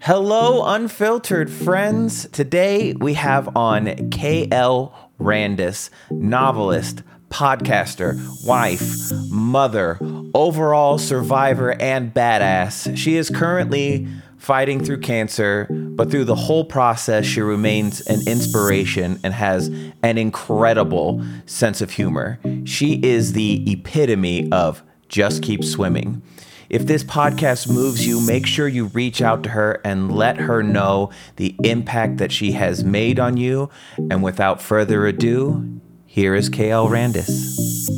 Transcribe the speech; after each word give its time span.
Hello, 0.00 0.64
unfiltered 0.64 1.50
friends. 1.50 2.28
Today 2.28 2.92
we 2.94 3.14
have 3.14 3.56
on 3.56 3.86
KL 3.86 4.92
Randis, 5.18 5.90
novelist, 6.10 7.02
podcaster, 7.30 8.16
wife, 8.46 9.10
mother, 9.28 9.98
overall 10.34 10.98
survivor, 10.98 11.72
and 11.82 12.14
badass. 12.14 12.96
She 12.96 13.16
is 13.16 13.28
currently 13.28 14.06
fighting 14.38 14.84
through 14.84 15.00
cancer, 15.00 15.66
but 15.68 16.12
through 16.12 16.24
the 16.26 16.36
whole 16.36 16.64
process, 16.64 17.26
she 17.26 17.40
remains 17.40 18.00
an 18.06 18.26
inspiration 18.28 19.18
and 19.24 19.34
has 19.34 19.66
an 20.02 20.16
incredible 20.16 21.24
sense 21.46 21.80
of 21.80 21.90
humor. 21.90 22.38
She 22.64 23.00
is 23.02 23.32
the 23.32 23.70
epitome 23.70 24.50
of 24.52 24.82
just 25.08 25.42
keep 25.42 25.64
swimming. 25.64 26.22
If 26.70 26.86
this 26.86 27.02
podcast 27.02 27.72
moves 27.72 28.06
you, 28.06 28.20
make 28.20 28.46
sure 28.46 28.68
you 28.68 28.86
reach 28.86 29.22
out 29.22 29.42
to 29.44 29.50
her 29.50 29.80
and 29.84 30.14
let 30.14 30.36
her 30.36 30.62
know 30.62 31.10
the 31.36 31.56
impact 31.64 32.18
that 32.18 32.30
she 32.30 32.52
has 32.52 32.84
made 32.84 33.18
on 33.18 33.38
you. 33.38 33.70
And 34.10 34.22
without 34.22 34.60
further 34.60 35.06
ado, 35.06 35.80
here 36.04 36.34
is 36.34 36.50
KL 36.50 36.90
Randis. 36.90 37.88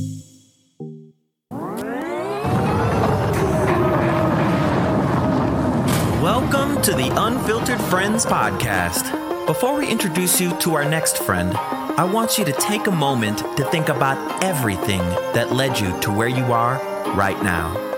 Welcome 6.22 6.80
to 6.82 6.92
the 6.92 7.12
Unfiltered 7.16 7.80
Friends 7.80 8.24
podcast. 8.24 9.16
Before 9.48 9.76
we 9.76 9.90
introduce 9.90 10.40
you 10.40 10.56
to 10.60 10.76
our 10.76 10.88
next 10.88 11.18
friend, 11.18 11.56
I 11.56 12.04
want 12.04 12.38
you 12.38 12.44
to 12.44 12.52
take 12.52 12.86
a 12.86 12.92
moment 12.92 13.38
to 13.56 13.64
think 13.64 13.88
about 13.88 14.44
everything 14.44 15.00
that 15.34 15.50
led 15.50 15.80
you 15.80 15.98
to 16.02 16.12
where 16.12 16.28
you 16.28 16.52
are 16.52 16.76
right 17.16 17.42
now. 17.42 17.89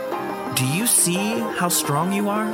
Do 0.54 0.66
you 0.66 0.86
see 0.86 1.38
how 1.56 1.68
strong 1.68 2.12
you 2.12 2.28
are? 2.28 2.52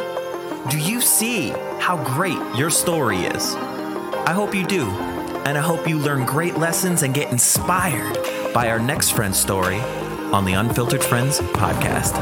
Do 0.68 0.78
you 0.78 1.00
see 1.00 1.48
how 1.80 2.02
great 2.04 2.38
your 2.56 2.70
story 2.70 3.18
is? 3.18 3.54
I 3.54 4.32
hope 4.32 4.54
you 4.54 4.64
do. 4.64 4.88
And 5.46 5.58
I 5.58 5.60
hope 5.60 5.88
you 5.88 5.98
learn 5.98 6.24
great 6.24 6.56
lessons 6.56 7.02
and 7.02 7.12
get 7.12 7.32
inspired 7.32 8.16
by 8.54 8.70
our 8.70 8.78
next 8.78 9.10
friend's 9.10 9.38
story 9.38 9.80
on 10.32 10.44
the 10.44 10.52
Unfiltered 10.52 11.02
Friends 11.02 11.40
podcast. 11.40 12.14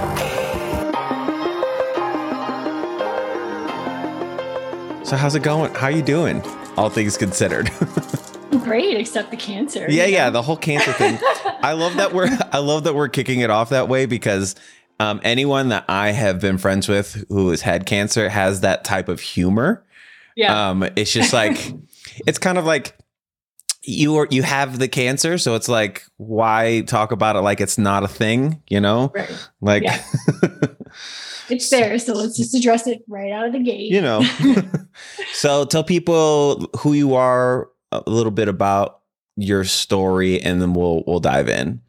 So 5.04 5.16
how's 5.16 5.34
it 5.34 5.42
going? 5.42 5.74
How 5.74 5.88
you 5.88 6.02
doing? 6.02 6.42
All 6.76 6.88
things 6.88 7.16
considered. 7.16 7.70
Great, 8.50 8.96
except 8.96 9.30
the 9.30 9.36
cancer. 9.36 9.86
Yeah, 9.88 10.06
yeah, 10.06 10.30
the 10.30 10.42
whole 10.42 10.56
cancer 10.56 10.92
thing. 10.92 11.18
I 11.62 11.72
love 11.72 11.96
that 11.96 12.12
we're 12.12 12.28
I 12.52 12.58
love 12.58 12.84
that 12.84 12.94
we're 12.94 13.08
kicking 13.08 13.40
it 13.40 13.50
off 13.50 13.70
that 13.70 13.88
way 13.88 14.06
because 14.06 14.54
um, 15.00 15.20
anyone 15.22 15.68
that 15.68 15.84
I 15.88 16.10
have 16.10 16.40
been 16.40 16.58
friends 16.58 16.88
with 16.88 17.24
who 17.28 17.50
has 17.50 17.62
had 17.62 17.86
cancer 17.86 18.28
has 18.28 18.60
that 18.60 18.84
type 18.84 19.08
of 19.08 19.20
humor. 19.20 19.84
Yeah. 20.36 20.70
Um, 20.70 20.82
it's 20.96 21.12
just 21.12 21.32
like 21.32 21.72
it's 22.26 22.38
kind 22.38 22.58
of 22.58 22.64
like 22.64 22.96
you 23.82 24.16
are 24.16 24.26
you 24.30 24.42
have 24.42 24.78
the 24.78 24.88
cancer, 24.88 25.38
so 25.38 25.54
it's 25.54 25.68
like 25.68 26.04
why 26.16 26.82
talk 26.86 27.12
about 27.12 27.36
it 27.36 27.40
like 27.40 27.60
it's 27.60 27.78
not 27.78 28.02
a 28.02 28.08
thing, 28.08 28.62
you 28.68 28.80
know? 28.80 29.12
Right. 29.14 29.48
Like 29.60 29.82
Yeah. 29.82 30.02
It's 31.48 31.70
there, 31.70 31.98
so 31.98 32.12
let's 32.12 32.36
just 32.36 32.54
address 32.54 32.86
it 32.86 33.04
right 33.06 33.30
out 33.30 33.46
of 33.46 33.52
the 33.52 33.60
gate. 33.60 33.90
you 33.92 34.00
know. 34.00 34.22
so 35.32 35.64
tell 35.64 35.84
people 35.84 36.68
who 36.78 36.92
you 36.92 37.14
are, 37.14 37.68
a 37.92 38.02
little 38.06 38.32
bit 38.32 38.48
about 38.48 39.00
your 39.36 39.62
story, 39.62 40.40
and 40.42 40.60
then 40.60 40.72
we'll 40.72 41.04
we'll 41.06 41.20
dive 41.20 41.48
in. 41.48 41.80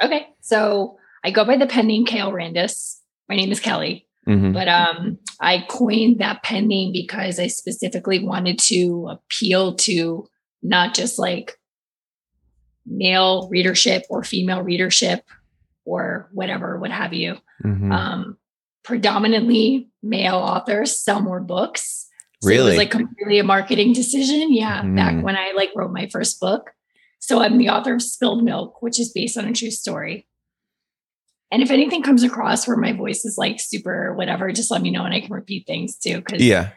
okay, 0.00 0.28
so 0.40 0.96
I 1.24 1.30
go 1.30 1.44
by 1.44 1.56
the 1.56 1.66
pen 1.66 1.86
name 1.86 2.04
KL 2.06 2.32
Randis. 2.32 2.98
My 3.28 3.36
name 3.36 3.52
is 3.52 3.60
Kelly, 3.60 4.06
Mhm. 4.28 4.52
but 4.52 4.68
um, 4.68 5.18
I 5.40 5.64
coined 5.68 6.18
that 6.20 6.42
pen 6.42 6.66
name 6.68 6.92
because 6.92 7.38
I 7.38 7.46
specifically 7.46 8.18
wanted 8.24 8.58
to 8.70 9.08
appeal 9.10 9.74
to 9.76 10.26
not 10.62 10.94
just 10.94 11.18
like 11.18 11.58
male 12.84 13.48
readership 13.48 14.04
or 14.10 14.24
female 14.24 14.62
readership 14.62 15.24
or 15.84 16.28
whatever, 16.32 16.78
what 16.78 16.90
have 16.90 17.12
you. 17.12 17.36
Mhm. 17.64 17.92
um, 17.92 18.36
predominantly 18.82 19.88
male 20.02 20.34
authors 20.34 20.98
sell 20.98 21.20
more 21.20 21.38
books. 21.40 22.08
So 22.40 22.48
it 22.48 22.54
Really? 22.54 22.68
was 22.70 22.76
like 22.78 22.90
completely 22.90 23.38
a 23.38 23.44
marketing 23.44 23.92
decision. 23.92 24.52
Yeah. 24.52 24.82
Mm. 24.82 24.96
Back 24.96 25.22
when 25.24 25.36
I 25.36 25.52
like 25.54 25.70
wrote 25.76 25.92
my 25.92 26.08
first 26.08 26.40
book. 26.40 26.70
So 27.20 27.40
I'm 27.40 27.58
the 27.58 27.68
author 27.68 27.94
of 27.94 28.02
Spilled 28.02 28.42
Milk, 28.42 28.82
which 28.82 28.98
is 28.98 29.12
based 29.12 29.38
on 29.38 29.44
a 29.46 29.52
true 29.52 29.70
story. 29.70 30.26
And 31.52 31.62
if 31.62 31.70
anything 31.70 32.02
comes 32.02 32.22
across 32.22 32.66
where 32.66 32.78
my 32.78 32.94
voice 32.94 33.26
is 33.26 33.36
like 33.36 33.60
super 33.60 34.14
whatever, 34.14 34.50
just 34.52 34.70
let 34.70 34.80
me 34.80 34.90
know 34.90 35.04
and 35.04 35.12
I 35.12 35.20
can 35.20 35.32
repeat 35.32 35.66
things 35.66 35.98
too. 35.98 36.22
Cause 36.22 36.40
yeah. 36.40 36.70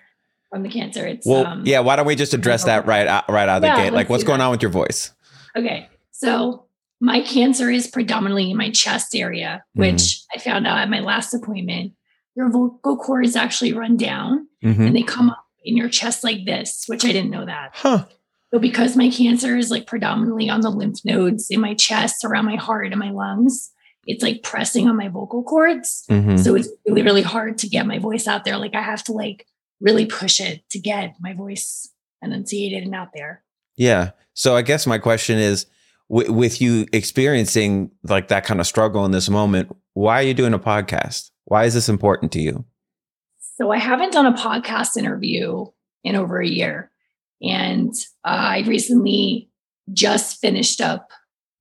from 0.50 0.64
the 0.64 0.70
cancer, 0.70 1.08
it's 1.08 1.26
Well, 1.26 1.48
um, 1.48 1.64
yeah. 1.66 1.80
Why 1.80 1.96
don't 1.96 2.06
we 2.06 2.16
just 2.16 2.34
address 2.34 2.66
that 2.66 2.86
right 2.86 3.08
out, 3.08 3.30
right 3.30 3.48
out 3.48 3.58
of 3.58 3.62
the 3.62 3.76
gate? 3.82 3.94
Like, 3.94 4.10
what's 4.10 4.26
going 4.26 4.40
that. 4.40 4.46
on 4.46 4.52
with 4.52 4.62
your 4.62 4.72
voice? 4.72 5.14
Okay. 5.56 5.88
So 6.12 6.66
my 7.00 7.22
cancer 7.22 7.72
is 7.72 7.88
predominantly 7.88 8.52
in 8.52 8.58
my 8.58 8.70
chest 8.70 9.16
area, 9.16 9.64
which 9.76 10.22
I 10.36 10.40
found 10.40 10.68
out 10.68 10.78
at 10.78 10.90
my 10.90 11.00
last 11.00 11.34
appointment. 11.34 11.94
Your 12.36 12.50
vocal 12.52 12.98
cords 12.98 13.38
actually 13.38 13.72
run 13.72 13.96
down 13.96 14.50
Mhm. 14.62 14.88
and 14.88 14.96
they 14.96 15.04
come 15.04 15.30
up 15.30 15.46
in 15.64 15.78
your 15.78 15.88
chest 15.88 16.22
like 16.22 16.46
this, 16.46 16.84
which 16.88 17.06
I 17.06 17.14
didn't 17.14 17.32
know 17.32 17.46
that. 17.46 17.72
Huh. 17.74 18.06
So 18.54 18.60
because 18.60 18.98
my 18.98 19.10
cancer 19.10 19.56
is 19.56 19.72
like 19.72 19.88
predominantly 19.88 20.50
on 20.50 20.62
the 20.62 20.70
lymph 20.70 21.00
nodes 21.06 21.50
in 21.50 21.62
my 21.62 21.74
chest, 21.74 22.26
around 22.26 22.46
my 22.46 22.56
heart 22.56 22.92
and 22.92 23.00
my 23.00 23.12
lungs, 23.12 23.72
it's 24.06 24.24
like 24.24 24.44
pressing 24.44 24.88
on 24.88 24.96
my 24.98 25.08
vocal 25.08 25.44
cords. 25.44 26.04
Mhm. 26.10 26.40
So 26.44 26.56
it's 26.56 26.70
really, 26.88 27.02
really 27.02 27.22
hard 27.22 27.58
to 27.60 27.68
get 27.70 27.88
my 27.88 28.00
voice 28.00 28.28
out 28.28 28.46
there. 28.46 28.58
Like 28.58 28.76
I 28.76 28.82
have 28.82 29.04
to 29.06 29.12
like 29.14 29.48
really 29.82 30.06
push 30.06 30.40
it 30.40 30.62
to 30.72 30.80
get 30.80 31.16
my 31.20 31.34
voice 31.34 31.90
enunciated 32.22 32.84
and 32.84 32.96
out 32.96 33.10
there. 33.14 33.44
Yeah. 33.78 34.12
So 34.34 34.56
I 34.56 34.62
guess 34.62 34.86
my 34.88 34.98
question 34.98 35.38
is, 35.40 35.66
w- 36.10 36.32
with 36.32 36.62
you 36.62 36.86
experiencing 36.94 37.92
like 38.04 38.28
that 38.30 38.46
kind 38.46 38.60
of 38.60 38.68
struggle 38.68 39.06
in 39.06 39.12
this 39.12 39.30
moment, 39.30 39.76
why 39.94 40.20
are 40.20 40.24
you 40.28 40.34
doing 40.34 40.54
a 40.54 40.60
podcast? 40.60 41.32
Why 41.46 41.66
is 41.66 41.74
this 41.74 41.90
important 41.90 42.32
to 42.34 42.40
you? 42.42 42.66
So 43.58 43.72
I 43.72 43.78
haven't 43.78 44.14
done 44.14 44.26
a 44.26 44.34
podcast 44.34 44.98
interview 44.98 45.66
in 46.04 46.16
over 46.16 46.40
a 46.40 46.48
year. 46.48 46.92
And 47.42 47.94
uh, 48.24 48.28
I 48.28 48.64
recently 48.68 49.50
just 49.94 50.40
finished 50.42 50.82
up 50.82 51.10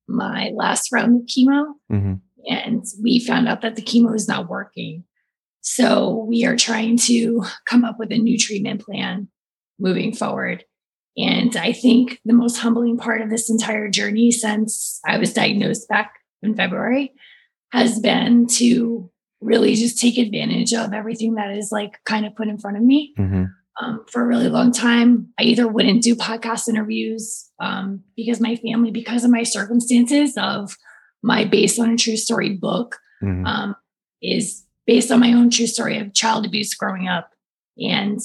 my 0.07 0.51
last 0.55 0.91
round 0.91 1.21
of 1.21 1.27
chemo. 1.27 1.73
Mhm. 1.91 2.21
And 2.47 2.83
we 3.01 3.19
found 3.19 3.47
out 3.47 3.61
that 3.61 3.75
the 3.75 3.81
chemo 3.81 4.13
is 4.15 4.27
not 4.27 4.49
working. 4.49 5.03
So 5.61 6.25
we 6.29 6.45
are 6.45 6.55
trying 6.55 6.97
to 6.99 7.43
come 7.67 7.83
up 7.83 7.97
with 7.97 8.11
a 8.11 8.17
new 8.17 8.37
treatment 8.37 8.81
plan 8.81 9.29
moving 9.79 10.13
forward. 10.13 10.63
And 11.17 11.55
I 11.55 11.71
think 11.71 12.19
the 12.25 12.33
most 12.33 12.57
humbling 12.57 12.97
part 12.97 13.21
of 13.21 13.29
this 13.29 13.49
entire 13.49 13.89
journey 13.89 14.31
since 14.31 14.99
I 15.05 15.17
was 15.17 15.33
diagnosed 15.33 15.87
back 15.87 16.13
in 16.43 16.55
February 16.55 17.13
has 17.71 17.99
been 17.99 18.47
to 18.47 19.09
really 19.41 19.75
just 19.75 19.99
take 19.99 20.17
advantage 20.17 20.73
of 20.73 20.93
everything 20.93 21.35
that 21.35 21.55
is 21.57 21.71
like 21.71 21.99
kind 22.05 22.25
of 22.25 22.35
put 22.35 22.47
in 22.47 22.57
front 22.57 22.77
of 22.77 22.83
me 22.83 23.13
Mhm. 23.17 23.49
um, 23.81 24.05
for 24.07 24.21
a 24.21 24.27
really 24.27 24.49
long 24.49 24.71
time. 24.71 25.29
I 25.39 25.43
either 25.43 25.67
wouldn't 25.67 26.03
do 26.03 26.15
podcast 26.15 26.67
interviews 26.69 27.49
um, 27.59 28.03
because 28.15 28.39
my 28.39 28.55
family, 28.57 28.91
because 28.91 29.23
of 29.23 29.31
my 29.31 29.43
circumstances 29.43 30.35
of 30.37 30.75
my 31.25 31.43
based 31.43 31.79
on 31.79 31.89
a 31.89 31.97
true 31.97 32.17
story 32.17 32.51
book, 32.55 32.97
Mhm. 33.23 33.45
um, 33.47 33.75
is 34.21 34.63
based 34.85 35.11
on 35.11 35.19
my 35.19 35.33
own 35.33 35.49
true 35.49 35.67
story 35.67 35.97
of 35.97 36.13
child 36.13 36.45
abuse 36.45 36.73
growing 36.75 37.07
up. 37.07 37.31
And 37.79 38.19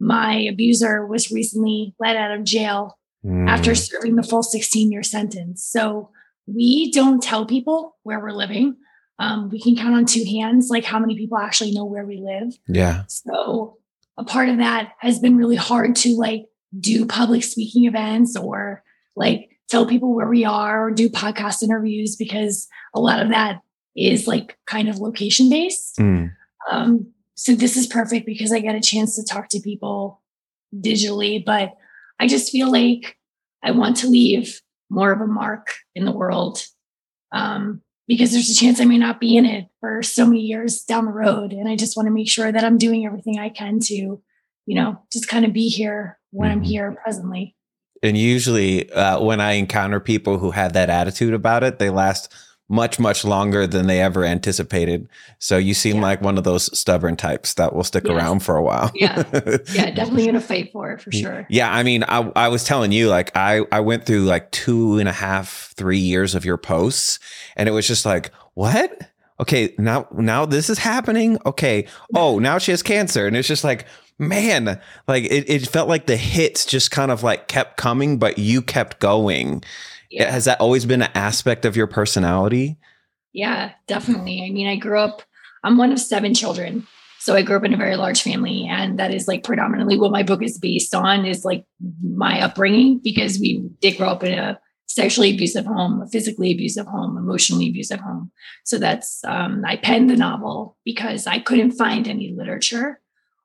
my 0.00 0.34
abuser 0.52 1.06
was 1.06 1.30
recently 1.30 1.94
let 2.00 2.16
out 2.16 2.36
of 2.36 2.44
jail 2.44 2.98
after 3.46 3.72
Mm. 3.72 3.76
serving 3.90 4.16
the 4.16 4.22
full 4.22 4.42
16 4.42 4.90
year 4.90 5.02
sentence. 5.02 5.62
So 5.64 6.08
we 6.46 6.90
don't 6.90 7.22
tell 7.22 7.44
people 7.46 7.96
where 8.02 8.18
we're 8.18 8.32
living. 8.32 8.76
Um, 9.18 9.50
we 9.50 9.60
can 9.60 9.76
count 9.76 9.94
on 9.94 10.06
two 10.06 10.24
hands, 10.24 10.70
like 10.70 10.84
how 10.84 10.98
many 10.98 11.14
people 11.16 11.38
actually 11.38 11.72
know 11.72 11.84
where 11.84 12.06
we 12.06 12.16
live. 12.16 12.58
Yeah. 12.66 13.04
So 13.08 13.76
a 14.16 14.24
part 14.24 14.48
of 14.48 14.56
that 14.56 14.94
has 14.98 15.18
been 15.20 15.36
really 15.36 15.56
hard 15.56 15.94
to 15.96 16.16
like 16.16 16.46
do 16.78 17.04
public 17.06 17.44
speaking 17.44 17.84
events 17.84 18.36
or 18.36 18.82
like 19.16 19.50
tell 19.70 19.86
people 19.86 20.14
where 20.14 20.28
we 20.28 20.44
are 20.44 20.86
or 20.86 20.90
do 20.90 21.08
podcast 21.08 21.62
interviews 21.62 22.16
because 22.16 22.68
a 22.94 23.00
lot 23.00 23.20
of 23.22 23.30
that 23.30 23.60
is 23.96 24.26
like 24.26 24.56
kind 24.66 24.88
of 24.88 24.98
location 24.98 25.48
based. 25.48 25.96
Mm. 25.98 26.32
Um, 26.70 27.12
so 27.34 27.54
this 27.54 27.76
is 27.76 27.86
perfect 27.86 28.26
because 28.26 28.52
I 28.52 28.60
get 28.60 28.74
a 28.74 28.80
chance 28.80 29.16
to 29.16 29.24
talk 29.24 29.48
to 29.50 29.60
people 29.60 30.20
digitally, 30.74 31.44
but 31.44 31.76
I 32.18 32.26
just 32.26 32.52
feel 32.52 32.70
like 32.70 33.16
I 33.62 33.70
want 33.70 33.96
to 33.98 34.08
leave 34.08 34.60
more 34.90 35.12
of 35.12 35.20
a 35.20 35.26
mark 35.26 35.74
in 35.94 36.04
the 36.04 36.12
world 36.12 36.64
um, 37.32 37.80
because 38.06 38.32
there's 38.32 38.50
a 38.50 38.54
chance 38.54 38.80
I 38.80 38.84
may 38.84 38.98
not 38.98 39.20
be 39.20 39.36
in 39.36 39.46
it 39.46 39.66
for 39.80 40.02
so 40.02 40.26
many 40.26 40.40
years 40.40 40.82
down 40.82 41.06
the 41.06 41.12
road. 41.12 41.52
And 41.52 41.68
I 41.68 41.76
just 41.76 41.96
want 41.96 42.06
to 42.08 42.12
make 42.12 42.28
sure 42.28 42.50
that 42.50 42.64
I'm 42.64 42.78
doing 42.78 43.06
everything 43.06 43.38
I 43.38 43.48
can 43.48 43.78
to, 43.80 43.94
you 43.94 44.74
know, 44.74 45.00
just 45.12 45.28
kind 45.28 45.44
of 45.44 45.52
be 45.52 45.68
here 45.68 46.18
when 46.30 46.50
I'm 46.50 46.60
Mhm. 46.62 46.66
here 46.66 46.98
presently. 47.02 47.54
And 48.02 48.16
usually, 48.16 48.90
uh, 48.92 49.20
when 49.20 49.40
I 49.40 49.52
encounter 49.52 50.00
people 50.00 50.38
who 50.38 50.50
have 50.52 50.72
that 50.72 50.88
attitude 50.90 51.34
about 51.34 51.62
it, 51.64 51.78
they 51.78 51.90
last 51.90 52.32
much 52.72 53.00
much 53.00 53.24
longer 53.24 53.66
than 53.66 53.88
they 53.88 54.00
ever 54.00 54.24
anticipated. 54.24 55.08
So 55.40 55.58
you 55.58 55.74
seem 55.74 55.96
Yeah. 55.96 56.02
like 56.02 56.22
one 56.22 56.38
of 56.38 56.44
those 56.44 56.70
stubborn 56.78 57.16
types 57.16 57.54
that 57.54 57.74
will 57.74 57.82
stick 57.82 58.04
Yes. 58.06 58.14
around 58.16 58.40
for 58.44 58.56
a 58.56 58.62
while. 58.62 58.92
Yeah. 58.94 59.24
Yeah, 59.74 59.90
definitely 59.90 60.26
gonna 60.26 60.40
fight 60.40 60.70
for 60.72 60.92
it 60.92 61.00
for 61.02 61.10
sure. 61.10 61.46
Yeah, 61.50 61.68
I 61.72 61.82
mean, 61.82 62.04
I, 62.04 62.30
I 62.36 62.46
was 62.48 62.62
telling 62.62 62.92
you, 62.92 63.08
like, 63.08 63.36
I, 63.36 63.62
I 63.72 63.80
went 63.80 64.06
through 64.06 64.22
like 64.22 64.52
two 64.52 64.98
and 65.00 65.08
a 65.08 65.12
half, 65.12 65.74
three 65.76 65.98
years 65.98 66.36
of 66.36 66.44
your 66.44 66.56
posts, 66.58 67.18
and 67.56 67.68
it 67.68 67.72
was 67.72 67.88
just 67.88 68.06
like, 68.06 68.30
what? 68.54 68.96
Okay, 69.40 69.74
now 69.78 70.06
now 70.12 70.46
this 70.46 70.70
is 70.70 70.78
happening. 70.78 71.38
Okay, 71.44 71.86
oh, 72.14 72.38
now 72.38 72.58
she 72.58 72.70
has 72.70 72.82
cancer, 72.84 73.26
and 73.26 73.36
it's 73.36 73.48
just 73.48 73.64
like, 73.64 73.84
man, 74.20 74.80
like 75.08 75.24
it, 75.24 75.48
it 75.48 75.66
felt 75.66 75.88
like 75.88 76.06
the 76.06 76.16
hits 76.16 76.66
just 76.66 76.90
kind 76.90 77.10
of 77.10 77.22
like 77.22 77.48
kept 77.48 77.76
coming, 77.76 78.18
but 78.18 78.38
you 78.38 78.62
kept 78.62 79.00
going. 79.00 79.64
Yeah. 80.10 80.30
Has 80.30 80.44
that 80.44 80.60
always 80.60 80.84
been 80.84 81.02
an 81.02 81.10
aspect 81.14 81.64
of 81.64 81.76
your 81.76 81.86
personality? 81.86 82.78
Yeah, 83.32 83.72
definitely. 83.86 84.44
I 84.44 84.50
mean, 84.50 84.66
I 84.66 84.76
grew 84.76 84.98
up, 84.98 85.22
I'm 85.64 85.78
one 85.78 85.92
of 85.92 85.98
seven 86.00 86.34
children. 86.34 86.86
So 87.18 87.34
I 87.34 87.42
grew 87.42 87.56
up 87.56 87.64
in 87.64 87.74
a 87.74 87.78
very 87.78 87.96
large 87.96 88.22
family. 88.22 88.66
And 88.68 88.98
that 88.98 89.12
is 89.12 89.28
like 89.28 89.44
predominantly 89.44 89.98
what 89.98 90.10
my 90.10 90.22
book 90.22 90.42
is 90.42 90.58
based 90.58 90.94
on 90.94 91.26
is 91.26 91.44
like 91.44 91.64
my 92.02 92.40
upbringing 92.40 92.98
because 92.98 93.38
we 93.38 93.68
did 93.80 93.98
grow 93.98 94.08
up 94.08 94.24
in 94.24 94.38
a 94.38 94.58
sexually 94.86 95.32
abusive 95.32 95.66
home, 95.66 96.02
a 96.02 96.08
physically 96.08 96.50
abusive 96.50 96.86
home, 96.86 97.16
emotionally 97.16 97.68
abusive 97.68 98.00
home. 98.00 98.32
So 98.64 98.78
that's, 98.78 99.22
um, 99.24 99.62
I 99.64 99.76
penned 99.76 100.10
the 100.10 100.16
novel 100.16 100.76
because 100.84 101.26
I 101.26 101.38
couldn't 101.38 101.72
find 101.72 102.08
any 102.08 102.34
literature 102.36 103.00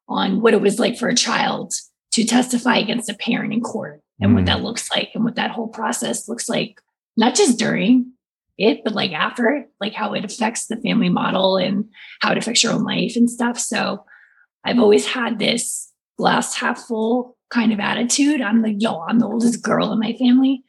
on 0.08 0.42
what 0.42 0.54
it 0.54 0.62
was 0.62 0.80
like 0.80 0.98
for 0.98 1.08
a 1.08 1.16
child 1.16 1.74
to 2.12 2.26
testify 2.26 2.78
against 2.78 3.10
a 3.10 3.14
parent 3.14 3.54
in 3.54 3.62
court 3.62 4.02
and 4.22 4.32
Mm. 4.32 4.36
what 4.36 4.46
that 4.46 4.64
looks 4.64 4.90
like 4.92 5.12
and 5.14 5.24
what 5.24 5.36
that 5.36 5.52
whole 5.52 5.68
process 5.68 6.30
looks 6.30 6.48
like, 6.48 6.80
not 7.18 7.36
just 7.36 7.60
during, 7.60 8.12
it, 8.58 8.82
but 8.84 8.94
like 8.94 9.12
after 9.12 9.50
it, 9.50 9.70
like 9.82 9.94
how 9.94 10.14
it 10.14 10.24
affects 10.24 10.68
the 10.68 10.78
family 10.78 11.10
model 11.10 11.58
and 11.58 11.86
how 12.22 12.32
it 12.32 12.38
affects 12.38 12.64
your 12.64 12.74
own 12.74 12.84
life 12.84 13.16
and 13.16 13.30
stuff. 13.30 13.60
So 13.60 14.06
I've 14.64 14.80
always 14.80 15.06
had 15.06 15.40
this 15.40 15.92
glass 16.18 16.56
half 16.56 16.80
full 16.80 17.38
kind 17.50 17.74
of 17.74 17.80
attitude. 17.80 18.42
I'm 18.42 18.62
the 18.62 18.72
yo, 18.72 19.02
I'm 19.02 19.20
the 19.20 19.28
oldest 19.28 19.62
girl 19.62 19.92
in 19.92 20.00
my 20.00 20.14
family. 20.14 20.64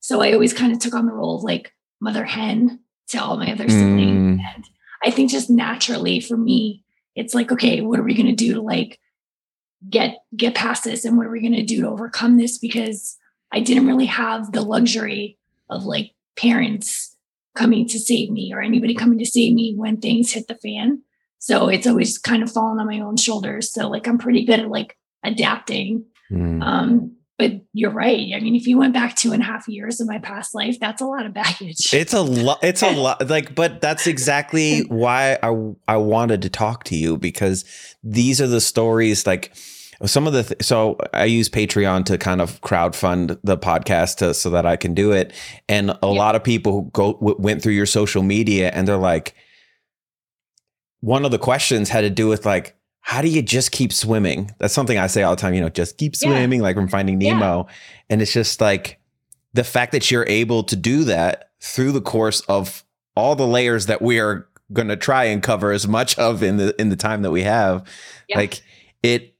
So 0.00 0.20
I 0.20 0.32
always 0.32 0.52
kind 0.52 0.72
of 0.72 0.78
took 0.78 0.94
on 0.94 1.06
the 1.06 1.12
role 1.12 1.36
of 1.36 1.42
like 1.42 1.72
mother 2.00 2.24
hen 2.24 2.80
to 3.08 3.18
all 3.22 3.36
my 3.36 3.52
other 3.52 3.68
siblings. 3.68 4.40
Mm. 4.40 4.44
And 4.54 4.64
I 5.04 5.10
think 5.10 5.30
just 5.30 5.50
naturally 5.50 6.20
for 6.20 6.36
me, 6.36 6.84
it's 7.14 7.34
like, 7.34 7.52
okay, 7.52 7.80
what 7.80 7.98
are 7.98 8.04
we 8.04 8.14
gonna 8.14 8.34
do 8.34 8.54
to 8.54 8.60
like 8.60 8.98
get 9.88 10.18
get 10.36 10.54
past 10.54 10.84
this 10.84 11.04
and 11.04 11.16
what 11.16 11.26
are 11.26 11.30
we 11.30 11.42
gonna 11.42 11.64
do 11.64 11.82
to 11.82 11.88
overcome 11.88 12.36
this? 12.36 12.58
Because 12.58 13.16
I 13.52 13.60
didn't 13.60 13.86
really 13.86 14.06
have 14.06 14.52
the 14.52 14.62
luxury 14.62 15.38
of 15.68 15.84
like 15.84 16.12
parents 16.36 17.16
coming 17.56 17.86
to 17.88 17.98
save 17.98 18.30
me 18.30 18.52
or 18.52 18.60
anybody 18.60 18.94
coming 18.94 19.18
to 19.18 19.26
save 19.26 19.54
me 19.54 19.74
when 19.76 19.96
things 19.96 20.32
hit 20.32 20.46
the 20.48 20.54
fan. 20.56 21.02
So 21.38 21.68
it's 21.68 21.86
always 21.86 22.18
kind 22.18 22.42
of 22.42 22.52
fallen 22.52 22.78
on 22.78 22.86
my 22.86 23.00
own 23.00 23.16
shoulders. 23.16 23.72
So 23.72 23.88
like 23.88 24.06
I'm 24.06 24.18
pretty 24.18 24.44
good 24.44 24.60
at 24.60 24.68
like 24.68 24.96
adapting. 25.24 26.04
Mm. 26.30 26.62
Um, 26.62 27.16
but 27.40 27.52
you're 27.72 27.90
right. 27.90 28.32
I 28.34 28.40
mean, 28.40 28.54
if 28.54 28.66
you 28.66 28.76
went 28.76 28.92
back 28.92 29.16
two 29.16 29.32
and 29.32 29.42
a 29.42 29.44
half 29.44 29.66
years 29.66 30.00
of 30.00 30.06
my 30.06 30.18
past 30.18 30.54
life, 30.54 30.78
that's 30.78 31.00
a 31.00 31.06
lot 31.06 31.24
of 31.24 31.32
baggage. 31.32 31.92
It's 31.94 32.12
a 32.12 32.20
lot. 32.20 32.58
It's 32.62 32.82
a 32.82 32.90
lot. 32.94 33.28
Like, 33.28 33.54
but 33.54 33.80
that's 33.80 34.06
exactly 34.06 34.80
why 34.82 35.38
I 35.42 35.72
I 35.88 35.96
wanted 35.96 36.42
to 36.42 36.50
talk 36.50 36.84
to 36.84 36.96
you 36.96 37.16
because 37.16 37.64
these 38.04 38.40
are 38.40 38.46
the 38.46 38.60
stories. 38.60 39.26
Like 39.26 39.54
some 40.04 40.26
of 40.26 40.32
the 40.32 40.42
th- 40.42 40.62
so 40.62 40.98
I 41.14 41.24
use 41.24 41.48
Patreon 41.48 42.04
to 42.06 42.18
kind 42.18 42.40
of 42.40 42.60
crowdfund 42.60 43.38
the 43.42 43.56
podcast 43.56 44.16
to, 44.16 44.34
so 44.34 44.50
that 44.50 44.66
I 44.66 44.76
can 44.76 44.94
do 44.94 45.12
it. 45.12 45.32
And 45.68 45.96
a 46.02 46.08
lot 46.08 46.36
of 46.36 46.44
people 46.44 46.72
who 46.72 46.90
go 46.92 47.14
w- 47.14 47.36
went 47.38 47.62
through 47.62 47.72
your 47.72 47.86
social 47.86 48.22
media 48.22 48.70
and 48.74 48.86
they're 48.86 48.96
like, 48.96 49.34
one 51.00 51.24
of 51.24 51.30
the 51.30 51.38
questions 51.38 51.88
had 51.88 52.02
to 52.02 52.10
do 52.10 52.28
with 52.28 52.44
like. 52.44 52.76
How 53.00 53.22
do 53.22 53.28
you 53.28 53.42
just 53.42 53.72
keep 53.72 53.92
swimming? 53.92 54.50
That's 54.58 54.74
something 54.74 54.98
I 54.98 55.06
say 55.08 55.22
all 55.22 55.34
the 55.34 55.40
time, 55.40 55.54
you 55.54 55.60
know, 55.60 55.68
just 55.68 55.96
keep 55.98 56.14
Yeah. 56.20 56.28
swimming, 56.30 56.60
like 56.60 56.76
from 56.76 56.88
Finding 56.88 57.20
Yeah. 57.20 57.32
Nemo. 57.32 57.66
And 58.08 58.22
it's 58.22 58.32
just 58.32 58.60
like 58.60 58.98
the 59.54 59.64
fact 59.64 59.92
that 59.92 60.10
you're 60.10 60.26
able 60.28 60.62
to 60.64 60.76
do 60.76 61.04
that 61.04 61.50
through 61.60 61.92
the 61.92 62.00
course 62.00 62.40
of 62.42 62.84
all 63.16 63.34
the 63.34 63.46
layers 63.46 63.86
that 63.86 64.00
we 64.00 64.20
are 64.20 64.46
going 64.72 64.88
to 64.88 64.96
try 64.96 65.24
and 65.24 65.42
cover 65.42 65.72
as 65.72 65.88
much 65.88 66.16
of 66.18 66.42
in 66.42 66.56
the 66.56 66.80
in 66.80 66.90
the 66.90 66.96
time 66.96 67.22
that 67.22 67.32
we 67.32 67.42
have 67.42 67.82
Yeah. 68.28 68.38
like 68.38 68.62
it 69.02 69.34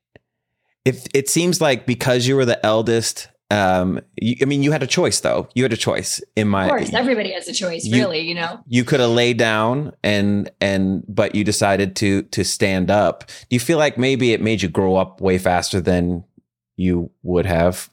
it 0.85 1.07
it 1.15 1.29
seems 1.29 1.61
like 1.61 1.87
because 1.87 2.27
you 2.27 2.35
were 2.35 2.45
the 2.45 2.65
eldest 2.67 3.29
um 3.51 4.01
you, 4.17 4.37
i 4.43 4.45
mean 4.45 4.63
you 4.63 4.71
had 4.73 4.83
a 4.83 4.87
choice 4.87 5.21
though 5.21 5.49
you 5.55 5.63
had 5.65 5.73
a 5.73 5.77
choice 5.77 6.21
in 6.37 6.47
my 6.49 6.65
of 6.65 6.71
course, 6.71 6.93
everybody 6.95 7.33
has 7.33 7.49
a 7.49 7.53
choice, 7.53 7.85
You- 7.85 7.97
really, 8.03 8.21
you 8.21 8.35
know. 8.35 8.61
you 8.69 8.85
could 8.85 9.01
have 9.01 9.11
laid 9.11 9.39
down 9.39 9.93
and 10.05 10.51
and 10.61 11.05
but 11.09 11.35
you 11.35 11.43
decided 11.45 11.97
to 11.97 12.23
to 12.23 12.45
stand 12.45 12.91
up 12.91 13.27
do 13.27 13.57
you 13.57 13.61
feel 13.61 13.79
like 13.79 13.99
maybe 13.99 14.33
it 14.33 14.41
made 14.41 14.63
you 14.63 14.69
grow 14.69 14.97
up 14.97 15.21
way 15.21 15.39
faster 15.39 15.81
than 15.81 16.25
you 16.77 17.11
would 17.23 17.47
have 17.47 17.91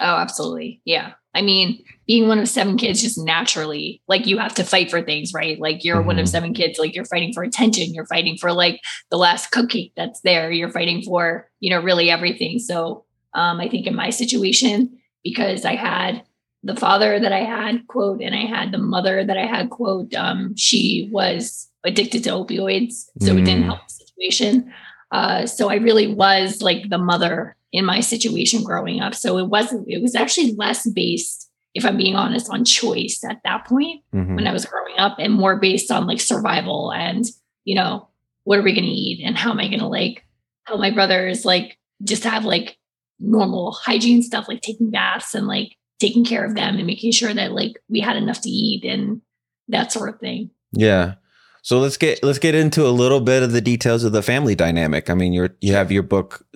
Oh, 0.00 0.16
absolutely. 0.16 0.80
Yeah. 0.84 1.12
I 1.36 1.40
mean, 1.42 1.84
being 2.08 2.26
one 2.26 2.40
of 2.40 2.48
seven 2.48 2.76
kids 2.76 3.00
just 3.00 3.16
naturally, 3.16 4.02
like 4.08 4.26
you 4.26 4.38
have 4.38 4.52
to 4.56 4.64
fight 4.64 4.90
for 4.90 5.00
things, 5.02 5.32
right? 5.32 5.56
Like 5.60 5.84
you're 5.84 6.02
one 6.02 6.18
of 6.18 6.24
Mhm. 6.26 6.30
seven 6.30 6.52
kids, 6.52 6.80
like 6.80 6.96
you're 6.96 7.04
fighting 7.04 7.32
for 7.32 7.44
attention, 7.44 7.94
you're 7.94 8.06
fighting 8.06 8.36
for 8.36 8.52
like 8.52 8.80
the 9.12 9.16
last 9.18 9.52
cookie 9.52 9.92
that's 9.96 10.20
there, 10.22 10.50
you're 10.50 10.70
fighting 10.72 11.00
for, 11.02 11.48
you 11.60 11.70
know, 11.70 11.80
really 11.80 12.10
everything. 12.10 12.58
So 12.58 13.04
um, 13.34 13.60
I 13.60 13.68
think 13.68 13.86
in 13.86 13.94
my 13.94 14.10
situation, 14.10 14.98
because 15.22 15.64
I 15.64 15.74
had 15.74 16.22
the 16.62 16.76
father 16.76 17.18
that 17.20 17.32
I 17.32 17.40
had, 17.40 17.86
quote, 17.88 18.20
and 18.22 18.34
I 18.34 18.46
had 18.46 18.72
the 18.72 18.78
mother 18.78 19.24
that 19.24 19.36
I 19.36 19.46
had, 19.46 19.70
quote, 19.70 20.14
um, 20.14 20.54
she 20.56 21.08
was 21.12 21.68
addicted 21.84 22.24
to 22.24 22.30
opioids. 22.30 23.04
So 23.20 23.36
it 23.36 23.44
didn't 23.44 23.64
Mm. 23.64 23.66
help 23.66 23.80
the 23.86 23.92
situation. 24.06 24.72
Uh, 25.10 25.46
so 25.46 25.68
I 25.68 25.74
really 25.76 26.06
was 26.14 26.62
like 26.62 26.88
the 26.88 26.98
mother 26.98 27.56
in 27.72 27.84
my 27.84 28.00
situation 28.00 28.62
growing 28.64 29.00
up. 29.00 29.14
So 29.14 29.36
it 29.38 29.48
wasn't, 29.48 29.84
it 29.88 30.00
was 30.00 30.14
actually 30.14 30.54
less 30.56 30.88
based, 30.88 31.50
if 31.74 31.84
I'm 31.84 31.96
being 31.98 32.16
honest, 32.16 32.48
on 32.50 32.64
choice 32.64 33.22
at 33.28 33.40
that 33.44 33.66
point 33.66 34.02
Mhm. 34.14 34.36
when 34.36 34.46
I 34.46 34.52
was 34.52 34.64
growing 34.64 34.96
up 34.98 35.16
and 35.18 35.32
more 35.34 35.58
based 35.60 35.90
on 35.90 36.06
like 36.06 36.20
survival 36.20 36.90
and, 36.92 37.24
you 37.64 37.74
know, 37.74 38.08
what 38.44 38.58
are 38.58 38.62
we 38.62 38.72
going 38.72 38.84
to 38.86 38.90
eat 38.90 39.22
and 39.24 39.36
how 39.36 39.50
am 39.50 39.60
I 39.60 39.68
going 39.68 39.80
to 39.80 39.86
like 39.88 40.24
help 40.66 40.80
my 40.80 40.90
brothers 40.90 41.44
like 41.44 41.78
just 42.02 42.24
have 42.24 42.44
like 42.44 42.78
normal 43.18 43.72
hygiene 43.72 44.22
stuff, 44.22 44.48
like 44.48 44.60
taking 44.60 44.90
baths 44.90 45.34
and 45.34 45.46
like 45.46 45.76
taking 46.00 46.24
care 46.24 46.44
of 46.44 46.54
them 46.54 46.76
and 46.76 46.86
making 46.86 47.12
sure 47.12 47.32
that 47.32 47.52
like 47.52 47.80
we 47.88 48.00
had 48.00 48.16
enough 48.16 48.40
to 48.42 48.50
eat 48.50 48.84
and 48.84 49.20
that 49.68 49.92
sort 49.92 50.08
of 50.08 50.20
thing. 50.20 50.50
Yeah. 50.72 51.14
So 51.62 51.78
let's 51.78 51.96
get 51.96 52.22
let's 52.22 52.38
get 52.38 52.54
into 52.54 52.86
a 52.86 52.90
little 52.90 53.22
bit 53.22 53.42
of 53.42 53.52
the 53.52 53.62
details 53.62 54.04
of 54.04 54.12
the 54.12 54.22
family 54.22 54.54
dynamic. 54.54 55.08
I 55.08 55.14
mean, 55.14 55.32
you're 55.32 55.56
you 55.62 55.72
have 55.72 55.90
your 55.90 56.02
book, 56.02 56.46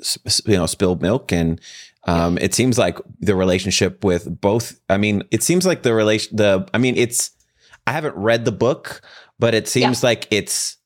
you 0.45 0.57
know, 0.57 0.67
spilled 0.67 1.01
milk, 1.01 1.33
and 1.33 1.59
um, 2.05 2.37
it 2.39 2.53
seems 2.53 2.77
like 2.77 2.99
the 3.19 3.35
relationship 3.35 4.05
with 4.05 4.41
both. 4.41 4.79
I 4.91 4.99
mean, 4.99 5.23
it 5.31 5.43
seems 5.43 5.65
like 5.65 5.83
the 5.83 5.95
relation. 5.95 6.37
The 6.37 6.69
I 6.75 6.79
mean, 6.79 6.95
it's 6.95 7.31
I 7.87 7.93
haven't 7.93 8.17
read 8.17 8.45
the 8.45 8.53
book, 8.53 9.01
but 9.39 9.55
it 9.55 9.67
seems 9.67 10.03
like 10.03 10.29
it's 10.31 10.77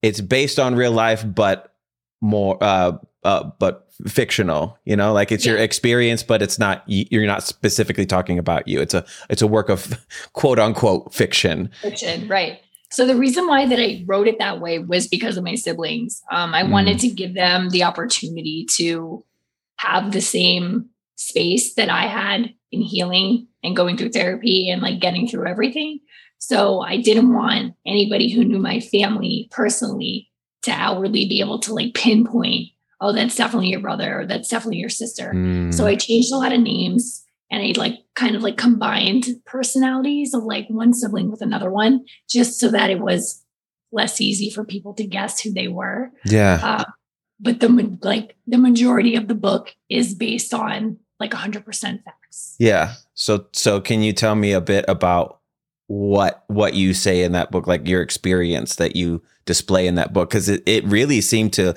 it's 0.00 0.20
based 0.20 0.60
on 0.60 0.76
real 0.76 0.92
life, 0.92 1.24
but 1.26 1.74
more 2.20 2.56
uh 2.60 2.98
uh 3.24 3.50
but 3.58 3.89
fictional. 4.06 4.78
You 4.84 4.96
know, 4.96 5.12
like 5.12 5.32
it's 5.32 5.44
your 5.46 5.56
experience, 5.58 6.22
but 6.22 6.42
it's 6.42 6.58
not. 6.58 6.82
You're 6.86 7.26
not 7.26 7.42
specifically 7.42 8.06
talking 8.06 8.38
about 8.38 8.68
you. 8.68 8.80
It's 8.80 8.94
a 8.94 9.04
it's 9.28 9.42
a 9.42 9.46
work 9.46 9.68
of 9.68 10.04
quote 10.32 10.58
unquote 10.58 11.12
fiction. 11.14 11.70
fiction, 11.82 12.28
right? 12.28 12.60
So 12.92 13.06
the 13.06 13.14
reason 13.14 13.46
why 13.46 13.66
that 13.66 13.78
I 13.78 14.02
wrote 14.06 14.26
it 14.26 14.38
that 14.40 14.60
way 14.60 14.80
was 14.80 15.06
because 15.06 15.36
of 15.36 15.44
my 15.44 15.54
siblings. 15.54 16.22
Um, 16.30 16.54
I 16.54 16.62
Mm. 16.64 16.70
wanted 16.70 16.98
to 17.00 17.08
give 17.08 17.34
them 17.34 17.70
the 17.70 17.84
opportunity 17.84 18.66
to 18.76 19.24
have 19.76 20.10
the 20.12 20.20
same 20.20 20.86
space 21.14 21.74
that 21.74 21.88
I 21.88 22.06
had 22.08 22.52
in 22.72 22.80
healing 22.82 23.46
and 23.62 23.76
going 23.76 23.96
through 23.96 24.10
therapy 24.10 24.68
and 24.70 24.82
like 24.82 25.00
getting 25.00 25.28
through 25.28 25.46
everything. 25.46 26.00
So 26.38 26.80
I 26.80 26.96
didn't 27.00 27.32
want 27.32 27.74
anybody 27.86 28.30
who 28.32 28.44
knew 28.44 28.58
my 28.58 28.80
family 28.80 29.48
personally 29.52 30.30
to 30.62 30.70
outwardly 30.72 31.26
be 31.26 31.40
able 31.40 31.58
to 31.60 31.74
like 31.74 31.94
pinpoint, 31.94 32.68
oh, 33.00 33.12
that's 33.12 33.36
definitely 33.36 33.68
your 33.68 33.80
brother 33.80 34.20
or 34.20 34.26
that's 34.26 34.48
definitely 34.48 34.78
your 34.78 34.88
sister. 34.88 35.32
Mm. 35.34 35.72
So 35.72 35.86
I 35.86 35.96
changed 35.96 36.32
a 36.32 36.36
lot 36.36 36.52
of 36.52 36.60
names 36.60 37.24
and 37.50 37.62
I 37.62 37.72
like 37.78 37.98
kind 38.14 38.36
of 38.36 38.42
like 38.42 38.56
combined 38.56 39.26
personalities 39.44 40.34
of 40.34 40.44
like 40.44 40.66
one 40.68 40.92
sibling 40.92 41.30
with 41.30 41.42
another 41.42 41.70
one, 41.70 42.04
just 42.28 42.60
so 42.60 42.68
that 42.70 42.90
it 42.90 43.00
was 43.00 43.44
less 43.92 44.20
easy 44.20 44.50
for 44.50 44.64
people 44.64 44.94
to 44.94 45.06
guess 45.06 45.40
who 45.40 45.52
they 45.52 45.68
were. 45.68 46.12
yeah. 46.24 46.60
Uh, 46.62 46.84
but 47.40 47.60
the 47.60 47.98
like 48.02 48.36
the 48.46 48.58
majority 48.58 49.16
of 49.16 49.26
the 49.26 49.34
book 49.34 49.74
is 49.88 50.14
based 50.14 50.52
on 50.52 50.98
like 51.18 51.32
100% 51.32 51.64
facts. 52.04 52.56
Yeah. 52.58 52.94
So 53.14 53.46
so 53.52 53.80
can 53.80 54.02
you 54.02 54.12
tell 54.12 54.34
me 54.34 54.52
a 54.52 54.60
bit 54.60 54.84
about 54.88 55.40
what 55.86 56.44
what 56.48 56.74
you 56.74 56.94
say 56.94 57.22
in 57.22 57.32
that 57.32 57.50
book, 57.50 57.66
like 57.66 57.88
your 57.88 58.02
experience 58.02 58.76
that 58.76 58.94
you 58.94 59.22
display 59.46 59.86
in 59.86 59.94
that 59.96 60.12
book? 60.12 60.28
Because 60.28 60.48
it, 60.48 60.62
it 60.66 60.84
really 60.84 61.20
seemed 61.20 61.54
to 61.54 61.74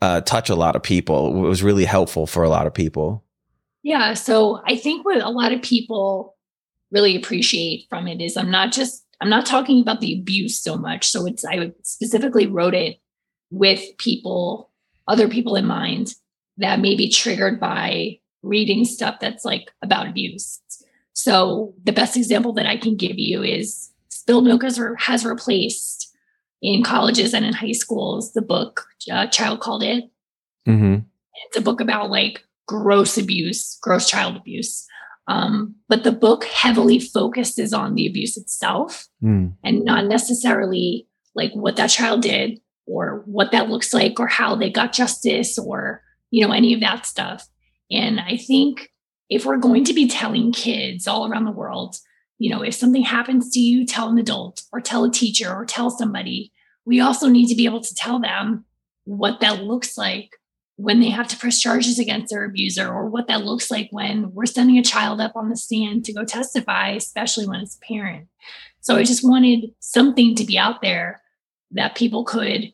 uh, 0.00 0.20
touch 0.22 0.48
a 0.48 0.54
lot 0.54 0.76
of 0.76 0.82
people. 0.82 1.44
It 1.44 1.48
was 1.48 1.62
really 1.62 1.84
helpful 1.84 2.26
for 2.26 2.42
a 2.42 2.48
lot 2.48 2.66
of 2.66 2.74
people. 2.74 3.24
Yeah. 3.82 4.14
So 4.14 4.62
I 4.66 4.76
think 4.76 5.04
what 5.04 5.22
a 5.22 5.30
lot 5.30 5.52
of 5.52 5.62
people 5.62 6.36
really 6.90 7.16
appreciate 7.16 7.86
from 7.88 8.08
it 8.08 8.20
is 8.20 8.36
I'm 8.36 8.50
not 8.50 8.72
just 8.72 9.04
I'm 9.20 9.28
not 9.28 9.46
talking 9.46 9.80
about 9.82 10.00
the 10.00 10.18
abuse 10.18 10.58
so 10.58 10.76
much. 10.76 11.08
So 11.08 11.26
it's, 11.26 11.44
I 11.44 11.72
specifically 11.82 12.46
wrote 12.46 12.74
it 12.74 12.98
with 13.50 13.82
people, 13.98 14.70
other 15.08 15.28
people 15.28 15.56
in 15.56 15.66
mind 15.66 16.14
that 16.56 16.80
may 16.80 16.94
be 16.96 17.10
triggered 17.10 17.60
by 17.60 18.18
reading 18.42 18.84
stuff 18.84 19.16
that's 19.20 19.44
like 19.44 19.70
about 19.82 20.08
abuse. 20.08 20.60
So 21.12 21.74
the 21.84 21.92
best 21.92 22.16
example 22.16 22.54
that 22.54 22.66
I 22.66 22.78
can 22.78 22.96
give 22.96 23.18
you 23.18 23.42
is 23.42 23.90
Spilled 24.08 24.44
Milk 24.44 24.62
has, 24.62 24.80
has 24.98 25.24
replaced 25.24 25.89
in 26.62 26.82
colleges 26.82 27.32
and 27.34 27.44
in 27.44 27.52
high 27.52 27.72
schools 27.72 28.32
the 28.32 28.42
book 28.42 28.86
uh, 29.10 29.26
Child 29.26 29.60
Called 29.60 29.82
It. 29.82 30.04
Mm-hmm. 30.68 30.96
It's 31.46 31.56
a 31.56 31.62
book 31.62 31.80
about 31.80 32.10
like 32.10 32.44
gross 32.66 33.16
abuse, 33.18 33.78
gross 33.82 34.08
child 34.08 34.36
abuse. 34.36 34.86
Um, 35.26 35.76
but 35.88 36.04
the 36.04 36.12
book 36.12 36.44
heavily 36.44 36.98
focuses 36.98 37.72
on 37.72 37.94
the 37.94 38.06
abuse 38.06 38.36
itself 38.36 39.06
mm. 39.22 39.52
and 39.62 39.84
not 39.84 40.06
necessarily 40.06 41.06
like 41.34 41.52
what 41.52 41.76
that 41.76 41.88
child 41.88 42.22
did 42.22 42.60
or 42.86 43.22
what 43.26 43.52
that 43.52 43.68
looks 43.68 43.94
like 43.94 44.18
or 44.18 44.26
how 44.26 44.56
they 44.56 44.70
got 44.70 44.92
justice 44.92 45.58
or 45.58 46.02
you 46.30 46.46
know 46.46 46.52
any 46.52 46.74
of 46.74 46.80
that 46.80 47.06
stuff 47.06 47.48
and 47.90 48.20
i 48.20 48.36
think 48.36 48.90
if 49.28 49.44
we're 49.44 49.56
going 49.56 49.84
to 49.84 49.94
be 49.94 50.08
telling 50.08 50.52
kids 50.52 51.06
all 51.06 51.30
around 51.30 51.44
the 51.44 51.50
world 51.52 51.96
you 52.40 52.50
know 52.50 52.62
if 52.62 52.74
something 52.74 53.02
happens 53.02 53.50
to 53.50 53.60
you 53.60 53.86
tell 53.86 54.08
an 54.08 54.18
adult 54.18 54.62
or 54.72 54.80
tell 54.80 55.04
a 55.04 55.10
teacher 55.10 55.52
or 55.54 55.64
tell 55.64 55.90
somebody 55.90 56.52
we 56.84 56.98
also 57.00 57.28
need 57.28 57.46
to 57.46 57.54
be 57.54 57.66
able 57.66 57.80
to 57.80 57.94
tell 57.94 58.18
them 58.18 58.64
what 59.04 59.40
that 59.40 59.62
looks 59.62 59.96
like 59.96 60.30
when 60.76 61.00
they 61.00 61.10
have 61.10 61.28
to 61.28 61.36
press 61.36 61.60
charges 61.60 61.98
against 61.98 62.30
their 62.30 62.44
abuser 62.44 62.88
or 62.88 63.06
what 63.06 63.28
that 63.28 63.44
looks 63.44 63.70
like 63.70 63.88
when 63.90 64.32
we're 64.32 64.46
sending 64.46 64.78
a 64.78 64.82
child 64.82 65.20
up 65.20 65.36
on 65.36 65.50
the 65.50 65.56
stand 65.56 66.06
to 66.06 66.12
go 66.12 66.24
testify, 66.24 66.88
especially 66.92 67.46
when 67.46 67.60
it's 67.60 67.76
a 67.76 67.86
parent. 67.86 68.28
So 68.80 68.96
I 68.96 69.02
just 69.04 69.22
wanted 69.22 69.72
something 69.80 70.34
to 70.36 70.44
be 70.44 70.56
out 70.56 70.80
there 70.80 71.20
that 71.72 71.96
people 71.96 72.24
could 72.24 72.72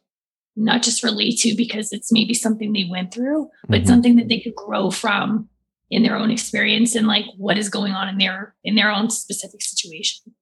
not 0.55 0.83
just 0.83 1.03
relate 1.03 1.39
to 1.41 1.57
because 1.57 1.93
it's 1.93 2.13
maybe 2.13 2.33
something 2.33 2.73
they 2.73 2.87
went 2.89 3.13
through, 3.13 3.51
but 3.69 3.81
mm-hmm. 3.81 3.89
something 3.89 4.17
that 4.17 4.29
they 4.29 4.39
could 4.39 4.55
grow 4.55 4.91
from 4.91 5.49
in 5.91 6.03
their 6.03 6.17
own 6.17 6.31
experience 6.31 6.95
and 6.95 7.07
like 7.07 7.25
what 7.37 7.59
is 7.59 7.69
going 7.69 7.93
on 7.93 8.09
in 8.09 8.19
their 8.19 8.55
in 8.65 8.75
their 8.75 8.91
own 8.91 9.11
specific 9.11 9.63
situation. 9.63 10.35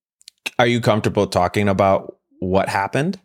Are 0.59 0.67
you 0.67 0.81
comfortable 0.81 1.27
talking 1.27 1.69
about 1.69 2.17
what 2.41 2.69
happened 2.69 3.21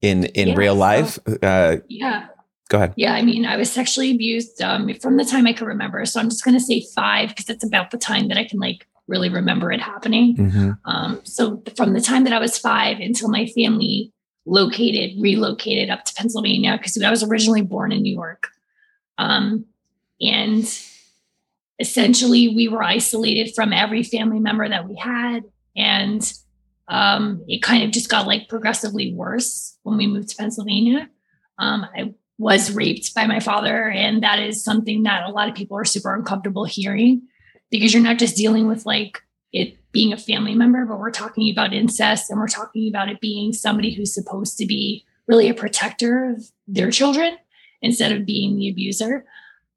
in 0.00 0.24
in 0.26 0.48
yeah, 0.48 0.54
real 0.56 0.74
life? 0.74 1.18
So, 1.26 1.38
uh, 1.42 1.76
yeah. 1.88 2.26
Go 2.68 2.78
ahead. 2.78 2.94
Yeah, 2.96 3.12
I 3.12 3.22
mean, 3.22 3.44
I 3.44 3.56
was 3.58 3.70
sexually 3.70 4.10
abused 4.10 4.62
um, 4.62 4.92
from 4.94 5.18
the 5.18 5.26
time 5.26 5.46
I 5.46 5.52
can 5.52 5.66
remember. 5.66 6.06
So 6.06 6.18
I'm 6.18 6.30
just 6.30 6.42
going 6.42 6.56
to 6.56 6.64
say 6.64 6.86
five 6.94 7.28
because 7.28 7.50
it's 7.50 7.64
about 7.64 7.90
the 7.90 7.98
time 7.98 8.28
that 8.28 8.38
I 8.38 8.44
can 8.44 8.58
like 8.58 8.86
really 9.08 9.28
remember 9.28 9.70
it 9.70 9.80
happening. 9.80 10.36
Mm-hmm. 10.36 10.70
Um, 10.86 11.20
so 11.22 11.62
from 11.76 11.92
the 11.92 12.00
time 12.00 12.24
that 12.24 12.32
I 12.32 12.38
was 12.38 12.58
five 12.58 12.98
until 12.98 13.28
my 13.28 13.44
family 13.46 14.10
located, 14.46 15.20
relocated 15.20 15.90
up 15.90 16.04
to 16.06 16.14
Pennsylvania 16.14 16.78
because 16.78 17.00
I 17.02 17.10
was 17.10 17.22
originally 17.22 17.60
born 17.60 17.92
in 17.92 18.00
New 18.00 18.14
York. 18.14 18.48
Um, 19.18 19.66
and 20.22 20.64
essentially, 21.82 22.48
we 22.48 22.68
were 22.68 22.82
isolated 22.82 23.54
from 23.54 23.72
every 23.72 24.04
family 24.04 24.38
member 24.38 24.68
that 24.68 24.88
we 24.88 24.94
had. 24.94 25.42
And 25.76 26.32
um, 26.86 27.44
it 27.48 27.60
kind 27.60 27.82
of 27.82 27.90
just 27.90 28.08
got 28.08 28.28
like 28.28 28.48
progressively 28.48 29.12
worse 29.12 29.76
when 29.82 29.96
we 29.96 30.06
moved 30.06 30.28
to 30.28 30.36
Pennsylvania. 30.36 31.10
Um, 31.58 31.84
I 31.94 32.14
was 32.38 32.72
raped 32.72 33.14
by 33.16 33.26
my 33.26 33.40
father. 33.40 33.88
And 33.88 34.22
that 34.22 34.38
is 34.38 34.62
something 34.62 35.02
that 35.02 35.28
a 35.28 35.32
lot 35.32 35.48
of 35.48 35.56
people 35.56 35.76
are 35.76 35.84
super 35.84 36.14
uncomfortable 36.14 36.64
hearing 36.64 37.22
because 37.70 37.92
you're 37.92 38.02
not 38.02 38.18
just 38.18 38.36
dealing 38.36 38.68
with 38.68 38.86
like 38.86 39.20
it 39.52 39.76
being 39.90 40.12
a 40.12 40.16
family 40.16 40.54
member, 40.54 40.86
but 40.86 41.00
we're 41.00 41.10
talking 41.10 41.50
about 41.50 41.74
incest 41.74 42.30
and 42.30 42.38
we're 42.38 42.46
talking 42.46 42.88
about 42.88 43.08
it 43.08 43.20
being 43.20 43.52
somebody 43.52 43.92
who's 43.92 44.14
supposed 44.14 44.56
to 44.58 44.66
be 44.66 45.04
really 45.26 45.48
a 45.48 45.54
protector 45.54 46.30
of 46.30 46.44
their 46.68 46.90
children 46.90 47.36
instead 47.80 48.12
of 48.12 48.24
being 48.24 48.56
the 48.56 48.68
abuser. 48.68 49.24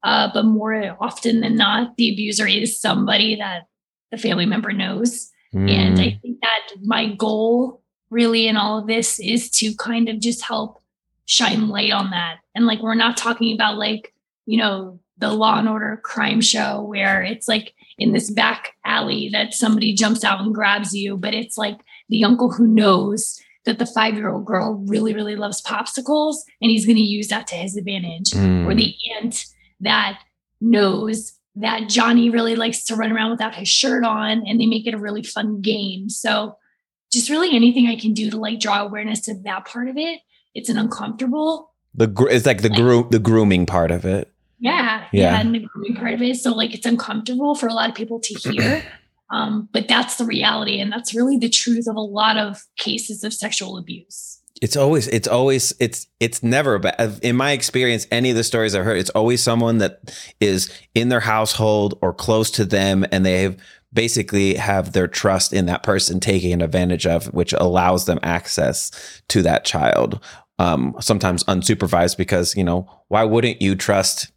Uh, 0.06 0.30
but 0.32 0.44
more 0.44 0.96
often 1.00 1.40
than 1.40 1.56
not, 1.56 1.96
the 1.96 2.12
abuser 2.12 2.46
is 2.46 2.80
somebody 2.80 3.34
that 3.34 3.66
the 4.12 4.16
family 4.16 4.46
member 4.46 4.72
knows. 4.72 5.32
Mm. 5.52 5.68
And 5.68 6.00
I 6.00 6.20
think 6.22 6.40
that 6.42 6.76
my 6.84 7.12
goal 7.16 7.82
really 8.08 8.46
in 8.46 8.56
all 8.56 8.78
of 8.78 8.86
this 8.86 9.18
is 9.18 9.50
to 9.50 9.74
kind 9.74 10.08
of 10.08 10.20
just 10.20 10.44
help 10.44 10.80
shine 11.24 11.68
light 11.68 11.90
on 11.90 12.10
that. 12.10 12.36
And 12.54 12.66
like, 12.66 12.80
we're 12.82 12.94
not 12.94 13.16
talking 13.16 13.52
about 13.52 13.78
like, 13.78 14.14
you 14.44 14.58
know, 14.58 15.00
the 15.18 15.32
law 15.32 15.58
and 15.58 15.68
order 15.68 16.00
crime 16.04 16.40
show 16.40 16.82
where 16.82 17.24
it's 17.24 17.48
like 17.48 17.74
in 17.98 18.12
this 18.12 18.30
back 18.30 18.74
alley 18.84 19.28
that 19.32 19.54
somebody 19.54 19.92
jumps 19.92 20.22
out 20.22 20.40
and 20.40 20.54
grabs 20.54 20.94
you, 20.94 21.16
but 21.16 21.34
it's 21.34 21.58
like 21.58 21.80
the 22.10 22.22
uncle 22.22 22.52
who 22.52 22.68
knows 22.68 23.40
that 23.64 23.80
the 23.80 23.86
five 23.86 24.14
year 24.14 24.28
old 24.28 24.44
girl 24.44 24.84
really, 24.86 25.14
really 25.14 25.34
loves 25.34 25.60
popsicles 25.60 26.36
and 26.62 26.70
he's 26.70 26.86
going 26.86 26.94
to 26.94 27.02
use 27.02 27.26
that 27.26 27.48
to 27.48 27.56
his 27.56 27.76
advantage. 27.76 28.30
Mm. 28.30 28.66
Or 28.66 28.74
the 28.76 28.94
aunt 29.16 29.46
that 29.80 30.20
knows 30.60 31.32
that 31.56 31.88
Johnny 31.88 32.30
really 32.30 32.56
likes 32.56 32.84
to 32.84 32.96
run 32.96 33.12
around 33.12 33.30
without 33.30 33.54
his 33.54 33.68
shirt 33.68 34.04
on 34.04 34.46
and 34.46 34.60
they 34.60 34.66
make 34.66 34.86
it 34.86 34.94
a 34.94 34.98
really 34.98 35.22
fun 35.22 35.60
game. 35.60 36.10
So, 36.10 36.56
just 37.12 37.30
really 37.30 37.54
anything 37.54 37.86
I 37.86 37.96
can 37.96 38.12
do 38.12 38.30
to 38.30 38.36
like 38.36 38.58
draw 38.58 38.82
awareness 38.82 39.20
to 39.22 39.34
that 39.44 39.64
part 39.64 39.88
of 39.88 39.96
it 39.96 40.20
it's 40.56 40.70
an 40.70 40.78
uncomfortable. 40.78 41.74
The 41.94 42.06
gr- 42.06 42.30
it's 42.30 42.46
like 42.46 42.62
the 42.62 42.70
groom 42.70 43.08
the 43.10 43.18
grooming 43.18 43.66
part 43.66 43.90
of 43.90 44.04
it. 44.04 44.32
Yeah, 44.58 45.04
yeah, 45.12 45.32
yeah, 45.32 45.40
and 45.40 45.54
the 45.54 45.60
grooming 45.60 45.94
part 45.94 46.14
of 46.14 46.22
it. 46.22 46.36
So 46.36 46.52
like 46.52 46.74
it's 46.74 46.86
uncomfortable 46.86 47.54
for 47.54 47.68
a 47.68 47.74
lot 47.74 47.90
of 47.90 47.94
people 47.94 48.18
to 48.20 48.34
hear. 48.34 48.82
Um, 49.30 49.68
but 49.72 49.88
that's 49.88 50.16
the 50.16 50.24
reality, 50.24 50.80
and 50.80 50.90
that's 50.90 51.14
really 51.14 51.36
the 51.36 51.48
truth 51.48 51.86
of 51.86 51.96
a 51.96 52.00
lot 52.00 52.38
of 52.38 52.64
cases 52.78 53.22
of 53.22 53.34
sexual 53.34 53.76
abuse. 53.76 54.35
It's 54.62 54.76
always, 54.76 55.06
it's 55.08 55.28
always, 55.28 55.74
it's, 55.80 56.06
it's 56.18 56.42
never 56.42 56.78
bad. 56.78 57.18
In 57.22 57.36
my 57.36 57.52
experience, 57.52 58.06
any 58.10 58.30
of 58.30 58.36
the 58.36 58.44
stories 58.44 58.74
I've 58.74 58.84
heard, 58.84 58.98
it's 58.98 59.10
always 59.10 59.42
someone 59.42 59.78
that 59.78 60.16
is 60.40 60.72
in 60.94 61.10
their 61.10 61.20
household 61.20 61.98
or 62.00 62.14
close 62.14 62.50
to 62.52 62.64
them, 62.64 63.04
and 63.12 63.24
they 63.26 63.42
have 63.42 63.56
basically 63.92 64.54
have 64.54 64.92
their 64.92 65.06
trust 65.06 65.52
in 65.52 65.66
that 65.66 65.82
person 65.82 66.20
taking 66.20 66.62
advantage 66.62 67.06
of, 67.06 67.26
which 67.34 67.52
allows 67.52 68.06
them 68.06 68.18
access 68.22 68.90
to 69.28 69.42
that 69.42 69.64
child 69.64 70.20
um, 70.58 70.94
sometimes 71.00 71.44
unsupervised 71.44 72.16
because 72.16 72.56
you 72.56 72.64
know 72.64 72.88
why 73.08 73.24
wouldn't 73.24 73.60
you 73.60 73.74
trust 73.74 74.32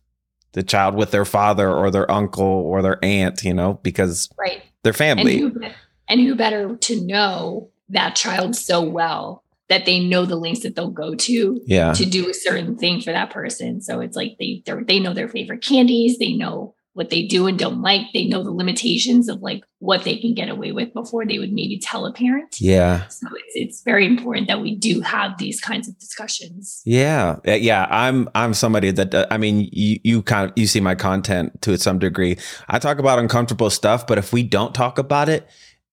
the 0.53 0.63
child 0.63 0.95
with 0.95 1.11
their 1.11 1.25
father 1.25 1.71
or 1.71 1.91
their 1.91 2.09
uncle 2.11 2.45
or 2.45 2.81
their 2.81 3.03
aunt 3.03 3.43
you 3.43 3.53
know 3.53 3.75
because 3.83 4.29
right 4.37 4.63
their 4.83 4.93
family 4.93 5.41
and 5.41 5.53
who, 5.53 5.69
and 6.07 6.19
who 6.21 6.35
better 6.35 6.75
to 6.75 7.01
know 7.05 7.69
that 7.89 8.15
child 8.15 8.55
so 8.55 8.81
well 8.81 9.43
that 9.69 9.85
they 9.85 9.99
know 9.99 10.25
the 10.25 10.35
links 10.35 10.61
that 10.61 10.75
they'll 10.75 10.89
go 10.89 11.15
to 11.15 11.61
yeah. 11.65 11.93
to 11.93 12.05
do 12.05 12.29
a 12.29 12.33
certain 12.33 12.77
thing 12.77 13.01
for 13.01 13.11
that 13.11 13.29
person 13.29 13.81
so 13.81 14.01
it's 14.01 14.15
like 14.15 14.35
they 14.39 14.63
they 14.87 14.99
know 14.99 15.13
their 15.13 15.29
favorite 15.29 15.61
candies 15.61 16.17
they 16.17 16.33
know 16.33 16.75
what 16.99 17.09
they 17.11 17.25
do 17.25 17.47
and 17.47 17.57
don't 17.57 17.81
like. 17.81 18.01
They 18.13 18.25
know 18.25 18.43
the 18.43 18.51
limitations 18.51 19.29
of 19.29 19.41
like 19.41 19.63
what 19.77 20.03
they 20.03 20.17
can 20.17 20.33
get 20.33 20.49
away 20.49 20.73
with 20.73 20.93
before 20.93 21.25
they 21.25 21.39
would 21.39 21.53
maybe 21.53 21.79
tell 21.79 22.05
a 22.05 22.11
parent. 22.11 22.59
Yeah. 22.59 23.07
So 23.07 23.27
it's, 23.31 23.55
it's 23.55 23.83
very 23.83 24.05
important 24.05 24.47
that 24.47 24.59
we 24.59 24.75
do 24.75 24.99
have 24.99 25.37
these 25.37 25.61
kinds 25.61 25.87
of 25.87 25.97
discussions. 25.97 26.81
Yeah. 26.85 27.37
Yeah. 27.45 27.87
I'm, 27.89 28.27
I'm 28.35 28.53
somebody 28.53 28.91
that, 28.91 29.15
uh, 29.15 29.27
I 29.31 29.37
mean, 29.37 29.69
you, 29.71 29.99
you 30.03 30.21
kind 30.23 30.49
of, 30.49 30.57
you 30.57 30.67
see 30.67 30.81
my 30.81 30.93
content 30.93 31.61
to 31.61 31.77
some 31.77 31.99
degree. 31.99 32.37
I 32.67 32.79
talk 32.79 32.99
about 32.99 33.17
uncomfortable 33.17 33.69
stuff, 33.69 34.05
but 34.05 34.17
if 34.17 34.33
we 34.33 34.43
don't 34.43 34.75
talk 34.75 34.97
about 34.97 35.29
it, 35.29 35.47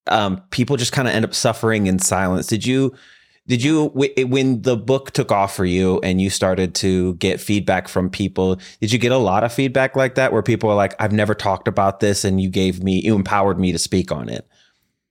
um, 0.09 0.43
people 0.51 0.77
just 0.77 0.93
kind 0.93 1.07
of 1.07 1.15
end 1.15 1.25
up 1.25 1.35
suffering 1.35 1.87
in 1.87 2.01
silence. 2.01 2.49
Did 2.49 2.67
you, 2.67 2.95
did 3.47 3.63
you 3.63 3.87
when 3.87 4.63
the 4.63 4.77
book 4.77 5.13
took 5.13 5.31
off 5.31 5.55
for 5.55 5.65
you 5.65 6.01
and 6.01 6.21
you 6.21 6.31
started 6.31 6.75
to 6.75 7.15
get 7.15 7.41
feedback 7.41 7.89
from 7.89 8.11
people 8.11 8.59
did 8.81 8.93
you 8.93 8.99
get 8.99 9.13
a 9.13 9.19
lot 9.19 9.45
of 9.45 9.53
feedback 9.53 9.97
like 9.97 10.15
that 10.15 10.33
where 10.33 10.43
people 10.43 10.71
are 10.71 10.77
like 10.77 10.95
i've 11.01 11.13
never 11.13 11.35
talked 11.35 11.69
about 11.69 12.01
this 12.01 12.25
and 12.25 12.41
you 12.41 12.49
gave 12.49 12.83
me 12.83 13.01
you 13.01 13.15
empowered 13.15 13.59
me 13.59 13.73
to 13.73 13.79
speak 13.79 14.11
on 14.11 14.29
it? 14.29 14.47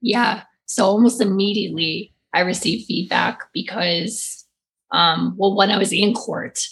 Yeah. 0.02 0.44
So 0.66 0.86
almost 0.86 1.22
immediately 1.22 2.14
i 2.34 2.42
received 2.42 2.86
feedback 2.86 3.40
because 3.54 4.46
um 4.92 5.36
well 5.38 5.56
when 5.56 5.72
i 5.72 5.78
was 5.78 5.94
in 5.94 6.14
court 6.14 6.68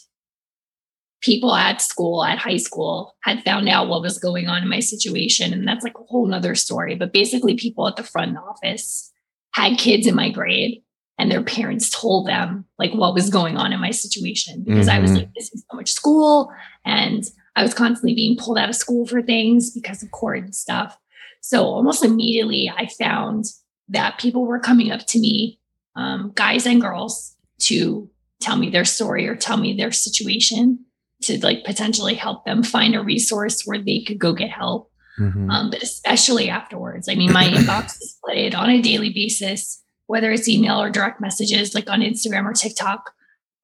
people 1.24 1.56
at 1.56 1.82
school 1.82 2.24
at 2.24 2.38
high 2.38 2.58
school 2.58 3.16
had 3.24 3.42
found 3.44 3.70
out 3.70 3.88
what 3.88 4.02
was 4.02 4.20
going 4.20 4.48
on 4.48 4.62
in 4.62 4.70
my 4.70 4.82
situation 4.82 5.54
and 5.54 5.66
that's 5.66 5.84
like 5.84 5.98
a 5.98 6.04
whole 6.04 6.28
nother 6.28 6.54
story. 6.54 6.96
But 6.96 7.14
basically 7.14 7.56
people 7.56 7.88
at 7.88 7.96
the 7.96 8.04
front 8.04 8.38
office 8.38 9.10
had 9.54 9.78
kids 9.78 10.06
in 10.06 10.16
my 10.16 10.30
grade 10.30 10.84
and 11.18 11.32
their 11.32 11.44
parents 11.44 11.90
told 11.90 12.28
them 12.28 12.66
like 12.80 12.94
what 12.94 13.14
was 13.14 13.30
going 13.30 13.58
on 13.58 13.72
in 13.72 13.80
my 13.80 13.92
situation 13.92 14.64
because 14.64 14.88
mm-hmm. 14.88 14.98
I 14.98 15.00
was 15.00 15.12
mm-hmm. 15.12 15.20
like 15.20 15.30
missing 15.36 15.60
so 15.60 15.78
much 15.78 15.92
school 15.92 16.52
and 16.86 17.24
I 17.56 17.62
was 17.62 17.74
constantly 17.74 18.16
being 18.16 18.38
pulled 18.38 18.58
out 18.58 18.70
of 18.70 18.76
school 18.76 19.06
for 19.06 19.22
things 19.22 19.72
because 19.72 20.02
of 20.02 20.12
court 20.12 20.40
and 20.40 20.56
stuff. 20.56 20.98
So 21.42 21.66
almost 21.66 22.04
immediately 22.04 22.72
I 22.76 22.88
found 22.88 23.46
that 23.90 24.18
people 24.18 24.46
were 24.46 24.60
coming 24.60 24.92
up 24.92 25.06
to 25.08 25.20
me, 25.20 25.60
um, 25.96 26.32
guys 26.36 26.66
and 26.66 26.82
girls, 26.82 27.36
to 27.60 28.10
tell 28.42 28.58
me 28.58 28.70
their 28.70 28.86
story 28.86 29.28
or 29.28 29.36
tell 29.36 29.58
me 29.58 29.76
their 29.76 29.92
situation 29.92 30.84
to 31.22 31.40
like 31.46 31.64
potentially 31.64 32.16
help 32.16 32.44
them 32.46 32.64
find 32.64 32.96
a 32.96 33.04
resource 33.04 33.64
where 33.66 33.78
they 33.78 34.02
could 34.02 34.20
go 34.20 34.34
get 34.34 34.50
help. 34.50 34.90
Mm-hmm. 35.20 35.50
Um, 35.50 35.70
but 35.70 35.84
especially 35.84 36.50
afterwards, 36.50 37.08
I 37.08 37.16
mean, 37.16 37.32
my 37.32 37.44
inbox 37.50 38.02
is 38.02 38.18
flooded 38.20 38.56
on 38.56 38.70
a 38.72 38.82
daily 38.82 39.12
basis 39.12 39.83
whether 40.08 40.32
it's 40.32 40.50
email 40.50 40.82
or 40.82 40.90
direct 40.90 41.22
messages, 41.22 41.74
like 41.74 41.90
on 41.90 42.02
Instagram 42.02 42.46
or 42.46 42.54
TikTok, 42.54 43.14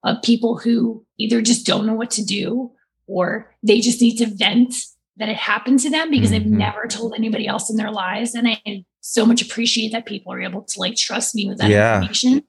of 0.04 0.22
people 0.22 0.58
who 0.58 1.04
either 1.18 1.42
just 1.42 1.66
don't 1.66 1.86
know 1.86 1.94
what 1.94 2.10
to 2.10 2.24
do 2.24 2.72
or 3.06 3.54
they 3.62 3.80
just 3.80 4.00
need 4.00 4.16
to 4.16 4.26
vent 4.26 4.74
that 5.16 5.28
it 5.28 5.36
happened 5.36 5.78
to 5.80 5.90
them 5.90 6.10
because 6.10 6.30
mm-hmm. 6.30 6.44
they've 6.44 6.58
never 6.58 6.86
told 6.86 7.14
anybody 7.14 7.46
else 7.46 7.68
in 7.68 7.76
their 7.76 7.90
lives. 7.90 8.34
And 8.34 8.48
I 8.48 8.84
so 9.00 9.26
much 9.26 9.42
appreciate 9.42 9.92
that 9.92 10.06
people 10.06 10.32
are 10.32 10.40
able 10.40 10.62
to 10.62 10.80
like 10.80 10.96
trust 10.96 11.34
me 11.34 11.46
with 11.46 11.58
that 11.58 11.70
yeah. 11.70 11.96
information 11.96 12.44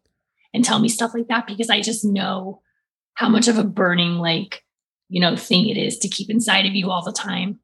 and 0.54 0.64
tell 0.64 0.80
me 0.80 0.90
stuff 0.90 1.14
like 1.14 1.28
that 1.28 1.48
because 1.48 1.70
I 1.70 1.82
just 1.82 2.06
know 2.06 2.62
how 3.16 3.30
much 3.30 3.48
of 3.48 3.58
a 3.58 3.64
burning 3.64 4.16
like 4.18 4.64
you 5.10 5.20
know 5.20 5.36
thing 5.36 5.68
it 5.68 5.78
is 5.78 5.98
to 6.00 6.08
keep 6.08 6.30
inside 6.30 6.66
of 6.66 6.74
you 6.74 6.90
all 6.90 7.04
the 7.04 7.12
time. 7.12 7.60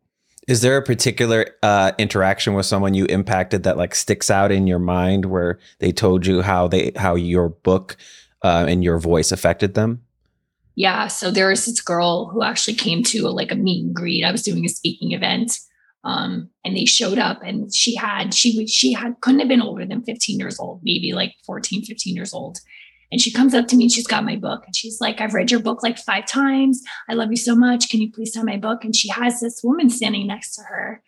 Is 0.48 0.62
there 0.62 0.78
a 0.78 0.82
particular 0.82 1.46
uh, 1.62 1.92
interaction 1.98 2.54
with 2.54 2.66
someone 2.66 2.94
you 2.94 3.06
impacted 3.06 3.64
that 3.64 3.76
like 3.76 3.94
sticks 3.94 4.32
out 4.32 4.50
in 4.50 4.66
your 4.66 4.80
mind 4.80 5.26
where 5.26 5.60
they 5.80 5.92
told 5.92 6.26
you 6.26 6.42
how 6.42 6.70
they 6.70 6.94
how 6.96 7.16
your 7.16 7.50
book 7.50 7.98
uh, 8.44 8.66
and 8.68 8.82
your 8.82 8.98
voice 8.98 9.34
affected 9.34 9.74
them? 9.74 10.04
Yeah, 10.76 11.08
so 11.08 11.32
there 11.32 11.50
was 11.50 11.66
this 11.66 11.82
girl 11.82 12.30
who 12.30 12.44
actually 12.44 12.76
came 12.76 13.04
to 13.06 13.28
like 13.28 13.52
a 13.52 13.56
meet 13.56 13.84
and 13.84 13.96
greet. 13.96 14.24
I 14.24 14.32
was 14.32 14.44
doing 14.44 14.64
a 14.64 14.70
speaking 14.70 15.12
event, 15.12 15.60
um, 16.06 16.50
and 16.64 16.78
they 16.78 16.86
showed 16.86 17.18
up, 17.18 17.42
and 17.44 17.74
she 17.74 17.96
had 17.96 18.34
she 18.34 18.58
was 18.58 18.72
she 18.72 18.94
had 18.94 19.20
couldn't 19.20 19.40
have 19.42 19.50
been 19.50 19.62
older 19.62 19.86
than 19.86 20.04
15 20.04 20.40
years 20.40 20.60
old, 20.60 20.80
maybe 20.82 21.12
like 21.12 21.34
14, 21.46 21.84
15 21.84 22.16
years 22.16 22.34
old, 22.34 22.60
and 23.12 23.22
she 23.22 23.32
comes 23.32 23.54
up 23.54 23.68
to 23.68 23.76
me 23.76 23.86
and 23.86 23.92
she's 23.92 24.08
got 24.08 24.26
my 24.26 24.36
book 24.36 24.64
and 24.66 24.76
she's 24.76 25.00
like, 25.00 25.22
I've 25.22 25.34
read 25.34 25.52
your 25.52 25.62
book 25.62 25.82
like 25.82 25.98
five 25.98 26.26
times. 26.26 26.82
I 27.10 27.14
love 27.14 27.30
you 27.30 27.38
so 27.38 27.56
much. 27.56 27.90
Can 27.90 28.02
you 28.02 28.12
please 28.12 28.34
sign 28.34 28.46
my 28.46 28.58
book? 28.58 28.84
And 28.84 28.96
she 28.96 29.10
has 29.10 29.40
this 29.40 29.62
woman 29.64 29.90
standing 29.90 30.28
next 30.28 30.56
to 30.56 30.64
her. 30.64 31.02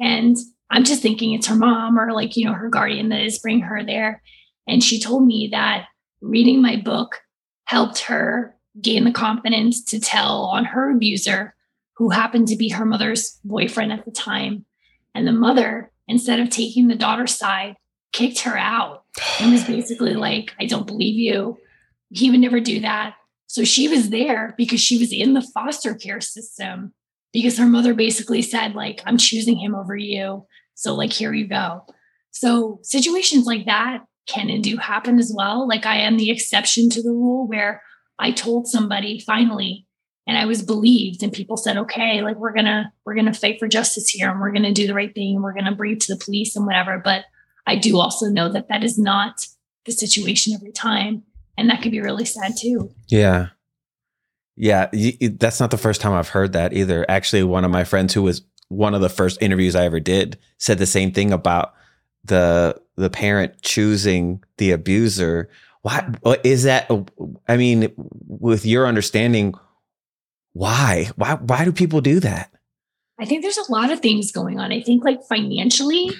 And 0.00 0.36
I'm 0.70 0.84
just 0.84 1.02
thinking 1.02 1.34
it's 1.34 1.48
her 1.48 1.54
mom 1.54 1.98
or 1.98 2.12
like, 2.12 2.36
you 2.36 2.46
know, 2.46 2.54
her 2.54 2.70
guardian 2.70 3.10
that 3.10 3.22
is 3.22 3.38
bringing 3.38 3.64
her 3.64 3.84
there. 3.84 4.22
And 4.66 4.82
she 4.82 5.00
told 5.00 5.26
me 5.26 5.48
that 5.52 5.86
reading 6.22 6.62
my 6.62 6.76
book 6.76 7.20
helped 7.64 8.00
her 8.00 8.56
gain 8.80 9.04
the 9.04 9.12
confidence 9.12 9.84
to 9.84 10.00
tell 10.00 10.44
on 10.44 10.64
her 10.64 10.90
abuser, 10.90 11.54
who 11.96 12.08
happened 12.08 12.48
to 12.48 12.56
be 12.56 12.70
her 12.70 12.86
mother's 12.86 13.38
boyfriend 13.44 13.92
at 13.92 14.06
the 14.06 14.10
time. 14.10 14.64
And 15.14 15.26
the 15.26 15.32
mother, 15.32 15.92
instead 16.08 16.40
of 16.40 16.48
taking 16.48 16.88
the 16.88 16.94
daughter's 16.94 17.36
side, 17.36 17.76
kicked 18.12 18.40
her 18.40 18.56
out 18.56 19.04
and 19.40 19.52
was 19.52 19.64
basically 19.64 20.14
like, 20.14 20.52
I 20.60 20.66
don't 20.66 20.86
believe 20.86 21.16
you. 21.16 21.58
He 22.10 22.30
would 22.30 22.40
never 22.40 22.60
do 22.60 22.80
that. 22.80 23.14
So 23.46 23.64
she 23.64 23.88
was 23.88 24.10
there 24.10 24.54
because 24.56 24.80
she 24.80 24.98
was 24.98 25.12
in 25.12 25.34
the 25.34 25.46
foster 25.54 25.94
care 25.94 26.20
system 26.20 26.94
because 27.32 27.58
her 27.58 27.66
mother 27.66 27.94
basically 27.94 28.42
said, 28.42 28.74
like, 28.74 29.02
I'm 29.06 29.18
choosing 29.18 29.58
him 29.58 29.74
over 29.74 29.96
you. 29.96 30.46
So, 30.74 30.94
like, 30.94 31.12
here 31.12 31.32
you 31.32 31.46
go. 31.46 31.84
So, 32.30 32.80
situations 32.82 33.46
like 33.46 33.66
that 33.66 34.04
can 34.26 34.50
and 34.50 34.62
do 34.62 34.76
happen 34.76 35.18
as 35.18 35.32
well. 35.34 35.66
Like, 35.66 35.86
I 35.86 35.96
am 35.98 36.16
the 36.16 36.30
exception 36.30 36.90
to 36.90 37.02
the 37.02 37.10
rule 37.10 37.46
where 37.46 37.82
I 38.18 38.30
told 38.30 38.68
somebody 38.68 39.20
finally, 39.20 39.86
and 40.26 40.38
I 40.38 40.46
was 40.46 40.62
believed, 40.62 41.22
and 41.22 41.32
people 41.32 41.56
said, 41.56 41.76
okay, 41.76 42.22
like, 42.22 42.36
we're 42.36 42.54
gonna, 42.54 42.92
we're 43.04 43.14
gonna 43.14 43.34
fight 43.34 43.58
for 43.58 43.68
justice 43.68 44.08
here 44.08 44.30
and 44.30 44.40
we're 44.40 44.52
gonna 44.52 44.72
do 44.72 44.86
the 44.86 44.94
right 44.94 45.14
thing 45.14 45.34
and 45.34 45.42
we're 45.42 45.54
gonna 45.54 45.74
brief 45.74 45.98
to 46.00 46.14
the 46.14 46.24
police 46.24 46.54
and 46.54 46.64
whatever. 46.64 47.00
But 47.02 47.24
I 47.66 47.76
do 47.76 47.98
also 47.98 48.26
know 48.26 48.48
that 48.50 48.68
that 48.68 48.82
is 48.84 48.98
not 48.98 49.46
the 49.84 49.92
situation 49.92 50.54
every 50.54 50.72
time. 50.72 51.22
And 51.56 51.68
that 51.70 51.82
can 51.82 51.90
be 51.90 52.00
really 52.00 52.24
sad 52.24 52.56
too. 52.56 52.90
Yeah. 53.08 53.48
Yeah. 54.56 54.88
that's 55.38 55.60
not 55.60 55.70
the 55.70 55.78
first 55.78 56.00
time 56.00 56.12
I've 56.12 56.28
heard 56.28 56.52
that 56.52 56.72
either. 56.72 57.04
Actually, 57.08 57.42
one 57.42 57.64
of 57.64 57.70
my 57.70 57.84
friends 57.84 58.14
who 58.14 58.22
was 58.22 58.42
one 58.68 58.94
of 58.94 59.00
the 59.00 59.08
first 59.08 59.40
interviews 59.42 59.76
I 59.76 59.84
ever 59.84 60.00
did 60.00 60.38
said 60.58 60.78
the 60.78 60.86
same 60.86 61.12
thing 61.12 61.32
about 61.32 61.74
the 62.24 62.80
the 62.96 63.10
parent 63.10 63.60
choosing 63.62 64.42
the 64.58 64.70
abuser. 64.70 65.50
Why 65.82 66.14
is 66.44 66.62
that? 66.64 66.90
I 67.48 67.56
mean, 67.56 67.92
with 67.96 68.64
your 68.64 68.86
understanding, 68.86 69.54
why? 70.52 71.10
Why 71.16 71.34
why 71.34 71.64
do 71.64 71.72
people 71.72 72.00
do 72.00 72.20
that? 72.20 72.50
I 73.20 73.24
think 73.24 73.42
there's 73.42 73.58
a 73.58 73.70
lot 73.70 73.90
of 73.90 74.00
things 74.00 74.32
going 74.32 74.58
on. 74.58 74.72
I 74.72 74.80
think 74.80 75.04
like 75.04 75.22
financially, 75.24 76.10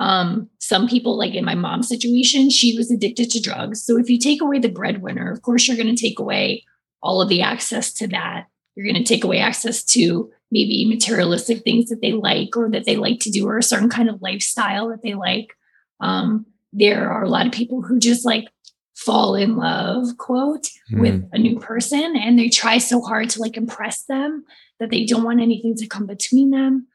um, 0.00 0.48
some 0.58 0.88
people, 0.88 1.18
like 1.18 1.34
in 1.34 1.44
my 1.44 1.54
mom's 1.54 1.88
situation, 1.88 2.48
she 2.48 2.74
was 2.76 2.90
addicted 2.90 3.30
to 3.30 3.40
drugs. 3.40 3.84
So 3.84 3.98
if 3.98 4.08
you 4.08 4.18
take 4.18 4.40
away 4.40 4.58
the 4.58 4.70
breadwinner, 4.70 5.30
of 5.30 5.42
course, 5.42 5.68
you're 5.68 5.76
going 5.76 5.94
to 5.94 6.02
take 6.02 6.18
away 6.18 6.64
all 7.02 7.20
of 7.20 7.28
the 7.28 7.42
access 7.42 7.92
to 7.94 8.08
that. 8.08 8.46
You're 8.74 8.90
going 8.90 9.04
to 9.04 9.08
take 9.08 9.24
away 9.24 9.40
access 9.40 9.84
to 9.84 10.30
maybe 10.50 10.86
materialistic 10.88 11.62
things 11.62 11.90
that 11.90 12.00
they 12.00 12.12
like 12.12 12.56
or 12.56 12.70
that 12.70 12.86
they 12.86 12.96
like 12.96 13.20
to 13.20 13.30
do 13.30 13.46
or 13.46 13.58
a 13.58 13.62
certain 13.62 13.90
kind 13.90 14.08
of 14.08 14.22
lifestyle 14.22 14.88
that 14.88 15.02
they 15.02 15.12
like. 15.12 15.52
Um, 16.00 16.46
there 16.72 17.10
are 17.10 17.22
a 17.22 17.28
lot 17.28 17.46
of 17.46 17.52
people 17.52 17.82
who 17.82 17.98
just 17.98 18.24
like 18.24 18.48
fall 18.94 19.34
in 19.34 19.56
love, 19.56 20.16
quote, 20.16 20.68
mm. 20.90 21.00
with 21.00 21.28
a 21.32 21.38
new 21.38 21.60
person 21.60 22.16
and 22.16 22.38
they 22.38 22.48
try 22.48 22.78
so 22.78 23.02
hard 23.02 23.28
to 23.30 23.40
like 23.40 23.58
impress 23.58 24.04
them 24.04 24.44
that 24.78 24.88
they 24.88 25.04
don't 25.04 25.24
want 25.24 25.42
anything 25.42 25.74
to 25.76 25.86
come 25.86 26.06
between 26.06 26.50
them. 26.50 26.86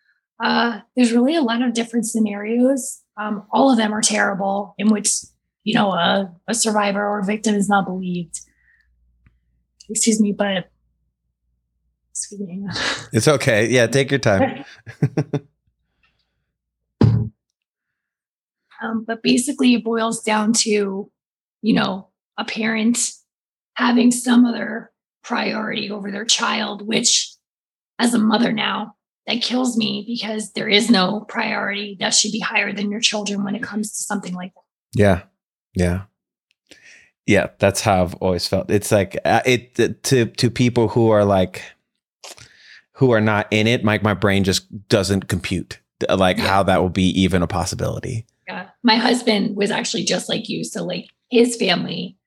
Uh, 0.44 0.80
there's 0.96 1.14
really 1.14 1.36
a 1.36 1.42
lot 1.42 1.62
of 1.62 1.74
different 1.74 2.06
scenarios. 2.06 3.02
Um, 3.18 3.46
all 3.52 3.72
of 3.72 3.78
them 3.78 3.94
are 3.94 4.02
terrible, 4.02 4.76
in 4.78 4.90
which 4.90 5.10
you 5.64 5.74
know 5.74 5.92
a, 5.94 6.34
a 6.48 6.54
survivor 6.54 7.06
or 7.06 7.20
a 7.20 7.26
victim 7.26 7.56
is 7.56 7.70
not 7.70 7.86
believed. 7.86 8.42
Excuse 9.90 10.20
me, 10.20 10.34
but 10.34 10.70
excuse 12.12 12.42
me. 12.42 12.66
It's 13.14 13.28
okay. 13.28 13.68
Yeah, 13.68 13.88
take 13.88 14.12
your 14.12 14.20
time. 14.20 14.66
um, 18.82 19.06
but 19.06 19.22
basically, 19.24 19.76
it 19.76 19.84
boils 19.84 20.22
down 20.24 20.54
to, 20.54 21.12
you 21.62 21.74
know, 21.74 22.10
a 22.38 22.44
parent 22.44 22.98
having 23.76 24.12
some 24.12 24.46
other 24.46 24.92
priority 25.24 25.90
over 25.92 26.12
their 26.12 26.26
child, 26.26 26.86
which, 26.86 27.32
as 28.00 28.14
a 28.14 28.20
mother 28.20 28.52
now, 28.52 28.96
that 29.28 29.42
kills 29.42 29.78
me 29.78 30.04
because 30.08 30.52
there 30.54 30.70
is 30.70 30.90
no 30.90 31.22
priority 31.28 31.98
that 32.00 32.14
should 32.14 32.32
be 32.32 32.40
higher 32.40 32.72
than 32.72 32.92
your 32.92 33.00
children 33.00 33.44
when 33.44 33.56
it 33.56 33.64
comes 33.64 33.92
to 33.92 34.04
something 34.04 34.34
like 34.34 34.54
that. 34.54 34.62
Yeah. 34.94 35.22
Yeah. 35.74 36.04
Yeah, 37.26 37.48
that's 37.58 37.82
how 37.82 38.04
I've 38.04 38.14
always 38.16 38.48
felt. 38.48 38.70
It's 38.70 38.92
like 38.92 39.18
uh, 39.26 39.42
it 39.46 40.04
to 40.04 40.26
to 40.26 40.52
people 40.52 40.90
who 40.90 41.10
are 41.10 41.26
like 41.26 41.64
who 42.94 43.12
are 43.12 43.22
not 43.22 43.48
in 43.50 43.66
it, 43.66 43.84
like 43.84 44.04
my 44.04 44.14
brain 44.14 44.44
just 44.44 44.88
doesn't 44.90 45.28
compute 45.28 45.80
like 46.10 46.38
yeah. 46.38 46.48
how 46.48 46.64
that 46.64 46.82
will 46.82 46.90
be 46.90 47.10
even 47.20 47.42
a 47.42 47.48
possibility. 47.48 48.26
Yeah. 48.48 48.70
My 48.84 48.96
husband 48.96 49.56
was 49.56 49.72
actually 49.72 50.04
just 50.04 50.30
like 50.30 50.50
you. 50.50 50.64
So 50.64 50.84
like 50.84 51.10
his 51.30 51.56
family 51.56 52.18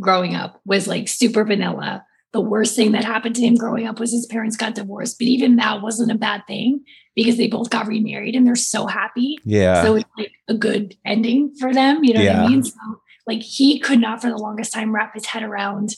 growing 0.00 0.34
up 0.34 0.60
was 0.64 0.86
like 0.88 1.08
super 1.08 1.44
vanilla 1.44 2.04
the 2.32 2.40
worst 2.40 2.76
thing 2.76 2.92
that 2.92 3.04
happened 3.04 3.34
to 3.36 3.42
him 3.42 3.54
growing 3.54 3.86
up 3.86 3.98
was 3.98 4.12
his 4.12 4.26
parents 4.26 4.56
got 4.56 4.74
divorced. 4.74 5.18
But 5.18 5.28
even 5.28 5.56
that 5.56 5.80
wasn't 5.82 6.12
a 6.12 6.16
bad 6.16 6.42
thing 6.46 6.84
because 7.14 7.36
they 7.36 7.48
both 7.48 7.70
got 7.70 7.86
remarried 7.86 8.34
and 8.34 8.46
they're 8.46 8.54
so 8.54 8.86
happy. 8.86 9.38
Yeah. 9.44 9.82
So 9.82 9.96
it's 9.96 10.10
like 10.18 10.32
a 10.46 10.54
good 10.54 10.96
ending 11.04 11.54
for 11.58 11.72
them. 11.72 12.04
You 12.04 12.14
know 12.14 12.20
yeah. 12.20 12.42
what 12.42 12.46
I 12.46 12.48
mean? 12.48 12.62
So 12.64 12.78
like 13.26 13.40
he 13.40 13.78
could 13.78 14.00
not 14.00 14.20
for 14.20 14.28
the 14.28 14.36
longest 14.36 14.72
time 14.72 14.94
wrap 14.94 15.14
his 15.14 15.26
head 15.26 15.42
around 15.42 15.90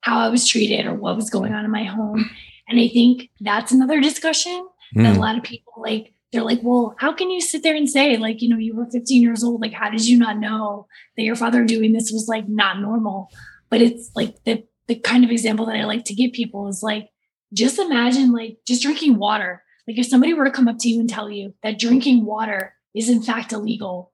how 0.00 0.18
I 0.18 0.28
was 0.28 0.46
treated 0.46 0.86
or 0.86 0.94
what 0.94 1.16
was 1.16 1.30
going 1.30 1.52
on 1.54 1.64
in 1.64 1.70
my 1.70 1.84
home. 1.84 2.30
And 2.68 2.80
I 2.80 2.88
think 2.88 3.30
that's 3.40 3.72
another 3.72 4.00
discussion 4.00 4.66
mm. 4.96 5.02
that 5.02 5.16
a 5.16 5.20
lot 5.20 5.36
of 5.36 5.42
people 5.42 5.72
like 5.76 6.12
they're 6.32 6.44
like, 6.44 6.60
well, 6.62 6.94
how 6.98 7.12
can 7.12 7.30
you 7.30 7.40
sit 7.40 7.62
there 7.62 7.74
and 7.74 7.88
say, 7.88 8.18
like, 8.18 8.42
you 8.42 8.50
know, 8.50 8.58
you 8.58 8.76
were 8.76 8.86
15 8.90 9.22
years 9.22 9.42
old? 9.42 9.62
Like, 9.62 9.72
how 9.72 9.88
did 9.88 10.06
you 10.06 10.18
not 10.18 10.38
know 10.38 10.86
that 11.16 11.22
your 11.22 11.36
father 11.36 11.64
doing 11.64 11.92
this 11.92 12.10
was 12.12 12.26
like 12.28 12.46
not 12.48 12.80
normal? 12.80 13.30
But 13.70 13.80
it's 13.80 14.10
like 14.14 14.36
the 14.44 14.64
the 14.88 14.98
kind 14.98 15.24
of 15.24 15.30
example 15.30 15.66
that 15.66 15.76
I 15.76 15.84
like 15.84 16.04
to 16.06 16.14
give 16.14 16.32
people 16.32 16.66
is 16.68 16.82
like, 16.82 17.08
just 17.54 17.78
imagine 17.78 18.32
like 18.32 18.58
just 18.66 18.82
drinking 18.82 19.18
water. 19.18 19.62
Like 19.86 19.98
if 19.98 20.06
somebody 20.06 20.34
were 20.34 20.44
to 20.44 20.50
come 20.50 20.68
up 20.68 20.78
to 20.80 20.88
you 20.88 21.00
and 21.00 21.08
tell 21.08 21.30
you 21.30 21.54
that 21.62 21.78
drinking 21.78 22.24
water 22.24 22.74
is 22.94 23.08
in 23.08 23.22
fact 23.22 23.52
illegal 23.52 24.12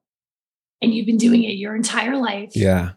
and 0.83 0.95
you've 0.95 1.07
been 1.07 1.17
doing 1.17 1.43
it 1.43 1.55
your 1.55 1.75
entire 1.75 2.17
life. 2.17 2.51
Yeah. 2.55 2.93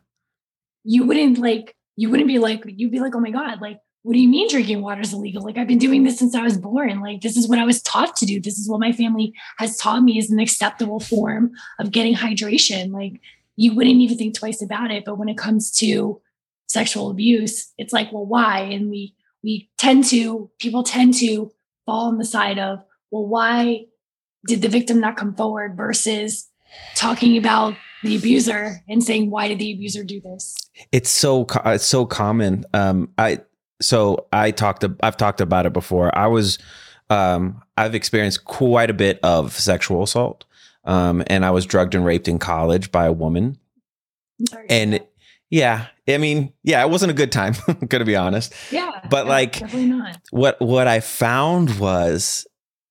You 0.84 1.06
wouldn't 1.06 1.40
like, 1.40 1.76
you 1.96 2.10
wouldn't 2.10 2.28
be 2.28 2.40
like, 2.40 2.64
you'd 2.66 2.92
be 2.92 3.00
like, 3.00 3.16
oh 3.16 3.20
my 3.20 3.32
God, 3.32 3.62
like, 3.62 3.80
what 4.04 4.14
do 4.14 4.20
you 4.20 4.30
mean 4.30 4.48
drinking 4.50 4.82
water 4.82 5.02
is 5.02 5.12
illegal? 5.12 5.44
Like 5.44 5.58
I've 5.58 5.68
been 5.68 5.80
doing 5.80 6.04
this 6.04 6.18
since 6.18 6.34
I 6.34 6.42
was 6.42 6.58
born. 6.58 7.02
Like 7.02 7.22
this 7.22 7.36
is 7.36 7.50
what 7.50 7.60
I 7.60 7.66
was 7.66 7.82
taught 7.82 8.16
to 8.18 8.26
do. 8.26 8.40
This 8.40 8.58
is 8.58 8.70
what 8.70 8.80
my 8.80 8.94
family 8.94 9.34
has 9.58 9.76
taught 9.78 10.02
me 10.02 10.18
is 10.18 10.32
an 10.32 10.40
acceptable 10.40 11.00
form 11.00 11.52
of 11.80 11.92
getting 11.92 12.16
hydration. 12.16 12.94
Like 12.94 13.20
you 13.58 13.76
wouldn't 13.76 13.98
even 13.98 14.18
think 14.18 14.36
twice 14.36 14.62
about 14.62 14.92
it. 14.92 15.04
But 15.04 15.18
when 15.18 15.28
it 15.28 15.38
comes 15.38 15.72
to 15.80 16.22
sexual 16.68 17.10
abuse, 17.10 17.74
it's 17.78 17.94
like, 17.94 18.12
well, 18.12 18.26
why? 18.26 18.60
And 18.60 18.90
we 18.90 19.16
we 19.44 19.70
tend 19.78 20.06
to 20.06 20.50
people 20.60 20.84
tend 20.84 21.14
to 21.16 21.52
fall 21.86 22.08
on 22.08 22.18
the 22.18 22.26
side 22.26 22.60
of, 22.60 22.80
well, 23.12 23.26
why 23.26 23.86
did 24.46 24.62
the 24.62 24.70
victim 24.70 25.00
not 25.00 25.18
come 25.18 25.36
forward 25.36 25.76
versus 25.76 26.50
talking 26.96 27.38
about 27.38 27.76
the 28.04 28.16
abuser 28.16 28.84
and 28.88 29.04
saying 29.04 29.30
why 29.30 29.48
did 29.48 29.60
the 29.60 29.72
abuser 29.72 30.04
do 30.04 30.22
this? 30.22 30.56
It's 30.92 31.10
so 31.10 31.46
it's 31.66 31.86
so 31.86 32.06
common. 32.06 32.66
Um 32.74 33.10
i 33.18 33.42
so 33.82 34.28
i 34.32 34.52
talked 34.52 34.86
i've 35.02 35.18
talked 35.18 35.42
about 35.42 35.66
it 35.66 35.74
before. 35.74 36.16
I 36.18 36.28
was 36.28 36.60
um 37.10 37.62
i've 37.78 37.96
experienced 37.96 38.46
quite 38.46 38.90
a 38.90 38.94
bit 38.94 39.20
of 39.24 39.54
sexual 39.54 40.04
assault. 40.04 40.46
Um 40.84 41.24
and 41.28 41.46
i 41.46 41.52
was 41.52 41.66
drugged 41.66 41.96
and 41.96 42.06
raped 42.06 42.28
in 42.28 42.40
college 42.40 42.92
by 42.92 43.06
a 43.06 43.14
woman. 43.14 43.58
And 44.70 45.02
yeah, 45.50 45.88
I 46.08 46.18
mean, 46.18 46.54
yeah, 46.64 46.84
it 46.84 46.90
wasn't 46.90 47.12
a 47.12 47.16
good 47.16 47.32
time, 47.32 47.54
gonna 47.88 48.06
be 48.06 48.16
honest. 48.16 48.54
Yeah. 48.72 49.02
But 49.10 49.26
yeah, 49.26 49.32
like 49.32 49.74
not. 49.74 50.18
what 50.32 50.60
what 50.62 50.88
I 50.88 51.00
found 51.00 51.80
was 51.80 52.46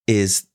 is 0.07 0.47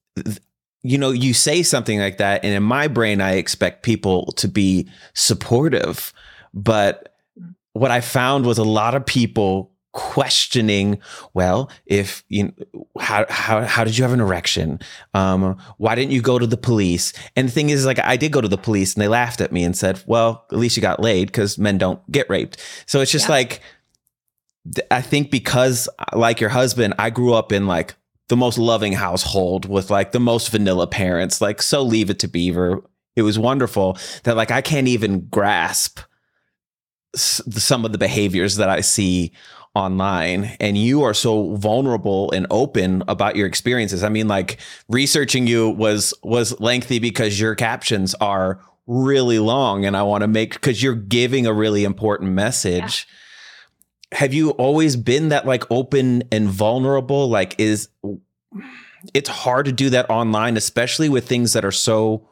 you 0.83 0.97
know, 0.97 1.11
you 1.11 1.33
say 1.33 1.61
something 1.61 1.99
like 1.99 2.17
that 2.17 2.43
and 2.43 2.53
in 2.55 2.63
my 2.63 2.87
brain 2.87 3.21
I 3.21 3.33
expect 3.33 3.83
people 3.83 4.31
to 4.37 4.47
be 4.47 4.89
supportive, 5.13 6.11
but 6.53 7.07
Mm. 7.39 7.55
what 7.73 7.91
I 7.91 8.01
found 8.01 8.45
was 8.45 8.57
a 8.57 8.63
lot 8.65 8.93
of 8.95 9.05
people 9.05 9.70
questioning 9.93 10.97
well 11.33 11.69
if 11.85 12.23
you 12.29 12.43
know, 12.45 12.87
how 12.99 13.25
how 13.29 13.61
how 13.63 13.83
did 13.83 13.97
you 13.97 14.03
have 14.03 14.13
an 14.13 14.21
erection? 14.21 14.79
Um 15.13 15.57
why 15.77 15.95
didn't 15.95 16.11
you 16.11 16.21
go 16.21 16.39
to 16.39 16.47
the 16.47 16.57
police? 16.57 17.11
And 17.35 17.47
the 17.47 17.51
thing 17.51 17.69
is 17.69 17.85
like 17.85 17.99
i 17.99 18.15
did 18.17 18.31
go 18.31 18.41
to 18.41 18.47
the 18.47 18.57
police 18.57 18.93
and 18.93 19.01
they 19.01 19.07
laughed 19.07 19.41
at 19.41 19.51
me 19.51 19.63
and 19.63 19.75
said 19.75 20.01
well 20.05 20.45
at 20.51 20.57
least 20.57 20.77
you 20.77 20.81
got 20.81 20.99
laid 21.01 21.27
because 21.27 21.57
men 21.57 21.77
don't 21.77 21.99
get 22.11 22.29
raped. 22.29 22.57
So 22.85 23.01
it's 23.01 23.11
just 23.11 23.27
Yeah. 23.27 23.31
like 23.35 23.61
i 24.91 25.01
think 25.01 25.31
because 25.31 25.89
like 26.13 26.39
your 26.39 26.51
husband 26.51 26.93
i 26.99 27.09
grew 27.09 27.33
up 27.33 27.51
in 27.51 27.65
like 27.65 27.95
the 28.29 28.37
most 28.37 28.57
loving 28.59 28.93
household 28.93 29.65
with 29.67 29.89
like 29.89 30.11
the 30.11 30.19
most 30.19 30.51
vanilla 30.51 30.85
parents 30.87 31.41
like 31.41 31.61
so 31.61 31.81
leave 31.81 32.09
it 32.09 32.19
to 32.19 32.27
beaver. 32.29 32.81
It 33.17 33.23
was 33.23 33.37
wonderful 33.37 33.97
that 34.23 34.37
like 34.37 34.51
i 34.51 34.61
can't 34.61 34.87
even 34.87 35.27
grasp 35.27 35.99
s- 37.15 37.41
some 37.51 37.83
of 37.85 37.91
the 37.91 37.97
behaviors 37.97 38.55
that 38.55 38.69
i 38.69 38.79
see 38.81 39.33
online 39.73 40.55
and 40.59 40.77
you 40.77 41.03
are 41.03 41.13
so 41.13 41.55
vulnerable 41.55 42.31
and 42.31 42.45
open 42.49 43.03
about 43.07 43.35
your 43.35 43.47
experiences. 43.47 44.03
I 44.03 44.09
mean 44.09 44.27
like 44.27 44.59
researching 44.89 45.47
you 45.47 45.69
was 45.69 46.13
was 46.23 46.59
lengthy 46.59 46.99
because 46.99 47.39
your 47.39 47.55
captions 47.55 48.13
are 48.15 48.59
really 48.87 49.39
long 49.39 49.85
and 49.85 49.95
i 49.95 50.01
want 50.03 50.21
to 50.21 50.27
make 50.27 50.53
because 50.53 50.81
you're 50.81 50.95
giving 50.95 51.45
a 51.47 51.53
really 51.53 51.83
important 51.83 52.31
message. 52.31 53.07
Have 54.11 54.33
you 54.33 54.49
always 54.51 54.97
been 54.97 55.29
that 55.29 55.45
like 55.45 55.63
open 55.71 56.23
and 56.31 56.49
vulnerable? 56.49 57.29
Like 57.29 57.57
is 57.57 57.87
it's 59.13 59.29
hard 59.29 59.65
to 59.65 59.71
do 59.71 59.89
that 59.89 60.09
online 60.09 60.57
especially 60.57 61.07
with 61.07 61.27
things 61.27 61.53
that 61.53 61.63
are 61.63 61.71
so 61.71 62.27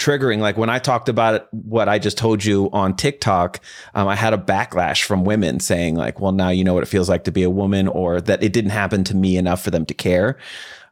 triggering. 0.00 0.38
Like 0.40 0.56
when 0.56 0.70
i 0.70 0.78
talked 0.78 1.08
about 1.08 1.34
it, 1.34 1.46
what 1.52 1.88
i 1.88 1.98
just 1.98 2.16
told 2.18 2.44
you 2.44 2.70
on 2.72 2.96
tiktok 2.96 3.60
um, 3.94 4.08
i 4.08 4.16
had 4.16 4.32
a 4.32 4.38
backlash 4.38 5.02
from 5.04 5.24
women 5.24 5.60
saying 5.60 5.94
like 5.94 6.18
well 6.20 6.32
now 6.32 6.48
you 6.48 6.64
know 6.64 6.74
what 6.74 6.82
it 6.82 6.86
feels 6.86 7.08
like 7.08 7.24
to 7.24 7.30
be 7.30 7.42
a 7.42 7.50
woman 7.50 7.86
or 7.86 8.20
that 8.20 8.42
it 8.42 8.52
didn't 8.52 8.70
happen 8.70 9.04
to 9.04 9.14
me 9.14 9.36
enough 9.36 9.62
for 9.62 9.70
them 9.70 9.84
to 9.84 9.94
care 9.94 10.38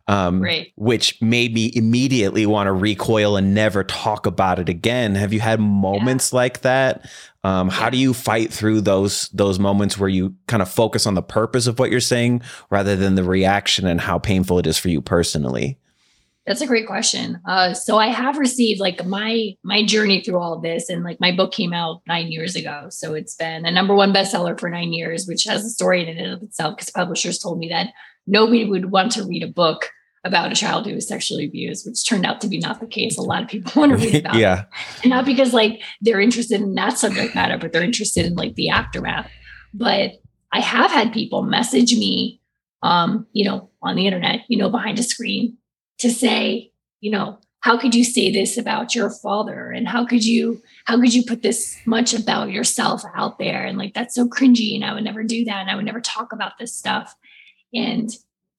um, 0.09 0.40
Right. 0.42 0.73
which 0.77 1.21
made 1.21 1.53
me 1.53 1.71
immediately 1.75 2.47
want 2.47 2.66
to 2.66 2.73
recoil 2.73 3.37
and 3.37 3.55
never 3.55 3.85
talk 3.85 4.25
about 4.25 4.59
it 4.59 4.68
again. 4.71 5.14
Have 5.14 5.35
you 5.35 5.40
had 5.40 5.61
moments 5.61 6.33
like 6.33 6.62
that? 6.62 7.07
Um, 7.44 7.68
how 7.68 7.90
do 7.90 7.99
you 7.99 8.14
fight 8.14 8.51
through 8.51 8.81
those 8.81 9.29
those 9.35 9.59
moments 9.59 9.99
where 9.99 10.09
you 10.09 10.35
kind 10.47 10.62
of 10.62 10.71
focus 10.71 11.07
on 11.07 11.12
the 11.14 11.23
purpose 11.23 11.66
of 11.66 11.79
what 11.79 11.90
you're 11.90 12.01
saying 12.01 12.40
rather 12.71 12.97
than 12.97 13.16
the 13.16 13.23
reaction 13.25 13.87
and 13.87 14.01
how 14.01 14.18
painful 14.18 14.59
it 14.59 14.66
is 14.66 14.79
for 14.79 14.88
you 14.88 15.03
personally 15.03 15.77
That's 16.48 16.62
a 16.62 16.66
great 16.66 16.87
question. 16.87 17.40
Uh, 17.46 17.74
so 17.74 17.98
I 17.98 18.06
have 18.06 18.38
received 18.38 18.80
like 18.80 19.04
my 19.04 19.50
my 19.62 19.84
journey 19.84 20.22
through 20.22 20.38
all 20.38 20.54
of 20.54 20.62
this, 20.62 20.88
and 20.88 21.04
like 21.04 21.20
my 21.20 21.30
book 21.30 21.52
came 21.52 21.74
out 21.74 22.00
nine 22.08 22.32
years 22.32 22.56
ago. 22.56 22.87
So 22.88 23.12
it's 23.12 23.34
been 23.34 23.66
a 23.66 23.70
number 23.70 23.94
one 23.94 24.14
bestseller 24.14 24.58
for 24.58 24.70
nine 24.70 24.94
years, 24.94 25.26
which 25.26 25.44
has 25.44 25.62
a 25.64 25.68
story 25.68 26.08
in 26.08 26.16
and 26.16 26.32
of 26.32 26.42
itself. 26.42 26.76
Because 26.76 26.90
publishers 26.90 27.38
told 27.38 27.58
me 27.58 27.68
that 27.68 27.88
nobody 28.26 28.64
would 28.64 28.90
want 28.90 29.12
to 29.12 29.24
read 29.24 29.42
a 29.42 29.48
book 29.48 29.90
about 30.24 30.50
a 30.50 30.54
child 30.54 30.87
who 30.87 30.94
was 30.94 31.06
sexually 31.06 31.44
abused, 31.44 31.87
which 31.87 32.08
turned 32.08 32.24
out 32.24 32.40
to 32.40 32.48
be 32.48 32.58
not 32.58 32.80
the 32.80 32.87
case. 32.87 33.18
A 33.18 33.22
lot 33.22 33.42
of 33.42 33.48
people 33.48 33.70
want 33.80 33.92
to 33.92 33.98
read 33.98 34.14
about 34.14 34.37
it. 34.37 34.40
yeah 34.40 34.64
and 35.02 35.11
not 35.11 35.26
because 35.26 35.52
like 35.52 35.82
they're 36.00 36.20
interested 36.20 36.62
in 36.62 36.74
that 36.76 36.96
subject 36.96 37.34
matter, 37.34 37.58
but 37.58 37.72
they're 37.74 37.82
interested 37.82 38.24
in 38.24 38.37
like 38.37 38.54
the 38.54 38.70
aftermath. 38.70 39.30
But 39.74 40.12
I 40.50 40.61
have 40.61 40.90
had 40.90 41.12
people 41.12 41.42
message 41.42 41.92
me, 41.92 42.40
um, 42.82 43.26
you 43.32 43.44
know, 43.44 43.68
on 43.82 43.96
the 43.96 44.06
internet, 44.06 44.40
you 44.48 44.56
know, 44.56 44.70
behind 44.70 44.98
a 44.98 45.02
screen 45.02 45.58
to 45.98 46.11
say, 46.11 46.72
you 47.00 47.11
know, 47.11 47.38
how 47.61 47.76
could 47.76 47.94
you 47.94 48.04
say 48.04 48.30
this 48.30 48.56
about 48.56 48.94
your 48.94 49.11
father? 49.11 49.70
And 49.70 49.88
how 49.88 50.06
could 50.06 50.24
you, 50.24 50.62
how 50.84 50.98
could 51.00 51.12
you 51.12 51.24
put 51.24 51.42
this 51.42 51.76
much 51.87 52.14
about 52.14 52.50
yourself 52.50 53.02
out 53.14 53.38
there? 53.38 53.64
And 53.64 53.76
like, 53.78 53.94
that's 53.94 54.14
so 54.14 54.28
cringy. 54.28 54.74
And 54.76 54.84
I 54.84 54.94
would 54.94 55.04
never 55.04 55.24
do 55.24 55.44
that. 55.44 55.56
And 55.56 55.70
I 55.70 55.74
would 55.74 55.84
never 55.84 56.00
talk 56.00 56.32
about 56.32 56.52
this 56.58 56.74
stuff. 56.74 57.16
And 57.74 58.11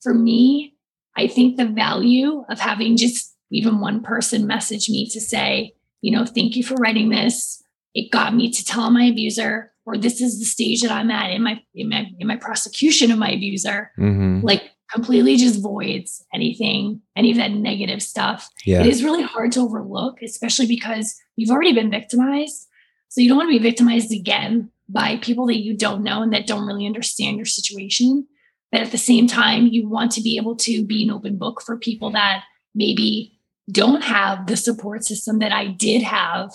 for 0.01 0.13
me, 0.13 0.75
I 1.15 1.27
think 1.27 1.57
the 1.57 1.65
value 1.65 2.43
of 2.49 2.59
having 2.59 2.97
just 2.97 3.35
even 3.51 3.79
one 3.79 4.03
person 4.03 4.45
message 4.45 4.89
me 4.89 5.09
to 5.09 5.19
say, 5.19 5.73
you 6.01 6.15
know, 6.15 6.25
thank 6.25 6.55
you 6.55 6.63
for 6.63 6.75
writing 6.75 7.09
this. 7.09 7.63
It 7.93 8.11
got 8.11 8.35
me 8.35 8.51
to 8.51 8.63
tell 8.63 8.89
my 8.91 9.05
abuser, 9.05 9.71
or 9.85 9.97
this 9.97 10.21
is 10.21 10.39
the 10.39 10.45
stage 10.45 10.81
that 10.81 10.91
I'm 10.91 11.09
at 11.09 11.31
in 11.31 11.41
my 11.41 11.61
in 11.73 11.89
my 11.89 12.05
in 12.19 12.27
my 12.27 12.35
prosecution 12.35 13.11
of 13.11 13.17
my 13.17 13.31
abuser. 13.31 13.91
mm-hmm. 13.97 14.45
Like 14.45 14.68
completely 14.91 15.37
just 15.37 15.61
voids 15.61 16.25
anything, 16.33 17.01
any 17.15 17.31
of 17.31 17.37
that 17.37 17.51
negative 17.51 18.01
stuff. 18.01 18.49
yeah 18.65 18.81
It 18.81 18.87
is 18.87 19.03
really 19.03 19.23
hard 19.23 19.51
to 19.53 19.61
overlook, 19.61 20.21
especially 20.21 20.67
because 20.67 21.15
you've 21.35 21.51
already 21.51 21.73
been 21.73 21.91
victimized. 21.91 22.67
So 23.09 23.21
you 23.21 23.29
don't 23.29 23.37
want 23.37 23.51
to 23.51 23.57
be 23.57 23.63
victimized 23.63 24.11
again 24.11 24.71
by 24.87 25.17
people 25.17 25.45
that 25.47 25.59
you 25.59 25.75
don't 25.75 26.03
know 26.03 26.21
and 26.21 26.33
that 26.33 26.47
don't 26.47 26.65
really 26.65 26.85
understand 26.85 27.37
your 27.37 27.45
situation. 27.45 28.27
But 28.71 28.81
at 28.81 28.91
the 28.91 28.97
same 28.97 29.27
time, 29.27 29.67
you 29.67 29.87
want 29.87 30.11
to 30.13 30.21
be 30.21 30.37
able 30.37 30.55
to 30.57 30.85
be 30.85 31.03
an 31.03 31.11
open 31.11 31.37
book 31.37 31.61
for 31.61 31.77
people 31.77 32.11
that 32.11 32.43
maybe 32.75 33.39
don't 33.71 34.03
have 34.03 34.47
the 34.47 34.57
support 34.57 35.03
system 35.03 35.39
that 35.39 35.51
I 35.51 35.67
did 35.67 36.01
have 36.01 36.51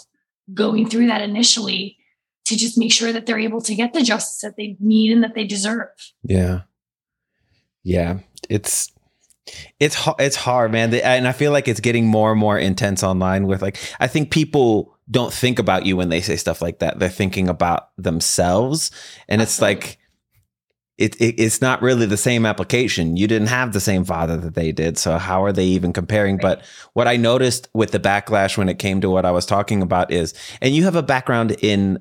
going 0.53 0.89
through 0.89 1.07
that 1.07 1.23
initially 1.23 1.97
to 2.47 2.57
just 2.57 2.77
make 2.77 2.93
sure 2.93 3.13
that 3.13 3.27
they're 3.27 3.39
able 3.39 3.61
to 3.63 3.75
get 3.75 3.93
the 3.93 4.03
justice 4.03 4.41
that 4.43 4.57
they 4.57 4.77
need 4.79 5.13
and 5.13 5.25
that 5.25 5.35
they 5.35 5.45
deserve. 5.45 5.89
Yeah. 6.23 6.63
Yeah. 7.85 8.19
It's 8.49 8.91
it's 9.79 10.09
it's 10.19 10.37
hard, 10.37 10.73
man. 10.73 10.93
And 10.95 11.29
I 11.29 11.33
feel 11.33 11.53
like 11.53 11.69
it's 11.69 11.81
getting 11.81 12.07
more 12.07 12.33
and 12.33 12.41
more 12.41 12.59
intense 12.59 13.03
online 13.03 13.47
with 13.47 13.63
like 13.63 13.79
I 14.01 14.07
think 14.07 14.31
people 14.31 14.97
don't 15.11 15.33
think 15.33 15.59
about 15.59 15.85
you 15.85 15.97
when 15.97 16.09
they 16.09 16.23
say 16.23 16.37
stuff 16.37 16.63
like 16.63 16.79
that. 16.79 16.99
They're 16.99 17.09
thinking 17.09 17.49
about 17.49 17.91
themselves 17.97 18.91
and 19.29 19.43
it's 19.43 19.61
uh-huh. 19.61 19.67
like 19.67 19.99
it, 20.97 21.21
it 21.21 21.41
it's 21.41 21.61
not 21.61 21.83
really 21.83 22.07
the 22.07 22.17
same 22.17 22.47
application. 22.47 23.17
You 23.17 23.27
didn't 23.27 23.49
have 23.49 23.73
the 23.73 23.81
same 23.81 24.05
father 24.05 24.37
that 24.37 24.55
they 24.55 24.71
did, 24.71 24.97
so 24.97 25.19
how 25.19 25.43
are 25.43 25.53
they 25.53 25.65
even 25.67 25.93
comparing? 25.93 26.37
Right. 26.37 26.43
But 26.43 26.65
what 26.93 27.09
I 27.09 27.17
noticed 27.17 27.69
with 27.75 27.91
the 27.91 27.99
backlash 27.99 28.57
when 28.57 28.69
it 28.69 28.79
came 28.79 29.01
to 29.01 29.11
what 29.11 29.25
I 29.25 29.33
was 29.33 29.45
talking 29.45 29.83
about 29.83 30.13
is, 30.13 30.35
and 30.61 30.75
you 30.75 30.85
have 30.85 30.95
a 30.95 31.03
background 31.03 31.57
in 31.61 31.99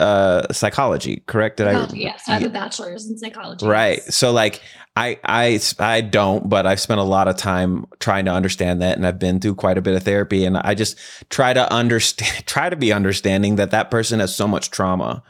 uh 0.00 0.52
psychology, 0.52 1.22
correct? 1.26 1.58
Did 1.58 1.66
Psychology, 1.66 1.98
yes, 2.00 2.24
I 2.28 2.32
have 2.34 2.42
a 2.44 2.48
bachelor's 2.48 3.08
in 3.08 3.18
psychology. 3.18 3.66
Right. 3.66 4.02
So 4.04 4.32
like 4.32 4.60
I 4.96 5.18
I 5.24 5.60
I 5.78 6.00
don't, 6.00 6.48
but 6.48 6.66
I've 6.66 6.80
spent 6.80 7.00
a 7.00 7.04
lot 7.04 7.28
of 7.28 7.36
time 7.36 7.86
trying 8.00 8.24
to 8.26 8.32
understand 8.32 8.82
that 8.82 8.96
and 8.96 9.06
I've 9.06 9.18
been 9.18 9.40
through 9.40 9.54
quite 9.56 9.78
a 9.78 9.82
bit 9.82 9.94
of 9.94 10.02
therapy 10.02 10.44
and 10.44 10.56
I 10.58 10.74
just 10.74 10.98
try 11.30 11.52
to 11.52 11.72
understand 11.72 12.46
try 12.46 12.68
to 12.68 12.76
be 12.76 12.92
understanding 12.92 13.56
that 13.56 13.70
that 13.70 13.90
person 13.90 14.20
has 14.20 14.34
so 14.34 14.48
much 14.48 14.70
trauma 14.70 15.22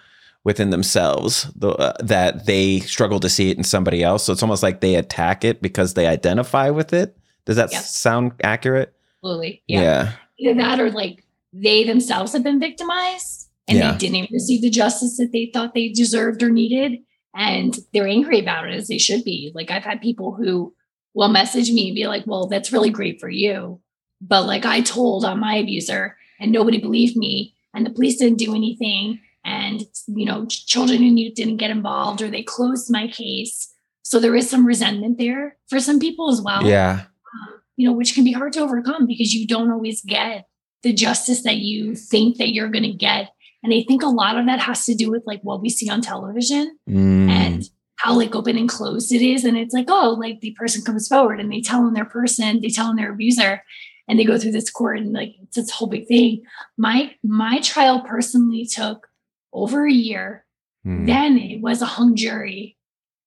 within 0.44 0.70
themselves 0.70 1.50
the, 1.56 1.70
uh, 1.70 1.92
that 2.00 2.46
they 2.46 2.80
struggle 2.80 3.20
to 3.20 3.28
see 3.28 3.50
it 3.50 3.58
in 3.58 3.64
somebody 3.64 4.02
else. 4.02 4.24
So 4.24 4.32
it's 4.32 4.42
almost 4.42 4.62
like 4.62 4.80
they 4.80 4.94
attack 4.94 5.44
it 5.44 5.60
because 5.60 5.94
they 5.94 6.06
identify 6.06 6.70
with 6.70 6.92
it. 6.92 7.16
Does 7.44 7.56
that 7.56 7.70
Yes. 7.72 7.94
sound 7.94 8.32
accurate? 8.42 8.94
Absolutely. 9.22 9.62
Yeah. 9.66 9.80
Yeah. 9.82 10.12
Either 10.38 10.60
that 10.60 10.80
or 10.80 10.90
like 10.90 11.24
they 11.52 11.84
themselves 11.84 12.32
have 12.32 12.42
been 12.44 12.60
victimized 12.60 13.37
and 13.68 13.78
Yeah. 13.78 13.92
they 13.92 13.98
didn't 13.98 14.16
even 14.16 14.28
receive 14.32 14.62
the 14.62 14.70
justice 14.70 15.16
that 15.18 15.30
they 15.32 15.50
thought 15.52 15.74
they 15.74 15.88
deserved 15.90 16.42
or 16.42 16.50
needed. 16.50 16.98
And 17.36 17.78
they're 17.92 18.08
angry 18.08 18.40
about 18.40 18.68
it 18.68 18.74
as 18.74 18.88
they 18.88 18.98
should 18.98 19.22
be. 19.22 19.52
Like 19.54 19.70
I've 19.70 19.84
had 19.84 20.00
people 20.00 20.34
who 20.34 20.74
will 21.14 21.28
message 21.28 21.70
me 21.70 21.88
and 21.88 21.94
be 21.94 22.06
like, 22.06 22.26
well, 22.26 22.48
that's 22.48 22.72
really 22.72 22.90
great 22.90 23.20
for 23.20 23.28
you. 23.28 23.80
But 24.20 24.46
like 24.46 24.64
I 24.66 24.80
told 24.80 25.24
on 25.24 25.38
my 25.38 25.56
abuser 25.56 26.16
and 26.40 26.50
nobody 26.50 26.78
believed 26.78 27.16
me 27.16 27.54
and 27.74 27.84
the 27.86 27.90
police 27.90 28.16
didn't 28.18 28.38
do 28.38 28.54
anything. 28.54 29.20
And, 29.44 29.82
you 30.08 30.24
know, 30.26 30.46
children 30.46 31.02
and 31.02 31.18
youth 31.18 31.34
didn't 31.34 31.58
get 31.58 31.70
involved 31.70 32.22
or 32.22 32.28
they 32.28 32.42
closed 32.42 32.90
my 32.90 33.06
case. 33.06 33.72
So 34.02 34.18
there 34.18 34.34
is 34.34 34.48
some 34.50 34.66
resentment 34.66 35.18
there 35.18 35.56
for 35.68 35.78
some 35.80 36.00
people 36.00 36.30
as 36.30 36.40
well 36.40 36.66
Yeah. 36.66 37.02
Um, 37.02 37.60
you 37.76 37.86
know, 37.86 37.92
which 37.92 38.14
can 38.14 38.24
be 38.24 38.32
hard 38.32 38.52
to 38.54 38.60
overcome 38.60 39.06
because 39.06 39.32
you 39.34 39.46
don't 39.46 39.70
always 39.70 40.02
get 40.02 40.46
the 40.82 40.92
justice 40.92 41.42
that 41.42 41.56
you 41.58 41.94
think 41.94 42.38
that 42.38 42.52
you're 42.52 42.70
going 42.70 42.84
to 42.84 42.92
get. 42.92 43.30
And 43.62 43.72
I 43.74 43.84
think 43.86 44.02
a 44.02 44.08
lot 44.08 44.38
of 44.38 44.46
that 44.46 44.60
has 44.60 44.84
to 44.86 44.94
do 44.94 45.10
with 45.10 45.24
like 45.26 45.40
what 45.42 45.60
we 45.60 45.68
see 45.68 45.88
on 45.90 46.00
television 46.00 46.76
Mm. 46.88 47.28
and 47.28 47.64
how 47.96 48.16
like 48.16 48.34
open 48.36 48.56
and 48.56 48.68
closed 48.68 49.12
it 49.12 49.22
is. 49.22 49.44
And 49.44 49.56
it's 49.58 49.74
like, 49.74 49.86
oh, 49.88 50.16
like 50.20 50.40
the 50.40 50.52
person 50.52 50.84
comes 50.84 51.08
forward 51.08 51.40
and 51.40 51.50
they 51.52 51.60
tell 51.60 51.82
them 51.84 51.94
their 51.94 52.04
person, 52.04 52.60
they 52.60 52.68
tell 52.68 52.86
them 52.86 52.96
their 52.96 53.12
abuser, 53.12 53.62
and 54.06 54.18
they 54.18 54.24
go 54.24 54.38
through 54.38 54.52
this 54.52 54.70
court 54.70 54.98
and 54.98 55.12
like 55.12 55.32
it's 55.42 55.56
this 55.56 55.70
whole 55.70 55.88
big 55.88 56.06
thing. 56.06 56.42
My 56.76 57.12
my 57.24 57.58
trial 57.60 58.00
personally 58.02 58.64
took 58.66 59.08
over 59.52 59.86
a 59.86 59.92
year 59.92 60.44
Mm. 60.86 61.06
then 61.06 61.36
it 61.36 61.60
was 61.60 61.82
a 61.82 61.86
hung 61.86 62.14
jury. 62.14 62.76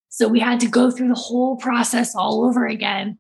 So 0.08 0.30
we 0.30 0.40
had 0.40 0.62
to 0.62 0.68
go 0.68 0.90
through 0.90 1.10
the 1.10 1.14
whole 1.16 1.58
process 1.58 2.16
all 2.16 2.46
over 2.46 2.66
again 2.66 3.18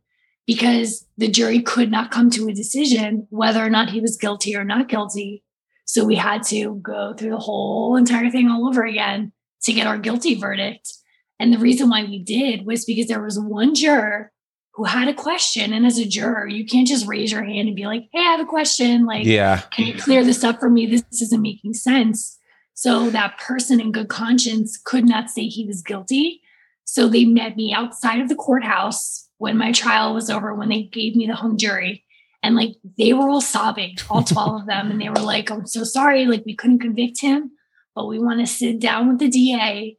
because 0.48 1.06
the 1.18 1.28
jury 1.28 1.62
could 1.62 1.92
not 1.92 2.12
come 2.12 2.30
to 2.32 2.48
a 2.48 2.54
decision 2.54 3.28
whether 3.30 3.64
or 3.64 3.70
not 3.70 3.90
he 3.90 4.00
was 4.00 4.16
guilty 4.18 4.56
or 4.56 4.64
not 4.64 4.88
guilty. 4.88 5.44
So 5.92 6.06
we 6.06 6.16
had 6.16 6.44
to 6.44 6.76
go 6.76 7.14
through 7.14 7.32
the 7.32 7.38
whole 7.38 7.98
entire 7.98 8.30
thing 8.32 8.48
all 8.48 8.66
over 8.66 8.86
again 8.86 9.34
to 9.64 9.74
get 9.74 9.88
our 9.88 9.98
guilty 9.98 10.36
verdict. 10.36 10.90
And 11.38 11.52
the 11.52 11.58
reason 11.58 11.90
why 11.90 12.06
we 12.06 12.24
did 12.24 12.66
was 12.66 12.86
because 12.86 13.08
there 13.08 13.22
was 13.22 13.38
one 13.38 13.76
juror 13.76 14.32
who 14.76 14.86
had 14.86 15.10
a 15.10 15.14
question. 15.14 15.74
And 15.74 15.86
as 15.86 16.00
a 16.00 16.08
juror, 16.08 16.48
you 16.48 16.66
can't 16.66 16.88
just 16.88 17.08
raise 17.08 17.34
your 17.34 17.44
hand 17.44 17.68
and 17.68 17.76
be 17.76 17.88
like, 17.88 18.08
hey, 18.14 18.20
I 18.20 18.32
have 18.32 18.40
a 18.40 18.46
question. 18.46 19.06
Like, 19.06 19.26
yeah. 19.26 19.64
can 19.74 19.86
you 19.86 19.96
clear 19.96 20.24
this 20.24 20.46
up 20.46 20.62
for 20.62 20.70
me? 20.70 20.86
This 20.86 21.04
isn't 21.22 21.42
making 21.42 21.74
sense. 21.74 22.40
So 22.74 23.10
that 23.10 23.38
person 23.38 23.82
in 23.82 23.92
good 23.92 24.08
conscience 24.08 24.80
could 24.82 25.04
not 25.04 25.30
say 25.30 25.48
he 25.48 25.66
was 25.66 25.82
guilty. 25.82 26.40
So 26.86 27.10
they 27.10 27.26
met 27.26 27.58
me 27.58 27.74
outside 27.74 28.22
of 28.22 28.30
the 28.30 28.36
courthouse 28.36 29.28
when 29.40 29.58
my 29.58 29.74
trial 29.74 30.14
was 30.14 30.30
over, 30.30 30.56
when 30.56 30.70
they 30.70 30.84
gave 30.84 31.18
me 31.18 31.28
the 31.28 31.36
hung 31.36 31.58
jury. 31.58 32.06
And 32.44 32.56
like 32.56 32.76
they 32.98 33.14
were 33.14 33.30
all 33.30 33.42
sobbing, 33.42 33.98
all 34.10 34.24
12 34.24 34.62
of 34.62 34.68
them. 34.68 34.90
And 34.90 35.00
they 35.00 35.10
were 35.10 35.16
like, 35.16 35.52
I'm 35.52 35.68
so 35.68 35.84
sorry. 35.84 36.26
Like 36.26 36.44
we 36.46 36.56
couldn't 36.56 36.80
convict 36.80 37.22
him, 37.22 37.52
but 37.96 38.08
we 38.08 38.20
want 38.20 38.40
to 38.40 38.48
sit 38.48 38.80
down 38.80 39.08
with 39.10 39.20
the 39.20 39.30
DA 39.30 39.98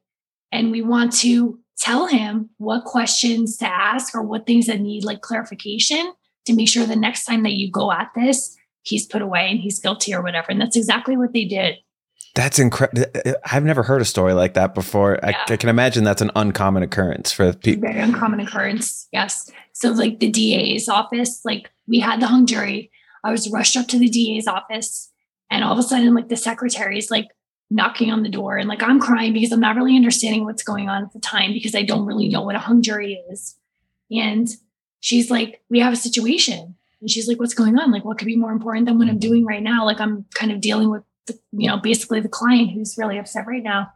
and 0.50 0.70
we 0.70 0.82
want 0.82 1.12
to 1.18 1.60
tell 1.78 2.06
him 2.06 2.50
what 2.58 2.84
questions 2.84 3.56
to 3.58 3.66
ask 3.66 4.14
or 4.14 4.22
what 4.22 4.46
things 4.46 4.66
that 4.66 4.80
need 4.80 5.04
like 5.04 5.20
clarification 5.20 6.12
to 6.46 6.54
make 6.54 6.68
sure 6.68 6.84
the 6.84 6.96
next 6.96 7.24
time 7.24 7.42
that 7.44 7.52
you 7.52 7.70
go 7.70 7.92
at 7.92 8.10
this, 8.14 8.56
he's 8.82 9.06
put 9.06 9.22
away 9.22 9.48
and 9.48 9.60
he's 9.60 9.78
guilty 9.78 10.14
or 10.14 10.22
whatever. 10.22 10.46
And 10.50 10.60
that's 10.60 10.76
exactly 10.76 11.16
what 11.16 11.32
they 11.32 11.44
did. 11.44 11.76
That's 12.34 12.58
incredible. 12.58 13.04
Uh, 13.14 13.30
uh, 13.30 13.34
I've 13.44 13.64
never 13.64 13.82
heard 13.82 14.00
a 14.00 14.06
story 14.06 14.32
like 14.32 14.54
that 14.54 14.74
before. 14.74 15.18
Yeah. 15.22 15.36
I, 15.48 15.52
I, 15.52 15.56
can 15.56 15.68
imagine 15.68 16.04
that's 16.04 16.22
an 16.22 16.30
uncommon 16.34 16.82
occurrence 16.82 17.30
for 17.30 17.52
people. 17.52 17.88
Very 17.88 18.00
uncommon 18.00 18.40
occurrence. 18.40 19.06
Yes. 19.12 19.50
So, 19.72 19.90
like 19.90 20.18
the 20.18 20.30
DA's 20.30 20.88
office, 20.88 21.44
like 21.44 21.70
we 21.86 22.00
had 22.00 22.20
the 22.20 22.26
hung 22.26 22.46
jury. 22.46 22.90
I 23.24 23.30
was 23.30 23.50
rushed 23.50 23.76
up 23.76 23.86
to 23.88 23.98
the 23.98 24.08
DA's 24.08 24.46
office, 24.46 25.10
and 25.50 25.62
all 25.62 25.72
of 25.72 25.78
a 25.78 25.82
sudden, 25.82 26.14
like 26.14 26.28
the 26.28 26.36
secretary's 26.36 27.10
like 27.10 27.28
knocking 27.70 28.10
on 28.10 28.22
the 28.22 28.30
door, 28.30 28.56
and 28.56 28.68
like 28.68 28.82
I'm 28.82 28.98
crying 28.98 29.34
because 29.34 29.52
I'm 29.52 29.60
not 29.60 29.76
really 29.76 29.96
understanding 29.96 30.44
what's 30.44 30.62
going 30.62 30.88
on 30.88 31.02
at 31.02 31.12
the 31.12 31.20
time 31.20 31.52
because 31.52 31.74
I 31.74 31.82
don't 31.82 32.06
really 32.06 32.28
know 32.28 32.42
what 32.42 32.56
a 32.56 32.60
hung 32.60 32.82
jury 32.82 33.22
is. 33.30 33.56
And 34.10 34.48
she's 35.00 35.30
like, 35.30 35.60
"We 35.68 35.80
have 35.80 35.92
a 35.92 35.96
situation." 35.96 36.76
And 37.02 37.10
she's 37.10 37.28
like, 37.28 37.38
"What's 37.38 37.54
going 37.54 37.78
on? 37.78 37.90
Like, 37.92 38.06
what 38.06 38.16
could 38.16 38.26
be 38.26 38.36
more 38.36 38.52
important 38.52 38.86
than 38.86 38.96
what 38.96 39.08
I'm 39.08 39.14
mm-hmm. 39.14 39.28
doing 39.28 39.44
right 39.44 39.62
now? 39.62 39.84
Like, 39.84 40.00
I'm 40.00 40.24
kind 40.34 40.50
of 40.50 40.60
dealing 40.60 40.88
with 40.88 41.02
the, 41.26 41.38
you 41.52 41.68
know, 41.68 41.78
basically 41.78 42.20
the 42.20 42.28
client 42.28 42.70
who's 42.72 42.98
really 42.98 43.18
upset 43.18 43.46
right 43.46 43.62
now. 43.62 43.92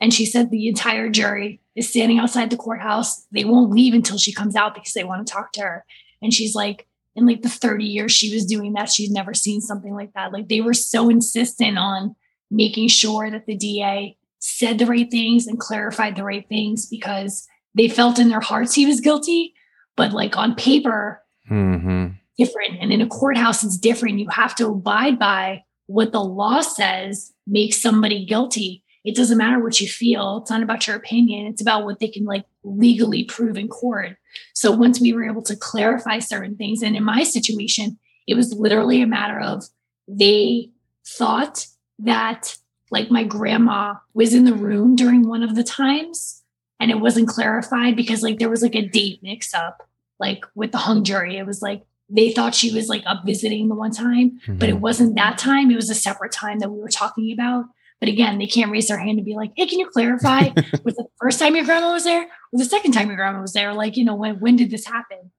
And 0.00 0.12
she 0.12 0.26
said 0.26 0.50
the 0.50 0.68
entire 0.68 1.08
jury 1.08 1.60
is 1.74 1.88
standing 1.88 2.18
outside 2.18 2.50
the 2.50 2.56
courthouse. 2.56 3.26
They 3.32 3.44
won't 3.44 3.70
leave 3.70 3.94
until 3.94 4.18
she 4.18 4.32
comes 4.32 4.54
out 4.54 4.74
because 4.74 4.92
they 4.92 5.04
want 5.04 5.26
to 5.26 5.32
talk 5.32 5.52
to 5.52 5.62
her. 5.62 5.84
And 6.22 6.32
she's 6.34 6.54
like, 6.54 6.86
in 7.14 7.26
like 7.26 7.42
the 7.42 7.48
30 7.48 7.84
years 7.84 8.12
she 8.12 8.32
was 8.32 8.44
doing 8.44 8.74
that, 8.74 8.90
she'd 8.90 9.10
never 9.10 9.32
seen 9.32 9.60
something 9.60 9.94
like 9.94 10.12
that. 10.12 10.32
Like 10.32 10.48
they 10.48 10.60
were 10.60 10.74
so 10.74 11.08
insistent 11.08 11.78
on 11.78 12.14
making 12.50 12.88
sure 12.88 13.30
that 13.30 13.46
the 13.46 13.56
DA 13.56 14.16
said 14.38 14.78
the 14.78 14.86
right 14.86 15.10
things 15.10 15.46
and 15.46 15.58
clarified 15.58 16.14
the 16.14 16.24
right 16.24 16.46
things 16.48 16.86
because 16.86 17.48
they 17.74 17.88
felt 17.88 18.18
in 18.18 18.28
their 18.28 18.40
hearts 18.40 18.74
he 18.74 18.86
was 18.86 19.00
guilty. 19.00 19.54
But 19.96 20.12
like 20.12 20.36
on 20.36 20.54
paper, 20.54 21.22
mm-hmm. 21.50 22.08
different. 22.36 22.78
And 22.80 22.92
in 22.92 23.00
a 23.00 23.06
courthouse, 23.06 23.64
it's 23.64 23.78
different. 23.78 24.18
You 24.18 24.28
have 24.28 24.54
to 24.56 24.68
abide 24.68 25.18
by 25.18 25.64
what 25.86 26.12
the 26.12 26.22
law 26.22 26.60
says 26.60 27.32
makes 27.46 27.80
somebody 27.80 28.24
guilty. 28.24 28.82
It 29.04 29.14
doesn't 29.14 29.38
matter 29.38 29.62
what 29.62 29.80
you 29.80 29.88
feel. 29.88 30.38
It's 30.38 30.50
not 30.50 30.62
about 30.62 30.86
your 30.86 30.96
opinion. 30.96 31.46
It's 31.46 31.62
about 31.62 31.84
what 31.84 32.00
they 32.00 32.08
can 32.08 32.24
like 32.24 32.44
legally 32.64 33.24
prove 33.24 33.56
in 33.56 33.68
court. 33.68 34.16
So 34.52 34.72
once 34.72 35.00
we 35.00 35.12
were 35.12 35.24
able 35.24 35.42
to 35.42 35.56
clarify 35.56 36.18
certain 36.18 36.56
things, 36.56 36.82
and 36.82 36.96
in 36.96 37.04
my 37.04 37.22
situation, 37.22 37.98
it 38.26 38.34
was 38.34 38.52
literally 38.52 39.00
a 39.00 39.06
matter 39.06 39.40
of 39.40 39.64
they 40.08 40.70
thought 41.06 41.66
that 42.00 42.56
like 42.90 43.10
my 43.10 43.24
grandma 43.24 43.94
was 44.14 44.34
in 44.34 44.44
the 44.44 44.54
room 44.54 44.96
during 44.96 45.26
one 45.26 45.42
of 45.42 45.54
the 45.54 45.64
times 45.64 46.42
and 46.78 46.90
it 46.90 47.00
wasn't 47.00 47.28
clarified 47.28 47.96
because 47.96 48.22
like 48.22 48.38
there 48.38 48.50
was 48.50 48.62
like 48.62 48.74
a 48.74 48.86
date 48.86 49.20
mix 49.22 49.54
up 49.54 49.88
like 50.18 50.44
with 50.54 50.72
the 50.72 50.78
hung 50.78 51.04
jury. 51.04 51.36
It 51.36 51.46
was 51.46 51.62
like 51.62 51.82
they 52.08 52.32
thought 52.32 52.54
she 52.54 52.72
was 52.72 52.88
like 52.88 53.02
up 53.06 53.24
visiting 53.24 53.68
the 53.68 53.74
one 53.74 53.90
time, 53.90 54.32
mm-hmm. 54.42 54.58
but 54.58 54.68
it 54.68 54.72
mm-hmm. 54.72 54.82
wasn't 54.82 55.16
that 55.16 55.38
time. 55.38 55.70
It 55.70 55.76
was 55.76 55.90
a 55.90 55.94
separate 55.94 56.32
time 56.32 56.60
that 56.60 56.70
we 56.70 56.80
were 56.80 56.88
talking 56.88 57.32
about. 57.32 57.64
But 57.98 58.10
again, 58.10 58.38
they 58.38 58.46
can't 58.46 58.70
raise 58.70 58.88
their 58.88 58.98
hand 58.98 59.18
and 59.18 59.24
be 59.24 59.34
like, 59.34 59.52
"Hey, 59.56 59.66
can 59.66 59.78
you 59.78 59.88
clarify? 59.88 60.48
was 60.84 60.94
the 60.94 61.06
first 61.20 61.38
time 61.38 61.56
your 61.56 61.64
grandma 61.64 61.92
was 61.92 62.04
there, 62.04 62.24
or 62.24 62.58
the 62.58 62.64
second 62.64 62.92
time 62.92 63.08
your 63.08 63.16
grandma 63.16 63.40
was 63.40 63.54
there? 63.54 63.72
Like, 63.72 63.96
you 63.96 64.04
know, 64.04 64.14
when 64.14 64.38
when 64.40 64.56
did 64.56 64.70
this 64.70 64.86
happen?" 64.86 65.30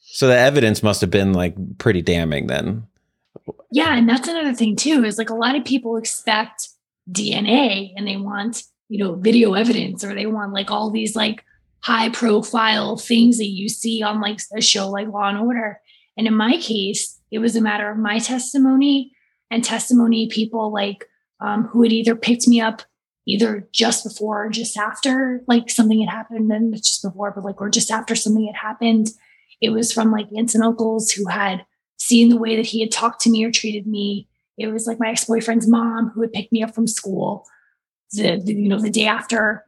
So 0.00 0.26
the 0.28 0.36
evidence 0.36 0.82
must 0.82 1.00
have 1.00 1.10
been 1.10 1.32
like 1.32 1.54
pretty 1.78 2.02
damning 2.02 2.46
then. 2.46 2.86
Yeah, 3.70 3.94
and 3.94 4.08
that's 4.08 4.28
another 4.28 4.54
thing 4.54 4.76
too. 4.76 5.04
Is 5.04 5.18
like 5.18 5.30
a 5.30 5.34
lot 5.34 5.56
of 5.56 5.64
people 5.64 5.96
expect 5.96 6.68
DNA 7.10 7.92
and 7.96 8.06
they 8.06 8.16
want 8.16 8.64
you 8.88 8.98
know 8.98 9.14
video 9.14 9.54
evidence 9.54 10.02
or 10.02 10.14
they 10.14 10.26
want 10.26 10.52
like 10.52 10.70
all 10.70 10.90
these 10.90 11.14
like 11.14 11.44
high 11.80 12.08
profile 12.08 12.96
things 12.96 13.38
that 13.38 13.46
you 13.46 13.68
see 13.68 14.02
on 14.02 14.20
like 14.20 14.40
a 14.56 14.60
show 14.60 14.88
like 14.88 15.08
Law 15.08 15.28
and 15.28 15.38
Order. 15.38 15.80
And 16.16 16.26
in 16.26 16.34
my 16.34 16.56
case, 16.56 17.20
it 17.30 17.38
was 17.38 17.56
a 17.56 17.60
matter 17.60 17.90
of 17.90 17.98
my 17.98 18.18
testimony 18.18 19.12
and 19.50 19.62
testimony 19.62 20.28
people 20.28 20.72
like 20.72 21.06
um, 21.40 21.64
who 21.64 21.82
had 21.82 21.92
either 21.92 22.16
picked 22.16 22.48
me 22.48 22.60
up 22.60 22.82
either 23.26 23.68
just 23.72 24.04
before 24.04 24.46
or 24.46 24.48
just 24.48 24.76
after 24.76 25.42
like 25.48 25.68
something 25.68 26.00
had 26.00 26.10
happened 26.10 26.50
and 26.50 26.74
just 26.76 27.02
before 27.02 27.32
but 27.32 27.44
like 27.44 27.60
or 27.60 27.68
just 27.68 27.90
after 27.90 28.14
something 28.14 28.46
had 28.46 28.56
happened. 28.56 29.08
It 29.60 29.70
was 29.70 29.92
from 29.92 30.12
like 30.12 30.28
aunts 30.36 30.54
and 30.54 30.62
uncles 30.64 31.10
who 31.10 31.28
had 31.28 31.64
seen 31.98 32.28
the 32.28 32.36
way 32.36 32.56
that 32.56 32.66
he 32.66 32.80
had 32.80 32.92
talked 32.92 33.20
to 33.22 33.30
me 33.30 33.44
or 33.44 33.50
treated 33.50 33.86
me. 33.86 34.28
It 34.58 34.68
was 34.68 34.86
like 34.86 35.00
my 35.00 35.10
ex-boyfriend's 35.10 35.68
mom 35.68 36.10
who 36.10 36.22
had 36.22 36.32
picked 36.32 36.52
me 36.52 36.62
up 36.62 36.74
from 36.74 36.86
school 36.86 37.46
the, 38.12 38.40
the 38.42 38.54
you 38.54 38.68
know 38.68 38.80
the 38.80 38.90
day 38.90 39.06
after 39.06 39.66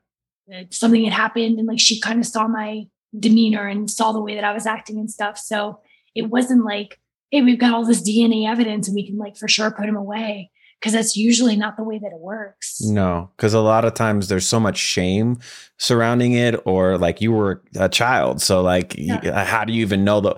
something 0.71 1.05
had 1.05 1.13
happened 1.13 1.59
and 1.59 1.69
like 1.69 1.81
she 1.81 2.01
kind 2.01 2.21
of 2.21 2.27
saw 2.27 2.47
my 2.47 2.87
demeanor 3.19 3.67
and 3.67 3.91
saw 3.91 4.13
the 4.13 4.21
way 4.21 4.35
that 4.35 4.45
i 4.45 4.53
was 4.53 4.67
acting 4.67 4.99
and 4.99 5.11
stuff. 5.11 5.39
So 5.39 5.81
it 6.19 6.31
wasn't 6.31 6.65
like, 6.65 6.99
hey, 7.31 7.43
we've 7.43 7.59
got 7.59 7.75
all 7.75 7.85
this 7.85 8.03
DNA 8.03 8.49
evidence 8.49 8.89
and 8.89 8.95
we 8.95 9.07
can 9.07 9.17
like 9.17 9.37
for 9.37 9.49
sure 9.49 9.71
put 9.71 9.89
him 9.89 9.97
away. 9.97 10.51
Cause 10.81 10.93
that's 10.93 11.17
usually 11.17 11.57
not 11.57 11.77
the 11.77 11.83
way 11.83 11.99
that 11.99 12.13
it 12.13 12.21
works. 12.21 12.81
No, 12.83 13.31
because 13.37 13.53
a 13.53 13.61
lot 13.61 13.85
of 13.85 13.95
times 13.95 14.29
there's 14.29 14.47
so 14.47 14.61
much 14.61 14.77
shame 14.77 15.39
surrounding 15.77 16.35
it, 16.35 16.55
or 16.67 16.97
like 16.97 17.21
you 17.21 17.33
were 17.33 17.63
a 17.77 17.89
child. 17.89 18.41
So, 18.41 18.63
like, 18.63 18.95
yeah. 18.97 19.21
you, 19.25 19.33
how 19.33 19.65
do 19.65 19.73
you 19.73 19.81
even 19.81 20.05
know 20.05 20.21
the 20.21 20.37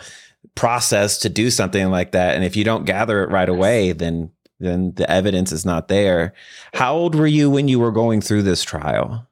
process 0.55 1.19
to 1.19 1.29
do 1.29 1.51
something 1.51 1.91
like 1.91 2.13
that? 2.13 2.37
And 2.37 2.45
if 2.45 2.57
you 2.57 2.65
don't 2.65 2.87
gather 2.87 3.23
it 3.23 3.29
right 3.29 3.51
away, 3.51 3.93
then 3.93 4.31
then 4.61 4.95
the 4.95 5.11
evidence 5.11 5.53
is 5.53 5.67
not 5.67 5.89
there. 5.89 6.33
How 6.73 6.95
old 6.95 7.15
were 7.15 7.27
you 7.27 7.51
when 7.51 7.69
you 7.69 7.79
were 7.79 7.93
going 7.93 8.23
through 8.23 8.43
this 8.43 8.63
trial? 8.63 9.27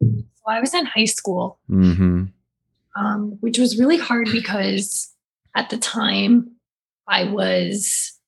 So 0.00 0.44
I 0.46 0.60
was 0.60 0.72
in 0.72 0.86
high 0.86 1.04
school, 1.04 1.58
mm-hmm. 1.70 2.24
um, 2.96 3.36
which 3.40 3.58
was 3.58 3.78
really 3.78 3.98
hard 3.98 4.28
because 4.32 5.11
at 5.54 5.70
the 5.70 5.78
time 5.78 6.56
I 7.08 7.24
was 7.24 8.18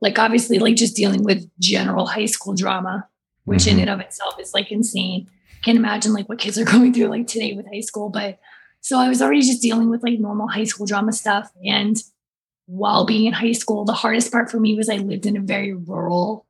like 0.00 0.18
obviously 0.18 0.58
like 0.58 0.76
just 0.76 0.96
dealing 0.96 1.22
with 1.22 1.48
general 1.58 2.06
high 2.06 2.26
school 2.26 2.54
drama, 2.54 3.08
which 3.44 3.64
mm-hmm. 3.64 3.78
in 3.78 3.88
and 3.88 3.90
of 3.90 4.00
itself 4.00 4.38
is 4.38 4.52
like 4.54 4.70
insane. 4.70 5.28
Can't 5.64 5.78
imagine 5.78 6.12
like 6.12 6.28
what 6.28 6.38
kids 6.38 6.58
are 6.58 6.64
going 6.72 6.92
through 6.92 7.08
like 7.08 7.26
today 7.26 7.54
with 7.54 7.66
high 7.72 7.80
school. 7.80 8.10
But 8.10 8.38
so 8.80 8.98
I 8.98 9.08
was 9.08 9.22
already 9.22 9.40
just 9.40 9.62
dealing 9.62 9.90
with 9.90 10.02
like 10.02 10.20
normal 10.20 10.48
high 10.48 10.64
school 10.64 10.86
drama 10.86 11.12
stuff. 11.12 11.50
And 11.64 11.96
while 12.66 13.06
being 13.06 13.26
in 13.26 13.32
high 13.32 13.52
school, 13.52 13.84
the 13.84 13.92
hardest 13.92 14.30
part 14.30 14.50
for 14.50 14.60
me 14.60 14.76
was 14.76 14.88
I 14.88 14.96
lived 14.96 15.26
in 15.26 15.36
a 15.36 15.40
very 15.40 15.72
rural 15.72 16.46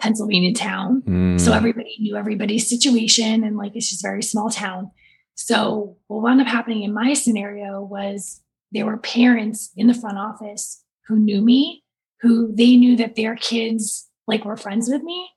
Pennsylvania 0.00 0.52
town. 0.52 1.02
Mm. 1.02 1.40
So 1.40 1.52
everybody 1.52 1.96
knew 1.98 2.16
everybody's 2.16 2.68
situation 2.68 3.42
and 3.42 3.56
like 3.56 3.74
it's 3.74 3.88
just 3.88 4.02
very 4.02 4.22
small 4.22 4.50
town. 4.50 4.90
So 5.34 5.96
what 6.06 6.22
wound 6.22 6.40
up 6.40 6.46
happening 6.46 6.82
in 6.82 6.92
my 6.92 7.14
scenario 7.14 7.82
was 7.82 8.40
there 8.74 8.86
were 8.86 8.98
parents 8.98 9.70
in 9.76 9.86
the 9.86 9.94
front 9.94 10.18
office 10.18 10.82
who 11.06 11.16
knew 11.16 11.40
me, 11.40 11.84
who 12.20 12.54
they 12.54 12.76
knew 12.76 12.96
that 12.96 13.16
their 13.16 13.36
kids 13.36 14.10
like 14.26 14.44
were 14.44 14.56
friends 14.56 14.88
with 14.90 15.02
me 15.02 15.30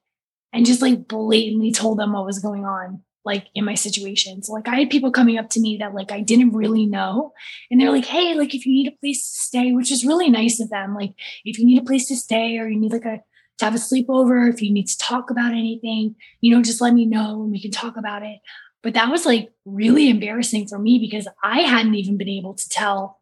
and 0.52 0.66
just 0.66 0.82
like 0.82 1.08
blatantly 1.08 1.72
told 1.72 2.00
them 2.00 2.14
what 2.14 2.26
was 2.26 2.40
going 2.40 2.66
on 2.66 3.04
like 3.28 3.48
in 3.54 3.66
my 3.66 3.76
situation. 3.76 4.42
So 4.42 4.54
like 4.54 4.68
I 4.68 4.78
had 4.80 4.90
people 4.90 5.12
coming 5.12 5.38
up 5.38 5.50
to 5.52 5.60
me 5.60 5.78
that 5.78 5.94
like 5.94 6.12
I 6.12 6.22
didn't 6.22 6.54
really 6.54 6.86
know. 6.86 7.34
And 7.70 7.80
they're 7.80 7.92
like, 7.92 8.06
hey, 8.06 8.34
like 8.36 8.56
if 8.56 8.66
you 8.66 8.74
need 8.74 8.88
a 8.88 8.98
place 8.98 9.22
to 9.22 9.40
stay, 9.40 9.72
which 9.74 9.92
is 9.92 10.06
really 10.06 10.30
nice 10.30 10.60
of 10.60 10.70
them. 10.70 10.96
Like 10.96 11.14
if 11.44 11.60
you 11.60 11.66
need 11.66 11.82
a 11.82 11.86
place 11.86 12.08
to 12.08 12.16
stay 12.16 12.58
or 12.58 12.68
you 12.68 12.80
need 12.80 12.94
like 12.94 13.06
a 13.06 13.22
to 13.60 13.66
have 13.66 13.76
a 13.76 13.80
sleepover, 13.80 14.52
if 14.52 14.62
you 14.62 14.72
need 14.72 14.88
to 14.88 14.98
talk 14.98 15.30
about 15.30 15.52
anything, 15.52 16.16
you 16.42 16.56
know, 16.56 16.62
just 16.62 16.80
let 16.80 16.94
me 16.94 17.06
know 17.06 17.42
and 17.42 17.52
we 17.52 17.62
can 17.62 17.72
talk 17.72 17.98
about 17.98 18.24
it. 18.24 18.40
But 18.84 18.94
that 18.94 19.10
was 19.10 19.26
like 19.26 19.50
really 19.66 20.10
embarrassing 20.10 20.68
for 20.68 20.80
me 20.80 21.00
because 21.00 21.28
I 21.44 21.62
hadn't 21.62 21.96
even 21.96 22.18
been 22.18 22.30
able 22.30 22.54
to 22.54 22.70
tell 22.70 23.20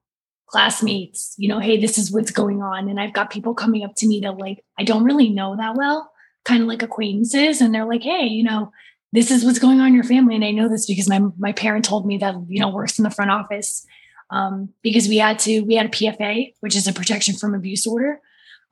classmates, 0.55 1.35
you 1.37 1.49
know, 1.49 1.59
hey, 1.59 1.77
this 1.79 1.97
is 1.97 2.11
what's 2.11 2.31
going 2.31 2.61
on. 2.61 2.89
And 2.89 2.99
I've 2.99 3.13
got 3.13 3.29
people 3.29 3.53
coming 3.53 3.83
up 3.83 3.95
to 3.97 4.07
me 4.07 4.19
that 4.21 4.37
like 4.37 4.63
I 4.79 4.83
don't 4.83 5.03
really 5.03 5.29
know 5.29 5.55
that 5.57 5.75
well, 5.75 6.11
kind 6.43 6.61
of 6.61 6.67
like 6.67 6.83
acquaintances. 6.83 7.61
And 7.61 7.73
they're 7.73 7.85
like, 7.93 8.03
hey, 8.03 8.25
you 8.25 8.43
know, 8.43 8.71
this 9.11 9.31
is 9.31 9.43
what's 9.43 9.59
going 9.59 9.79
on 9.79 9.87
in 9.87 9.93
your 9.93 10.03
family. 10.03 10.35
And 10.35 10.45
I 10.45 10.51
know 10.51 10.69
this 10.69 10.85
because 10.85 11.09
my 11.09 11.19
my 11.37 11.51
parent 11.51 11.85
told 11.85 12.05
me 12.05 12.17
that, 12.19 12.35
you 12.47 12.59
know, 12.61 12.69
works 12.69 12.97
in 12.99 13.03
the 13.03 13.09
front 13.17 13.31
office. 13.31 13.85
Um, 14.31 14.69
because 14.81 15.07
we 15.07 15.17
had 15.17 15.37
to, 15.39 15.61
we 15.61 15.75
had 15.75 15.85
a 15.85 15.89
PFA, 15.89 16.53
which 16.61 16.75
is 16.75 16.87
a 16.87 16.93
protection 16.93 17.35
from 17.35 17.53
abuse 17.53 17.85
order. 17.85 18.21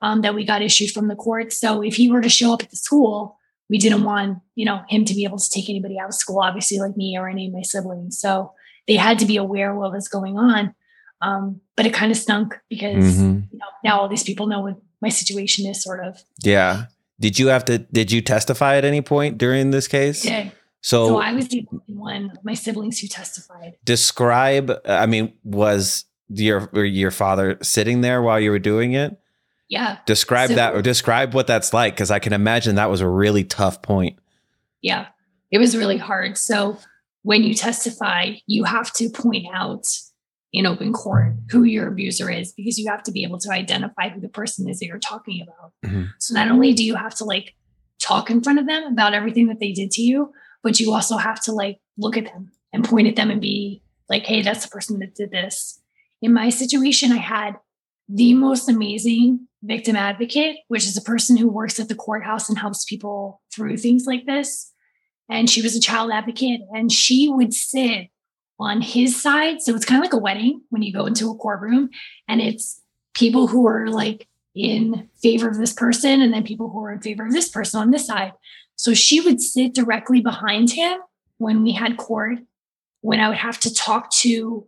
um, 0.02 0.20
that 0.22 0.34
we 0.34 0.44
got 0.44 0.62
issued 0.62 0.90
from 0.90 1.08
the 1.08 1.16
court. 1.16 1.52
So 1.52 1.82
if 1.82 1.96
he 1.96 2.10
were 2.10 2.20
to 2.20 2.28
show 2.28 2.52
up 2.52 2.62
at 2.62 2.70
the 2.70 2.76
school, 2.76 3.38
we 3.70 3.78
didn't 3.78 4.04
want, 4.04 4.38
you 4.54 4.66
know, 4.66 4.82
him 4.88 5.04
to 5.06 5.14
be 5.14 5.24
able 5.24 5.38
to 5.38 5.50
take 5.50 5.70
anybody 5.70 5.98
out 5.98 6.08
of 6.08 6.14
school, 6.14 6.40
obviously 6.40 6.78
like 6.78 6.96
me 6.96 7.16
or 7.18 7.28
any 7.28 7.46
of 7.46 7.54
my 7.54 7.62
siblings. 7.62 8.18
So 8.18 8.52
they 8.86 8.96
had 8.96 9.18
to 9.20 9.26
be 9.26 9.38
aware 9.38 9.72
of 9.72 9.78
what 9.78 9.92
was 9.92 10.08
going 10.08 10.36
on. 10.36 10.74
Um, 11.20 11.60
but 11.76 11.86
it 11.86 11.94
kind 11.94 12.12
of 12.12 12.18
stunk 12.18 12.58
because 12.68 13.16
mm-hmm. 13.16 13.40
you 13.50 13.58
know, 13.58 13.66
now 13.82 14.00
all 14.00 14.08
these 14.08 14.22
people 14.22 14.46
know 14.46 14.60
what 14.60 14.76
my 15.00 15.08
situation 15.08 15.66
is 15.66 15.82
sort 15.82 16.04
of. 16.04 16.22
Yeah. 16.42 16.86
Did 17.20 17.38
you 17.38 17.48
have 17.48 17.64
to, 17.66 17.78
did 17.78 18.12
you 18.12 18.20
testify 18.20 18.76
at 18.76 18.84
any 18.84 19.00
point 19.00 19.38
during 19.38 19.70
this 19.70 19.88
case? 19.88 20.24
Yeah. 20.24 20.50
So, 20.80 21.08
so 21.08 21.16
I 21.18 21.32
was 21.32 21.48
the 21.48 21.66
only 21.72 21.82
one 21.86 22.30
of 22.30 22.44
my 22.44 22.54
siblings 22.54 22.98
who 22.98 23.08
testified. 23.08 23.76
Describe, 23.84 24.72
I 24.84 25.06
mean, 25.06 25.32
was 25.44 26.04
your, 26.28 26.68
your 26.84 27.10
father 27.10 27.58
sitting 27.62 28.02
there 28.02 28.20
while 28.20 28.38
you 28.38 28.50
were 28.50 28.58
doing 28.58 28.92
it? 28.92 29.18
Yeah. 29.68 29.98
Describe 30.04 30.50
so, 30.50 30.56
that 30.56 30.74
or 30.74 30.82
describe 30.82 31.32
what 31.32 31.46
that's 31.46 31.72
like 31.72 31.94
because 31.94 32.10
I 32.10 32.18
can 32.18 32.34
imagine 32.34 32.74
that 32.74 32.90
was 32.90 33.00
a 33.00 33.08
really 33.08 33.44
tough 33.44 33.80
point. 33.80 34.18
Yeah. 34.82 35.06
It 35.50 35.58
was 35.58 35.76
really 35.76 35.96
hard. 35.96 36.36
So 36.36 36.78
when 37.22 37.42
you 37.42 37.54
testify, 37.54 38.34
you 38.46 38.64
have 38.64 38.92
to 38.94 39.08
point 39.08 39.46
out 39.54 39.86
in 40.54 40.66
open 40.66 40.92
court 40.92 41.34
who 41.50 41.64
your 41.64 41.88
abuser 41.88 42.30
is 42.30 42.52
because 42.52 42.78
you 42.78 42.88
have 42.88 43.02
to 43.02 43.10
be 43.10 43.24
able 43.24 43.38
to 43.38 43.50
identify 43.50 44.08
who 44.08 44.20
the 44.20 44.28
person 44.28 44.68
is 44.68 44.78
that 44.78 44.86
you're 44.86 45.00
talking 45.00 45.42
about. 45.42 45.72
Mm-hmm. 45.84 46.04
So 46.20 46.32
not 46.32 46.48
only 46.48 46.72
do 46.72 46.84
you 46.84 46.94
have 46.94 47.14
to 47.16 47.24
like 47.24 47.54
talk 47.98 48.30
in 48.30 48.40
front 48.40 48.60
of 48.60 48.66
them 48.66 48.84
about 48.84 49.14
everything 49.14 49.48
that 49.48 49.58
they 49.58 49.72
did 49.72 49.90
to 49.90 50.02
you, 50.02 50.32
but 50.62 50.78
you 50.78 50.92
also 50.92 51.16
have 51.16 51.40
to 51.42 51.52
like 51.52 51.80
look 51.98 52.16
at 52.16 52.26
them 52.26 52.52
and 52.72 52.84
point 52.84 53.08
at 53.08 53.16
them 53.16 53.32
and 53.32 53.40
be 53.40 53.82
like, 54.08 54.26
hey, 54.26 54.42
that's 54.42 54.64
the 54.64 54.70
person 54.70 55.00
that 55.00 55.16
did 55.16 55.32
this. 55.32 55.80
In 56.22 56.32
my 56.32 56.50
situation, 56.50 57.10
I 57.10 57.16
had 57.16 57.56
the 58.08 58.32
most 58.34 58.68
amazing 58.68 59.48
victim 59.64 59.96
advocate, 59.96 60.58
which 60.68 60.84
is 60.86 60.96
a 60.96 61.02
person 61.02 61.36
who 61.36 61.48
works 61.48 61.80
at 61.80 61.88
the 61.88 61.96
courthouse 61.96 62.48
and 62.48 62.56
helps 62.56 62.84
people 62.84 63.42
through 63.52 63.78
things 63.78 64.06
like 64.06 64.24
this. 64.24 64.72
And 65.28 65.50
she 65.50 65.62
was 65.62 65.74
a 65.74 65.80
child 65.80 66.12
advocate 66.12 66.60
and 66.72 66.92
she 66.92 67.28
would 67.28 67.52
sit 67.52 68.10
on 68.58 68.80
his 68.80 69.20
side. 69.20 69.60
So 69.60 69.74
it's 69.74 69.84
kind 69.84 70.00
of 70.00 70.04
like 70.04 70.12
a 70.12 70.22
wedding 70.22 70.62
when 70.70 70.82
you 70.82 70.92
go 70.92 71.06
into 71.06 71.30
a 71.30 71.34
courtroom 71.34 71.90
and 72.28 72.40
it's 72.40 72.80
people 73.14 73.46
who 73.46 73.66
are 73.66 73.88
like 73.88 74.28
in 74.54 75.08
favor 75.20 75.48
of 75.48 75.58
this 75.58 75.72
person 75.72 76.20
and 76.20 76.32
then 76.32 76.44
people 76.44 76.70
who 76.70 76.84
are 76.84 76.92
in 76.92 77.00
favor 77.00 77.26
of 77.26 77.32
this 77.32 77.48
person 77.48 77.80
on 77.80 77.90
this 77.90 78.06
side. 78.06 78.32
So 78.76 78.94
she 78.94 79.20
would 79.20 79.40
sit 79.40 79.74
directly 79.74 80.20
behind 80.20 80.70
him 80.70 80.98
when 81.38 81.62
we 81.62 81.72
had 81.72 81.96
court, 81.96 82.38
when 83.00 83.20
I 83.20 83.28
would 83.28 83.38
have 83.38 83.58
to 83.60 83.74
talk 83.74 84.10
to 84.12 84.66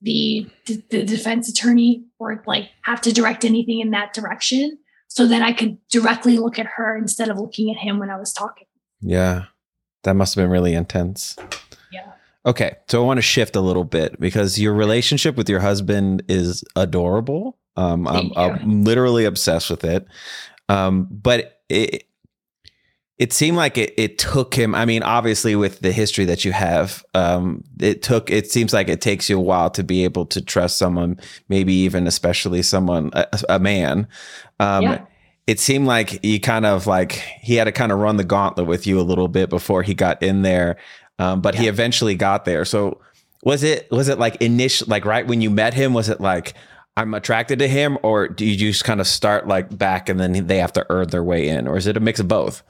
the, 0.00 0.48
the 0.66 1.04
defense 1.04 1.48
attorney 1.48 2.04
or 2.18 2.42
like 2.46 2.70
have 2.82 3.00
to 3.02 3.12
direct 3.12 3.44
anything 3.44 3.80
in 3.80 3.90
that 3.90 4.12
direction 4.12 4.78
so 5.08 5.26
that 5.26 5.42
I 5.42 5.52
could 5.52 5.78
directly 5.88 6.38
look 6.38 6.58
at 6.58 6.66
her 6.66 6.96
instead 6.96 7.28
of 7.28 7.38
looking 7.38 7.70
at 7.70 7.80
him 7.80 7.98
when 7.98 8.10
I 8.10 8.18
was 8.18 8.32
talking. 8.32 8.66
Yeah. 9.00 9.44
That 10.02 10.14
must 10.14 10.34
have 10.34 10.42
been 10.42 10.50
really 10.50 10.74
intense. 10.74 11.36
Okay. 12.46 12.76
So 12.88 13.02
I 13.02 13.06
want 13.06 13.18
to 13.18 13.22
shift 13.22 13.56
a 13.56 13.60
little 13.60 13.84
bit 13.84 14.20
because 14.20 14.58
your 14.58 14.74
relationship 14.74 15.36
with 15.36 15.48
your 15.48 15.60
husband 15.60 16.22
is 16.28 16.62
adorable. 16.76 17.58
Um, 17.76 18.06
I'm, 18.06 18.30
I'm, 18.36 18.84
literally 18.84 19.24
obsessed 19.24 19.70
with 19.70 19.82
it. 19.84 20.06
Um, 20.68 21.08
but 21.10 21.60
it, 21.68 22.04
it 23.16 23.32
seemed 23.32 23.56
like 23.56 23.78
it, 23.78 23.94
it 23.96 24.18
took 24.18 24.54
him. 24.54 24.74
I 24.74 24.84
mean, 24.84 25.02
obviously, 25.02 25.54
with 25.54 25.80
the 25.80 25.92
history 25.92 26.24
that 26.24 26.44
you 26.44 26.52
have, 26.52 27.04
um, 27.14 27.62
it 27.80 28.02
took. 28.02 28.30
It 28.30 28.50
seems 28.50 28.72
like 28.72 28.88
it 28.88 29.00
takes 29.00 29.30
you 29.30 29.38
a 29.38 29.42
while 29.42 29.70
to 29.70 29.84
be 29.84 30.04
able 30.04 30.26
to 30.26 30.42
trust 30.42 30.78
someone, 30.78 31.20
maybe 31.48 31.72
even 31.72 32.06
especially 32.06 32.62
someone, 32.62 33.10
a, 33.12 33.26
a 33.48 33.58
man. 33.58 34.08
Um, 34.58 34.82
yeah. 34.82 35.04
It 35.46 35.60
seemed 35.60 35.86
like 35.86 36.22
he 36.22 36.38
kind 36.38 36.64
of 36.64 36.86
like 36.86 37.12
he 37.12 37.56
had 37.56 37.64
to 37.64 37.72
kind 37.72 37.92
of 37.92 37.98
run 37.98 38.16
the 38.16 38.24
gauntlet 38.24 38.66
with 38.66 38.86
you 38.86 38.98
a 38.98 39.02
little 39.02 39.28
bit 39.28 39.50
before 39.50 39.82
he 39.82 39.94
got 39.94 40.22
in 40.22 40.42
there, 40.42 40.78
um, 41.18 41.40
but 41.40 41.54
yeah. 41.54 41.62
he 41.62 41.68
eventually 41.68 42.14
got 42.14 42.44
there. 42.44 42.64
So 42.64 43.00
was 43.42 43.62
it 43.62 43.90
was 43.90 44.08
it 44.08 44.18
like 44.18 44.36
initial 44.40 44.86
like 44.88 45.04
right 45.04 45.26
when 45.26 45.40
you 45.40 45.50
met 45.50 45.74
him? 45.74 45.94
Was 45.94 46.08
it 46.08 46.20
like 46.20 46.54
I'm 46.96 47.14
attracted 47.14 47.58
to 47.58 47.68
him, 47.68 47.98
or 48.02 48.28
do 48.28 48.44
you 48.44 48.56
just 48.56 48.84
kind 48.84 49.00
of 49.00 49.06
start 49.06 49.48
like 49.48 49.76
back 49.76 50.08
and 50.08 50.18
then 50.18 50.46
they 50.46 50.58
have 50.58 50.72
to 50.74 50.86
earn 50.90 51.08
their 51.08 51.24
way 51.24 51.48
in, 51.48 51.66
or 51.66 51.76
is 51.76 51.86
it 51.86 51.96
a 51.96 52.00
mix 52.00 52.20
of 52.20 52.28
both? 52.28 52.62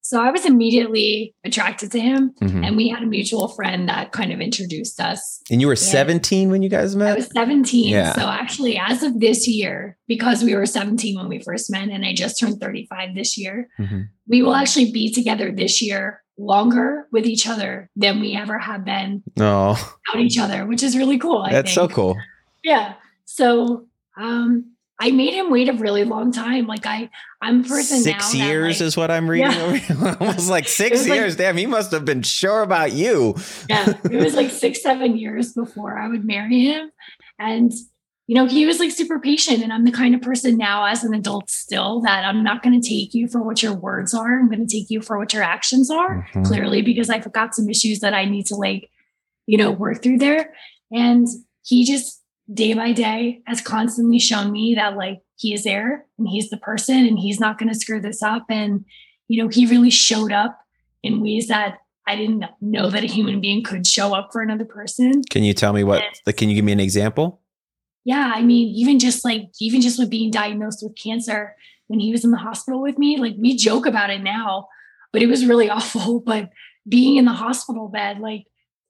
So 0.00 0.22
I 0.22 0.30
was 0.30 0.46
immediately 0.46 1.34
attracted 1.44 1.92
to 1.92 2.00
him, 2.00 2.32
mm-hmm. 2.40 2.64
and 2.64 2.76
we 2.78 2.88
had 2.88 3.02
a 3.02 3.06
mutual 3.06 3.48
friend 3.48 3.90
that 3.90 4.12
kind 4.12 4.32
of 4.32 4.40
introduced 4.40 5.00
us. 5.00 5.42
And 5.50 5.60
you 5.60 5.66
were 5.66 5.76
17 5.76 6.50
when 6.50 6.62
you 6.62 6.70
guys 6.70 6.96
met? 6.96 7.12
I 7.12 7.16
was 7.16 7.28
17. 7.34 7.90
Yeah. 7.90 8.14
So 8.14 8.26
actually, 8.26 8.78
as 8.78 9.02
of 9.02 9.20
this 9.20 9.46
year, 9.46 9.98
because 10.06 10.42
we 10.42 10.54
were 10.54 10.64
17 10.64 11.18
when 11.18 11.28
we 11.28 11.40
first 11.40 11.70
met, 11.70 11.90
and 11.90 12.06
I 12.06 12.14
just 12.14 12.40
turned 12.40 12.58
35 12.58 13.14
this 13.14 13.36
year, 13.36 13.68
mm-hmm. 13.78 14.02
we 14.26 14.40
will 14.40 14.54
actually 14.54 14.92
be 14.92 15.12
together 15.12 15.52
this 15.52 15.82
year 15.82 16.22
longer 16.38 17.06
with 17.10 17.26
each 17.26 17.46
other 17.46 17.90
than 17.96 18.20
we 18.20 18.36
ever 18.36 18.58
have 18.58 18.84
been 18.84 19.22
oh. 19.38 19.96
out 20.08 20.20
each 20.20 20.38
other, 20.38 20.64
which 20.66 20.82
is 20.82 20.96
really 20.96 21.18
cool. 21.18 21.42
I 21.42 21.52
That's 21.52 21.74
think. 21.74 21.90
so 21.90 21.94
cool. 21.94 22.16
Yeah. 22.62 22.94
So 23.24 23.86
um 24.16 24.72
I 25.00 25.12
made 25.12 25.32
him 25.32 25.50
wait 25.50 25.68
a 25.68 25.74
really 25.74 26.02
long 26.02 26.32
time. 26.32 26.66
Like 26.66 26.84
I, 26.84 27.08
I'm 27.40 27.60
a 27.60 27.68
person 27.68 28.00
six 28.00 28.34
years 28.34 28.80
like, 28.80 28.86
is 28.86 28.96
what 28.96 29.10
I'm 29.12 29.30
reading. 29.30 29.52
Yeah. 29.52 30.16
Was 30.20 30.50
like 30.50 30.66
six 30.66 31.06
years. 31.06 31.34
Like, 31.34 31.38
Damn, 31.38 31.56
he 31.56 31.66
must 31.66 31.92
have 31.92 32.04
been 32.04 32.22
sure 32.22 32.62
about 32.62 32.92
you. 32.92 33.36
yeah, 33.68 33.94
it 34.04 34.24
was 34.24 34.34
like 34.34 34.50
six, 34.50 34.82
seven 34.82 35.16
years 35.16 35.52
before 35.52 35.96
I 35.96 36.08
would 36.08 36.24
marry 36.24 36.64
him, 36.64 36.90
and 37.38 37.72
you 38.28 38.34
know 38.34 38.46
he 38.46 38.64
was 38.66 38.78
like 38.78 38.92
super 38.92 39.18
patient. 39.18 39.62
And 39.62 39.72
I'm 39.72 39.84
the 39.84 39.90
kind 39.90 40.14
of 40.14 40.22
person 40.22 40.56
now, 40.56 40.84
as 40.84 41.02
an 41.02 41.14
adult, 41.14 41.50
still 41.50 42.00
that 42.02 42.24
I'm 42.24 42.44
not 42.44 42.62
going 42.62 42.80
to 42.80 42.88
take 42.88 43.14
you 43.14 43.26
for 43.26 43.42
what 43.42 43.62
your 43.62 43.74
words 43.74 44.14
are. 44.14 44.38
I'm 44.38 44.48
going 44.48 44.64
to 44.64 44.72
take 44.72 44.90
you 44.90 45.00
for 45.00 45.18
what 45.18 45.32
your 45.32 45.42
actions 45.42 45.90
are. 45.90 46.28
Mm-hmm. 46.30 46.42
Clearly, 46.44 46.82
because 46.82 47.10
I've 47.10 47.32
got 47.32 47.56
some 47.56 47.68
issues 47.68 47.98
that 48.00 48.14
I 48.14 48.26
need 48.26 48.46
to 48.46 48.54
like, 48.54 48.90
you 49.46 49.58
know, 49.58 49.72
work 49.72 50.02
through 50.02 50.18
there. 50.18 50.52
And 50.92 51.26
he 51.62 51.84
just 51.84 52.22
day 52.52 52.74
by 52.74 52.92
day 52.92 53.40
has 53.46 53.60
constantly 53.60 54.18
shown 54.18 54.50
me 54.50 54.74
that 54.74 54.96
like 54.96 55.20
he 55.36 55.52
is 55.52 55.64
there 55.64 56.06
and 56.18 56.28
he's 56.28 56.50
the 56.50 56.56
person 56.56 57.06
and 57.06 57.18
he's 57.18 57.38
not 57.38 57.58
going 57.58 57.68
to 57.68 57.78
screw 57.78 58.00
this 58.00 58.22
up 58.22 58.46
and 58.48 58.84
you 59.28 59.42
know 59.42 59.48
he 59.48 59.66
really 59.66 59.90
showed 59.90 60.32
up 60.32 60.58
in 61.02 61.20
ways 61.20 61.48
that 61.48 61.76
i 62.06 62.16
didn't 62.16 62.44
know 62.62 62.88
that 62.88 63.04
a 63.04 63.06
human 63.06 63.40
being 63.40 63.62
could 63.62 63.86
show 63.86 64.14
up 64.14 64.30
for 64.32 64.40
another 64.40 64.64
person 64.64 65.22
can 65.30 65.44
you 65.44 65.52
tell 65.52 65.74
me 65.74 65.84
what 65.84 66.02
and, 66.26 66.36
can 66.36 66.48
you 66.48 66.54
give 66.54 66.64
me 66.64 66.72
an 66.72 66.80
example 66.80 67.42
yeah 68.08 68.32
i 68.34 68.42
mean 68.42 68.68
even 68.74 68.98
just 68.98 69.24
like 69.24 69.42
even 69.60 69.80
just 69.80 69.98
with 69.98 70.08
being 70.08 70.30
diagnosed 70.30 70.80
with 70.82 70.96
cancer 70.96 71.54
when 71.88 72.00
he 72.00 72.10
was 72.10 72.24
in 72.24 72.30
the 72.30 72.38
hospital 72.38 72.80
with 72.80 72.98
me 72.98 73.18
like 73.18 73.34
we 73.38 73.54
joke 73.54 73.86
about 73.86 74.10
it 74.10 74.22
now 74.22 74.66
but 75.12 75.22
it 75.22 75.26
was 75.26 75.46
really 75.46 75.68
awful 75.78 76.20
but 76.20 76.48
being 76.88 77.16
in 77.16 77.26
the 77.26 77.32
hospital 77.32 77.88
bed 77.88 78.18
like 78.18 78.44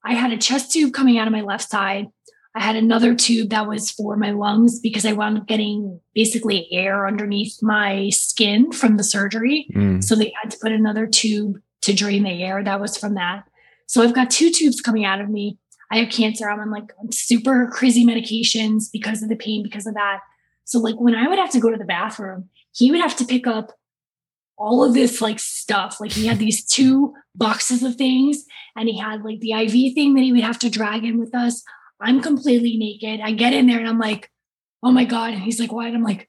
i 0.05 0.15
had 0.15 0.33
a 0.33 0.39
chest 0.39 0.71
tube 0.73 0.95
coming 0.95 1.19
out 1.19 1.27
of 1.27 1.33
my 1.33 1.43
left 1.43 1.69
side 1.69 2.07
I 2.55 2.63
had 2.63 2.77
another 2.77 3.15
tube 3.15 3.51
that 3.51 3.69
was 3.69 3.91
for 3.91 4.17
my 4.17 4.33
lungs 4.33 4.81
because 4.81 5.07
I 5.07 5.13
wound 5.13 5.39
up 5.39 5.47
getting 5.47 6.01
basically 6.13 6.67
air 6.73 7.07
underneath 7.07 7.57
my 7.63 8.09
skin 8.09 8.73
from 8.73 8.97
the 8.97 9.05
surgery. 9.05 9.69
Mm. 9.77 10.03
So 10.03 10.17
they 10.17 10.33
had 10.43 10.51
to 10.51 10.59
put 10.61 10.73
another 10.73 11.07
tube 11.07 11.59
to 11.83 11.93
drain 11.93 12.25
the 12.25 12.43
air 12.43 12.65
that 12.65 12.81
was 12.81 12.97
from 12.97 13.15
that. 13.15 13.45
So 13.87 14.03
I've 14.03 14.15
got 14.15 14.31
two 14.31 14.51
tubes 14.51 14.81
coming 14.81 15.05
out 15.05 15.21
of 15.21 15.29
me. 15.29 15.57
I 15.91 15.99
have 15.99 16.11
cancer. 16.11 16.49
I'm 16.49 16.61
on 16.61 16.71
like 16.71 16.93
super 17.11 17.69
crazy 17.69 18.05
medications 18.05 18.85
because 18.93 19.23
of 19.23 19.29
the 19.29 19.37
pain, 19.37 19.63
because 19.63 19.87
of 19.87 19.95
that. 19.95 20.21
So 20.65 20.79
like 20.79 20.97
when 20.97 21.15
I 21.15 21.29
would 21.29 21.39
have 21.39 21.53
to 21.53 21.61
go 21.61 21.71
to 21.71 21.79
the 21.79 21.85
bathroom, 21.85 22.51
he 22.75 22.91
would 22.91 23.01
have 23.01 23.17
to 23.17 23.25
pick 23.25 23.47
up 23.47 23.73
all 24.59 24.85
of 24.85 24.93
this 24.93 25.21
like 25.21 25.39
stuff. 25.39 26.01
Like 26.01 26.13
he 26.13 26.27
had 26.27 26.39
these 26.39 26.65
two 26.65 27.15
boxes 27.35 27.83
of 27.83 27.95
things 27.97 28.45
and 28.77 28.89
he 28.89 28.99
had 28.99 29.25
like 29.25 29.41
the 29.41 29.53
IV 29.53 29.95
thing 29.95 30.15
that 30.15 30.23
he 30.23 30.33
would 30.33 30.43
have 30.43 30.59
to 30.61 30.71
drag 30.71 31.05
in 31.05 31.19
with 31.19 31.35
us. 31.35 31.63
I'm 32.01 32.21
completely 32.21 32.77
naked. 32.77 33.21
I 33.21 33.33
get 33.33 33.55
in 33.55 33.67
there 33.67 33.79
and 33.79 33.89
I'm 33.89 33.99
like, 33.99 34.31
oh 34.83 34.91
my 34.91 35.05
God. 35.05 35.33
And 35.33 35.43
he's 35.43 35.59
like, 35.59 35.73
what? 35.73 35.87
I'm 35.87 36.03
like, 36.03 36.29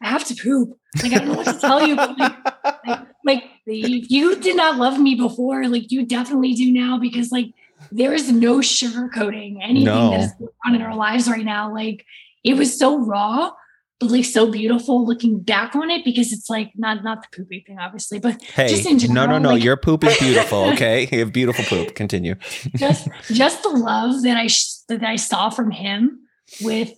I 0.00 0.08
have 0.08 0.24
to 0.26 0.34
poop. 0.34 0.78
Like, 1.02 1.12
I 1.12 1.18
don't 1.18 1.28
know 1.28 1.34
what 1.34 1.46
to 1.46 1.60
tell 1.60 1.86
you, 1.86 1.96
but 1.96 2.18
like, 2.18 2.36
like, 3.24 3.44
like 3.66 4.10
you 4.10 4.40
did 4.40 4.56
not 4.56 4.78
love 4.78 4.98
me 4.98 5.14
before. 5.14 5.66
Like, 5.66 5.90
you 5.90 6.06
definitely 6.06 6.54
do 6.54 6.72
now 6.72 6.98
because, 6.98 7.30
like, 7.30 7.52
there 7.92 8.12
is 8.12 8.30
no 8.30 8.58
sugarcoating 8.58 9.58
anything 9.62 9.84
no. 9.84 10.10
that 10.10 10.20
is 10.20 10.32
going 10.32 10.50
on 10.66 10.74
in 10.74 10.82
our 10.82 10.96
lives 10.96 11.28
right 11.28 11.44
now. 11.44 11.72
Like, 11.72 12.04
it 12.44 12.54
was 12.54 12.78
so 12.78 12.98
raw 12.98 13.52
but 14.00 14.10
like 14.10 14.24
so 14.24 14.50
beautiful 14.50 15.04
looking 15.06 15.40
back 15.40 15.74
on 15.74 15.90
it 15.90 16.04
because 16.04 16.32
it's 16.32 16.48
like 16.48 16.72
not 16.76 17.02
not 17.02 17.22
the 17.22 17.36
poopy 17.36 17.64
thing 17.66 17.78
obviously 17.78 18.18
but 18.18 18.40
hey 18.42 18.68
just 18.68 18.86
in 18.86 18.98
general, 18.98 19.26
no 19.26 19.32
no 19.32 19.38
no 19.38 19.48
like, 19.54 19.62
your 19.62 19.76
poop 19.76 20.04
is 20.04 20.16
beautiful 20.18 20.64
okay 20.72 21.08
you 21.10 21.18
have 21.18 21.32
beautiful 21.32 21.64
poop 21.64 21.94
continue 21.94 22.34
just 22.76 23.08
just 23.32 23.62
the 23.62 23.68
love 23.68 24.22
that 24.22 24.36
i 24.36 24.48
that 24.88 25.02
i 25.04 25.16
saw 25.16 25.50
from 25.50 25.70
him 25.70 26.20
with 26.62 26.92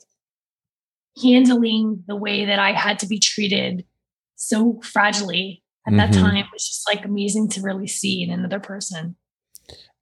handling 1.22 2.02
the 2.06 2.16
way 2.16 2.44
that 2.44 2.58
i 2.58 2.72
had 2.72 2.98
to 2.98 3.06
be 3.06 3.18
treated 3.18 3.84
so 4.36 4.74
fragilely 4.82 5.62
at 5.86 5.96
that 5.96 6.10
mm-hmm. 6.10 6.22
time 6.22 6.44
was 6.52 6.66
just 6.66 6.88
like 6.88 7.04
amazing 7.04 7.48
to 7.48 7.60
really 7.60 7.86
see 7.86 8.22
in 8.22 8.30
another 8.30 8.60
person 8.60 9.16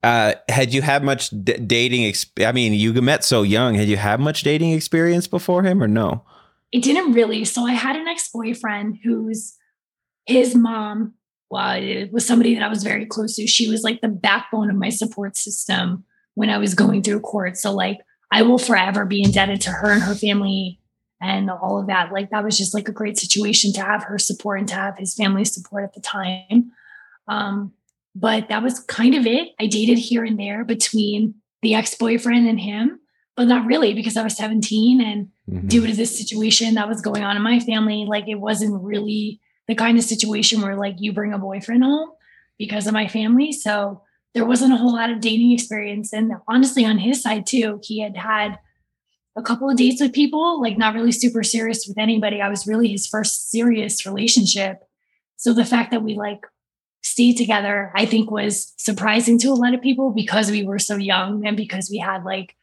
uh, 0.02 0.34
had 0.48 0.72
you 0.72 0.82
had 0.82 1.02
much 1.02 1.30
d- 1.30 1.58
dating? 1.58 2.02
Exp- 2.02 2.46
I 2.46 2.52
mean, 2.52 2.72
you 2.72 2.92
met 2.94 3.24
so 3.24 3.42
young. 3.42 3.74
Had 3.74 3.88
you 3.88 3.96
had 3.96 4.20
much 4.20 4.42
dating 4.42 4.72
experience 4.72 5.26
before 5.26 5.62
him, 5.62 5.82
or 5.82 5.88
no? 5.88 6.24
it 6.72 6.82
didn't 6.82 7.12
really. 7.12 7.44
So 7.44 7.64
I 7.64 7.72
had 7.72 7.96
an 7.96 8.06
ex 8.08 8.30
boyfriend 8.30 8.98
whose 9.02 9.56
his 10.26 10.54
mom 10.54 11.14
well, 11.50 11.82
it 11.82 12.12
was 12.12 12.26
somebody 12.26 12.52
that 12.52 12.62
I 12.62 12.68
was 12.68 12.84
very 12.84 13.06
close 13.06 13.36
to. 13.36 13.46
She 13.46 13.70
was 13.70 13.82
like 13.82 14.02
the 14.02 14.08
backbone 14.08 14.68
of 14.68 14.76
my 14.76 14.90
support 14.90 15.34
system 15.34 16.04
when 16.34 16.50
I 16.50 16.58
was 16.58 16.74
going 16.74 17.02
through 17.02 17.20
court. 17.20 17.56
So 17.56 17.72
like 17.72 18.00
I 18.30 18.42
will 18.42 18.58
forever 18.58 19.06
be 19.06 19.22
indebted 19.22 19.62
to 19.62 19.70
her 19.70 19.90
and 19.90 20.02
her 20.02 20.14
family 20.14 20.78
and 21.22 21.50
all 21.50 21.80
of 21.80 21.86
that. 21.86 22.12
Like 22.12 22.28
that 22.30 22.44
was 22.44 22.58
just 22.58 22.74
like 22.74 22.86
a 22.86 22.92
great 22.92 23.16
situation 23.16 23.72
to 23.72 23.80
have 23.80 24.04
her 24.04 24.18
support 24.18 24.58
and 24.58 24.68
to 24.68 24.74
have 24.74 24.98
his 24.98 25.14
family 25.14 25.46
support 25.46 25.84
at 25.84 25.94
the 25.94 26.02
time. 26.02 26.70
Um, 27.28 27.72
but 28.20 28.48
that 28.48 28.62
was 28.62 28.80
kind 28.80 29.14
of 29.14 29.26
it. 29.26 29.50
I 29.60 29.66
dated 29.66 29.98
here 29.98 30.24
and 30.24 30.38
there 30.38 30.64
between 30.64 31.34
the 31.62 31.74
ex-boyfriend 31.74 32.48
and 32.48 32.58
him, 32.58 33.00
but 33.36 33.46
not 33.46 33.66
really 33.66 33.94
because 33.94 34.16
I 34.16 34.24
was 34.24 34.36
17 34.36 35.00
and 35.00 35.28
mm-hmm. 35.48 35.68
due 35.68 35.86
to 35.86 35.94
this 35.94 36.18
situation 36.18 36.74
that 36.74 36.88
was 36.88 37.00
going 37.00 37.22
on 37.22 37.36
in 37.36 37.42
my 37.42 37.60
family, 37.60 38.06
like 38.08 38.28
it 38.28 38.40
wasn't 38.40 38.82
really 38.82 39.40
the 39.68 39.76
kind 39.76 39.98
of 39.98 40.04
situation 40.04 40.60
where 40.60 40.76
like 40.76 40.96
you 40.98 41.12
bring 41.12 41.32
a 41.32 41.38
boyfriend 41.38 41.84
home 41.84 42.10
because 42.58 42.88
of 42.88 42.92
my 42.92 43.06
family. 43.06 43.52
So 43.52 44.02
there 44.34 44.44
wasn't 44.44 44.72
a 44.72 44.76
whole 44.76 44.94
lot 44.94 45.10
of 45.10 45.20
dating 45.20 45.52
experience. 45.52 46.12
And 46.12 46.32
honestly, 46.48 46.84
on 46.84 46.98
his 46.98 47.22
side 47.22 47.46
too, 47.46 47.80
he 47.84 48.00
had 48.00 48.16
had 48.16 48.58
a 49.36 49.42
couple 49.42 49.70
of 49.70 49.76
dates 49.76 50.00
with 50.00 50.12
people, 50.12 50.60
like 50.60 50.76
not 50.76 50.94
really 50.94 51.12
super 51.12 51.44
serious 51.44 51.86
with 51.86 51.98
anybody. 51.98 52.40
I 52.40 52.48
was 52.48 52.66
really 52.66 52.88
his 52.88 53.06
first 53.06 53.50
serious 53.50 54.04
relationship. 54.04 54.82
So 55.36 55.52
the 55.52 55.64
fact 55.64 55.92
that 55.92 56.02
we 56.02 56.16
like 56.16 56.40
together, 57.18 57.92
I 57.94 58.06
think 58.06 58.30
was 58.30 58.72
surprising 58.76 59.38
to 59.40 59.48
a 59.48 59.54
lot 59.54 59.74
of 59.74 59.82
people 59.82 60.10
because 60.10 60.50
we 60.50 60.64
were 60.64 60.78
so 60.78 60.96
young 60.96 61.46
and 61.46 61.56
because 61.56 61.90
we 61.90 61.98
had 61.98 62.24
like 62.24 62.54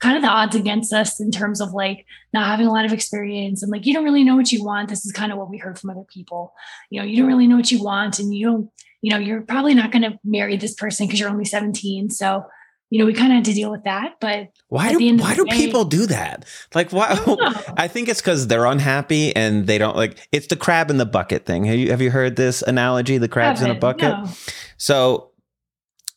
kind 0.00 0.16
of 0.16 0.22
the 0.22 0.28
odds 0.28 0.56
against 0.56 0.92
us 0.92 1.20
in 1.20 1.30
terms 1.30 1.60
of 1.60 1.72
like 1.72 2.04
not 2.32 2.46
having 2.46 2.66
a 2.66 2.72
lot 2.72 2.84
of 2.84 2.92
experience 2.92 3.62
and 3.62 3.70
like 3.70 3.86
you 3.86 3.94
don't 3.94 4.04
really 4.04 4.24
know 4.24 4.36
what 4.36 4.50
you 4.50 4.64
want. 4.64 4.88
This 4.88 5.06
is 5.06 5.12
kind 5.12 5.30
of 5.30 5.38
what 5.38 5.48
we 5.48 5.58
heard 5.58 5.78
from 5.78 5.90
other 5.90 6.04
people. 6.12 6.52
You 6.90 7.00
know 7.00 7.06
you 7.06 7.16
don't 7.16 7.28
really 7.28 7.46
know 7.46 7.56
what 7.56 7.70
you 7.70 7.82
want 7.82 8.18
and 8.18 8.34
you 8.34 8.46
don't 8.46 8.70
you 9.00 9.10
know 9.10 9.18
you're 9.18 9.42
probably 9.42 9.74
not 9.74 9.92
going 9.92 10.02
to 10.02 10.18
marry 10.24 10.56
this 10.56 10.74
person 10.74 11.06
because 11.06 11.20
you're 11.20 11.30
only 11.30 11.44
17 11.44 12.10
so 12.10 12.44
you 12.92 12.98
know 12.98 13.06
we 13.06 13.14
kind 13.14 13.32
of 13.32 13.36
had 13.36 13.44
to 13.46 13.54
deal 13.54 13.70
with 13.70 13.84
that 13.84 14.16
but 14.20 14.50
why 14.68 14.92
do 14.92 15.16
why 15.16 15.34
do 15.34 15.44
day, 15.44 15.56
people 15.56 15.84
do 15.84 16.06
that? 16.06 16.46
Like 16.74 16.92
why 16.92 17.08
I, 17.10 17.72
I 17.84 17.88
think 17.88 18.08
it's 18.08 18.22
because 18.22 18.46
they're 18.46 18.64
unhappy 18.64 19.34
and 19.36 19.66
they 19.66 19.76
don't 19.76 19.96
like 19.96 20.18
it's 20.32 20.46
the 20.46 20.56
crab 20.56 20.90
in 20.90 20.96
the 20.96 21.04
bucket 21.04 21.44
thing. 21.44 21.64
Have 21.64 21.76
you 21.76 21.90
have 21.90 22.00
you 22.00 22.10
heard 22.10 22.36
this 22.36 22.62
analogy 22.62 23.18
the 23.18 23.28
crabs 23.28 23.60
in 23.60 23.70
a 23.70 23.74
bucket 23.74 24.12
no. 24.12 24.30
so 24.76 25.30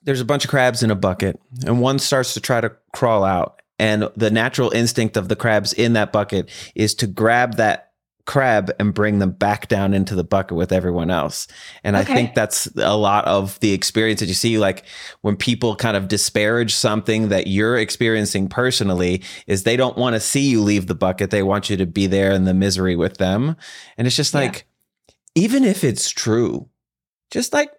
there's 0.04 0.22
a 0.22 0.26
bunch 0.26 0.46
of 0.46 0.50
crabs 0.50 0.84
in 0.84 0.92
a 0.92 0.96
bucket 0.96 1.40
and 1.66 1.82
one 1.82 2.00
starts 2.00 2.34
to 2.34 2.40
try 2.42 2.62
to 2.62 2.72
crawl 2.94 3.24
out 3.24 3.62
and 3.78 4.10
the 4.16 4.32
natural 4.32 4.72
instinct 4.72 5.18
of 5.18 5.28
the 5.28 5.36
crabs 5.36 5.74
in 5.74 5.94
that 5.94 6.12
bucket 6.14 6.50
is 6.76 6.96
to 6.96 7.08
grab 7.08 7.56
that 7.56 7.85
crab 8.26 8.72
and 8.80 8.94
bring 8.94 9.20
them 9.20 9.32
back 9.32 9.68
down 9.68 9.94
into 9.94 10.16
the 10.16 10.24
bucket 10.24 10.58
with 10.58 10.72
everyone 10.72 11.10
else. 11.10 11.48
And 11.84 11.96
okay. 11.96 12.12
I 12.12 12.16
think 12.16 12.34
that's 12.34 12.68
a 12.78 12.96
lot 12.96 13.26
of 13.26 13.60
the 13.60 13.72
experience 13.72 14.20
that 14.20 14.28
you 14.28 14.34
see 14.34 14.58
like 14.58 14.84
when 15.22 15.36
people 15.36 15.76
kind 15.76 15.96
of 15.96 16.08
disparage 16.08 16.74
something 16.74 17.30
that 17.30 17.48
you're 17.48 17.78
experiencing 17.78 18.48
personally 18.48 19.22
is 19.48 19.64
they 19.64 19.78
don't 19.78 19.98
want 19.98 20.16
to 20.16 20.20
see 20.20 20.42
you 20.50 20.62
leave 20.62 20.88
the 20.88 20.96
bucket. 20.96 21.30
They 21.30 21.44
want 21.44 21.70
you 21.70 21.78
to 21.78 21.86
be 21.86 22.08
there 22.08 22.32
in 22.32 22.46
the 22.46 22.54
misery 22.54 22.96
with 22.96 23.18
them. 23.18 23.56
And 23.98 24.08
it's 24.08 24.16
just 24.16 24.34
like 24.34 24.66
yeah. 25.08 25.44
even 25.44 25.64
if 25.64 25.84
it's 25.84 26.10
true, 26.10 26.68
just 27.30 27.54
like 27.54 27.72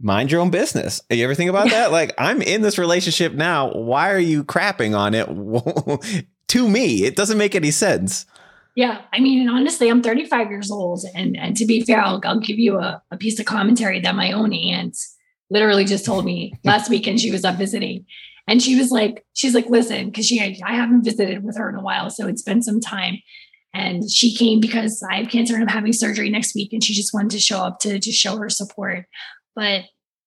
mind 0.00 0.32
your 0.32 0.40
own 0.40 0.50
business. 0.50 1.00
You 1.10 1.24
ever 1.24 1.34
think 1.34 1.50
about 1.50 1.70
that? 1.70 1.92
Like, 1.92 2.14
I'm 2.18 2.42
in 2.42 2.62
this 2.62 2.78
relationship 2.78 3.32
now. 3.32 3.72
Why 3.72 4.10
are 4.12 4.18
you 4.18 4.44
crapping 4.44 4.96
on 4.96 5.14
it? 5.14 6.24
to 6.48 6.68
me, 6.68 7.04
it 7.04 7.16
doesn't 7.16 7.38
make 7.38 7.54
any 7.54 7.70
sense. 7.70 8.26
Yeah. 8.74 9.02
I 9.12 9.20
mean, 9.20 9.40
and 9.40 9.50
honestly, 9.50 9.88
I'm 9.88 10.02
35 10.02 10.50
years 10.50 10.70
old. 10.70 11.04
And, 11.14 11.36
and 11.36 11.56
to 11.56 11.64
be 11.64 11.82
fair, 11.82 12.00
I'll, 12.00 12.20
I'll 12.24 12.40
give 12.40 12.58
you 12.58 12.78
a, 12.78 13.02
a 13.10 13.16
piece 13.16 13.38
of 13.38 13.46
commentary 13.46 14.00
that 14.00 14.16
my 14.16 14.32
own 14.32 14.52
aunt 14.52 14.96
literally 15.50 15.84
just 15.84 16.04
told 16.04 16.24
me 16.24 16.54
last 16.64 16.90
weekend 16.90 17.20
she 17.20 17.30
was 17.30 17.44
up 17.44 17.56
visiting. 17.56 18.04
And 18.46 18.62
she 18.62 18.76
was 18.76 18.90
like, 18.90 19.24
she's 19.32 19.54
like, 19.54 19.70
listen, 19.70 20.06
because 20.06 20.26
she 20.26 20.60
I 20.64 20.74
haven't 20.74 21.04
visited 21.04 21.44
with 21.44 21.56
her 21.56 21.68
in 21.68 21.76
a 21.76 21.82
while. 21.82 22.10
So 22.10 22.26
it's 22.26 22.42
been 22.42 22.62
some 22.62 22.80
time. 22.80 23.18
And 23.72 24.08
she 24.10 24.36
came 24.36 24.60
because 24.60 25.02
I 25.10 25.16
have 25.16 25.30
cancer 25.30 25.54
and 25.54 25.62
I'm 25.62 25.68
having 25.68 25.92
surgery 25.92 26.28
next 26.28 26.54
week. 26.54 26.72
And 26.72 26.82
she 26.82 26.94
just 26.94 27.14
wanted 27.14 27.30
to 27.30 27.40
show 27.40 27.58
up 27.58 27.80
to 27.80 27.98
just 27.98 28.18
show 28.18 28.36
her 28.36 28.50
support. 28.50 29.06
But 29.56 29.84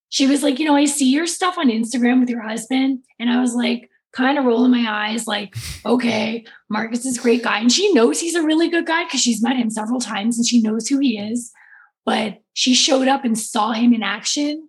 she 0.09 0.25
was 0.25 0.41
like, 0.41 0.57
you 0.57 0.65
know, 0.65 0.75
I 0.75 0.85
see 0.85 1.09
your 1.09 1.27
stuff 1.27 1.57
on 1.57 1.69
Instagram 1.69 2.19
with 2.19 2.29
your 2.29 2.41
husband. 2.41 3.03
And 3.19 3.29
I 3.29 3.39
was 3.39 3.53
like, 3.53 3.89
kind 4.17 4.39
of 4.39 4.45
rolling 4.45 4.71
my 4.71 4.85
eyes, 4.89 5.27
like, 5.27 5.55
okay, 5.85 6.43
Marcus 6.69 7.05
is 7.05 7.19
a 7.19 7.21
great 7.21 7.43
guy. 7.43 7.59
And 7.59 7.71
she 7.71 7.93
knows 7.93 8.19
he's 8.19 8.33
a 8.33 8.41
really 8.41 8.67
good 8.67 8.87
guy 8.87 9.03
because 9.03 9.21
she's 9.21 9.43
met 9.43 9.55
him 9.55 9.69
several 9.69 9.99
times 9.99 10.37
and 10.37 10.47
she 10.47 10.59
knows 10.59 10.87
who 10.87 10.97
he 10.97 11.19
is. 11.19 11.51
But 12.03 12.41
she 12.53 12.73
showed 12.73 13.07
up 13.07 13.23
and 13.23 13.37
saw 13.37 13.73
him 13.73 13.93
in 13.93 14.01
action 14.01 14.67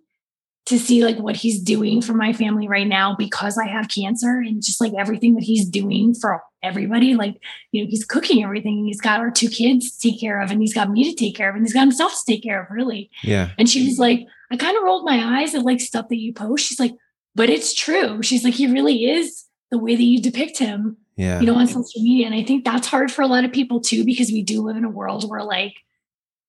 to 0.67 0.77
see 0.77 1.03
like 1.03 1.17
what 1.17 1.35
he's 1.35 1.59
doing 1.59 1.99
for 1.99 2.13
my 2.13 2.31
family 2.31 2.67
right 2.67 2.85
now 2.85 3.15
because 3.17 3.57
I 3.57 3.67
have 3.67 3.89
cancer 3.89 4.37
and 4.37 4.61
just 4.61 4.79
like 4.79 4.93
everything 4.95 5.33
that 5.33 5.43
he's 5.43 5.67
doing 5.67 6.13
for 6.13 6.43
everybody. 6.61 7.15
Like, 7.15 7.41
you 7.71 7.83
know, 7.83 7.89
he's 7.89 8.05
cooking 8.05 8.43
everything. 8.43 8.85
He's 8.85 9.01
got 9.01 9.19
our 9.19 9.31
two 9.31 9.49
kids 9.49 9.97
to 9.97 10.09
take 10.09 10.19
care 10.19 10.39
of 10.41 10.51
and 10.51 10.61
he's 10.61 10.75
got 10.75 10.91
me 10.91 11.09
to 11.09 11.15
take 11.15 11.35
care 11.35 11.49
of 11.49 11.55
and 11.55 11.65
he's 11.65 11.73
got 11.73 11.81
himself 11.81 12.11
to 12.11 12.31
take 12.31 12.43
care 12.43 12.61
of, 12.61 12.69
really. 12.69 13.09
Yeah. 13.23 13.49
And 13.57 13.67
she 13.67 13.87
was 13.87 13.97
like, 13.97 14.27
I 14.51 14.57
kind 14.57 14.77
of 14.77 14.83
rolled 14.83 15.05
my 15.05 15.39
eyes 15.39 15.55
at 15.55 15.63
like 15.63 15.81
stuff 15.81 16.07
that 16.09 16.17
you 16.17 16.33
post. 16.33 16.67
She's 16.67 16.79
like, 16.79 16.93
but 17.35 17.49
it's 17.49 17.73
true. 17.73 18.21
She's 18.21 18.43
like, 18.43 18.53
he 18.53 18.67
really 18.67 19.05
is 19.05 19.45
the 19.71 19.77
way 19.77 19.95
that 19.95 20.03
you 20.03 20.21
depict 20.21 20.57
him. 20.57 20.97
Yeah. 21.15 21.41
You 21.41 21.47
know, 21.47 21.55
on 21.55 21.67
social 21.67 22.01
media. 22.01 22.25
And 22.25 22.33
I 22.33 22.43
think 22.43 22.63
that's 22.63 22.87
hard 22.87 23.11
for 23.11 23.21
a 23.21 23.27
lot 23.27 23.43
of 23.43 23.51
people 23.51 23.81
too, 23.81 24.05
because 24.05 24.31
we 24.31 24.41
do 24.41 24.61
live 24.61 24.77
in 24.77 24.85
a 24.85 24.89
world 24.89 25.29
where 25.29 25.43
like 25.43 25.75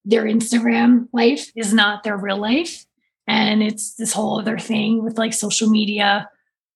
their 0.04 0.22
Instagram 0.22 1.08
life 1.12 1.50
is 1.56 1.74
not 1.74 2.04
their 2.04 2.16
real 2.16 2.38
life 2.38 2.86
and 3.26 3.64
it's 3.64 3.94
this 3.94 4.12
whole 4.12 4.38
other 4.38 4.58
thing 4.58 5.02
with 5.02 5.18
like 5.18 5.34
social 5.34 5.68
media 5.68 6.30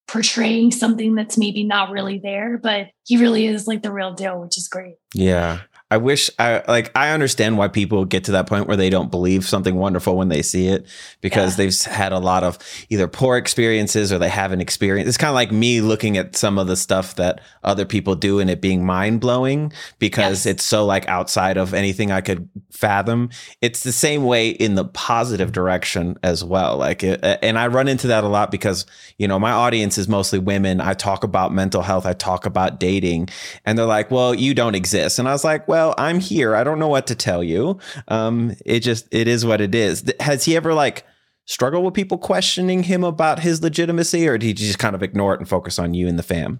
portraying 0.07 0.71
something 0.71 1.15
that's 1.15 1.37
maybe 1.37 1.63
not 1.63 1.89
really 1.89 2.19
there, 2.19 2.57
but 2.57 2.87
he 3.05 3.17
really 3.17 3.47
is 3.47 3.65
like 3.65 3.81
the 3.81 3.91
real 3.91 4.13
deal, 4.13 4.41
which 4.41 4.57
is 4.57 4.67
great. 4.67 4.95
Yeah. 5.13 5.61
I 5.95 5.97
wish 5.97 6.29
I 6.39 6.61
like 6.67 6.91
I 6.93 7.11
understand 7.11 7.57
why 7.57 7.69
people 7.69 8.03
get 8.03 8.25
to 8.25 8.33
that 8.33 8.47
point 8.47 8.67
where 8.67 8.75
they 8.75 8.89
don't 8.89 9.09
believe 9.09 9.45
something 9.45 9.75
wonderful 9.75 10.17
when 10.17 10.27
they 10.27 10.41
see 10.41 10.67
it 10.67 10.85
because 11.21 11.57
yeah. 11.57 11.63
they've 11.63 11.81
had 11.83 12.11
a 12.11 12.19
lot 12.19 12.43
of 12.43 12.59
either 12.89 13.07
poor 13.07 13.37
experiences 13.37 14.11
or 14.11 14.17
they 14.17 14.27
haven't 14.27 14.59
experienced. 14.59 15.07
It's 15.07 15.17
kind 15.17 15.29
of 15.29 15.35
like 15.35 15.53
me 15.53 15.79
looking 15.79 16.17
at 16.17 16.35
some 16.35 16.57
of 16.57 16.67
the 16.67 16.75
stuff 16.75 17.15
that 17.15 17.39
other 17.63 17.85
people 17.85 18.13
do 18.13 18.41
and 18.41 18.49
it 18.49 18.59
being 18.59 18.85
mind 18.85 19.21
blowing 19.21 19.71
because 19.97 20.45
yes. 20.45 20.55
it's 20.55 20.65
so 20.65 20.85
like 20.85 21.07
outside 21.07 21.55
of 21.55 21.73
anything 21.73 22.11
I 22.11 22.19
could 22.19 22.49
fathom. 22.71 23.29
It's 23.61 23.83
the 23.83 23.93
same 23.93 24.25
way 24.25 24.49
in 24.49 24.75
the 24.75 24.83
positive 24.83 25.53
direction 25.53 26.19
as 26.23 26.43
well. 26.43 26.75
Like 26.75 27.05
it, 27.05 27.21
and 27.23 27.57
I 27.57 27.67
run 27.67 27.87
into 27.87 28.07
that 28.07 28.25
a 28.25 28.27
lot 28.27 28.51
because, 28.51 28.85
you 29.17 29.29
know, 29.29 29.39
my 29.39 29.51
audience 29.51 29.97
is 29.97 30.09
mostly 30.09 30.39
women. 30.39 30.81
I 30.81 30.93
talk 30.93 31.23
about 31.23 31.53
mental 31.53 31.83
health, 31.83 32.05
I 32.05 32.11
talk 32.11 32.45
about 32.45 32.81
dating, 32.81 33.29
and 33.63 33.77
they're 33.77 33.85
like, 33.85 34.11
"Well, 34.11 34.35
you 34.35 34.53
don't 34.53 34.75
exist." 34.75 35.19
And 35.19 35.27
I 35.29 35.31
was 35.31 35.45
like, 35.45 35.67
"Well, 35.69 35.84
I'm 35.97 36.19
here. 36.19 36.55
I 36.55 36.63
don't 36.63 36.79
know 36.79 36.87
what 36.87 37.07
to 37.07 37.15
tell 37.15 37.43
you. 37.43 37.79
Um, 38.07 38.55
it 38.65 38.79
just 38.79 39.07
it 39.11 39.27
is 39.27 39.45
what 39.45 39.61
it 39.61 39.75
is. 39.75 40.11
Has 40.19 40.45
he 40.45 40.55
ever 40.55 40.73
like 40.73 41.05
struggled 41.45 41.85
with 41.85 41.93
people 41.93 42.17
questioning 42.17 42.83
him 42.83 43.03
about 43.03 43.39
his 43.39 43.61
legitimacy, 43.61 44.27
or 44.27 44.37
did 44.37 44.47
he 44.47 44.53
just 44.53 44.79
kind 44.79 44.95
of 44.95 45.03
ignore 45.03 45.33
it 45.33 45.39
and 45.39 45.49
focus 45.49 45.77
on 45.77 45.93
you 45.93 46.07
and 46.07 46.17
the 46.17 46.23
fam? 46.23 46.59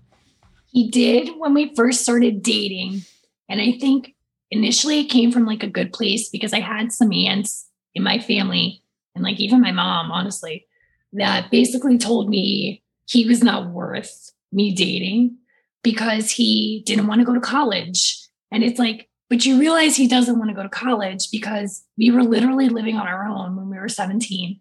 He 0.72 0.90
did 0.90 1.30
when 1.38 1.54
we 1.54 1.74
first 1.76 2.02
started 2.02 2.44
dating, 2.44 3.02
and 3.50 3.62
I 3.62 3.74
think 3.80 4.14
initially 4.52 5.00
it 5.00 5.06
came 5.06 5.32
from 5.32 5.46
like 5.46 5.64
a 5.64 5.70
good 5.70 5.94
place 5.94 6.30
because 6.30 6.54
I 6.54 6.60
had 6.60 6.92
some 6.92 7.12
aunts 7.12 7.68
in 7.94 8.04
my 8.04 8.20
family 8.20 8.84
and 9.16 9.24
like 9.24 9.40
even 9.40 9.62
my 9.62 9.72
mom, 9.72 10.12
honestly, 10.12 10.68
that 11.14 11.50
basically 11.50 11.98
told 11.98 12.30
me 12.30 12.84
he 13.08 13.26
was 13.26 13.42
not 13.42 13.72
worth 13.72 14.32
me 14.52 14.76
dating 14.76 15.38
because 15.84 16.30
he 16.32 16.84
didn't 16.86 17.08
want 17.08 17.22
to 17.22 17.26
go 17.26 17.34
to 17.34 17.40
college. 17.40 18.20
And 18.52 18.64
it's 18.64 18.80
like 18.80 19.10
but 19.30 19.46
you 19.46 19.60
realize 19.60 19.96
he 19.96 20.08
doesn't 20.08 20.38
want 20.38 20.50
to 20.50 20.56
go 20.56 20.64
to 20.64 20.70
college 20.70 21.30
because 21.32 21.84
we 21.98 22.12
were 22.12 22.24
literally 22.24 22.70
living 22.70 22.96
on 22.96 23.08
our 23.08 23.28
own 23.28 23.56
when 23.56 23.70
we 23.70 23.78
were 23.78 23.90
17. 23.90 24.60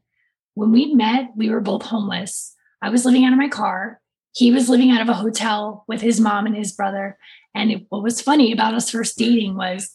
When 0.55 0.73
we 0.73 0.95
met, 0.95 1.31
we 1.37 1.51
were 1.51 1.61
both 1.61 1.83
homeless. 1.83 2.55
I 2.81 2.91
was 2.91 3.05
living 3.05 3.25
out 3.25 3.33
of 3.33 3.39
my 3.39 3.49
car. 3.49 4.01
He 4.35 4.51
was 4.51 4.69
living 4.69 4.91
out 4.91 5.01
of 5.01 5.09
a 5.09 5.15
hotel 5.15 5.85
with 5.87 6.01
his 6.01 6.21
mom 6.21 6.47
and 6.47 6.57
his 6.57 6.73
brother. 6.73 7.19
And 7.55 7.71
it, 7.71 7.87
what 7.89 8.03
was 8.03 8.21
funny 8.21 8.53
about 8.53 8.75
us 8.75 8.91
first 8.91 9.19
dating 9.19 9.57
was 9.57 9.91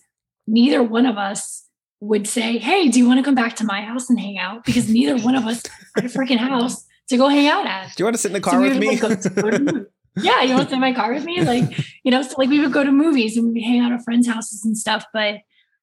neither 0.47 0.83
one 0.83 1.05
of 1.05 1.17
us 1.17 1.67
would 1.99 2.27
say, 2.27 2.57
Hey, 2.57 2.89
do 2.89 2.99
you 2.99 3.07
want 3.07 3.19
to 3.19 3.23
come 3.23 3.35
back 3.35 3.55
to 3.57 3.65
my 3.65 3.81
house 3.81 4.09
and 4.09 4.19
hang 4.19 4.37
out? 4.37 4.63
Because 4.65 4.89
neither 4.89 5.17
one 5.17 5.35
of 5.35 5.45
us 5.45 5.63
had 5.95 6.05
a 6.05 6.09
freaking 6.09 6.37
house 6.37 6.85
to 7.09 7.17
go 7.17 7.27
hang 7.27 7.47
out 7.47 7.65
at. 7.65 7.95
Do 7.95 8.01
you 8.01 8.05
want 8.05 8.15
to 8.15 8.21
sit 8.21 8.29
in 8.29 8.33
the 8.33 8.39
car 8.39 8.53
so 8.53 8.61
with 8.61 8.77
me? 8.77 9.85
Yeah, 10.15 10.41
you 10.41 10.53
want 10.53 10.65
to 10.65 10.69
sit 10.69 10.75
in 10.75 10.81
my 10.81 10.93
car 10.93 11.13
with 11.13 11.23
me? 11.23 11.41
Like, 11.43 11.63
you 12.03 12.11
know, 12.11 12.21
so 12.21 12.35
like 12.37 12.49
we 12.49 12.59
would 12.59 12.73
go 12.73 12.83
to 12.83 12.91
movies 12.91 13.37
and 13.37 13.53
we'd 13.53 13.61
hang 13.61 13.79
out 13.79 13.91
at 13.91 14.03
friends' 14.03 14.27
houses 14.27 14.65
and 14.65 14.77
stuff. 14.77 15.05
But 15.13 15.37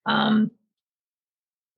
um 0.06 0.50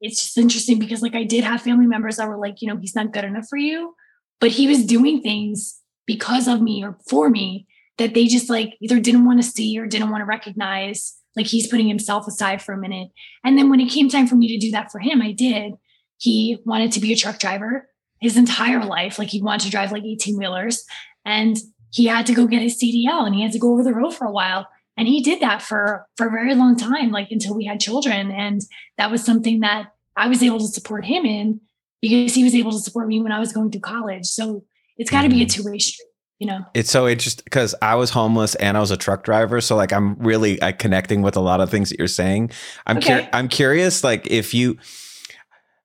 it's 0.00 0.22
just 0.22 0.38
interesting 0.38 0.78
because 0.78 1.02
like 1.02 1.14
I 1.14 1.24
did 1.24 1.44
have 1.44 1.62
family 1.62 1.86
members 1.86 2.16
that 2.16 2.28
were 2.28 2.38
like, 2.38 2.62
you 2.62 2.68
know, 2.68 2.76
he's 2.76 2.94
not 2.94 3.12
good 3.12 3.24
enough 3.24 3.46
for 3.48 3.58
you, 3.58 3.94
but 4.40 4.50
he 4.50 4.68
was 4.68 4.84
doing 4.84 5.22
things 5.22 5.80
because 6.06 6.46
of 6.46 6.62
me 6.62 6.84
or 6.84 6.96
for 7.08 7.28
me 7.28 7.66
that 7.98 8.14
they 8.14 8.26
just 8.26 8.48
like 8.48 8.76
either 8.80 9.00
didn't 9.00 9.24
want 9.24 9.42
to 9.42 9.48
see 9.48 9.78
or 9.78 9.86
didn't 9.86 10.10
want 10.10 10.22
to 10.22 10.26
recognize. 10.26 11.16
Like 11.36 11.46
he's 11.46 11.66
putting 11.66 11.88
himself 11.88 12.26
aside 12.26 12.62
for 12.62 12.72
a 12.72 12.78
minute. 12.78 13.08
And 13.44 13.58
then 13.58 13.70
when 13.70 13.80
it 13.80 13.90
came 13.90 14.08
time 14.08 14.26
for 14.26 14.36
me 14.36 14.48
to 14.48 14.58
do 14.58 14.70
that 14.70 14.90
for 14.90 15.00
him, 15.00 15.20
I 15.20 15.32
did. 15.32 15.74
He 16.16 16.58
wanted 16.64 16.92
to 16.92 17.00
be 17.00 17.12
a 17.12 17.16
truck 17.16 17.38
driver 17.38 17.88
his 18.20 18.36
entire 18.36 18.84
life. 18.84 19.18
Like 19.18 19.28
he 19.28 19.42
wanted 19.42 19.64
to 19.64 19.70
drive 19.70 19.92
like 19.92 20.04
18 20.04 20.38
wheelers 20.38 20.84
and 21.24 21.56
he 21.90 22.06
had 22.06 22.26
to 22.26 22.34
go 22.34 22.46
get 22.46 22.62
his 22.62 22.80
CDL 22.80 23.26
and 23.26 23.34
he 23.34 23.42
had 23.42 23.52
to 23.52 23.58
go 23.58 23.72
over 23.72 23.82
the 23.82 23.94
road 23.94 24.14
for 24.14 24.26
a 24.26 24.32
while. 24.32 24.66
And 24.96 25.06
he 25.06 25.22
did 25.22 25.40
that 25.40 25.62
for, 25.62 26.06
for 26.16 26.26
a 26.26 26.30
very 26.30 26.54
long 26.54 26.76
time, 26.76 27.10
like 27.10 27.30
until 27.30 27.54
we 27.54 27.64
had 27.64 27.80
children. 27.80 28.32
And 28.32 28.60
that 28.96 29.10
was 29.10 29.24
something 29.24 29.60
that 29.60 29.92
I 30.16 30.26
was 30.26 30.42
able 30.42 30.58
to 30.58 30.66
support 30.66 31.04
him 31.04 31.24
in 31.24 31.60
because 32.02 32.34
he 32.34 32.44
was 32.44 32.54
able 32.54 32.72
to 32.72 32.78
support 32.78 33.06
me 33.06 33.20
when 33.20 33.32
I 33.32 33.38
was 33.38 33.52
going 33.52 33.70
through 33.70 33.82
college. 33.82 34.26
So 34.26 34.64
it's 34.96 35.10
got 35.10 35.22
to 35.22 35.28
be 35.28 35.42
a 35.42 35.46
mm-hmm. 35.46 35.62
two 35.62 35.70
way 35.70 35.78
street. 35.78 36.04
You 36.40 36.46
know, 36.46 36.64
it's 36.72 36.90
so 36.90 37.08
interesting 37.08 37.42
because 37.42 37.74
I 37.82 37.96
was 37.96 38.10
homeless 38.10 38.54
and 38.56 38.76
I 38.76 38.80
was 38.80 38.92
a 38.92 38.96
truck 38.96 39.24
driver, 39.24 39.60
so 39.60 39.74
like 39.74 39.92
I'm 39.92 40.14
really 40.20 40.60
uh, 40.62 40.70
connecting 40.70 41.20
with 41.20 41.34
a 41.34 41.40
lot 41.40 41.60
of 41.60 41.68
things 41.68 41.90
that 41.90 41.98
you're 41.98 42.06
saying. 42.06 42.52
I'm 42.86 42.98
okay. 42.98 43.24
Cur- 43.24 43.28
I'm 43.32 43.48
curious, 43.48 44.04
like 44.04 44.28
if 44.28 44.54
you, 44.54 44.78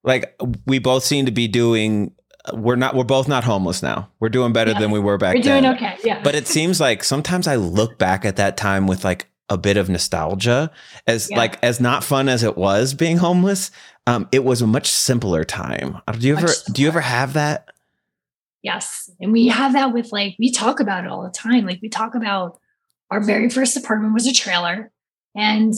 like 0.03 0.39
we 0.67 0.77
both 0.77 1.03
seem 1.03 1.25
to 1.25 1.31
be 1.31 1.47
doing 1.47 2.13
we're 2.51 2.75
not 2.75 2.95
we're 2.95 3.03
both 3.03 3.27
not 3.27 3.43
homeless 3.43 3.81
now. 3.81 4.09
We're 4.19 4.29
doing 4.29 4.51
better 4.51 4.73
than 4.73 4.91
we 4.91 4.99
were 4.99 5.17
back 5.17 5.35
we're 5.35 5.43
then. 5.43 5.63
We're 5.63 5.77
doing 5.77 5.91
okay. 5.91 5.97
Yeah. 6.03 6.21
But 6.23 6.35
it 6.35 6.47
seems 6.47 6.79
like 6.79 7.03
sometimes 7.03 7.47
I 7.47 7.55
look 7.55 7.97
back 7.97 8.25
at 8.25 8.35
that 8.35 8.57
time 8.57 8.85
with 8.85 9.05
like 9.05 9.27
a 9.49 9.57
bit 9.57 9.77
of 9.77 9.87
nostalgia 9.87 10.71
as 11.07 11.29
yeah. 11.29 11.37
like 11.37 11.63
as 11.63 11.79
not 11.79 12.03
fun 12.03 12.27
as 12.27 12.43
it 12.43 12.57
was 12.57 12.93
being 12.93 13.17
homeless. 13.17 13.71
Um, 14.07 14.27
it 14.33 14.43
was 14.43 14.61
a 14.61 14.67
much 14.67 14.87
simpler 14.87 15.45
time. 15.45 16.01
Uh, 16.07 16.11
do 16.13 16.27
you 16.27 16.33
much 16.33 16.43
ever 16.43 16.51
simpler. 16.51 16.73
do 16.73 16.81
you 16.81 16.87
ever 16.89 17.01
have 17.01 17.33
that? 17.33 17.69
Yes. 18.61 19.09
And 19.21 19.31
we 19.31 19.47
have 19.47 19.73
that 19.73 19.93
with 19.93 20.11
like 20.11 20.35
we 20.37 20.51
talk 20.51 20.81
about 20.81 21.05
it 21.05 21.09
all 21.09 21.23
the 21.23 21.29
time. 21.29 21.65
Like 21.65 21.79
we 21.81 21.89
talk 21.89 22.13
about 22.13 22.59
our 23.09 23.21
very 23.21 23.49
first 23.49 23.77
apartment 23.77 24.13
was 24.13 24.27
a 24.27 24.33
trailer 24.33 24.91
and 25.35 25.73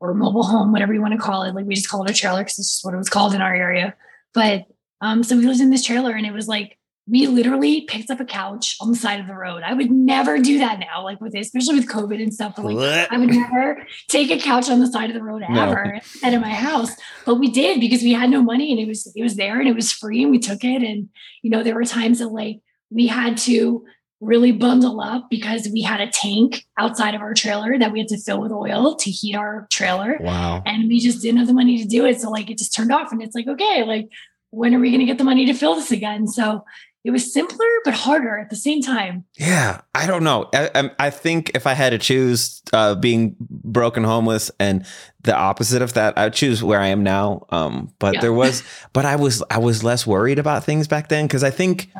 or 0.00 0.14
mobile 0.14 0.44
home, 0.44 0.72
whatever 0.72 0.94
you 0.94 1.00
want 1.00 1.12
to 1.12 1.18
call 1.18 1.42
it. 1.42 1.54
Like 1.54 1.66
we 1.66 1.74
just 1.74 1.88
call 1.88 2.04
it 2.04 2.10
a 2.10 2.14
trailer 2.14 2.40
because 2.40 2.58
it's 2.58 2.72
just 2.72 2.84
what 2.84 2.94
it 2.94 2.98
was 2.98 3.08
called 3.08 3.34
in 3.34 3.40
our 3.40 3.54
area. 3.54 3.94
But 4.34 4.66
um, 5.00 5.22
so 5.22 5.36
we 5.36 5.46
lived 5.46 5.60
in 5.60 5.70
this 5.70 5.84
trailer 5.84 6.12
and 6.12 6.26
it 6.26 6.32
was 6.32 6.48
like, 6.48 6.78
we 7.10 7.26
literally 7.26 7.82
picked 7.82 8.10
up 8.10 8.20
a 8.20 8.24
couch 8.24 8.76
on 8.80 8.90
the 8.90 8.96
side 8.96 9.18
of 9.18 9.26
the 9.26 9.34
road. 9.34 9.62
I 9.64 9.72
would 9.72 9.90
never 9.90 10.38
do 10.38 10.58
that 10.58 10.78
now, 10.78 11.02
like 11.02 11.20
with 11.20 11.34
especially 11.34 11.76
with 11.76 11.88
COVID 11.88 12.22
and 12.22 12.34
stuff. 12.34 12.58
Like, 12.58 12.76
I 13.10 13.16
would 13.16 13.30
never 13.30 13.86
take 14.08 14.30
a 14.30 14.38
couch 14.38 14.68
on 14.68 14.78
the 14.78 14.86
side 14.86 15.08
of 15.08 15.14
the 15.14 15.22
road 15.22 15.42
ever 15.48 16.00
no. 16.22 16.34
of 16.34 16.40
my 16.42 16.52
house. 16.52 16.90
But 17.24 17.36
we 17.36 17.50
did 17.50 17.80
because 17.80 18.02
we 18.02 18.12
had 18.12 18.28
no 18.28 18.42
money 18.42 18.70
and 18.70 18.78
it 18.78 18.86
was 18.86 19.10
it 19.16 19.22
was 19.22 19.36
there 19.36 19.58
and 19.58 19.66
it 19.66 19.74
was 19.74 19.90
free 19.90 20.22
and 20.22 20.30
we 20.30 20.38
took 20.38 20.62
it. 20.64 20.82
And 20.82 21.08
you 21.42 21.50
know, 21.50 21.62
there 21.62 21.74
were 21.74 21.84
times 21.84 22.18
that 22.18 22.28
like 22.28 22.58
we 22.90 23.06
had 23.06 23.38
to 23.38 23.86
really 24.20 24.52
bundle 24.52 25.00
up 25.00 25.30
because 25.30 25.68
we 25.72 25.80
had 25.80 26.00
a 26.00 26.10
tank 26.10 26.66
outside 26.76 27.14
of 27.14 27.20
our 27.20 27.32
trailer 27.32 27.78
that 27.78 27.92
we 27.92 28.00
had 28.00 28.08
to 28.08 28.18
fill 28.18 28.40
with 28.40 28.52
oil 28.52 28.96
to 28.96 29.10
heat 29.10 29.34
our 29.34 29.66
trailer. 29.70 30.18
Wow. 30.20 30.62
And 30.66 30.88
we 30.88 30.98
just 30.98 31.22
didn't 31.22 31.38
have 31.38 31.46
the 31.46 31.54
money 31.54 31.78
to 31.78 31.88
do 31.88 32.04
it. 32.04 32.20
So 32.20 32.28
like 32.28 32.50
it 32.50 32.58
just 32.58 32.74
turned 32.74 32.92
off 32.92 33.12
and 33.12 33.22
it's 33.22 33.34
like, 33.34 33.46
okay, 33.46 33.84
like 33.84 34.10
when 34.50 34.74
are 34.74 34.80
we 34.80 34.90
going 34.90 35.00
to 35.00 35.06
get 35.06 35.18
the 35.18 35.24
money 35.24 35.46
to 35.46 35.54
fill 35.54 35.74
this 35.74 35.90
again? 35.90 36.26
So 36.26 36.64
it 37.04 37.10
was 37.10 37.32
simpler 37.32 37.66
but 37.84 37.94
harder 37.94 38.38
at 38.38 38.50
the 38.50 38.56
same 38.56 38.82
time. 38.82 39.24
Yeah, 39.38 39.80
I 39.94 40.06
don't 40.06 40.24
know. 40.24 40.50
I, 40.52 40.90
I 40.98 41.10
think 41.10 41.52
if 41.54 41.66
I 41.66 41.72
had 41.74 41.90
to 41.90 41.98
choose 41.98 42.62
uh, 42.72 42.96
being 42.96 43.36
broken 43.40 44.04
homeless 44.04 44.50
and 44.58 44.84
the 45.22 45.34
opposite 45.34 45.80
of 45.80 45.94
that, 45.94 46.18
I'd 46.18 46.34
choose 46.34 46.62
where 46.62 46.80
I 46.80 46.88
am 46.88 47.02
now. 47.02 47.46
Um, 47.50 47.94
but 47.98 48.14
yeah. 48.14 48.20
there 48.20 48.32
was, 48.32 48.62
but 48.92 49.04
I 49.04 49.16
was 49.16 49.42
I 49.50 49.58
was 49.58 49.84
less 49.84 50.06
worried 50.06 50.38
about 50.38 50.64
things 50.64 50.88
back 50.88 51.08
then 51.08 51.26
because 51.26 51.44
I 51.44 51.50
think, 51.50 51.90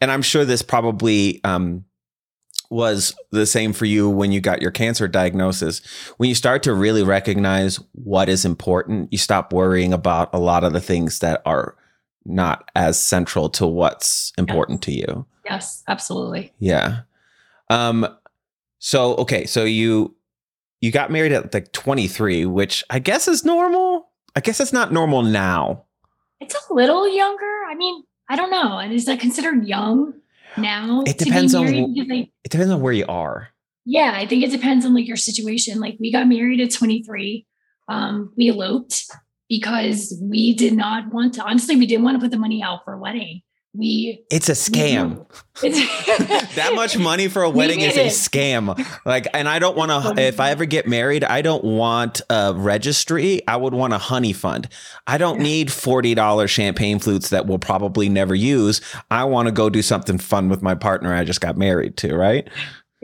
and 0.00 0.10
I'm 0.10 0.22
sure 0.22 0.44
this 0.44 0.62
probably 0.62 1.42
um, 1.42 1.84
was 2.70 3.14
the 3.32 3.46
same 3.46 3.72
for 3.72 3.84
you 3.84 4.08
when 4.08 4.32
you 4.32 4.40
got 4.40 4.62
your 4.62 4.70
cancer 4.70 5.08
diagnosis. 5.08 5.80
When 6.16 6.28
you 6.28 6.34
start 6.34 6.62
to 6.62 6.74
really 6.74 7.02
recognize 7.02 7.80
what 7.92 8.28
is 8.28 8.44
important, 8.44 9.12
you 9.12 9.18
stop 9.18 9.52
worrying 9.52 9.92
about 9.92 10.32
a 10.32 10.38
lot 10.38 10.64
of 10.64 10.72
the 10.72 10.80
things 10.80 11.18
that 11.18 11.42
are 11.44 11.76
not 12.24 12.70
as 12.74 12.98
central 12.98 13.48
to 13.50 13.66
what's 13.66 14.32
important 14.38 14.82
to 14.82 14.92
you. 14.92 15.26
Yes, 15.44 15.82
absolutely. 15.88 16.52
Yeah. 16.58 17.00
Um 17.70 18.06
so 18.78 19.14
okay, 19.16 19.46
so 19.46 19.64
you 19.64 20.14
you 20.80 20.90
got 20.90 21.10
married 21.10 21.32
at 21.32 21.54
like 21.54 21.72
23, 21.72 22.44
which 22.44 22.84
I 22.90 22.98
guess 22.98 23.26
is 23.26 23.44
normal. 23.44 24.10
I 24.36 24.40
guess 24.40 24.60
it's 24.60 24.72
not 24.72 24.92
normal 24.92 25.22
now. 25.22 25.84
It's 26.40 26.54
a 26.54 26.74
little 26.74 27.08
younger. 27.08 27.62
I 27.66 27.74
mean, 27.74 28.02
I 28.28 28.36
don't 28.36 28.50
know. 28.50 28.78
And 28.78 28.92
is 28.92 29.06
that 29.06 29.20
considered 29.20 29.66
young 29.66 30.12
now? 30.58 31.02
It 31.06 31.18
depends 31.18 31.54
on 31.54 31.66
it 31.66 32.50
depends 32.50 32.70
on 32.70 32.80
where 32.80 32.92
you 32.92 33.06
are. 33.06 33.48
Yeah, 33.86 34.12
I 34.14 34.26
think 34.26 34.42
it 34.42 34.50
depends 34.50 34.84
on 34.84 34.94
like 34.94 35.06
your 35.06 35.16
situation. 35.16 35.80
Like 35.80 35.96
we 36.00 36.12
got 36.12 36.26
married 36.26 36.60
at 36.60 36.72
23. 36.72 37.46
Um, 37.88 38.32
we 38.36 38.48
eloped 38.48 39.10
because 39.58 40.18
we 40.20 40.52
did 40.54 40.72
not 40.72 41.12
want 41.12 41.34
to 41.34 41.42
honestly 41.44 41.76
we 41.76 41.86
didn't 41.86 42.04
want 42.04 42.16
to 42.16 42.20
put 42.20 42.30
the 42.30 42.38
money 42.38 42.62
out 42.62 42.84
for 42.84 42.92
a 42.92 42.98
wedding. 42.98 43.40
We 43.76 44.24
it's 44.30 44.48
a 44.48 44.52
scam. 44.52 45.26
That 46.54 46.72
much 46.74 46.96
money 46.96 47.26
for 47.28 47.42
a 47.42 47.50
wedding 47.50 47.80
is 47.80 47.96
a 47.96 48.06
scam. 48.06 48.76
Like 49.04 49.26
and 49.32 49.48
i 49.48 49.58
don't 49.58 49.76
want 49.76 49.90
to 49.90 50.22
if 50.22 50.40
i 50.40 50.50
ever 50.50 50.64
get 50.64 50.86
married 50.88 51.24
i 51.24 51.42
don't 51.42 51.64
want 51.64 52.20
a 52.30 52.52
registry. 52.54 53.46
I 53.46 53.56
would 53.56 53.74
want 53.74 53.92
a 53.92 53.98
honey 53.98 54.32
fund. 54.32 54.68
I 55.06 55.18
don't 55.18 55.40
need 55.40 55.68
$40 55.68 56.48
champagne 56.48 56.98
flutes 56.98 57.30
that 57.30 57.46
we'll 57.46 57.58
probably 57.58 58.08
never 58.08 58.34
use. 58.34 58.80
I 59.10 59.24
want 59.24 59.46
to 59.46 59.52
go 59.52 59.70
do 59.70 59.82
something 59.82 60.18
fun 60.18 60.48
with 60.48 60.62
my 60.62 60.74
partner 60.74 61.14
i 61.14 61.24
just 61.24 61.40
got 61.40 61.56
married 61.56 61.96
to 61.98 62.16
right 62.16 62.48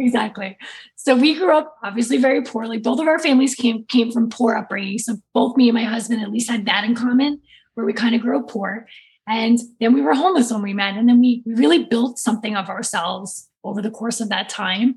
exactly 0.00 0.56
so 1.02 1.16
we 1.16 1.34
grew 1.34 1.56
up 1.56 1.78
obviously 1.82 2.18
very 2.18 2.42
poorly. 2.42 2.76
Both 2.76 3.00
of 3.00 3.08
our 3.08 3.18
families 3.18 3.54
came 3.54 3.84
came 3.86 4.12
from 4.12 4.28
poor 4.28 4.54
upbringing. 4.54 4.98
So 4.98 5.16
both 5.32 5.56
me 5.56 5.70
and 5.70 5.74
my 5.74 5.84
husband 5.84 6.20
at 6.20 6.30
least 6.30 6.50
had 6.50 6.66
that 6.66 6.84
in 6.84 6.94
common, 6.94 7.40
where 7.72 7.86
we 7.86 7.94
kind 7.94 8.14
of 8.14 8.20
grew 8.20 8.38
up 8.38 8.50
poor. 8.50 8.86
And 9.26 9.58
then 9.80 9.94
we 9.94 10.02
were 10.02 10.14
homeless 10.14 10.52
when 10.52 10.60
we 10.60 10.74
met. 10.74 10.98
And 10.98 11.08
then 11.08 11.18
we, 11.18 11.42
we 11.46 11.54
really 11.54 11.84
built 11.84 12.18
something 12.18 12.54
of 12.54 12.68
ourselves 12.68 13.48
over 13.64 13.80
the 13.80 13.90
course 13.90 14.20
of 14.20 14.28
that 14.28 14.50
time. 14.50 14.96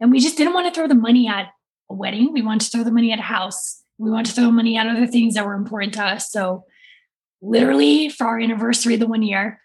And 0.00 0.10
we 0.10 0.18
just 0.18 0.36
didn't 0.36 0.54
want 0.54 0.66
to 0.66 0.76
throw 0.76 0.88
the 0.88 0.96
money 0.96 1.28
at 1.28 1.46
a 1.88 1.94
wedding. 1.94 2.32
We 2.32 2.42
wanted 2.42 2.64
to 2.64 2.70
throw 2.72 2.82
the 2.82 2.90
money 2.90 3.12
at 3.12 3.20
a 3.20 3.22
house. 3.22 3.84
We 3.98 4.10
wanted 4.10 4.26
to 4.26 4.32
throw 4.32 4.50
money 4.50 4.76
at 4.76 4.88
other 4.88 5.06
things 5.06 5.34
that 5.34 5.46
were 5.46 5.54
important 5.54 5.94
to 5.94 6.02
us. 6.02 6.32
So 6.32 6.64
literally 7.40 8.08
for 8.08 8.26
our 8.26 8.40
anniversary 8.40 8.96
the 8.96 9.06
one 9.06 9.22
year, 9.22 9.60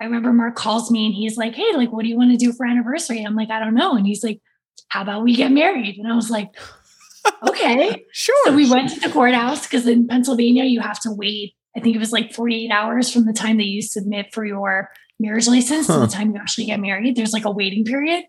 I 0.00 0.04
remember 0.04 0.32
Mark 0.32 0.56
calls 0.56 0.90
me 0.90 1.06
and 1.06 1.14
he's 1.14 1.36
like, 1.36 1.54
Hey, 1.54 1.72
like, 1.74 1.92
what 1.92 2.02
do 2.02 2.08
you 2.08 2.16
want 2.16 2.32
to 2.32 2.36
do 2.36 2.52
for 2.52 2.66
anniversary? 2.66 3.22
I'm 3.22 3.36
like, 3.36 3.50
I 3.50 3.58
don't 3.58 3.74
know. 3.74 3.96
And 3.96 4.06
he's 4.06 4.24
like, 4.24 4.40
how 4.88 5.02
about 5.02 5.22
we 5.22 5.34
get 5.34 5.52
married? 5.52 5.98
And 5.98 6.10
I 6.10 6.14
was 6.14 6.30
like, 6.30 6.50
okay. 7.48 8.04
sure. 8.12 8.36
So 8.44 8.54
we 8.54 8.70
went 8.70 8.90
to 8.90 9.00
the 9.00 9.10
courthouse 9.10 9.66
because 9.66 9.86
in 9.86 10.06
Pennsylvania, 10.06 10.64
you 10.64 10.80
have 10.80 11.00
to 11.00 11.10
wait. 11.10 11.54
I 11.76 11.80
think 11.80 11.96
it 11.96 11.98
was 11.98 12.12
like 12.12 12.32
48 12.32 12.70
hours 12.70 13.12
from 13.12 13.24
the 13.24 13.32
time 13.32 13.56
that 13.56 13.66
you 13.66 13.82
submit 13.82 14.32
for 14.32 14.44
your 14.44 14.90
marriage 15.18 15.48
license 15.48 15.86
huh. 15.86 15.94
to 15.94 16.00
the 16.00 16.12
time 16.12 16.30
you 16.30 16.36
actually 16.36 16.66
get 16.66 16.80
married. 16.80 17.16
There's 17.16 17.32
like 17.32 17.44
a 17.44 17.50
waiting 17.50 17.84
period. 17.84 18.24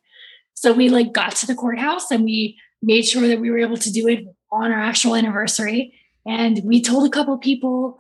So 0.54 0.72
we 0.72 0.90
like 0.90 1.14
got 1.14 1.36
to 1.38 1.48
the 1.48 1.56
courthouse 1.56 2.10
and 2.12 2.24
we 2.24 2.58
made 2.82 3.04
sure 3.04 3.28
that 3.28 3.40
we 3.40 3.52
were 3.52 3.60
able 3.60 3.78
to 3.78 3.92
do 3.92 4.08
it 4.08 4.26
on 4.52 4.72
our 4.72 4.80
actual 4.80 5.16
anniversary. 5.16 5.94
And 6.26 6.62
we 6.64 6.82
told 6.82 7.06
a 7.06 7.12
couple 7.12 7.38
people 7.38 8.00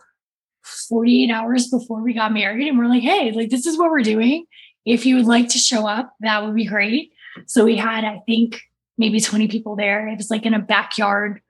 48 0.89 1.31
hours 1.31 1.67
before 1.69 2.01
we 2.01 2.13
got 2.13 2.33
married, 2.33 2.67
and 2.67 2.77
we're 2.77 2.87
like, 2.87 3.03
hey, 3.03 3.31
like 3.31 3.49
this 3.49 3.65
is 3.65 3.77
what 3.77 3.91
we're 3.91 4.01
doing. 4.01 4.45
If 4.85 5.05
you 5.05 5.15
would 5.15 5.25
like 5.25 5.49
to 5.49 5.57
show 5.57 5.87
up, 5.87 6.13
that 6.21 6.43
would 6.43 6.55
be 6.55 6.65
great. 6.65 7.11
So 7.47 7.65
we 7.65 7.77
had, 7.77 8.03
I 8.03 8.21
think, 8.25 8.61
maybe 8.97 9.19
20 9.19 9.47
people 9.47 9.75
there. 9.75 10.07
It 10.07 10.17
was 10.17 10.29
like 10.29 10.45
in 10.45 10.53
a 10.53 10.59
backyard 10.59 11.41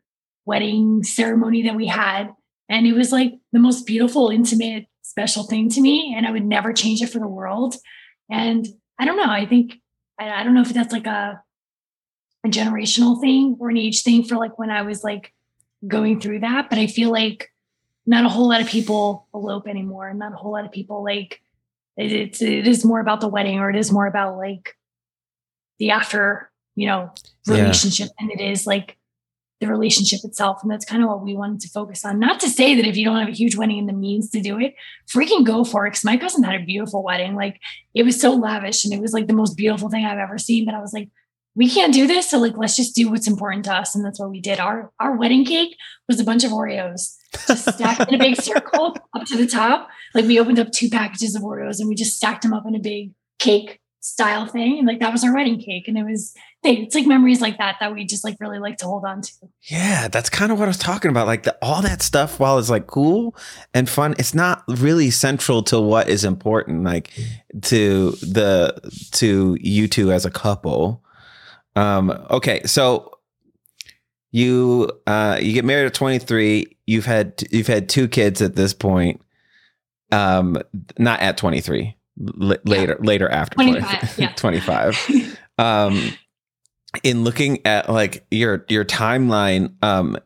wedding 0.45 1.03
ceremony 1.03 1.63
that 1.63 1.75
we 1.75 1.87
had. 1.87 2.29
And 2.69 2.87
it 2.87 2.93
was 2.93 3.11
like 3.11 3.33
the 3.51 3.59
most 3.59 3.85
beautiful, 3.85 4.29
intimate, 4.29 4.87
special 5.01 5.43
thing 5.43 5.69
to 5.69 5.81
me. 5.81 6.13
And 6.15 6.25
I 6.25 6.31
would 6.31 6.45
never 6.45 6.73
change 6.73 7.01
it 7.01 7.09
for 7.09 7.19
the 7.19 7.27
world. 7.27 7.75
And 8.29 8.67
I 8.99 9.05
don't 9.05 9.17
know. 9.17 9.29
I 9.29 9.45
think, 9.45 9.75
I, 10.19 10.43
don't 10.43 10.55
know 10.55 10.61
if 10.61 10.73
that's 10.73 10.93
like 10.93 11.05
a, 11.05 11.41
a 12.43 12.49
generational 12.49 13.19
thing 13.19 13.57
or 13.59 13.69
an 13.69 13.77
age 13.77 14.03
thing 14.03 14.23
for 14.23 14.35
like 14.35 14.57
when 14.57 14.71
I 14.71 14.81
was 14.81 15.03
like 15.03 15.33
going 15.87 16.19
through 16.19 16.39
that. 16.39 16.69
But 16.69 16.79
I 16.79 16.87
feel 16.87 17.11
like 17.11 17.49
not 18.05 18.25
a 18.25 18.29
whole 18.29 18.49
lot 18.49 18.61
of 18.61 18.67
people 18.67 19.27
elope 19.33 19.67
anymore. 19.67 20.07
And 20.07 20.19
not 20.19 20.33
a 20.33 20.35
whole 20.35 20.51
lot 20.51 20.65
of 20.65 20.71
people 20.71 21.03
like 21.03 21.41
it, 21.97 22.11
it's, 22.11 22.41
it 22.41 22.67
is 22.67 22.85
more 22.85 22.99
about 22.99 23.21
the 23.21 23.27
wedding 23.27 23.59
or 23.59 23.69
it 23.69 23.75
is 23.75 23.91
more 23.91 24.05
about 24.05 24.37
like 24.37 24.75
the 25.79 25.91
after, 25.91 26.51
you 26.75 26.87
know, 26.87 27.11
relationship 27.47 28.09
yeah. 28.09 28.23
and 28.23 28.31
it 28.31 28.43
is 28.43 28.67
like 28.67 28.97
the 29.61 29.67
relationship 29.67 30.19
itself. 30.23 30.59
And 30.61 30.69
that's 30.69 30.85
kind 30.85 31.01
of 31.01 31.09
what 31.09 31.23
we 31.23 31.35
wanted 31.35 31.61
to 31.61 31.69
focus 31.69 32.03
on. 32.03 32.19
Not 32.19 32.39
to 32.41 32.49
say 32.49 32.75
that 32.75 32.85
if 32.85 32.97
you 32.97 33.05
don't 33.05 33.19
have 33.19 33.29
a 33.29 33.31
huge 33.31 33.55
wedding 33.55 33.79
and 33.79 33.89
the 33.89 33.93
means 33.93 34.29
to 34.31 34.41
do 34.41 34.59
it, 34.59 34.75
freaking 35.07 35.45
go 35.45 35.63
for 35.63 35.87
it. 35.87 35.91
Cause 35.91 36.03
my 36.03 36.17
cousin 36.17 36.43
had 36.43 36.61
a 36.61 36.65
beautiful 36.65 37.03
wedding. 37.03 37.35
Like 37.35 37.59
it 37.93 38.03
was 38.03 38.19
so 38.19 38.35
lavish 38.35 38.83
and 38.83 38.93
it 38.93 39.01
was 39.01 39.13
like 39.13 39.27
the 39.27 39.33
most 39.33 39.55
beautiful 39.55 39.89
thing 39.89 40.05
I've 40.05 40.19
ever 40.19 40.37
seen. 40.37 40.65
But 40.65 40.75
I 40.75 40.81
was 40.81 40.93
like, 40.93 41.09
we 41.55 41.69
can't 41.69 41.93
do 41.93 42.05
this. 42.05 42.29
So 42.29 42.37
like, 42.37 42.57
let's 42.57 42.75
just 42.75 42.95
do 42.95 43.09
what's 43.09 43.27
important 43.27 43.63
to 43.65 43.73
us. 43.73 43.95
And 43.95 44.03
that's 44.03 44.19
what 44.19 44.29
we 44.29 44.41
did. 44.41 44.59
Our, 44.59 44.91
our 44.99 45.15
wedding 45.15 45.45
cake 45.45 45.77
was 46.09 46.19
a 46.19 46.25
bunch 46.25 46.43
of 46.43 46.51
Oreos 46.51 47.15
just 47.47 47.73
stacked 47.73 48.11
in 48.11 48.15
a 48.15 48.23
big 48.23 48.35
circle 48.41 48.95
up 49.13 49.25
to 49.25 49.37
the 49.37 49.47
top. 49.47 49.89
Like 50.13 50.25
we 50.25 50.39
opened 50.39 50.59
up 50.59 50.71
two 50.71 50.89
packages 50.89 51.35
of 51.35 51.41
Oreos 51.41 51.79
and 51.79 51.89
we 51.89 51.95
just 51.95 52.15
stacked 52.15 52.43
them 52.43 52.53
up 52.53 52.65
in 52.65 52.75
a 52.75 52.79
big 52.79 53.11
cake 53.39 53.81
style 53.99 54.45
thing. 54.45 54.77
And 54.77 54.87
like 54.87 54.99
that 54.99 55.11
was 55.11 55.23
our 55.23 55.33
wedding 55.33 55.59
cake. 55.59 55.87
And 55.87 55.97
it 55.97 56.03
was 56.03 56.33
it's 56.63 56.95
like 56.95 57.05
memories 57.05 57.41
like 57.41 57.57
that 57.57 57.77
that 57.79 57.93
we 57.93 58.05
just 58.05 58.23
like 58.23 58.37
really 58.39 58.59
like 58.59 58.77
to 58.77 58.85
hold 58.85 59.05
on 59.05 59.21
to. 59.21 59.31
Yeah, 59.63 60.07
that's 60.07 60.29
kind 60.29 60.51
of 60.51 60.59
what 60.59 60.65
I 60.65 60.69
was 60.69 60.77
talking 60.77 61.11
about. 61.11 61.27
Like 61.27 61.43
the, 61.43 61.57
all 61.61 61.81
that 61.81 62.01
stuff, 62.01 62.39
while 62.39 62.57
it's 62.57 62.69
like 62.69 62.87
cool 62.87 63.35
and 63.73 63.89
fun, 63.89 64.15
it's 64.17 64.33
not 64.33 64.63
really 64.67 65.11
central 65.11 65.63
to 65.63 65.79
what 65.79 66.09
is 66.09 66.23
important. 66.23 66.83
Like 66.83 67.11
to 67.63 68.11
the 68.21 68.91
to 69.13 69.57
you 69.59 69.87
two 69.87 70.11
as 70.11 70.25
a 70.25 70.31
couple. 70.31 71.03
Um. 71.75 72.09
Okay, 72.29 72.63
so 72.65 73.11
you 74.31 74.91
uh 75.07 75.39
you 75.41 75.53
get 75.53 75.65
married 75.65 75.85
at 75.85 75.93
23. 75.93 76.74
You've 76.85 77.05
had 77.05 77.43
you've 77.51 77.67
had 77.67 77.89
two 77.89 78.07
kids 78.07 78.41
at 78.41 78.55
this 78.55 78.73
point. 78.73 79.21
Um, 80.11 80.57
not 80.97 81.19
at 81.19 81.37
23. 81.37 81.95
L- 82.41 82.57
later, 82.63 82.97
yeah. 82.99 83.05
later 83.05 83.29
after 83.29 83.55
25. 83.55 84.15
20, 84.15 84.21
yeah. 84.21 84.33
25. 84.33 85.39
um 85.57 86.11
in 87.03 87.23
looking 87.23 87.65
at 87.65 87.89
like 87.89 88.25
your 88.31 88.65
your 88.69 88.85
timeline 88.85 89.73
um 89.81 90.17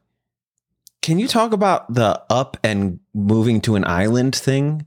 can 1.02 1.18
you 1.18 1.28
talk 1.28 1.52
about 1.54 1.92
the 1.92 2.22
up 2.30 2.58
and 2.64 3.00
moving 3.14 3.62
to 3.62 3.76
an 3.76 3.86
island 3.86 4.36
thing 4.36 4.86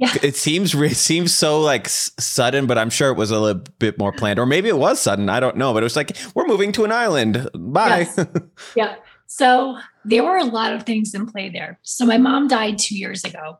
yeah. 0.00 0.16
It 0.22 0.34
seems 0.34 0.74
it 0.74 0.96
seems 0.96 1.34
so 1.34 1.60
like 1.60 1.86
sudden, 1.86 2.66
but 2.66 2.78
I'm 2.78 2.88
sure 2.88 3.10
it 3.10 3.18
was 3.18 3.30
a 3.30 3.38
little 3.38 3.62
bit 3.78 3.98
more 3.98 4.12
planned, 4.12 4.38
or 4.38 4.46
maybe 4.46 4.70
it 4.70 4.78
was 4.78 4.98
sudden. 4.98 5.28
I 5.28 5.40
don't 5.40 5.58
know, 5.58 5.74
but 5.74 5.82
it 5.82 5.84
was 5.84 5.94
like 5.94 6.16
we're 6.34 6.46
moving 6.46 6.72
to 6.72 6.86
an 6.86 6.90
island. 6.90 7.46
Bye. 7.52 8.08
Yes. 8.16 8.26
yeah. 8.74 8.94
So 9.32 9.78
there 10.04 10.24
were 10.24 10.38
a 10.38 10.44
lot 10.44 10.72
of 10.72 10.82
things 10.82 11.14
in 11.14 11.24
play 11.24 11.50
there. 11.50 11.78
So 11.82 12.04
my 12.04 12.18
mom 12.18 12.48
died 12.48 12.78
two 12.78 12.98
years 12.98 13.22
ago, 13.22 13.58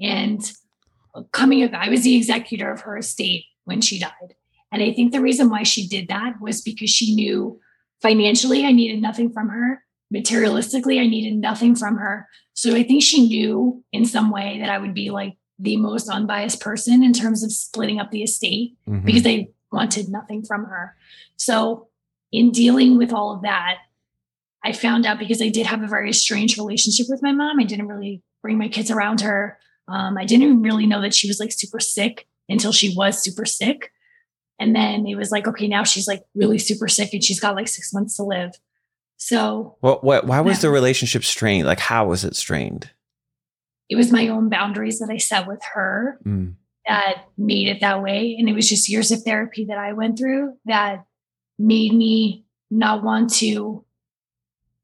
and 0.00 0.40
coming, 1.32 1.62
up, 1.62 1.74
I 1.74 1.90
was 1.90 2.04
the 2.04 2.16
executor 2.16 2.72
of 2.72 2.80
her 2.80 2.96
estate 2.96 3.44
when 3.64 3.82
she 3.82 3.98
died, 3.98 4.34
and 4.72 4.82
I 4.82 4.94
think 4.94 5.12
the 5.12 5.20
reason 5.20 5.50
why 5.50 5.62
she 5.62 5.86
did 5.86 6.08
that 6.08 6.40
was 6.40 6.62
because 6.62 6.88
she 6.88 7.14
knew 7.14 7.60
financially 8.00 8.64
I 8.64 8.72
needed 8.72 9.02
nothing 9.02 9.30
from 9.30 9.50
her. 9.50 9.84
Materialistically, 10.12 10.98
I 10.98 11.06
needed 11.06 11.36
nothing 11.36 11.76
from 11.76 11.98
her. 11.98 12.26
So 12.54 12.74
I 12.74 12.82
think 12.82 13.02
she 13.02 13.28
knew 13.28 13.84
in 13.92 14.06
some 14.06 14.30
way 14.30 14.58
that 14.60 14.70
I 14.70 14.78
would 14.78 14.94
be 14.94 15.10
like 15.10 15.36
the 15.58 15.76
most 15.76 16.08
unbiased 16.08 16.60
person 16.60 17.02
in 17.02 17.12
terms 17.12 17.44
of 17.44 17.52
splitting 17.52 18.00
up 18.00 18.10
the 18.10 18.22
estate 18.22 18.74
mm-hmm. 18.88 19.04
because 19.04 19.22
they 19.22 19.50
wanted 19.70 20.08
nothing 20.08 20.44
from 20.44 20.64
her. 20.64 20.96
So 21.36 21.88
in 22.32 22.52
dealing 22.52 22.96
with 22.96 23.12
all 23.12 23.34
of 23.34 23.42
that, 23.42 23.76
I 24.64 24.72
found 24.72 25.06
out 25.06 25.18
because 25.18 25.40
I 25.40 25.48
did 25.48 25.66
have 25.66 25.82
a 25.82 25.88
very 25.88 26.12
strange 26.12 26.56
relationship 26.56 27.06
with 27.08 27.22
my 27.22 27.32
mom. 27.32 27.58
I 27.58 27.64
didn't 27.64 27.88
really 27.88 28.22
bring 28.42 28.58
my 28.58 28.68
kids 28.68 28.90
around 28.90 29.22
her. 29.22 29.58
Um, 29.88 30.16
I 30.16 30.24
didn't 30.24 30.62
really 30.62 30.86
know 30.86 31.00
that 31.02 31.14
she 31.14 31.28
was 31.28 31.40
like 31.40 31.52
super 31.52 31.80
sick 31.80 32.26
until 32.48 32.72
she 32.72 32.94
was 32.94 33.22
super 33.22 33.44
sick. 33.44 33.90
And 34.58 34.76
then 34.76 35.06
it 35.06 35.16
was 35.16 35.30
like, 35.30 35.48
okay, 35.48 35.66
now 35.66 35.84
she's 35.84 36.06
like 36.06 36.22
really 36.34 36.58
super 36.58 36.88
sick 36.88 37.14
and 37.14 37.24
she's 37.24 37.40
got 37.40 37.56
like 37.56 37.68
six 37.68 37.92
months 37.92 38.16
to 38.16 38.24
live. 38.24 38.52
So, 39.16 39.76
well, 39.80 39.98
what, 40.02 40.26
why 40.26 40.40
was 40.40 40.58
yeah. 40.58 40.62
the 40.62 40.70
relationship 40.70 41.24
strained? 41.24 41.66
Like, 41.66 41.80
how 41.80 42.06
was 42.06 42.24
it 42.24 42.36
strained? 42.36 42.90
It 43.88 43.96
was 43.96 44.12
my 44.12 44.28
own 44.28 44.48
boundaries 44.48 44.98
that 44.98 45.10
I 45.10 45.16
set 45.16 45.46
with 45.46 45.60
her 45.74 46.18
mm. 46.24 46.54
that 46.86 47.24
made 47.36 47.68
it 47.68 47.80
that 47.80 48.02
way. 48.02 48.36
And 48.38 48.48
it 48.48 48.54
was 48.54 48.68
just 48.68 48.88
years 48.88 49.10
of 49.10 49.22
therapy 49.22 49.64
that 49.66 49.78
I 49.78 49.94
went 49.94 50.18
through 50.18 50.54
that 50.66 51.06
made 51.58 51.92
me 51.92 52.44
not 52.70 53.02
want 53.02 53.32
to 53.34 53.84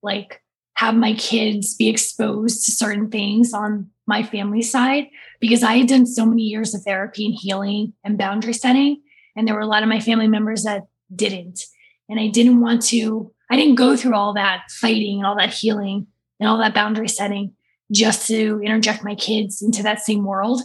like 0.07 0.41
have 0.75 0.95
my 0.95 1.13
kids 1.15 1.75
be 1.75 1.89
exposed 1.89 2.65
to 2.65 2.73
certain 2.73 3.11
things 3.11 3.53
on 3.53 3.91
my 4.07 4.23
family 4.23 4.63
side 4.63 5.09
because 5.41 5.63
I 5.63 5.75
had 5.79 5.89
done 5.89 6.07
so 6.07 6.25
many 6.25 6.43
years 6.43 6.75
of 6.75 6.83
therapy 6.83 7.27
and 7.27 7.35
healing 7.35 7.93
and 8.05 8.17
boundary 8.17 8.55
setting 8.55 9.03
and 9.37 9.47
there 9.47 9.55
were 9.55 9.61
a 9.61 9.67
lot 9.67 9.83
of 9.83 9.89
my 9.89 10.01
family 10.01 10.27
members 10.27 10.65
that 10.65 10.87
didn't. 11.15 11.61
And 12.09 12.19
I 12.19 12.29
didn't 12.29 12.61
want 12.61 12.83
to, 12.87 13.33
I 13.51 13.57
didn't 13.57 13.75
go 13.75 13.97
through 13.97 14.15
all 14.15 14.33
that 14.35 14.65
fighting 14.71 15.19
and 15.19 15.27
all 15.27 15.37
that 15.37 15.53
healing 15.53 16.07
and 16.41 16.49
all 16.49 16.59
that 16.59 16.75
boundary 16.75 17.09
setting 17.09 17.53
just 17.93 18.27
to 18.29 18.61
interject 18.65 19.05
my 19.05 19.15
kids 19.15 19.63
into 19.63 19.83
that 19.83 20.01
same 20.01 20.25
world. 20.25 20.63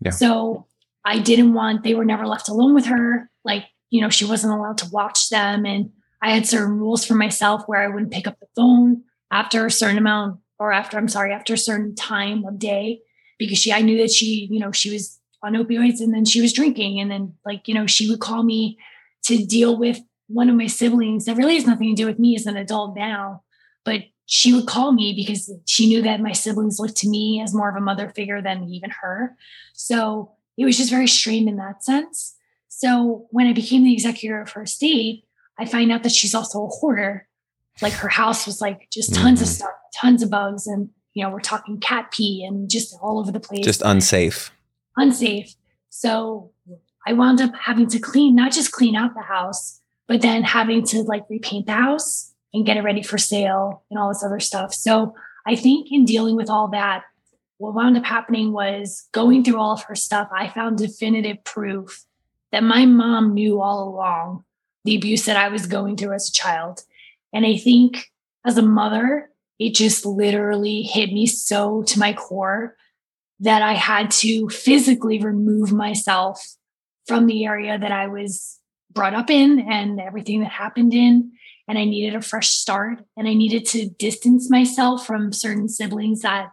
Yeah. 0.00 0.12
So 0.12 0.66
I 1.04 1.18
didn't 1.18 1.52
want, 1.52 1.82
they 1.82 1.94
were 1.94 2.04
never 2.04 2.26
left 2.26 2.48
alone 2.48 2.74
with 2.74 2.86
her. 2.86 3.28
Like, 3.44 3.64
you 3.90 4.00
know, 4.00 4.08
she 4.08 4.24
wasn't 4.24 4.54
allowed 4.54 4.78
to 4.78 4.90
watch 4.90 5.28
them. 5.28 5.66
And 5.66 5.90
I 6.24 6.30
had 6.30 6.46
certain 6.46 6.78
rules 6.78 7.04
for 7.04 7.14
myself 7.14 7.64
where 7.66 7.82
I 7.82 7.88
wouldn't 7.88 8.12
pick 8.12 8.26
up 8.26 8.40
the 8.40 8.48
phone 8.56 9.02
after 9.30 9.66
a 9.66 9.70
certain 9.70 9.98
amount 9.98 10.40
or 10.58 10.72
after, 10.72 10.96
I'm 10.96 11.08
sorry, 11.08 11.32
after 11.32 11.52
a 11.52 11.58
certain 11.58 11.94
time 11.94 12.44
of 12.44 12.58
day 12.58 13.00
because 13.38 13.58
she, 13.58 13.72
I 13.72 13.82
knew 13.82 13.98
that 13.98 14.10
she, 14.10 14.48
you 14.50 14.58
know, 14.58 14.72
she 14.72 14.90
was 14.90 15.20
on 15.42 15.52
opioids 15.52 16.00
and 16.00 16.14
then 16.14 16.24
she 16.24 16.40
was 16.40 16.54
drinking 16.54 16.98
and 16.98 17.10
then 17.10 17.34
like 17.44 17.68
you 17.68 17.74
know 17.74 17.86
she 17.86 18.08
would 18.08 18.20
call 18.20 18.42
me 18.42 18.78
to 19.24 19.44
deal 19.44 19.76
with 19.78 20.00
one 20.26 20.48
of 20.48 20.56
my 20.56 20.66
siblings 20.66 21.26
that 21.26 21.36
really 21.36 21.54
has 21.54 21.66
nothing 21.66 21.94
to 21.94 22.02
do 22.02 22.06
with 22.06 22.18
me 22.18 22.34
as 22.34 22.46
an 22.46 22.56
adult 22.56 22.96
now 22.96 23.42
but 23.84 24.00
she 24.26 24.54
would 24.54 24.66
call 24.66 24.92
me 24.92 25.12
because 25.14 25.52
she 25.66 25.86
knew 25.86 26.00
that 26.00 26.20
my 26.20 26.32
siblings 26.32 26.78
looked 26.78 26.96
to 26.96 27.08
me 27.10 27.42
as 27.42 27.54
more 27.54 27.68
of 27.68 27.76
a 27.76 27.80
mother 27.80 28.08
figure 28.08 28.40
than 28.40 28.64
even 28.64 28.88
her. 29.02 29.36
So 29.74 30.32
it 30.56 30.64
was 30.64 30.78
just 30.78 30.88
very 30.88 31.06
strained 31.06 31.46
in 31.46 31.56
that 31.56 31.84
sense. 31.84 32.36
So 32.68 33.26
when 33.30 33.46
i 33.46 33.52
became 33.52 33.84
the 33.84 33.92
executor 33.92 34.40
of 34.40 34.50
her 34.52 34.62
estate 34.62 35.26
i 35.58 35.64
find 35.64 35.90
out 35.92 36.02
that 36.02 36.12
she's 36.12 36.34
also 36.34 36.64
a 36.64 36.68
hoarder 36.68 37.26
like 37.82 37.92
her 37.92 38.08
house 38.08 38.46
was 38.46 38.60
like 38.60 38.88
just 38.90 39.14
tons 39.14 39.38
mm-hmm. 39.38 39.44
of 39.44 39.48
stuff 39.48 39.70
tons 40.00 40.22
of 40.22 40.30
bugs 40.30 40.66
and 40.66 40.90
you 41.12 41.22
know 41.22 41.30
we're 41.30 41.40
talking 41.40 41.78
cat 41.78 42.10
pee 42.10 42.44
and 42.44 42.70
just 42.70 42.96
all 43.02 43.18
over 43.18 43.32
the 43.32 43.40
place 43.40 43.64
just 43.64 43.82
unsafe 43.82 44.50
unsafe. 44.96 45.54
So 45.90 46.50
I 47.06 47.12
wound 47.12 47.40
up 47.40 47.52
having 47.60 47.88
to 47.88 47.98
clean, 47.98 48.34
not 48.34 48.52
just 48.52 48.72
clean 48.72 48.96
out 48.96 49.14
the 49.14 49.22
house, 49.22 49.80
but 50.06 50.22
then 50.22 50.42
having 50.42 50.84
to 50.86 51.02
like 51.02 51.24
repaint 51.28 51.66
the 51.66 51.72
house 51.72 52.32
and 52.52 52.66
get 52.66 52.76
it 52.76 52.82
ready 52.82 53.02
for 53.02 53.18
sale 53.18 53.84
and 53.90 53.98
all 53.98 54.08
this 54.08 54.24
other 54.24 54.40
stuff. 54.40 54.74
So 54.74 55.14
I 55.46 55.56
think 55.56 55.88
in 55.90 56.04
dealing 56.04 56.36
with 56.36 56.50
all 56.50 56.68
that, 56.68 57.04
what 57.58 57.74
wound 57.74 57.96
up 57.96 58.04
happening 58.04 58.52
was 58.52 59.08
going 59.12 59.44
through 59.44 59.58
all 59.58 59.72
of 59.72 59.84
her 59.84 59.94
stuff, 59.94 60.28
I 60.32 60.48
found 60.48 60.78
definitive 60.78 61.42
proof 61.44 62.04
that 62.52 62.62
my 62.62 62.86
mom 62.86 63.34
knew 63.34 63.60
all 63.60 63.88
along 63.88 64.44
the 64.84 64.96
abuse 64.96 65.24
that 65.24 65.36
I 65.36 65.48
was 65.48 65.66
going 65.66 65.96
through 65.96 66.12
as 66.12 66.28
a 66.28 66.32
child. 66.32 66.82
And 67.32 67.44
I 67.46 67.56
think 67.56 68.10
as 68.44 68.58
a 68.58 68.62
mother, 68.62 69.30
it 69.58 69.74
just 69.74 70.04
literally 70.04 70.82
hit 70.82 71.12
me 71.12 71.26
so 71.26 71.82
to 71.84 71.98
my 71.98 72.12
core 72.12 72.76
that 73.40 73.62
I 73.62 73.74
had 73.74 74.10
to 74.12 74.48
physically 74.48 75.18
remove 75.18 75.72
myself 75.72 76.44
from 77.06 77.26
the 77.26 77.44
area 77.44 77.78
that 77.78 77.92
I 77.92 78.06
was 78.06 78.58
brought 78.92 79.14
up 79.14 79.30
in 79.30 79.60
and 79.60 80.00
everything 80.00 80.40
that 80.40 80.50
happened 80.50 80.94
in. 80.94 81.32
And 81.66 81.78
I 81.78 81.84
needed 81.84 82.14
a 82.14 82.22
fresh 82.22 82.50
start. 82.50 83.04
And 83.16 83.26
I 83.26 83.34
needed 83.34 83.66
to 83.66 83.88
distance 83.88 84.50
myself 84.50 85.06
from 85.06 85.32
certain 85.32 85.68
siblings 85.68 86.20
that 86.20 86.52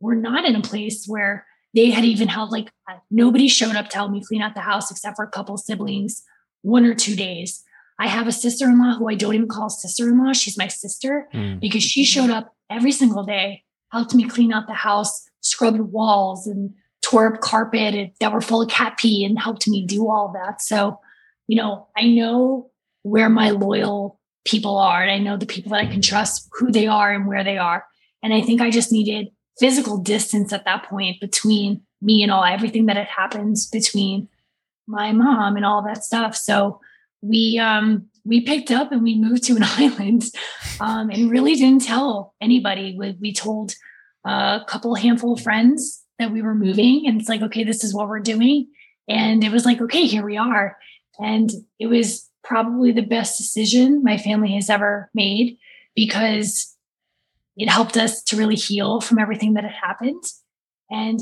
were 0.00 0.14
not 0.14 0.44
in 0.44 0.56
a 0.56 0.62
place 0.62 1.06
where 1.06 1.46
they 1.74 1.90
had 1.90 2.04
even 2.04 2.28
held 2.28 2.50
like 2.50 2.70
nobody 3.10 3.48
showed 3.48 3.76
up 3.76 3.88
to 3.90 3.96
help 3.96 4.10
me 4.10 4.22
clean 4.22 4.42
out 4.42 4.54
the 4.54 4.60
house 4.60 4.90
except 4.90 5.16
for 5.16 5.24
a 5.24 5.30
couple 5.30 5.56
siblings, 5.56 6.22
one 6.62 6.84
or 6.84 6.94
two 6.94 7.16
days. 7.16 7.64
I 8.02 8.08
have 8.08 8.26
a 8.26 8.32
sister 8.32 8.64
in 8.64 8.80
law 8.80 8.96
who 8.96 9.08
I 9.08 9.14
don't 9.14 9.36
even 9.36 9.46
call 9.46 9.70
sister 9.70 10.08
in 10.08 10.18
law. 10.18 10.32
She's 10.32 10.58
my 10.58 10.66
sister 10.66 11.28
mm. 11.32 11.60
because 11.60 11.84
she 11.84 12.04
showed 12.04 12.30
up 12.30 12.52
every 12.68 12.90
single 12.90 13.22
day, 13.22 13.62
helped 13.92 14.12
me 14.12 14.28
clean 14.28 14.52
out 14.52 14.66
the 14.66 14.74
house, 14.74 15.24
scrubbed 15.40 15.78
walls 15.78 16.48
and 16.48 16.74
tore 17.00 17.32
up 17.32 17.40
carpet 17.40 18.12
that 18.18 18.32
were 18.32 18.40
full 18.40 18.62
of 18.62 18.68
cat 18.68 18.98
pee 18.98 19.24
and 19.24 19.38
helped 19.38 19.68
me 19.68 19.86
do 19.86 20.10
all 20.10 20.32
that. 20.34 20.60
So, 20.60 20.98
you 21.46 21.56
know, 21.56 21.86
I 21.96 22.08
know 22.08 22.72
where 23.02 23.28
my 23.28 23.50
loyal 23.50 24.18
people 24.44 24.78
are 24.78 25.00
and 25.00 25.12
I 25.12 25.18
know 25.18 25.36
the 25.36 25.46
people 25.46 25.70
that 25.70 25.82
I 25.82 25.86
can 25.86 26.02
trust 26.02 26.48
who 26.58 26.72
they 26.72 26.88
are 26.88 27.12
and 27.12 27.28
where 27.28 27.44
they 27.44 27.56
are. 27.56 27.86
And 28.20 28.34
I 28.34 28.40
think 28.40 28.60
I 28.60 28.70
just 28.70 28.90
needed 28.90 29.28
physical 29.60 29.96
distance 29.96 30.52
at 30.52 30.64
that 30.64 30.86
point 30.86 31.20
between 31.20 31.82
me 32.00 32.24
and 32.24 32.32
all 32.32 32.44
everything 32.44 32.86
that 32.86 32.96
had 32.96 33.06
happened 33.06 33.58
between 33.70 34.28
my 34.88 35.12
mom 35.12 35.54
and 35.54 35.64
all 35.64 35.84
that 35.84 36.02
stuff. 36.02 36.34
So 36.34 36.80
we 37.22 37.58
um 37.58 38.06
we 38.24 38.42
picked 38.42 38.70
up 38.70 38.92
and 38.92 39.02
we 39.02 39.18
moved 39.18 39.44
to 39.44 39.56
an 39.56 39.62
island 39.64 40.24
um 40.80 41.10
and 41.10 41.30
really 41.30 41.54
didn't 41.54 41.82
tell 41.82 42.34
anybody. 42.40 42.96
We, 42.98 43.16
we 43.20 43.32
told 43.32 43.74
a 44.24 44.60
couple 44.66 44.94
handful 44.94 45.34
of 45.34 45.40
friends 45.40 46.04
that 46.18 46.32
we 46.32 46.42
were 46.42 46.54
moving 46.54 47.06
and 47.06 47.20
it's 47.20 47.28
like 47.28 47.42
okay 47.42 47.64
this 47.64 47.82
is 47.82 47.94
what 47.94 48.08
we're 48.08 48.20
doing 48.20 48.68
and 49.08 49.42
it 49.42 49.50
was 49.50 49.64
like 49.64 49.80
okay 49.80 50.06
here 50.06 50.24
we 50.24 50.36
are 50.36 50.76
and 51.18 51.50
it 51.78 51.86
was 51.86 52.28
probably 52.44 52.92
the 52.92 53.02
best 53.02 53.38
decision 53.38 54.02
my 54.04 54.16
family 54.16 54.54
has 54.54 54.70
ever 54.70 55.10
made 55.14 55.58
because 55.96 56.76
it 57.56 57.68
helped 57.68 57.96
us 57.96 58.22
to 58.22 58.36
really 58.36 58.54
heal 58.54 59.00
from 59.00 59.18
everything 59.18 59.54
that 59.54 59.64
had 59.64 59.72
happened 59.72 60.22
and 60.90 61.20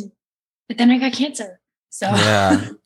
but 0.69 0.77
then 0.77 0.91
i 0.91 0.99
got 0.99 1.13
cancer 1.13 1.61
so 1.89 2.07
yeah. 2.07 2.69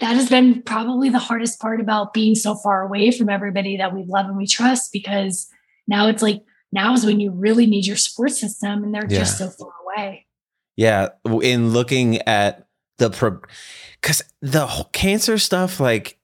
that 0.00 0.14
has 0.14 0.28
been 0.28 0.62
probably 0.62 1.08
the 1.08 1.18
hardest 1.18 1.60
part 1.60 1.80
about 1.80 2.14
being 2.14 2.34
so 2.34 2.54
far 2.54 2.82
away 2.82 3.10
from 3.10 3.28
everybody 3.28 3.76
that 3.76 3.94
we 3.94 4.04
love 4.04 4.26
and 4.26 4.36
we 4.36 4.46
trust 4.46 4.92
because 4.92 5.48
now 5.86 6.08
it's 6.08 6.22
like 6.22 6.42
now 6.72 6.92
is 6.92 7.06
when 7.06 7.20
you 7.20 7.30
really 7.30 7.66
need 7.66 7.86
your 7.86 7.96
support 7.96 8.32
system 8.32 8.84
and 8.84 8.94
they're 8.94 9.06
yeah. 9.08 9.18
just 9.18 9.38
so 9.38 9.48
far 9.48 9.72
away. 9.84 10.26
Yeah. 10.76 11.08
In 11.42 11.72
looking 11.72 12.18
at 12.22 12.66
the 12.98 13.10
pro, 13.10 13.40
because 14.00 14.22
the 14.40 14.66
cancer 14.92 15.38
stuff, 15.38 15.80
like 15.80 16.18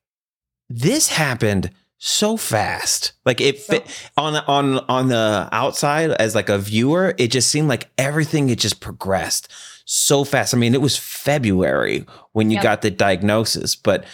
this 0.69 1.09
happened 1.09 1.71
so 1.99 2.37
fast. 2.37 3.13
Like 3.25 3.41
it 3.41 3.59
fit 3.59 3.87
on 4.17 4.33
the 4.35 4.45
on 4.47 4.79
on 4.89 5.09
the 5.09 5.49
outside 5.53 6.11
as 6.11 6.35
like 6.35 6.49
a 6.49 6.59
viewer, 6.59 7.15
it 7.17 7.29
just 7.29 7.49
seemed 7.49 7.69
like 7.69 7.91
everything 7.97 8.49
had 8.49 8.59
just 8.59 8.81
progressed 8.81 9.49
so 9.85 10.25
fast. 10.25 10.55
I 10.55 10.59
mean, 10.59 10.75
it 10.75 10.81
was 10.81 10.97
February 10.97 12.07
when 12.33 12.51
you 12.51 12.61
got 12.61 12.83
the 12.83 12.91
diagnosis, 12.91 13.75
but 13.75 14.05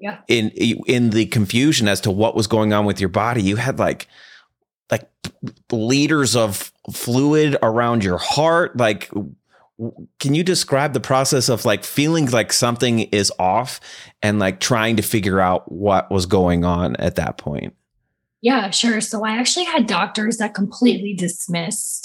yeah. 0.00 0.18
in 0.28 0.50
in 0.50 1.10
the 1.10 1.26
confusion 1.26 1.88
as 1.88 2.00
to 2.02 2.10
what 2.10 2.34
was 2.34 2.46
going 2.46 2.72
on 2.72 2.84
with 2.84 3.00
your 3.00 3.08
body, 3.08 3.42
you 3.42 3.56
had 3.56 3.78
like 3.78 4.06
like 4.90 5.08
liters 5.70 6.34
of 6.34 6.72
fluid 6.92 7.56
around 7.62 8.02
your 8.02 8.18
heart, 8.18 8.76
like 8.76 9.10
can 10.18 10.34
you 10.34 10.42
describe 10.42 10.92
the 10.92 11.00
process 11.00 11.48
of 11.48 11.64
like 11.64 11.84
feeling 11.84 12.26
like 12.26 12.52
something 12.52 13.00
is 13.00 13.32
off 13.38 13.80
and 14.22 14.38
like 14.38 14.60
trying 14.60 14.96
to 14.96 15.02
figure 15.02 15.40
out 15.40 15.70
what 15.72 16.10
was 16.10 16.26
going 16.26 16.64
on 16.64 16.96
at 16.96 17.16
that 17.16 17.38
point? 17.38 17.74
Yeah, 18.42 18.70
sure. 18.70 19.00
So 19.00 19.24
I 19.24 19.36
actually 19.36 19.66
had 19.66 19.86
doctors 19.86 20.38
that 20.38 20.54
completely 20.54 21.14
dismissed 21.14 21.99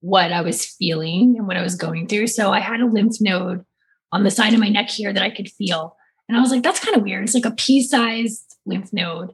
what 0.00 0.32
I 0.32 0.40
was 0.42 0.64
feeling 0.64 1.36
and 1.36 1.46
what 1.46 1.56
I 1.56 1.62
was 1.62 1.74
going 1.74 2.06
through. 2.06 2.28
So 2.28 2.52
I 2.52 2.60
had 2.60 2.80
a 2.80 2.86
lymph 2.86 3.16
node 3.20 3.64
on 4.12 4.24
the 4.24 4.30
side 4.30 4.54
of 4.54 4.60
my 4.60 4.68
neck 4.68 4.90
here 4.90 5.12
that 5.12 5.22
I 5.22 5.30
could 5.30 5.50
feel. 5.50 5.96
And 6.28 6.36
I 6.36 6.40
was 6.40 6.50
like, 6.50 6.62
that's 6.62 6.80
kind 6.80 6.96
of 6.96 7.02
weird. 7.02 7.24
It's 7.24 7.34
like 7.34 7.44
a 7.44 7.52
pea 7.52 7.82
sized 7.82 8.56
lymph 8.66 8.92
node. 8.92 9.32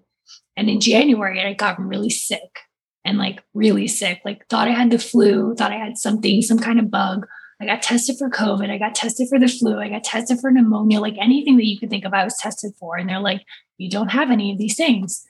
And 0.56 0.68
in 0.68 0.80
January, 0.80 1.40
I 1.40 1.52
got 1.52 1.80
really 1.80 2.10
sick 2.10 2.60
and 3.04 3.18
like 3.18 3.42
really 3.52 3.88
sick, 3.88 4.22
like 4.24 4.46
thought 4.48 4.68
I 4.68 4.72
had 4.72 4.90
the 4.90 4.98
flu, 4.98 5.54
thought 5.54 5.72
I 5.72 5.78
had 5.78 5.98
something, 5.98 6.40
some 6.42 6.58
kind 6.58 6.78
of 6.78 6.90
bug 6.90 7.26
I 7.60 7.66
got 7.66 7.82
tested 7.82 8.16
for 8.18 8.28
COVID. 8.28 8.70
I 8.70 8.78
got 8.78 8.94
tested 8.94 9.28
for 9.28 9.38
the 9.38 9.48
flu. 9.48 9.78
I 9.78 9.88
got 9.88 10.04
tested 10.04 10.40
for 10.40 10.50
pneumonia, 10.50 11.00
like 11.00 11.16
anything 11.20 11.56
that 11.56 11.66
you 11.66 11.78
could 11.78 11.90
think 11.90 12.04
of, 12.04 12.12
I 12.12 12.24
was 12.24 12.36
tested 12.36 12.72
for. 12.78 12.96
And 12.96 13.08
they're 13.08 13.20
like, 13.20 13.42
you 13.78 13.88
don't 13.88 14.10
have 14.10 14.30
any 14.30 14.52
of 14.52 14.58
these 14.58 14.76
things. 14.76 15.24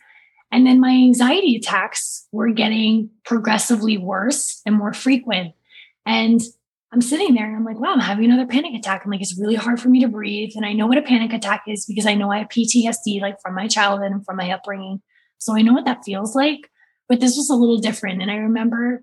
And 0.52 0.66
then 0.66 0.80
my 0.80 0.90
anxiety 0.90 1.56
attacks 1.56 2.26
were 2.30 2.50
getting 2.50 3.10
progressively 3.24 3.98
worse 3.98 4.60
and 4.64 4.76
more 4.76 4.92
frequent. 4.92 5.54
And 6.06 6.40
I'm 6.92 7.00
sitting 7.00 7.34
there 7.34 7.46
and 7.46 7.56
I'm 7.56 7.64
like, 7.64 7.80
wow, 7.80 7.92
I'm 7.92 8.00
having 8.00 8.26
another 8.26 8.46
panic 8.46 8.72
attack. 8.72 9.02
I'm 9.04 9.10
like, 9.10 9.20
it's 9.20 9.36
really 9.36 9.56
hard 9.56 9.80
for 9.80 9.88
me 9.88 10.00
to 10.00 10.08
breathe. 10.08 10.52
And 10.54 10.64
I 10.64 10.72
know 10.72 10.86
what 10.86 10.98
a 10.98 11.02
panic 11.02 11.32
attack 11.32 11.64
is 11.66 11.86
because 11.86 12.06
I 12.06 12.14
know 12.14 12.30
I 12.30 12.38
have 12.38 12.48
PTSD, 12.48 13.20
like 13.20 13.40
from 13.42 13.56
my 13.56 13.66
childhood 13.66 14.12
and 14.12 14.24
from 14.24 14.36
my 14.36 14.52
upbringing. 14.52 15.02
So 15.38 15.56
I 15.56 15.62
know 15.62 15.72
what 15.72 15.86
that 15.86 16.04
feels 16.04 16.36
like. 16.36 16.70
But 17.08 17.18
this 17.18 17.36
was 17.36 17.50
a 17.50 17.54
little 17.54 17.78
different. 17.78 18.22
And 18.22 18.30
I 18.30 18.36
remember 18.36 19.02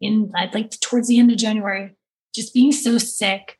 in 0.00 0.30
like 0.32 0.78
towards 0.80 1.08
the 1.08 1.18
end 1.18 1.32
of 1.32 1.36
January, 1.36 1.96
just 2.34 2.54
being 2.54 2.70
so 2.70 2.98
sick 2.98 3.58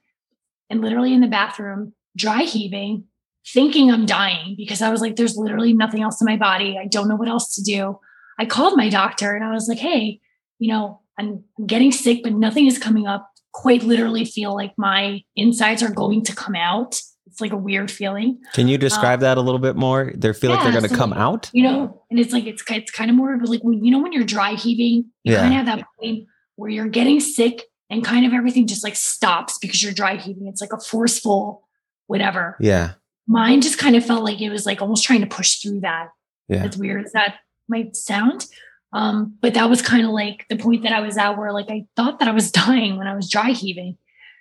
and 0.70 0.80
literally 0.80 1.12
in 1.12 1.20
the 1.20 1.26
bathroom, 1.26 1.94
dry 2.16 2.42
heaving, 2.42 3.06
thinking 3.46 3.90
I'm 3.90 4.06
dying 4.06 4.54
because 4.56 4.82
I 4.82 4.90
was 4.90 5.00
like, 5.00 5.16
there's 5.16 5.36
literally 5.36 5.72
nothing 5.72 6.02
else 6.02 6.20
in 6.20 6.24
my 6.24 6.36
body. 6.36 6.78
I 6.80 6.86
don't 6.86 7.08
know 7.08 7.16
what 7.16 7.28
else 7.28 7.54
to 7.56 7.62
do. 7.62 7.98
I 8.38 8.46
called 8.46 8.76
my 8.76 8.88
doctor 8.88 9.34
and 9.34 9.44
I 9.44 9.52
was 9.52 9.68
like, 9.68 9.78
hey, 9.78 10.20
you 10.58 10.72
know, 10.72 11.00
I'm, 11.18 11.44
I'm 11.58 11.66
getting 11.66 11.92
sick, 11.92 12.22
but 12.22 12.32
nothing 12.32 12.66
is 12.66 12.78
coming 12.78 13.06
up. 13.06 13.30
Quite 13.52 13.82
literally 13.82 14.24
feel 14.24 14.54
like 14.54 14.72
my 14.76 15.22
insides 15.36 15.82
are 15.82 15.90
going 15.90 16.24
to 16.24 16.34
come 16.34 16.56
out. 16.56 17.00
It's 17.26 17.40
like 17.40 17.52
a 17.52 17.56
weird 17.56 17.90
feeling. 17.90 18.40
Can 18.52 18.68
you 18.68 18.78
describe 18.78 19.18
um, 19.18 19.22
that 19.22 19.38
a 19.38 19.40
little 19.40 19.60
bit 19.60 19.76
more? 19.76 20.12
They 20.14 20.32
feel 20.32 20.50
yeah, 20.50 20.56
like 20.56 20.64
they're 20.64 20.72
going 20.72 20.84
to 20.84 20.88
so 20.88 20.96
come 20.96 21.10
like, 21.10 21.20
out. 21.20 21.50
You 21.52 21.64
know, 21.64 22.02
and 22.10 22.18
it's 22.18 22.32
like 22.32 22.46
it's 22.46 22.62
it's 22.68 22.90
kind 22.90 23.10
of 23.10 23.16
more 23.16 23.34
of 23.34 23.42
like 23.48 23.62
when 23.62 23.84
you 23.84 23.90
know 23.90 24.00
when 24.00 24.12
you're 24.12 24.24
dry 24.24 24.54
heaving, 24.54 25.10
you 25.24 25.32
yeah. 25.32 25.40
kind 25.40 25.52
of 25.52 25.66
have 25.66 25.78
that 25.78 25.86
point 26.00 26.26
where 26.56 26.70
you're 26.70 26.86
getting 26.86 27.20
sick 27.20 27.62
and 27.90 28.04
kind 28.04 28.26
of 28.26 28.32
everything 28.32 28.66
just 28.66 28.84
like 28.84 28.96
stops 28.96 29.58
because 29.58 29.82
you're 29.82 29.92
dry 29.92 30.16
heaving. 30.16 30.46
It's 30.46 30.60
like 30.60 30.72
a 30.72 30.80
forceful 30.80 31.66
whatever. 32.06 32.56
Yeah. 32.60 32.92
Mine 33.26 33.60
just 33.60 33.78
kind 33.78 33.96
of 33.96 34.04
felt 34.04 34.24
like 34.24 34.40
it 34.40 34.50
was 34.50 34.66
like 34.66 34.82
almost 34.82 35.04
trying 35.04 35.20
to 35.22 35.26
push 35.26 35.56
through 35.56 35.80
that. 35.80 36.08
Yeah. 36.48 36.64
As 36.64 36.76
weird 36.76 37.06
as 37.06 37.12
that 37.12 37.36
might 37.68 37.96
sound. 37.96 38.46
Um, 38.92 39.36
but 39.40 39.54
that 39.54 39.68
was 39.68 39.82
kind 39.82 40.04
of 40.04 40.12
like 40.12 40.46
the 40.48 40.56
point 40.56 40.82
that 40.82 40.92
I 40.92 41.00
was 41.00 41.16
at 41.16 41.36
where 41.36 41.52
like 41.52 41.70
I 41.70 41.86
thought 41.96 42.18
that 42.20 42.28
I 42.28 42.32
was 42.32 42.50
dying 42.52 42.96
when 42.96 43.06
I 43.06 43.16
was 43.16 43.30
dry 43.30 43.50
heaving. 43.50 43.98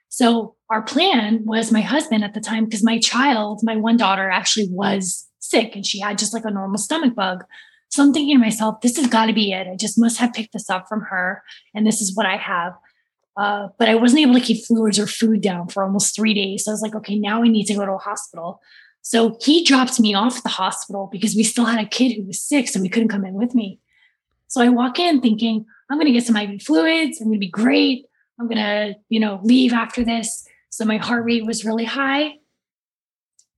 So 0.09 0.55
our 0.69 0.83
plan 0.83 1.43
was 1.43 1.71
my 1.71 1.81
husband 1.81 2.23
at 2.23 2.35
the 2.35 2.39
time, 2.39 2.65
because 2.65 2.83
my 2.83 2.99
child, 2.99 3.61
my 3.63 3.75
one 3.75 3.97
daughter 3.97 4.29
actually 4.29 4.67
was 4.69 5.27
sick 5.39 5.75
and 5.75 5.83
she 5.83 5.99
had 5.99 6.19
just 6.19 6.35
like 6.35 6.45
a 6.45 6.51
normal 6.51 6.77
stomach 6.77 7.15
bug. 7.15 7.43
So 7.89 8.03
I'm 8.03 8.13
thinking 8.13 8.35
to 8.37 8.39
myself, 8.43 8.81
this 8.81 8.97
has 8.97 9.07
got 9.07 9.25
to 9.25 9.33
be 9.33 9.51
it. 9.51 9.67
I 9.67 9.75
just 9.75 9.99
must 9.99 10.19
have 10.19 10.33
picked 10.33 10.53
this 10.53 10.69
up 10.69 10.87
from 10.87 11.01
her. 11.09 11.43
And 11.73 11.85
this 11.85 11.99
is 11.99 12.15
what 12.15 12.25
I 12.27 12.37
have. 12.37 12.73
Uh, 13.35 13.69
but 13.79 13.89
I 13.89 13.95
wasn't 13.95 14.21
able 14.21 14.35
to 14.35 14.39
keep 14.39 14.63
fluids 14.63 14.99
or 14.99 15.07
food 15.07 15.41
down 15.41 15.67
for 15.67 15.83
almost 15.83 16.15
three 16.15 16.33
days. 16.33 16.65
So 16.65 16.71
I 16.71 16.73
was 16.73 16.81
like, 16.81 16.95
okay, 16.95 17.17
now 17.17 17.43
I 17.43 17.47
need 17.47 17.65
to 17.65 17.73
go 17.73 17.85
to 17.85 17.93
a 17.93 17.97
hospital. 17.97 18.61
So 19.01 19.37
he 19.41 19.63
dropped 19.63 19.99
me 19.99 20.13
off 20.13 20.37
at 20.37 20.43
the 20.43 20.49
hospital 20.49 21.09
because 21.11 21.35
we 21.35 21.43
still 21.43 21.65
had 21.65 21.83
a 21.83 21.89
kid 21.89 22.13
who 22.13 22.23
was 22.23 22.39
sick, 22.39 22.69
so 22.69 22.79
we 22.79 22.89
couldn't 22.89 23.09
come 23.09 23.25
in 23.25 23.33
with 23.33 23.53
me. 23.53 23.79
So 24.47 24.61
I 24.61 24.69
walk 24.69 24.99
in 24.99 25.19
thinking, 25.19 25.65
I'm 25.89 25.97
going 25.97 26.07
to 26.07 26.13
get 26.13 26.25
some 26.25 26.37
IV 26.37 26.61
fluids. 26.61 27.19
I'm 27.19 27.27
going 27.27 27.39
to 27.39 27.45
be 27.45 27.49
great. 27.49 28.05
I'm 28.39 28.47
going 28.47 28.57
to, 28.57 28.95
you 29.09 29.19
know, 29.19 29.39
leave 29.43 29.73
after 29.73 30.03
this. 30.03 30.47
So 30.69 30.85
my 30.85 30.97
heart 30.97 31.25
rate 31.25 31.45
was 31.45 31.65
really 31.65 31.85
high. 31.85 32.35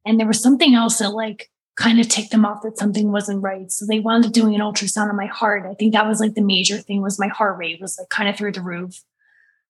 And 0.06 0.20
there 0.20 0.28
was 0.28 0.42
something 0.42 0.74
else 0.76 1.00
that 1.00 1.12
like 1.12 1.50
kind 1.76 2.00
of 2.00 2.08
ticked 2.08 2.32
them 2.32 2.46
off 2.46 2.62
that 2.64 2.78
something 2.78 3.12
wasn't 3.12 3.44
right. 3.44 3.72
So 3.72 3.86
they 3.86 4.00
wound 4.00 4.26
up 4.26 4.32
doing 4.32 4.56
an 4.56 4.62
ultrasound 4.62 5.10
on 5.10 5.18
my 5.18 5.26
heart. 5.26 5.66
I 5.70 5.74
think 5.74 5.94
that 5.94 6.08
was 6.08 6.20
like 6.20 6.34
the 6.34 6.42
major 6.42 6.78
thing 6.78 7.02
was 7.02 7.20
my 7.20 7.28
heart 7.28 7.58
rate 7.58 7.82
was 7.82 7.98
like 8.00 8.10
kind 8.10 8.30
of 8.30 8.38
through 8.38 8.54
the 8.54 8.62
roof. 8.62 9.04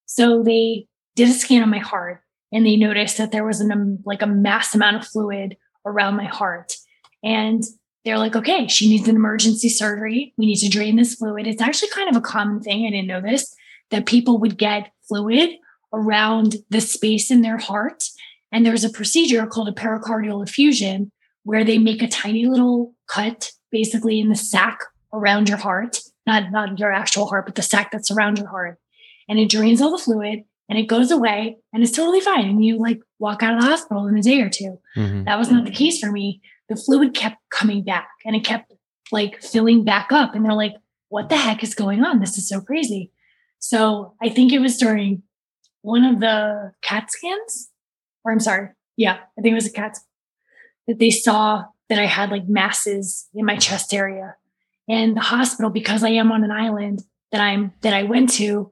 So 0.06 0.42
they 0.42 0.86
did 1.14 1.28
a 1.28 1.32
scan 1.32 1.62
on 1.62 1.70
my 1.70 1.78
heart 1.78 2.22
and 2.52 2.64
they 2.64 2.76
noticed 2.76 3.18
that 3.18 3.32
there 3.32 3.44
was 3.44 3.60
an 3.60 3.72
um, 3.72 3.98
like 4.04 4.22
a 4.22 4.26
mass 4.26 4.74
amount 4.74 4.96
of 4.96 5.06
fluid 5.06 5.56
around 5.84 6.16
my 6.16 6.24
heart. 6.24 6.74
And 7.22 7.62
they're 8.04 8.18
like, 8.18 8.36
okay, 8.36 8.68
she 8.68 8.88
needs 8.88 9.08
an 9.08 9.16
emergency 9.16 9.68
surgery. 9.68 10.32
We 10.38 10.46
need 10.46 10.58
to 10.58 10.68
drain 10.68 10.96
this 10.96 11.16
fluid. 11.16 11.46
It's 11.46 11.62
actually 11.62 11.88
kind 11.90 12.08
of 12.08 12.16
a 12.16 12.20
common 12.20 12.60
thing. 12.60 12.86
I 12.86 12.90
didn't 12.90 13.08
know 13.08 13.20
this 13.20 13.54
that 13.90 14.06
people 14.06 14.38
would 14.38 14.58
get 14.58 14.90
fluid 15.08 15.50
around 15.92 16.56
the 16.70 16.80
space 16.80 17.30
in 17.30 17.42
their 17.42 17.58
heart. 17.58 18.04
And 18.52 18.64
there's 18.64 18.84
a 18.84 18.90
procedure 18.90 19.46
called 19.46 19.68
a 19.68 19.72
pericardial 19.72 20.46
effusion 20.46 21.12
where 21.44 21.64
they 21.64 21.78
make 21.78 22.02
a 22.02 22.08
tiny 22.08 22.46
little 22.46 22.94
cut 23.08 23.52
basically 23.70 24.18
in 24.18 24.28
the 24.28 24.36
sac 24.36 24.80
around 25.12 25.48
your 25.48 25.58
heart, 25.58 26.00
not, 26.26 26.50
not 26.50 26.78
your 26.78 26.92
actual 26.92 27.26
heart, 27.26 27.46
but 27.46 27.54
the 27.54 27.62
sac 27.62 27.90
that's 27.92 28.10
around 28.10 28.38
your 28.38 28.48
heart 28.48 28.78
and 29.28 29.38
it 29.38 29.50
drains 29.50 29.80
all 29.80 29.90
the 29.90 30.02
fluid 30.02 30.44
and 30.68 30.78
it 30.78 30.86
goes 30.86 31.10
away 31.10 31.56
and 31.72 31.82
it's 31.82 31.92
totally 31.92 32.20
fine. 32.20 32.46
And 32.46 32.64
you 32.64 32.78
like 32.78 33.00
walk 33.18 33.42
out 33.42 33.54
of 33.54 33.60
the 33.60 33.66
hospital 33.66 34.06
in 34.06 34.16
a 34.16 34.22
day 34.22 34.40
or 34.40 34.48
2 34.48 34.78
mm-hmm. 34.96 35.24
That 35.24 35.38
was 35.38 35.50
not 35.50 35.64
the 35.64 35.70
case 35.70 36.00
for 36.00 36.10
me. 36.10 36.40
The 36.68 36.76
fluid 36.76 37.14
kept 37.14 37.36
coming 37.50 37.82
back 37.82 38.08
and 38.24 38.34
it 38.34 38.44
kept 38.44 38.72
like 39.12 39.42
filling 39.42 39.84
back 39.84 40.10
up. 40.10 40.34
And 40.34 40.44
they're 40.44 40.52
like, 40.52 40.74
what 41.08 41.28
the 41.28 41.36
heck 41.36 41.62
is 41.62 41.74
going 41.74 42.04
on? 42.04 42.20
This 42.20 42.36
is 42.36 42.48
so 42.48 42.60
crazy. 42.60 43.12
So 43.58 44.14
I 44.22 44.28
think 44.28 44.52
it 44.52 44.58
was 44.58 44.76
during 44.76 45.22
one 45.82 46.04
of 46.04 46.20
the 46.20 46.72
CAT 46.82 47.10
scans, 47.10 47.70
or 48.24 48.32
I'm 48.32 48.40
sorry. 48.40 48.70
Yeah, 48.96 49.18
I 49.38 49.42
think 49.42 49.52
it 49.52 49.54
was 49.54 49.66
a 49.66 49.72
CAT 49.72 49.98
that 50.88 50.98
they 50.98 51.10
saw 51.10 51.64
that 51.88 51.98
I 51.98 52.06
had 52.06 52.30
like 52.30 52.48
masses 52.48 53.28
in 53.34 53.44
my 53.44 53.56
chest 53.56 53.94
area. 53.94 54.36
And 54.88 55.16
the 55.16 55.20
hospital, 55.20 55.70
because 55.70 56.02
I 56.02 56.10
am 56.10 56.32
on 56.32 56.44
an 56.44 56.50
island 56.50 57.04
that 57.32 57.40
I'm 57.40 57.72
that 57.82 57.94
I 57.94 58.02
went 58.04 58.32
to, 58.34 58.70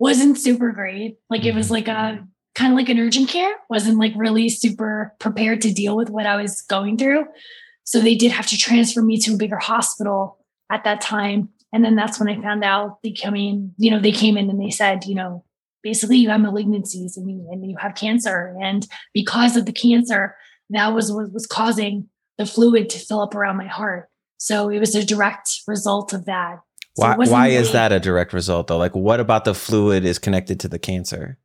wasn't 0.00 0.38
super 0.38 0.72
great. 0.72 1.18
Like 1.28 1.44
it 1.44 1.54
was 1.54 1.66
mm-hmm. 1.66 1.74
like 1.74 1.88
a 1.88 2.26
kind 2.56 2.72
of 2.72 2.76
like 2.76 2.88
an 2.88 2.98
urgent 2.98 3.28
care, 3.28 3.54
wasn't 3.68 3.98
like 3.98 4.12
really 4.16 4.48
super 4.48 5.14
prepared 5.20 5.60
to 5.62 5.72
deal 5.72 5.96
with 5.96 6.10
what 6.10 6.26
I 6.26 6.40
was 6.42 6.62
going 6.62 6.98
through. 6.98 7.26
So 7.84 8.00
they 8.00 8.16
did 8.16 8.32
have 8.32 8.46
to 8.48 8.58
transfer 8.58 9.02
me 9.02 9.18
to 9.20 9.34
a 9.34 9.36
bigger 9.36 9.58
hospital 9.58 10.38
at 10.70 10.84
that 10.84 11.00
time. 11.00 11.50
And 11.72 11.84
then 11.84 11.94
that's 11.94 12.18
when 12.18 12.28
I 12.28 12.40
found 12.40 12.64
out 12.64 13.02
they 13.02 13.12
came 13.12 13.36
in, 13.36 13.74
you 13.76 13.90
know, 13.90 14.00
they 14.00 14.10
came 14.10 14.36
in 14.36 14.50
and 14.50 14.60
they 14.60 14.70
said, 14.70 15.04
you 15.04 15.14
know, 15.14 15.44
basically 15.82 16.16
you 16.16 16.30
have 16.30 16.40
malignancies 16.40 17.16
and 17.16 17.30
you, 17.30 17.46
and 17.50 17.68
you 17.68 17.76
have 17.78 17.94
cancer. 17.94 18.56
And 18.60 18.86
because 19.14 19.56
of 19.56 19.66
the 19.66 19.72
cancer, 19.72 20.34
that 20.70 20.88
was 20.94 21.12
what 21.12 21.32
was 21.32 21.46
causing 21.46 22.08
the 22.38 22.46
fluid 22.46 22.90
to 22.90 22.98
fill 22.98 23.20
up 23.20 23.34
around 23.34 23.56
my 23.56 23.66
heart. 23.66 24.08
So 24.38 24.70
it 24.70 24.78
was 24.78 24.94
a 24.94 25.04
direct 25.04 25.60
result 25.66 26.12
of 26.12 26.24
that. 26.24 26.60
Why, 26.96 27.16
why 27.16 27.48
is 27.48 27.72
that 27.72 27.92
a 27.92 28.00
direct 28.00 28.32
result 28.32 28.66
though? 28.66 28.78
Like 28.78 28.94
what 28.94 29.20
about 29.20 29.44
the 29.44 29.54
fluid 29.54 30.04
is 30.04 30.18
connected 30.18 30.60
to 30.60 30.68
the 30.68 30.78
cancer? 30.78 31.38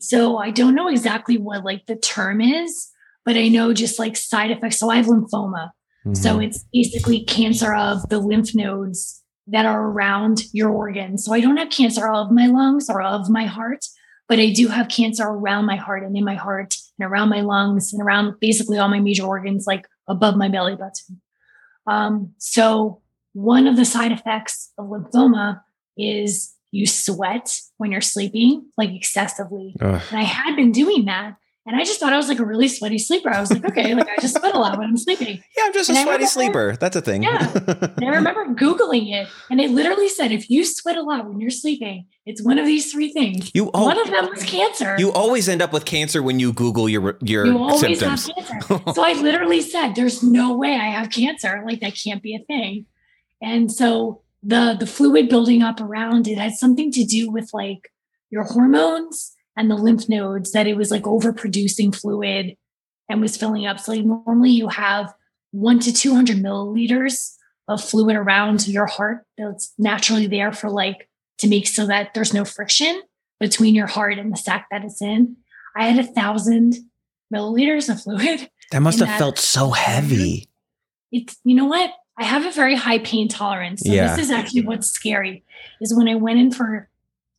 So 0.00 0.38
I 0.38 0.50
don't 0.50 0.74
know 0.74 0.88
exactly 0.88 1.38
what 1.38 1.64
like 1.64 1.86
the 1.86 1.96
term 1.96 2.40
is, 2.40 2.88
but 3.24 3.36
I 3.36 3.48
know 3.48 3.72
just 3.72 3.98
like 3.98 4.16
side 4.16 4.50
effects. 4.50 4.78
So 4.78 4.90
I 4.90 4.96
have 4.96 5.06
lymphoma. 5.06 5.70
Mm-hmm. 6.06 6.14
So 6.14 6.40
it's 6.40 6.64
basically 6.72 7.24
cancer 7.24 7.74
of 7.74 8.08
the 8.08 8.18
lymph 8.18 8.54
nodes 8.54 9.22
that 9.48 9.66
are 9.66 9.82
around 9.82 10.42
your 10.52 10.70
organs. 10.70 11.24
So 11.24 11.32
I 11.32 11.40
don't 11.40 11.56
have 11.56 11.70
cancer 11.70 12.08
of 12.08 12.30
my 12.30 12.46
lungs 12.46 12.88
or 12.90 13.00
of 13.02 13.28
my 13.30 13.46
heart, 13.46 13.84
but 14.28 14.38
I 14.38 14.50
do 14.50 14.68
have 14.68 14.88
cancer 14.88 15.24
around 15.24 15.64
my 15.64 15.76
heart 15.76 16.04
and 16.04 16.16
in 16.16 16.24
my 16.24 16.34
heart 16.34 16.76
and 16.98 17.10
around 17.10 17.30
my 17.30 17.40
lungs 17.40 17.92
and 17.92 18.02
around 18.02 18.34
basically 18.40 18.78
all 18.78 18.88
my 18.88 19.00
major 19.00 19.24
organs, 19.24 19.66
like 19.66 19.88
above 20.06 20.36
my 20.36 20.48
belly 20.48 20.76
button. 20.76 21.20
Um, 21.86 22.34
so 22.38 23.00
one 23.42 23.66
of 23.66 23.76
the 23.76 23.84
side 23.84 24.12
effects 24.12 24.72
of 24.78 24.86
lymphoma 24.86 25.60
is 25.96 26.54
you 26.70 26.86
sweat 26.86 27.60
when 27.78 27.92
you're 27.92 28.00
sleeping, 28.00 28.66
like 28.76 28.90
excessively. 28.90 29.74
Ugh. 29.80 30.02
And 30.10 30.18
I 30.20 30.22
had 30.24 30.56
been 30.56 30.72
doing 30.72 31.04
that. 31.06 31.36
And 31.66 31.76
I 31.76 31.84
just 31.84 32.00
thought 32.00 32.14
I 32.14 32.16
was 32.16 32.28
like 32.28 32.38
a 32.38 32.46
really 32.46 32.66
sweaty 32.66 32.96
sleeper. 32.98 33.28
I 33.30 33.40
was 33.40 33.50
like, 33.52 33.62
okay, 33.66 33.94
like 33.94 34.08
I 34.08 34.16
just 34.22 34.38
sweat 34.38 34.54
a 34.54 34.58
lot 34.58 34.78
when 34.78 34.88
I'm 34.88 34.96
sleeping. 34.96 35.42
Yeah, 35.56 35.64
I'm 35.66 35.72
just 35.74 35.90
And 35.90 35.98
a 35.98 36.00
I 36.00 36.04
sweaty 36.04 36.24
remember- 36.24 36.26
sleeper. 36.72 36.76
That's 36.80 36.96
a 36.96 37.00
thing. 37.02 37.22
Yeah. 37.24 37.52
And 37.98 38.04
I 38.06 38.14
remember 38.16 38.46
Googling 38.54 39.12
it, 39.14 39.28
and 39.50 39.60
it 39.60 39.70
literally 39.70 40.08
said 40.08 40.32
if 40.32 40.48
you 40.48 40.64
sweat 40.64 40.96
a 40.96 41.02
lot 41.02 41.28
when 41.28 41.40
you're 41.40 41.50
sleeping, 41.50 42.06
it's 42.24 42.42
one 42.42 42.58
of 42.58 42.64
these 42.64 42.90
three 42.90 43.12
things. 43.12 43.50
you 43.54 43.70
oh, 43.74 43.84
one 43.84 44.00
of 44.00 44.06
them 44.10 44.30
was 44.30 44.42
cancer. 44.44 44.96
you 44.98 45.12
always 45.12 45.46
end 45.46 45.60
up 45.60 45.72
with 45.74 45.84
cancer 45.84 46.22
when 46.22 46.38
you 46.40 46.52
Google 46.54 46.88
your 46.88 47.18
your 47.22 47.44
You 47.46 47.58
always 47.58 47.80
symptoms. 47.80 48.28
have 48.28 48.46
cancer. 48.66 48.92
so 48.94 49.02
I 49.04 49.12
literally 49.12 49.60
said, 49.60 49.94
"There's 49.94 50.22
no 50.22 50.56
way 50.56 50.72
I 50.74 50.88
have 50.98 51.10
cancer. 51.10 51.62
Like 51.66 51.80
that 51.80 51.94
can't 52.02 52.22
be 52.22 52.34
a 52.34 52.40
thing." 52.46 52.86
And 53.42 53.72
so 53.72 54.22
the 54.42 54.76
the 54.78 54.86
fluid 54.86 55.28
building 55.28 55.62
up 55.62 55.80
around 55.80 56.28
it 56.28 56.38
had 56.38 56.52
something 56.52 56.92
to 56.92 57.04
do 57.04 57.30
with 57.30 57.50
like 57.52 57.90
your 58.30 58.44
hormones 58.44 59.32
and 59.56 59.70
the 59.70 59.76
lymph 59.76 60.08
nodes 60.08 60.52
that 60.52 60.66
it 60.66 60.76
was 60.76 60.90
like 60.90 61.02
overproducing 61.02 61.94
fluid 61.94 62.56
and 63.08 63.20
was 63.20 63.36
filling 63.36 63.66
up. 63.66 63.80
So 63.80 63.92
like 63.92 64.04
normally 64.04 64.50
you 64.50 64.68
have 64.68 65.12
one 65.50 65.80
to 65.80 65.92
two 65.92 66.14
hundred 66.14 66.38
milliliters 66.38 67.34
of 67.66 67.82
fluid 67.82 68.16
around 68.16 68.66
your 68.66 68.86
heart 68.86 69.24
that's 69.36 69.72
naturally 69.78 70.26
there 70.26 70.52
for 70.52 70.70
like 70.70 71.08
to 71.38 71.48
make 71.48 71.66
so 71.66 71.86
that 71.86 72.14
there's 72.14 72.34
no 72.34 72.44
friction 72.44 73.02
between 73.40 73.74
your 73.74 73.86
heart 73.86 74.18
and 74.18 74.32
the 74.32 74.36
sac 74.36 74.66
that 74.70 74.84
it's 74.84 75.02
in. 75.02 75.36
I 75.76 75.88
had 75.88 76.04
a 76.04 76.08
thousand 76.08 76.76
milliliters 77.32 77.88
of 77.88 78.02
fluid. 78.02 78.48
that 78.72 78.80
must 78.80 78.98
have 78.98 79.08
that- 79.08 79.18
felt 79.18 79.38
so 79.38 79.70
heavy. 79.70 80.40
Mm-hmm. 80.40 80.44
It's 81.10 81.38
you 81.44 81.54
know 81.54 81.64
what? 81.66 81.90
I 82.18 82.24
have 82.24 82.44
a 82.44 82.50
very 82.50 82.74
high 82.74 82.98
pain 82.98 83.28
tolerance. 83.28 83.82
So 83.84 83.92
Yeah. 83.92 84.08
this 84.14 84.26
is 84.26 84.30
actually 84.30 84.62
what's 84.62 84.88
scary 84.90 85.44
is 85.80 85.94
when 85.94 86.08
I 86.08 86.16
went 86.16 86.38
in 86.40 86.50
for 86.50 86.88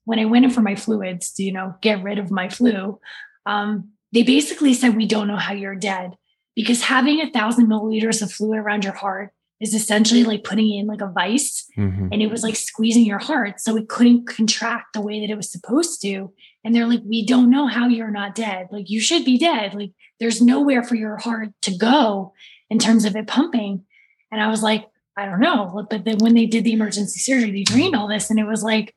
when 0.05 0.17
I 0.19 0.25
went 0.25 0.45
in 0.45 0.49
for 0.51 0.61
my 0.61 0.75
fluids 0.75 1.32
to, 1.34 1.43
you 1.43 1.51
know, 1.51 1.75
get 1.82 2.01
rid 2.01 2.17
of 2.17 2.32
my 2.32 2.49
flu. 2.49 2.99
Um, 3.45 3.89
they 4.11 4.23
basically 4.23 4.73
said 4.73 4.95
we 4.95 5.05
don't 5.05 5.27
know 5.27 5.36
how 5.38 5.53
you're 5.53 5.75
dead 5.75 6.15
because 6.55 6.82
having 6.82 7.21
a 7.21 7.30
thousand 7.30 7.67
milliliters 7.67 8.23
of 8.23 8.32
fluid 8.32 8.57
around 8.57 8.84
your 8.84 8.93
heart 8.93 9.32
is 9.61 9.75
essentially 9.75 10.23
like 10.23 10.43
putting 10.43 10.73
in 10.73 10.88
like 10.88 11.01
a 11.01 11.11
vice 11.11 11.65
Mhm. 11.77 12.09
and 12.11 12.21
it 12.23 12.32
was 12.32 12.41
like 12.41 12.55
squeezing 12.55 13.05
your 13.05 13.19
heart 13.19 13.59
so 13.59 13.75
it 13.77 13.88
couldn't 13.89 14.25
contract 14.25 14.93
the 14.93 15.01
way 15.01 15.19
that 15.19 15.30
it 15.32 15.36
was 15.36 15.51
supposed 15.51 16.01
to 16.01 16.32
and 16.63 16.73
they're 16.73 16.88
like 16.88 17.01
we 17.05 17.25
don't 17.25 17.49
know 17.51 17.67
how 17.67 17.88
you're 17.88 18.09
not 18.09 18.34
dead 18.36 18.67
like 18.71 18.89
you 18.89 19.01
should 19.01 19.25
be 19.25 19.38
dead 19.38 19.75
like 19.75 19.91
there's 20.19 20.41
nowhere 20.41 20.82
for 20.82 20.95
your 20.95 21.17
heart 21.17 21.49
to 21.61 21.75
go 21.77 22.34
in 22.69 22.80
terms 22.80 23.03
of 23.05 23.15
it 23.17 23.27
pumping 23.27 23.84
and 24.32 24.41
i 24.41 24.47
was 24.47 24.61
like 24.63 24.86
i 25.17 25.25
don't 25.25 25.39
know 25.39 25.86
but 25.89 26.03
then 26.05 26.17
when 26.19 26.34
they 26.34 26.45
did 26.45 26.63
the 26.63 26.73
emergency 26.73 27.19
surgery 27.19 27.51
they 27.51 27.63
drained 27.63 27.95
all 27.95 28.07
this 28.07 28.30
and 28.30 28.39
it 28.39 28.45
was 28.45 28.63
like 28.63 28.95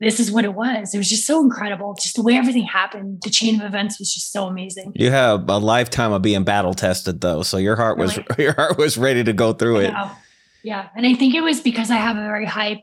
this 0.00 0.18
is 0.18 0.32
what 0.32 0.44
it 0.44 0.54
was 0.54 0.94
it 0.94 0.98
was 0.98 1.08
just 1.08 1.26
so 1.26 1.40
incredible 1.40 1.94
just 1.94 2.16
the 2.16 2.22
way 2.22 2.34
everything 2.36 2.64
happened 2.64 3.20
the 3.22 3.30
chain 3.30 3.54
of 3.60 3.66
events 3.66 3.98
was 4.00 4.12
just 4.12 4.32
so 4.32 4.46
amazing 4.46 4.92
You 4.96 5.10
have 5.10 5.48
a 5.48 5.58
lifetime 5.58 6.12
of 6.12 6.22
being 6.22 6.42
battle 6.44 6.74
tested 6.74 7.20
though, 7.20 7.42
so 7.42 7.56
your 7.56 7.76
heart 7.76 7.98
was 7.98 8.18
your 8.38 8.52
heart 8.54 8.76
was 8.78 8.98
ready 8.98 9.22
to 9.24 9.32
go 9.32 9.52
through 9.52 9.78
it. 9.80 9.90
Yeah. 9.90 10.14
Yeah. 10.64 10.88
And 10.96 11.06
I 11.06 11.14
think 11.14 11.34
it 11.34 11.40
was 11.40 11.60
because 11.60 11.90
I 11.90 11.96
have 11.96 12.16
a 12.16 12.20
very 12.20 12.46
high 12.46 12.82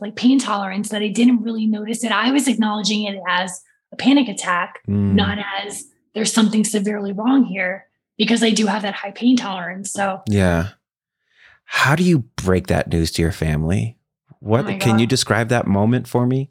like 0.00 0.16
pain 0.16 0.38
tolerance 0.38 0.88
that 0.90 1.02
I 1.02 1.08
didn't 1.08 1.42
really 1.42 1.66
notice 1.66 2.02
it. 2.04 2.10
I 2.12 2.30
was 2.30 2.48
acknowledging 2.48 3.04
it 3.04 3.18
as 3.28 3.60
a 3.92 3.96
panic 3.96 4.28
attack, 4.28 4.80
Mm. 4.88 5.14
not 5.14 5.38
as 5.60 5.84
there's 6.14 6.32
something 6.32 6.64
severely 6.64 7.12
wrong 7.12 7.44
here 7.44 7.86
because 8.16 8.42
I 8.42 8.50
do 8.50 8.66
have 8.66 8.82
that 8.82 8.94
high 8.94 9.10
pain 9.12 9.36
tolerance. 9.36 9.92
So 9.92 10.22
Yeah. 10.28 10.68
How 11.70 11.94
do 11.94 12.02
you 12.02 12.20
break 12.36 12.66
that 12.68 12.88
news 12.88 13.10
to 13.12 13.22
your 13.22 13.32
family? 13.32 13.98
What 14.40 14.66
Oh 14.66 14.78
can 14.78 14.98
you 14.98 15.06
describe 15.06 15.48
that 15.50 15.66
moment 15.66 16.08
for 16.08 16.26
me? 16.26 16.50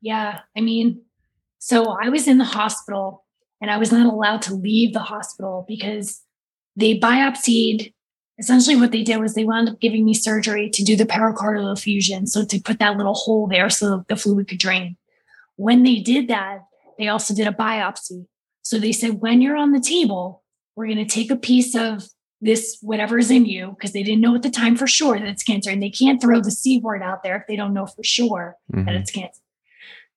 yeah, 0.00 0.40
I 0.56 0.60
mean, 0.60 1.00
so 1.58 1.96
I 2.02 2.08
was 2.08 2.26
in 2.26 2.38
the 2.38 2.44
hospital 2.44 3.24
and 3.60 3.70
I 3.70 3.78
was 3.78 3.92
not 3.92 4.12
allowed 4.12 4.42
to 4.42 4.54
leave 4.54 4.92
the 4.92 5.00
hospital 5.00 5.64
because 5.66 6.20
they 6.76 6.98
biopsied. 6.98 7.92
Essentially, 8.38 8.76
what 8.76 8.90
they 8.90 9.04
did 9.04 9.18
was 9.18 9.34
they 9.34 9.44
wound 9.44 9.68
up 9.68 9.80
giving 9.80 10.04
me 10.04 10.14
surgery 10.14 10.68
to 10.70 10.82
do 10.82 10.96
the 10.96 11.04
pericardial 11.06 11.72
effusion. 11.72 12.26
So, 12.26 12.44
to 12.44 12.60
put 12.60 12.78
that 12.80 12.96
little 12.96 13.14
hole 13.14 13.46
there 13.46 13.70
so 13.70 14.04
the 14.08 14.16
fluid 14.16 14.48
could 14.48 14.58
drain. 14.58 14.96
When 15.56 15.84
they 15.84 15.96
did 15.96 16.28
that, 16.28 16.64
they 16.98 17.08
also 17.08 17.34
did 17.34 17.46
a 17.46 17.52
biopsy. 17.52 18.26
So, 18.62 18.78
they 18.78 18.92
said, 18.92 19.20
when 19.20 19.40
you're 19.40 19.56
on 19.56 19.72
the 19.72 19.80
table, 19.80 20.42
we're 20.74 20.86
going 20.86 20.98
to 20.98 21.04
take 21.04 21.30
a 21.30 21.36
piece 21.36 21.76
of 21.76 22.08
this, 22.42 22.76
whatever 22.82 23.18
is 23.18 23.30
in 23.30 23.46
you, 23.46 23.68
because 23.70 23.92
they 23.92 24.02
didn't 24.02 24.20
know 24.20 24.34
at 24.34 24.42
the 24.42 24.50
time 24.50 24.76
for 24.76 24.86
sure 24.86 25.18
that 25.18 25.26
it's 25.28 25.42
cancer. 25.44 25.70
And 25.70 25.82
they 25.82 25.88
can't 25.90 26.20
throw 26.20 26.40
the 26.40 26.50
C 26.50 26.78
word 26.80 27.02
out 27.02 27.22
there 27.22 27.36
if 27.36 27.44
they 27.48 27.56
don't 27.56 27.72
know 27.72 27.86
for 27.86 28.02
sure 28.02 28.56
that 28.70 28.84
Mhm. 28.86 29.00
it's 29.00 29.10
cancer. 29.12 29.40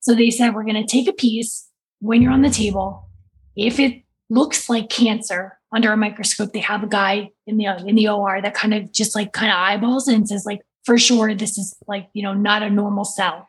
So 0.02 0.14
they 0.16 0.30
said, 0.32 0.54
we're 0.54 0.64
going 0.66 0.84
to 0.84 0.92
take 0.92 1.08
a 1.08 1.14
piece 1.14 1.70
when 2.00 2.22
you're 2.22 2.32
on 2.32 2.42
the 2.42 2.50
table. 2.50 3.08
If 3.56 3.80
it 3.80 4.02
looks 4.30 4.70
like 4.70 4.90
cancer 4.90 5.58
under 5.72 5.92
a 5.94 5.98
microscope, 5.98 6.52
they 6.52 6.60
have 6.60 6.84
a 6.84 6.88
guy 6.88 7.30
in 7.48 7.58
the 7.58 7.66
in 7.88 7.96
the 7.96 8.08
OR 8.10 8.42
that 8.42 8.54
kind 8.56 8.74
of 8.74 8.92
just 8.92 9.16
like 9.16 9.32
kind 9.32 9.52
of 9.52 9.58
eyeballs 9.58 10.08
and 10.08 10.28
says 10.28 10.46
like, 10.46 10.62
for 10.84 10.98
sure, 10.98 11.34
this 11.34 11.58
is 11.58 11.76
like, 11.88 12.10
you 12.14 12.22
know, 12.24 12.34
not 12.34 12.64
a 12.64 12.70
normal 12.70 13.06
cell. 13.06 13.48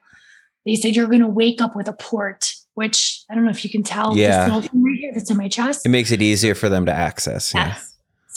They 0.64 0.74
said 0.74 0.95
you're 0.97 1.07
going 1.07 1.20
to 1.20 1.29
wake 1.29 1.61
up 1.61 1.77
with 1.77 1.89
a 1.89 1.93
port, 1.93 2.53
which 2.74 3.22
I 3.31 3.35
don't 3.35 3.45
know 3.45 3.51
if 3.51 3.64
you 3.64 3.70
can 3.70 3.83
tell. 3.83 4.16
Yeah. 4.16 4.49
Right 4.51 4.70
here 4.99 5.12
that's 5.14 5.31
in 5.31 5.37
my 5.37 5.49
chest. 5.49 5.87
It 5.87 5.91
makes 5.91 6.11
it 6.11 6.20
easier 6.22 6.55
for 6.55 6.68
them 6.68 6.85
to 6.87 6.93
access. 6.93 7.55
Yeah. 7.55 7.77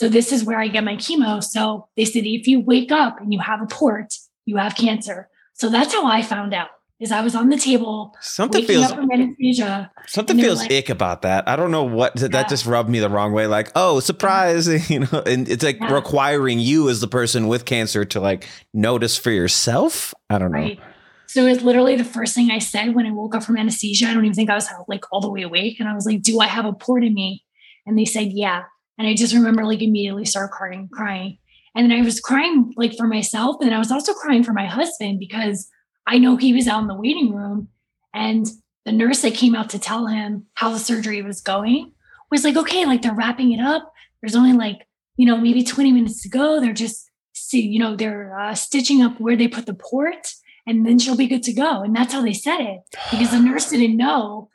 So 0.00 0.08
this 0.08 0.32
is 0.32 0.44
where 0.44 0.58
I 0.58 0.68
get 0.68 0.82
my 0.82 0.96
chemo. 0.96 1.44
So 1.44 1.86
they 1.94 2.06
said 2.06 2.24
if 2.24 2.46
you 2.46 2.60
wake 2.60 2.90
up 2.90 3.20
and 3.20 3.34
you 3.34 3.38
have 3.40 3.60
a 3.60 3.66
port, 3.66 4.14
you 4.46 4.56
have 4.56 4.74
cancer. 4.74 5.28
So 5.52 5.68
that's 5.68 5.92
how 5.92 6.06
I 6.06 6.22
found 6.22 6.54
out. 6.54 6.68
Is 7.00 7.12
I 7.12 7.20
was 7.20 7.34
on 7.34 7.50
the 7.50 7.58
table 7.58 8.14
Something 8.22 8.64
feels 8.64 8.90
anesthesia. 8.92 9.90
something 10.06 10.38
feels 10.38 10.60
like- 10.60 10.72
ick 10.72 10.88
about 10.88 11.20
that. 11.22 11.46
I 11.46 11.54
don't 11.56 11.70
know 11.70 11.84
what 11.84 12.14
that 12.16 12.32
Yeah. 12.32 12.44
just 12.48 12.64
rubbed 12.64 12.88
me 12.88 12.98
the 12.98 13.10
wrong 13.10 13.34
way. 13.34 13.46
Like, 13.46 13.70
oh, 13.76 14.00
surprise, 14.00 14.66
you 14.90 15.00
know, 15.00 15.22
and 15.26 15.46
it's 15.50 15.62
like 15.62 15.78
Yeah. 15.80 15.92
requiring 15.92 16.60
you 16.60 16.88
as 16.88 17.02
the 17.02 17.08
person 17.08 17.46
with 17.46 17.66
cancer 17.66 18.06
to 18.06 18.20
like 18.20 18.48
notice 18.72 19.18
for 19.18 19.30
yourself. 19.30 20.14
I 20.30 20.38
don't 20.38 20.50
know. 20.50 20.58
Right. 20.60 20.80
So 21.26 21.44
it 21.44 21.50
was 21.50 21.62
literally 21.62 21.96
the 21.96 22.04
first 22.04 22.34
thing 22.34 22.50
I 22.50 22.58
said 22.58 22.94
when 22.94 23.04
I 23.06 23.10
woke 23.12 23.34
up 23.34 23.42
from 23.42 23.58
anesthesia. 23.58 24.08
I 24.08 24.14
don't 24.14 24.24
even 24.24 24.34
think 24.34 24.48
I 24.48 24.54
was 24.54 24.66
like 24.88 25.04
all 25.12 25.20
the 25.20 25.30
way 25.30 25.42
awake. 25.42 25.78
And 25.78 25.90
I 25.90 25.94
was 25.94 26.06
like, 26.06 26.22
Do 26.22 26.40
I 26.40 26.46
have 26.46 26.64
a 26.64 26.72
port 26.72 27.04
in 27.04 27.12
me? 27.12 27.44
And 27.86 27.98
they 27.98 28.06
said, 28.06 28.28
Yeah. 28.32 28.62
And 28.98 29.06
I 29.06 29.14
just 29.14 29.34
remember 29.34 29.64
like 29.64 29.82
immediately 29.82 30.24
start 30.24 30.50
crying, 30.50 30.88
crying. 30.92 31.38
And 31.74 31.90
then 31.90 31.98
I 31.98 32.02
was 32.02 32.20
crying 32.20 32.72
like 32.76 32.96
for 32.96 33.06
myself. 33.06 33.56
And 33.60 33.74
I 33.74 33.78
was 33.78 33.92
also 33.92 34.12
crying 34.12 34.42
for 34.42 34.52
my 34.52 34.66
husband 34.66 35.18
because 35.18 35.68
I 36.06 36.18
know 36.18 36.36
he 36.36 36.52
was 36.52 36.66
out 36.66 36.82
in 36.82 36.88
the 36.88 36.94
waiting 36.94 37.34
room. 37.34 37.68
And 38.12 38.46
the 38.84 38.92
nurse 38.92 39.22
that 39.22 39.34
came 39.34 39.54
out 39.54 39.70
to 39.70 39.78
tell 39.78 40.06
him 40.06 40.46
how 40.54 40.70
the 40.70 40.78
surgery 40.78 41.22
was 41.22 41.40
going 41.40 41.92
was 42.30 42.44
like, 42.44 42.56
okay, 42.56 42.86
like 42.86 43.02
they're 43.02 43.14
wrapping 43.14 43.52
it 43.52 43.60
up. 43.60 43.92
There's 44.20 44.36
only 44.36 44.52
like, 44.52 44.86
you 45.16 45.26
know, 45.26 45.36
maybe 45.36 45.62
20 45.62 45.92
minutes 45.92 46.22
to 46.22 46.28
go. 46.28 46.60
They're 46.60 46.72
just, 46.72 47.10
see, 47.32 47.60
you 47.60 47.78
know, 47.78 47.96
they're 47.96 48.38
uh, 48.38 48.54
stitching 48.54 49.02
up 49.02 49.20
where 49.20 49.36
they 49.36 49.48
put 49.48 49.66
the 49.66 49.74
port 49.74 50.34
and 50.66 50.86
then 50.86 50.98
she'll 50.98 51.16
be 51.16 51.26
good 51.26 51.42
to 51.44 51.52
go. 51.52 51.82
And 51.82 51.94
that's 51.94 52.12
how 52.12 52.22
they 52.22 52.32
said 52.32 52.60
it 52.60 52.80
because 53.10 53.30
the 53.30 53.40
nurse 53.40 53.70
didn't 53.70 53.96
know 53.96 54.49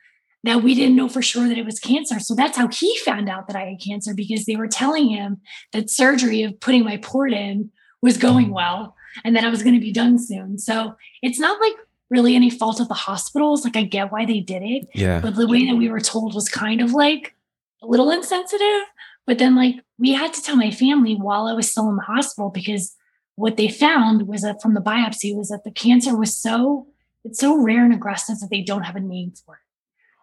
that 0.45 0.61
we 0.61 0.75
didn't 0.75 0.95
know 0.95 1.09
for 1.09 1.23
sure 1.23 1.47
that 1.47 1.57
it 1.57 1.65
was 1.65 1.79
cancer. 1.79 2.19
So 2.19 2.35
that's 2.35 2.57
how 2.57 2.67
he 2.67 2.97
found 2.99 3.27
out 3.29 3.47
that 3.47 3.55
I 3.55 3.65
had 3.65 3.81
cancer 3.81 4.13
because 4.13 4.45
they 4.45 4.55
were 4.55 4.67
telling 4.67 5.09
him 5.09 5.41
that 5.73 5.89
surgery 5.89 6.43
of 6.43 6.59
putting 6.59 6.83
my 6.83 6.97
port 6.97 7.33
in 7.33 7.71
was 8.01 8.17
going 8.17 8.47
mm. 8.49 8.53
well 8.53 8.95
and 9.23 9.35
that 9.35 9.43
I 9.43 9.49
was 9.49 9.63
going 9.63 9.73
to 9.73 9.81
be 9.81 9.91
done 9.91 10.19
soon. 10.19 10.59
So 10.59 10.95
it's 11.23 11.39
not 11.39 11.59
like 11.59 11.73
really 12.11 12.35
any 12.35 12.51
fault 12.51 12.79
of 12.79 12.87
the 12.87 12.93
hospitals. 12.93 13.63
Like 13.63 13.75
I 13.75 13.83
get 13.83 14.11
why 14.11 14.25
they 14.25 14.39
did 14.39 14.61
it, 14.61 14.87
Yeah. 14.93 15.19
but 15.19 15.35
the 15.35 15.47
way 15.47 15.65
that 15.65 15.75
we 15.75 15.89
were 15.89 15.99
told 15.99 16.35
was 16.35 16.47
kind 16.47 16.79
of 16.79 16.93
like 16.93 17.33
a 17.81 17.87
little 17.87 18.11
insensitive. 18.11 18.83
But 19.25 19.39
then, 19.39 19.55
like, 19.55 19.77
we 19.97 20.11
had 20.11 20.33
to 20.33 20.41
tell 20.43 20.55
my 20.55 20.69
family 20.69 21.15
while 21.15 21.47
I 21.47 21.53
was 21.53 21.71
still 21.71 21.89
in 21.89 21.95
the 21.95 22.03
hospital 22.03 22.51
because 22.51 22.95
what 23.35 23.57
they 23.57 23.67
found 23.67 24.27
was 24.27 24.43
that 24.43 24.61
from 24.61 24.75
the 24.75 24.81
biopsy 24.81 25.35
was 25.35 25.49
that 25.49 25.63
the 25.63 25.71
cancer 25.71 26.15
was 26.15 26.37
so 26.37 26.87
it's 27.23 27.39
so 27.39 27.59
rare 27.59 27.83
and 27.83 27.93
aggressive 27.93 28.39
that 28.39 28.51
they 28.51 28.61
don't 28.61 28.83
have 28.83 28.95
a 28.95 28.99
name 28.99 29.33
for 29.43 29.55
it. 29.55 29.61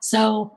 So 0.02 0.56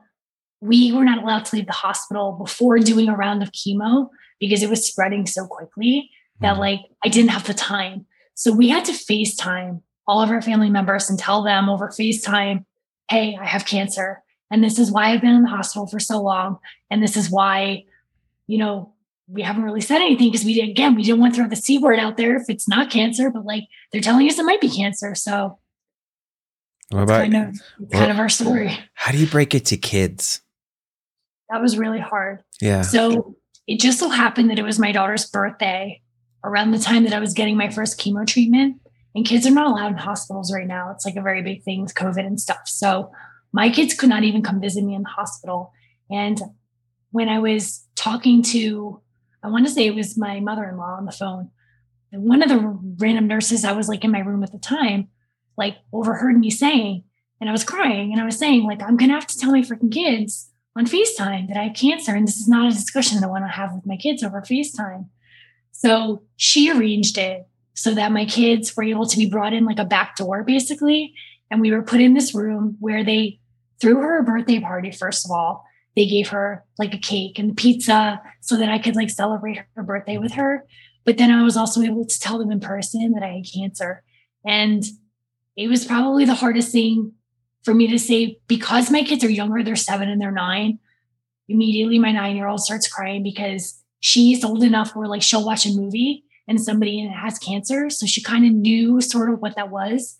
we 0.60 0.92
were 0.92 1.04
not 1.04 1.22
allowed 1.22 1.44
to 1.46 1.56
leave 1.56 1.66
the 1.66 1.72
hospital 1.72 2.32
before 2.32 2.78
doing 2.78 3.08
a 3.08 3.16
round 3.16 3.42
of 3.42 3.52
chemo 3.52 4.08
because 4.40 4.62
it 4.62 4.68
was 4.68 4.86
spreading 4.86 5.26
so 5.26 5.46
quickly 5.46 6.10
that 6.40 6.56
Mhm. 6.56 6.58
like 6.58 6.80
I 7.04 7.08
didn't 7.08 7.30
have 7.30 7.46
the 7.46 7.54
time. 7.54 8.06
So 8.34 8.52
we 8.52 8.68
had 8.68 8.84
to 8.86 8.92
FaceTime 8.92 9.82
all 10.06 10.20
of 10.20 10.30
our 10.30 10.42
family 10.42 10.68
members 10.70 11.08
and 11.08 11.18
tell 11.18 11.42
them 11.42 11.68
over 11.68 11.88
FaceTime, 11.88 12.64
hey, 13.10 13.36
I 13.40 13.46
have 13.46 13.64
cancer. 13.64 14.22
And 14.50 14.62
this 14.62 14.78
is 14.78 14.90
why 14.90 15.10
I've 15.10 15.20
been 15.20 15.34
in 15.34 15.42
the 15.42 15.48
hospital 15.48 15.86
for 15.86 15.98
so 15.98 16.20
long. 16.20 16.58
And 16.90 17.02
this 17.02 17.16
is 17.16 17.30
why, 17.30 17.84
you 18.46 18.58
know, 18.58 18.92
we 19.28 19.42
haven't 19.42 19.64
really 19.64 19.80
said 19.80 20.00
anything 20.00 20.30
because 20.30 20.44
we 20.44 20.54
did 20.54 20.68
again, 20.68 20.94
we 20.94 21.02
didn't 21.02 21.20
want 21.20 21.34
to 21.34 21.40
throw 21.40 21.48
the 21.48 21.56
C 21.56 21.78
word 21.78 21.98
out 21.98 22.16
there 22.16 22.36
if 22.36 22.48
it's 22.48 22.68
not 22.68 22.90
cancer, 22.90 23.30
but 23.30 23.44
like 23.44 23.64
they're 23.90 24.00
telling 24.00 24.28
us 24.28 24.38
it 24.38 24.44
might 24.44 24.60
be 24.60 24.68
cancer. 24.70 25.14
So 25.14 25.58
What 26.90 27.02
about 27.02 27.30
kind 27.30 27.36
of 27.36 27.90
kind 27.90 28.10
of 28.10 28.18
our 28.18 28.28
story. 28.28 28.78
how 28.94 29.12
do 29.12 29.18
you 29.18 29.26
break 29.26 29.54
it 29.54 29.66
to 29.66 29.76
kids? 29.76 30.40
That 31.50 31.60
was 31.60 31.78
really 31.78 32.00
hard. 32.00 32.42
Yeah. 32.60 32.82
So 32.82 33.36
it 33.66 33.80
just 33.80 33.98
so 33.98 34.08
happened 34.08 34.50
that 34.50 34.58
it 34.58 34.64
was 34.64 34.78
my 34.78 34.92
daughter's 34.92 35.26
birthday 35.26 36.00
around 36.44 36.70
the 36.70 36.78
time 36.78 37.04
that 37.04 37.12
I 37.12 37.18
was 37.18 37.34
getting 37.34 37.56
my 37.56 37.70
first 37.70 37.98
chemo 37.98 38.26
treatment. 38.26 38.80
And 39.14 39.24
kids 39.24 39.46
are 39.46 39.50
not 39.50 39.66
allowed 39.66 39.92
in 39.92 39.98
hospitals 39.98 40.52
right 40.52 40.66
now. 40.66 40.90
It's 40.90 41.06
like 41.06 41.16
a 41.16 41.22
very 41.22 41.42
big 41.42 41.62
thing 41.62 41.82
with 41.82 41.94
COVID 41.94 42.24
and 42.26 42.40
stuff. 42.40 42.62
So 42.66 43.10
my 43.52 43.70
kids 43.70 43.94
could 43.94 44.10
not 44.10 44.24
even 44.24 44.42
come 44.42 44.60
visit 44.60 44.84
me 44.84 44.94
in 44.94 45.02
the 45.02 45.08
hospital. 45.08 45.72
And 46.10 46.40
when 47.10 47.28
I 47.28 47.38
was 47.38 47.86
talking 47.96 48.42
to, 48.42 49.00
I 49.42 49.48
want 49.48 49.66
to 49.66 49.72
say 49.72 49.86
it 49.86 49.94
was 49.94 50.18
my 50.18 50.40
mother 50.40 50.64
in 50.64 50.76
law 50.76 50.96
on 50.98 51.06
the 51.06 51.12
phone. 51.12 51.50
One 52.12 52.42
of 52.42 52.48
the 52.48 52.78
random 52.98 53.26
nurses 53.26 53.64
I 53.64 53.72
was 53.72 53.88
like 53.88 54.04
in 54.04 54.10
my 54.10 54.20
room 54.20 54.42
at 54.42 54.52
the 54.52 54.58
time, 54.58 55.08
like 55.56 55.76
overheard 55.92 56.38
me 56.38 56.50
saying, 56.50 57.04
and 57.40 57.48
I 57.48 57.52
was 57.52 57.64
crying 57.64 58.12
and 58.12 58.20
I 58.20 58.24
was 58.24 58.38
saying, 58.38 58.64
like, 58.64 58.82
I'm 58.82 58.96
to 58.98 59.06
have 59.08 59.26
to 59.26 59.38
tell 59.38 59.52
my 59.52 59.60
freaking 59.60 59.92
kids 59.92 60.50
on 60.76 60.86
FaceTime 60.86 61.48
that 61.48 61.56
I 61.56 61.64
have 61.64 61.76
cancer. 61.76 62.14
And 62.14 62.26
this 62.26 62.38
is 62.38 62.48
not 62.48 62.70
a 62.70 62.74
discussion 62.74 63.20
that 63.20 63.26
I 63.26 63.30
want 63.30 63.44
to 63.44 63.48
have 63.48 63.74
with 63.74 63.86
my 63.86 63.96
kids 63.96 64.22
over 64.22 64.40
FaceTime. 64.42 65.08
So 65.72 66.22
she 66.36 66.70
arranged 66.70 67.18
it 67.18 67.46
so 67.74 67.94
that 67.94 68.12
my 68.12 68.24
kids 68.24 68.74
were 68.74 68.84
able 68.84 69.06
to 69.06 69.18
be 69.18 69.28
brought 69.28 69.52
in 69.52 69.64
like 69.64 69.78
a 69.78 69.84
back 69.84 70.16
door, 70.16 70.42
basically. 70.42 71.14
And 71.50 71.60
we 71.60 71.70
were 71.70 71.82
put 71.82 72.00
in 72.00 72.14
this 72.14 72.34
room 72.34 72.76
where 72.80 73.04
they 73.04 73.38
threw 73.80 73.96
her 73.96 74.18
a 74.18 74.24
birthday 74.24 74.60
party, 74.60 74.90
first 74.90 75.26
of 75.26 75.30
all. 75.30 75.64
They 75.94 76.06
gave 76.06 76.28
her 76.28 76.64
like 76.78 76.94
a 76.94 76.98
cake 76.98 77.38
and 77.38 77.56
pizza 77.56 78.20
so 78.40 78.56
that 78.56 78.68
I 78.68 78.78
could 78.78 78.96
like 78.96 79.10
celebrate 79.10 79.60
her 79.74 79.82
birthday 79.82 80.18
with 80.18 80.32
her. 80.32 80.66
But 81.04 81.18
then 81.18 81.30
I 81.30 81.42
was 81.42 81.56
also 81.56 81.82
able 81.82 82.04
to 82.06 82.20
tell 82.20 82.38
them 82.38 82.50
in 82.50 82.60
person 82.60 83.12
that 83.12 83.22
I 83.22 83.36
had 83.36 83.46
cancer. 83.54 84.02
And 84.44 84.84
it 85.56 85.68
was 85.68 85.84
probably 85.84 86.24
the 86.24 86.34
hardest 86.34 86.70
thing 86.70 87.12
for 87.64 87.74
me 87.74 87.88
to 87.88 87.98
say 87.98 88.38
because 88.46 88.90
my 88.90 89.02
kids 89.02 89.24
are 89.24 89.30
younger, 89.30 89.62
they're 89.62 89.76
seven 89.76 90.08
and 90.08 90.20
they're 90.20 90.30
nine. 90.30 90.78
Immediately, 91.48 91.98
my 91.98 92.12
nine 92.12 92.36
year 92.36 92.48
old 92.48 92.60
starts 92.60 92.88
crying 92.88 93.22
because 93.22 93.82
she's 94.00 94.44
old 94.44 94.62
enough 94.62 94.94
where 94.94 95.08
like 95.08 95.22
she'll 95.22 95.44
watch 95.44 95.66
a 95.66 95.74
movie 95.74 96.24
and 96.46 96.60
somebody 96.60 97.06
has 97.06 97.38
cancer. 97.38 97.90
So 97.90 98.06
she 98.06 98.22
kind 98.22 98.44
of 98.44 98.52
knew 98.52 99.00
sort 99.00 99.32
of 99.32 99.40
what 99.40 99.56
that 99.56 99.70
was. 99.70 100.16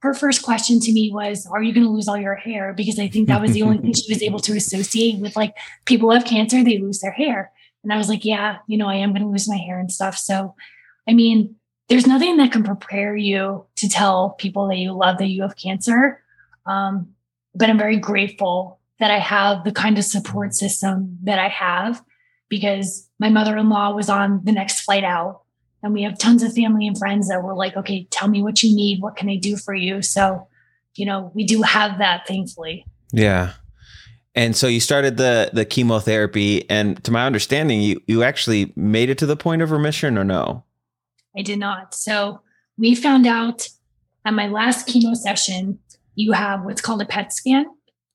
Her 0.00 0.14
first 0.14 0.42
question 0.42 0.80
to 0.80 0.92
me 0.92 1.10
was, 1.12 1.46
Are 1.46 1.62
you 1.62 1.72
going 1.72 1.86
to 1.86 1.92
lose 1.92 2.08
all 2.08 2.16
your 2.16 2.36
hair? 2.36 2.72
Because 2.72 2.98
I 2.98 3.08
think 3.08 3.28
that 3.28 3.40
was 3.40 3.52
the 3.52 3.62
only 3.62 3.78
thing 3.78 3.92
she 3.94 4.12
was 4.12 4.22
able 4.22 4.40
to 4.40 4.56
associate 4.56 5.20
with 5.20 5.36
like 5.36 5.56
people 5.84 6.08
who 6.08 6.14
have 6.14 6.24
cancer, 6.24 6.62
they 6.62 6.78
lose 6.78 7.00
their 7.00 7.12
hair. 7.12 7.52
And 7.84 7.92
I 7.92 7.96
was 7.96 8.08
like, 8.08 8.24
Yeah, 8.24 8.58
you 8.66 8.78
know, 8.78 8.88
I 8.88 8.96
am 8.96 9.10
going 9.10 9.22
to 9.22 9.28
lose 9.28 9.48
my 9.48 9.56
hair 9.56 9.78
and 9.78 9.90
stuff. 9.90 10.16
So, 10.16 10.54
I 11.08 11.14
mean, 11.14 11.56
there's 11.88 12.06
nothing 12.06 12.36
that 12.36 12.52
can 12.52 12.62
prepare 12.62 13.16
you 13.16 13.64
to 13.76 13.88
tell 13.88 14.30
people 14.30 14.68
that 14.68 14.76
you 14.76 14.92
love 14.92 15.18
that 15.18 15.28
you 15.28 15.42
have 15.42 15.56
cancer. 15.56 16.22
Um, 16.66 17.14
but 17.54 17.70
I'm 17.70 17.78
very 17.78 17.96
grateful 17.96 18.78
that 19.00 19.10
I 19.10 19.18
have 19.18 19.64
the 19.64 19.72
kind 19.72 19.96
of 19.98 20.04
support 20.04 20.54
system 20.54 21.18
that 21.22 21.38
I 21.38 21.48
have 21.48 22.02
because 22.48 23.08
my 23.18 23.28
mother 23.30 23.56
in 23.56 23.68
law 23.68 23.94
was 23.94 24.08
on 24.08 24.40
the 24.44 24.52
next 24.52 24.80
flight 24.80 25.04
out. 25.04 25.42
And 25.82 25.94
we 25.94 26.02
have 26.02 26.18
tons 26.18 26.42
of 26.42 26.52
family 26.52 26.86
and 26.86 26.98
friends 26.98 27.28
that 27.28 27.42
were 27.42 27.54
like, 27.54 27.76
okay, 27.76 28.06
tell 28.10 28.28
me 28.28 28.42
what 28.42 28.62
you 28.62 28.74
need. 28.74 29.00
What 29.00 29.16
can 29.16 29.28
I 29.28 29.36
do 29.36 29.56
for 29.56 29.74
you? 29.74 30.02
So, 30.02 30.48
you 30.96 31.06
know, 31.06 31.30
we 31.34 31.44
do 31.44 31.62
have 31.62 31.98
that, 31.98 32.26
thankfully. 32.26 32.84
Yeah. 33.12 33.52
And 34.34 34.56
so 34.56 34.66
you 34.66 34.80
started 34.80 35.16
the 35.16 35.50
the 35.52 35.64
chemotherapy, 35.64 36.68
and 36.70 37.02
to 37.02 37.10
my 37.10 37.26
understanding, 37.26 37.80
you 37.80 38.00
you 38.06 38.22
actually 38.22 38.72
made 38.76 39.10
it 39.10 39.18
to 39.18 39.26
the 39.26 39.36
point 39.36 39.62
of 39.62 39.70
remission, 39.70 40.16
or 40.16 40.24
no? 40.24 40.64
I 41.36 41.42
did 41.42 41.58
not. 41.58 41.94
So 41.94 42.40
we 42.76 42.94
found 42.94 43.26
out 43.26 43.68
at 44.24 44.34
my 44.34 44.48
last 44.48 44.86
chemo 44.88 45.16
session 45.16 45.78
you 46.14 46.32
have 46.32 46.64
what's 46.64 46.80
called 46.80 47.00
a 47.00 47.06
PET 47.06 47.32
scan. 47.32 47.66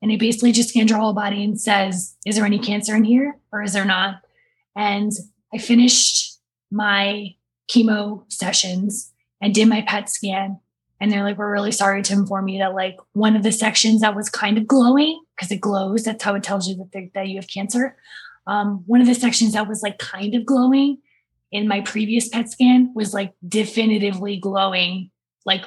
And 0.02 0.12
it 0.12 0.20
basically 0.20 0.52
just 0.52 0.70
scans 0.70 0.92
your 0.92 1.00
whole 1.00 1.14
body 1.14 1.42
and 1.42 1.60
says, 1.60 2.18
is 2.26 2.36
there 2.36 2.46
any 2.46 2.60
cancer 2.60 2.94
in 2.94 3.06
here 3.06 3.38
or 3.54 3.64
is 3.64 3.72
there 3.72 3.86
not? 3.86 4.16
And 4.76 5.14
I 5.54 5.58
finished 5.58 6.38
my 6.70 7.36
chemo 7.72 8.30
sessions 8.30 9.14
and 9.40 9.54
did 9.54 9.70
my 9.70 9.82
PET 9.88 10.10
scan. 10.10 10.60
And 11.00 11.10
they're 11.10 11.24
like, 11.24 11.38
we're 11.38 11.52
really 11.52 11.72
sorry 11.72 12.02
to 12.02 12.14
inform 12.14 12.50
you 12.50 12.60
that 12.60 12.74
like 12.74 12.98
one 13.14 13.38
of 13.38 13.44
the 13.44 13.52
sections 13.54 14.02
that 14.02 14.16
was 14.16 14.30
kind 14.30 14.58
of 14.58 14.68
glowing, 14.68 15.22
because 15.36 15.52
it 15.52 15.62
glows, 15.62 16.04
that's 16.04 16.24
how 16.24 16.36
it 16.36 16.44
tells 16.44 16.68
you 16.68 16.76
that, 16.76 17.12
that 17.14 17.28
you 17.30 17.38
have 17.38 17.48
cancer. 17.48 17.96
Um, 18.48 18.84
one 18.86 19.00
of 19.00 19.08
the 19.08 19.16
sections 19.16 19.54
that 19.54 19.70
was 19.70 19.82
like 19.82 20.00
kind 20.00 20.36
of 20.36 20.46
glowing 20.46 20.98
in 21.54 21.68
my 21.68 21.82
previous 21.82 22.28
PET 22.28 22.52
scan 22.52 22.92
was 22.96 23.14
like 23.14 23.34
definitively 23.48 24.38
glowing, 24.38 25.12
like 25.46 25.64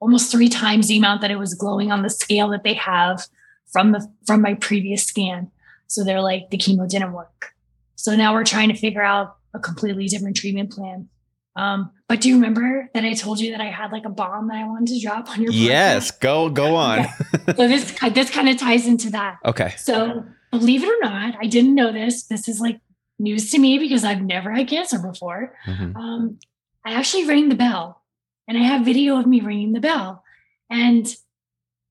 almost 0.00 0.30
three 0.30 0.48
times 0.48 0.88
the 0.88 0.98
amount 0.98 1.22
that 1.22 1.30
it 1.30 1.38
was 1.38 1.54
glowing 1.54 1.90
on 1.92 2.02
the 2.02 2.10
scale 2.10 2.48
that 2.50 2.64
they 2.64 2.74
have 2.74 3.26
from 3.72 3.92
the 3.92 4.06
from 4.26 4.42
my 4.42 4.54
previous 4.54 5.04
scan. 5.04 5.50
So 5.86 6.04
they're 6.04 6.20
like 6.20 6.50
the 6.50 6.58
chemo 6.58 6.88
didn't 6.88 7.12
work. 7.12 7.54
So 7.94 8.16
now 8.16 8.34
we're 8.34 8.44
trying 8.44 8.68
to 8.68 8.74
figure 8.74 9.02
out 9.02 9.36
a 9.54 9.60
completely 9.60 10.08
different 10.08 10.36
treatment 10.36 10.72
plan. 10.72 11.08
Um, 11.56 11.92
but 12.08 12.20
do 12.20 12.28
you 12.28 12.34
remember 12.34 12.90
that 12.92 13.04
I 13.04 13.14
told 13.14 13.38
you 13.38 13.52
that 13.52 13.60
I 13.60 13.66
had 13.66 13.92
like 13.92 14.04
a 14.04 14.10
bomb 14.10 14.48
that 14.48 14.56
I 14.56 14.66
wanted 14.66 14.88
to 14.94 15.00
drop 15.00 15.30
on 15.30 15.40
your? 15.40 15.52
Yes, 15.52 16.10
go 16.10 16.50
go 16.50 16.74
on. 16.74 16.98
Yeah. 16.98 17.14
so 17.56 17.68
this 17.68 17.96
this 18.12 18.30
kind 18.30 18.48
of 18.48 18.58
ties 18.58 18.86
into 18.86 19.10
that. 19.10 19.38
Okay. 19.44 19.74
So 19.78 20.24
believe 20.50 20.82
it 20.82 20.88
or 20.88 20.98
not, 21.00 21.36
I 21.40 21.46
didn't 21.46 21.76
know 21.76 21.92
this. 21.92 22.24
This 22.24 22.48
is 22.48 22.60
like 22.60 22.80
news 23.18 23.50
to 23.50 23.58
me 23.58 23.78
because 23.78 24.04
I've 24.04 24.22
never 24.22 24.50
had 24.50 24.68
cancer 24.68 24.98
before. 24.98 25.56
Mm-hmm. 25.66 25.96
Um, 25.96 26.38
I 26.84 26.94
actually 26.94 27.26
rang 27.26 27.48
the 27.48 27.54
bell 27.54 28.02
and 28.48 28.58
I 28.58 28.62
have 28.62 28.84
video 28.84 29.18
of 29.18 29.26
me 29.26 29.40
ringing 29.40 29.72
the 29.72 29.80
bell. 29.80 30.22
And 30.70 31.14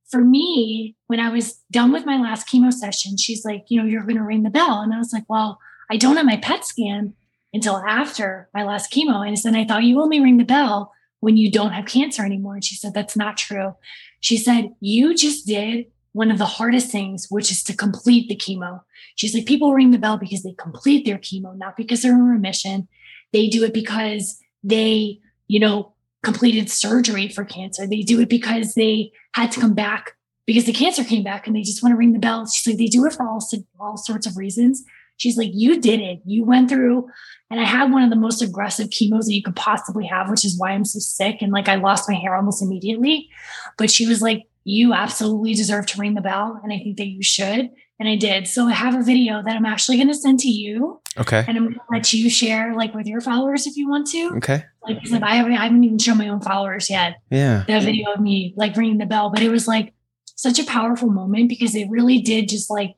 for 0.10 0.22
me, 0.22 0.96
when 1.08 1.20
I 1.20 1.30
was 1.30 1.62
done 1.72 1.92
with 1.92 2.06
my 2.06 2.18
last 2.22 2.48
chemo 2.48 2.72
session, 2.72 3.18
she's 3.18 3.44
like, 3.44 3.66
you 3.70 3.80
know, 3.80 3.88
you're 3.88 4.04
going 4.04 4.18
to 4.18 4.24
ring 4.24 4.44
the 4.44 4.50
bell. 4.50 4.82
And 4.82 4.94
I 4.94 4.98
was 4.98 5.14
like, 5.14 5.26
well, 5.28 5.60
I 5.90 5.98
don't 5.98 6.18
have 6.18 6.26
my 6.26 6.38
PET 6.38 6.66
scan 6.66 7.14
until 7.54 7.78
after 7.78 8.50
my 8.54 8.64
last 8.64 8.92
chemo. 8.92 9.28
And 9.28 9.38
then 9.38 9.56
I 9.56 9.66
thought 9.66 9.84
you 9.84 10.02
only 10.02 10.20
ring 10.20 10.38
the 10.38 10.44
bell 10.44 10.92
when 11.20 11.38
you 11.38 11.50
don't 11.50 11.72
have 11.72 11.86
cancer 11.86 12.24
anymore. 12.26 12.56
And 12.56 12.64
she 12.64 12.76
said, 12.76 12.94
that's 12.94 13.16
not 13.16 13.38
true. 13.38 13.76
She 14.20 14.38
said, 14.38 14.74
you 14.80 15.16
just 15.16 15.48
did 15.48 15.86
one 16.14 16.32
of 16.32 16.38
the 16.38 16.46
hardest 16.46 16.90
things, 16.92 17.28
which 17.30 17.52
is 17.52 17.64
to 17.64 17.76
complete 17.76 18.30
the 18.30 18.36
chemo. 18.36 18.82
She's 19.16 19.34
like, 19.34 19.46
people 19.46 19.74
ring 19.74 19.92
the 19.92 19.98
bell 19.98 20.18
because 20.18 20.44
they 20.44 20.54
complete 20.54 21.06
their 21.06 21.18
chemo, 21.18 21.58
not 21.58 21.76
because 21.76 22.02
they're 22.02 22.14
in 22.14 22.24
remission. 22.24 22.88
They 23.34 23.50
do 23.50 23.64
it 23.64 23.74
because 23.74 24.40
they, 24.64 25.20
you 25.48 25.60
know, 25.60 25.94
completed 26.22 26.70
surgery 26.70 27.28
for 27.28 27.44
cancer. 27.44 27.86
They 27.86 28.02
do 28.02 28.22
it 28.22 28.30
because 28.30 28.76
they 28.76 29.12
had 29.34 29.52
to 29.52 29.60
come 29.60 29.74
back 29.74 30.14
because 30.46 30.66
the 30.66 30.74
cancer 30.74 31.04
came 31.04 31.24
back 31.24 31.48
and 31.48 31.56
they 31.56 31.62
just 31.62 31.84
want 31.84 31.94
to 31.94 31.98
ring 31.98 32.14
the 32.14 32.20
bell. 32.20 32.48
She's 32.48 32.68
like, 32.68 32.78
they 32.78 32.88
do 32.88 33.06
it 33.06 33.14
for 33.14 33.28
all, 33.28 33.46
all 33.80 33.98
sorts 33.98 34.26
of 34.28 34.38
reasons. 34.38 34.84
She's 35.18 35.38
like, 35.38 35.52
you 35.54 35.80
did 35.80 36.00
it. 36.00 36.22
You 36.26 36.44
went 36.44 36.70
through, 36.70 37.08
and 37.50 37.60
I 37.60 37.66
had 37.66 37.92
one 37.92 38.02
of 38.02 38.10
the 38.10 38.16
most 38.16 38.42
aggressive 38.42 38.90
chemos 38.90 39.26
that 39.26 39.34
you 39.34 39.44
could 39.44 39.56
possibly 39.56 40.06
have, 40.08 40.30
which 40.30 40.44
is 40.44 40.58
why 40.58 40.72
I'm 40.72 40.86
so 40.86 41.00
sick. 41.00 41.42
And 41.42 41.52
like, 41.52 41.70
I 41.70 41.76
lost 41.76 42.10
my 42.10 42.16
hair 42.16 42.36
almost 42.36 42.64
immediately. 42.64 43.30
But 43.78 43.92
she 43.92 44.08
was 44.08 44.22
like, 44.22 44.44
you 44.64 44.94
absolutely 44.94 45.54
deserve 45.54 45.86
to 45.88 46.00
ring 46.00 46.14
the 46.14 46.22
bell. 46.22 46.60
And 46.64 46.72
I 46.72 46.78
think 46.78 46.98
that 46.98 47.08
you 47.08 47.22
should. 47.22 47.70
And 48.00 48.10
I 48.10 48.16
did. 48.16 48.48
So 48.48 48.68
I 48.68 48.74
have 48.74 48.96
a 48.96 49.04
video 49.04 49.42
that 49.44 49.56
I'm 49.56 49.66
actually 49.66 49.98
going 49.98 50.08
to 50.08 50.14
send 50.14 50.40
to 50.40 50.50
you. 50.50 51.02
Okay. 51.18 51.46
And 51.48 51.58
I'm 51.58 51.64
going 51.66 51.76
to 51.76 51.82
let 51.92 52.12
you 52.12 52.30
share 52.30 52.74
like 52.74 52.94
with 52.94 53.06
your 53.06 53.22
followers 53.22 53.68
if 53.68 53.78
you 53.78 53.88
want 53.88 54.08
to. 54.08 54.34
Okay. 54.38 54.66
Like 54.82 54.98
I 55.02 55.06
said, 55.06 55.24
I 55.24 55.36
haven't, 55.36 55.54
I 55.54 55.64
haven't 55.64 55.84
even 55.84 56.00
shown 56.00 56.18
my 56.18 56.28
own 56.28 56.42
followers 56.42 56.90
yet. 56.90 57.18
Yeah. 57.30 57.64
The 57.68 57.80
video 57.80 58.12
of 58.12 58.20
me 58.20 58.54
like 58.58 58.76
ringing 58.76 58.98
the 58.98 59.06
bell, 59.06 59.30
but 59.30 59.44
it 59.44 59.50
was 59.50 59.68
like 59.68 59.94
such 60.36 60.60
a 60.60 60.66
powerful 60.66 61.10
moment 61.10 61.50
because 61.50 61.76
it 61.76 61.90
really 61.90 62.20
did 62.20 62.50
just 62.50 62.70
like, 62.70 62.96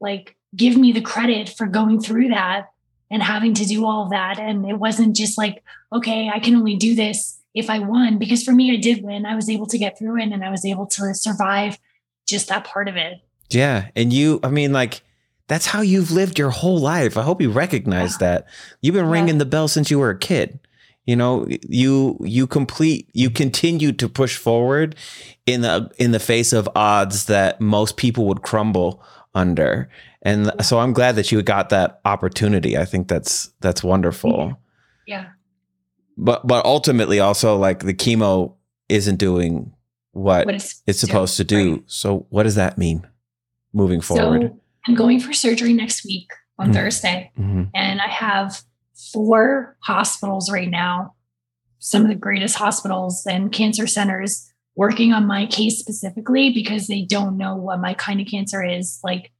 like 0.00 0.36
give 0.54 0.76
me 0.76 0.92
the 0.92 1.00
credit 1.00 1.48
for 1.48 1.66
going 1.66 2.00
through 2.00 2.28
that 2.28 2.68
and 3.10 3.22
having 3.22 3.54
to 3.54 3.64
do 3.64 3.84
all 3.84 4.04
of 4.04 4.10
that. 4.10 4.38
And 4.38 4.68
it 4.68 4.78
wasn't 4.78 5.16
just 5.16 5.36
like, 5.36 5.62
okay, 5.92 6.30
I 6.32 6.38
can 6.38 6.54
only 6.54 6.76
do 6.76 6.94
this 6.94 7.35
if 7.56 7.68
I 7.68 7.80
won. 7.80 8.18
Because 8.18 8.44
for 8.44 8.52
me, 8.52 8.72
I 8.72 8.76
did 8.76 9.02
win. 9.02 9.26
I 9.26 9.34
was 9.34 9.50
able 9.50 9.66
to 9.66 9.78
get 9.78 9.98
through 9.98 10.20
it 10.20 10.30
and 10.30 10.44
I 10.44 10.50
was 10.50 10.64
able 10.64 10.86
to 10.86 11.12
survive 11.14 11.78
just 12.28 12.48
that 12.48 12.64
part 12.64 12.86
of 12.86 12.96
it. 12.96 13.18
Yeah. 13.50 13.88
And 13.96 14.12
you, 14.12 14.38
I 14.44 14.50
mean, 14.50 14.72
like, 14.72 15.02
that's 15.48 15.66
how 15.66 15.80
you've 15.80 16.10
lived 16.10 16.38
your 16.38 16.50
whole 16.50 16.78
life. 16.78 17.16
I 17.16 17.22
hope 17.22 17.40
you 17.40 17.50
recognize 17.50 18.12
yeah. 18.14 18.18
that. 18.28 18.48
You've 18.82 18.94
been 18.94 19.08
ringing 19.08 19.36
yeah. 19.36 19.40
the 19.40 19.46
bell 19.46 19.68
since 19.68 19.90
you 19.90 19.98
were 19.98 20.10
a 20.10 20.18
kid. 20.18 20.60
You 21.06 21.14
know, 21.14 21.46
you 21.68 22.18
you 22.20 22.48
complete 22.48 23.08
you 23.12 23.30
continue 23.30 23.92
to 23.92 24.08
push 24.08 24.36
forward 24.36 24.96
in 25.46 25.60
the 25.60 25.88
in 25.98 26.10
the 26.10 26.18
face 26.18 26.52
of 26.52 26.68
odds 26.74 27.26
that 27.26 27.60
most 27.60 27.96
people 27.96 28.26
would 28.26 28.42
crumble 28.42 29.00
under. 29.32 29.88
And 30.22 30.46
yeah. 30.46 30.62
so 30.62 30.80
I'm 30.80 30.92
glad 30.92 31.14
that 31.14 31.30
you 31.30 31.40
got 31.42 31.68
that 31.68 32.00
opportunity. 32.04 32.76
I 32.76 32.84
think 32.84 33.06
that's 33.06 33.52
that's 33.60 33.84
wonderful. 33.84 34.58
Yeah. 35.06 35.26
But 36.16 36.46
but 36.46 36.64
ultimately 36.64 37.20
also 37.20 37.56
like 37.56 37.80
the 37.80 37.94
chemo 37.94 38.54
isn't 38.88 39.16
doing 39.16 39.74
what, 40.12 40.46
what 40.46 40.54
it's, 40.54 40.82
it's 40.86 41.00
supposed 41.00 41.36
to 41.36 41.44
do. 41.44 41.72
Right. 41.72 41.82
So 41.86 42.26
what 42.30 42.44
does 42.44 42.54
that 42.54 42.78
mean? 42.78 43.06
moving 43.76 44.00
forward? 44.00 44.42
So 44.42 44.60
I'm 44.88 44.94
going 44.94 45.20
for 45.20 45.32
surgery 45.32 45.72
next 45.72 46.04
week 46.04 46.30
on 46.58 46.66
mm-hmm. 46.66 46.74
Thursday, 46.74 47.30
mm-hmm. 47.38 47.64
and 47.74 48.00
I 48.00 48.08
have 48.08 48.62
four 49.12 49.76
hospitals 49.82 50.50
right 50.50 50.70
now, 50.70 51.14
some 51.78 52.02
of 52.02 52.08
the 52.08 52.14
greatest 52.14 52.56
hospitals 52.56 53.24
and 53.26 53.52
cancer 53.52 53.86
centers 53.86 54.50
working 54.74 55.12
on 55.12 55.26
my 55.26 55.46
case 55.46 55.78
specifically 55.78 56.50
because 56.52 56.86
they 56.86 57.02
don't 57.02 57.36
know 57.36 57.54
what 57.54 57.80
my 57.80 57.94
kind 57.94 58.20
of 58.20 58.26
cancer 58.26 58.64
is. 58.64 58.98
Like, 59.04 59.32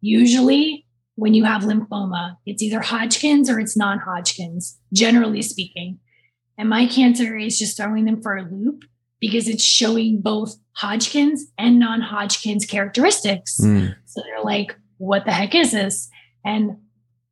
usually, 0.00 0.86
when 1.18 1.34
you 1.34 1.42
have 1.42 1.62
lymphoma, 1.62 2.36
it's 2.46 2.62
either 2.62 2.80
Hodgkin's 2.80 3.50
or 3.50 3.58
it's 3.58 3.76
non 3.76 3.98
Hodgkin's, 3.98 4.78
generally 4.92 5.42
speaking. 5.42 5.98
And 6.56 6.68
my 6.68 6.86
cancer 6.86 7.36
is 7.36 7.58
just 7.58 7.76
throwing 7.76 8.04
them 8.04 8.22
for 8.22 8.36
a 8.36 8.44
loop 8.48 8.84
because 9.18 9.48
it's 9.48 9.64
showing 9.64 10.20
both 10.20 10.54
Hodgkin's 10.74 11.46
and 11.58 11.80
non 11.80 12.02
Hodgkin's 12.02 12.64
characteristics. 12.64 13.58
Mm. 13.60 13.96
So 14.06 14.22
they're 14.22 14.44
like, 14.44 14.76
what 14.98 15.24
the 15.24 15.32
heck 15.32 15.56
is 15.56 15.72
this? 15.72 16.08
And 16.44 16.76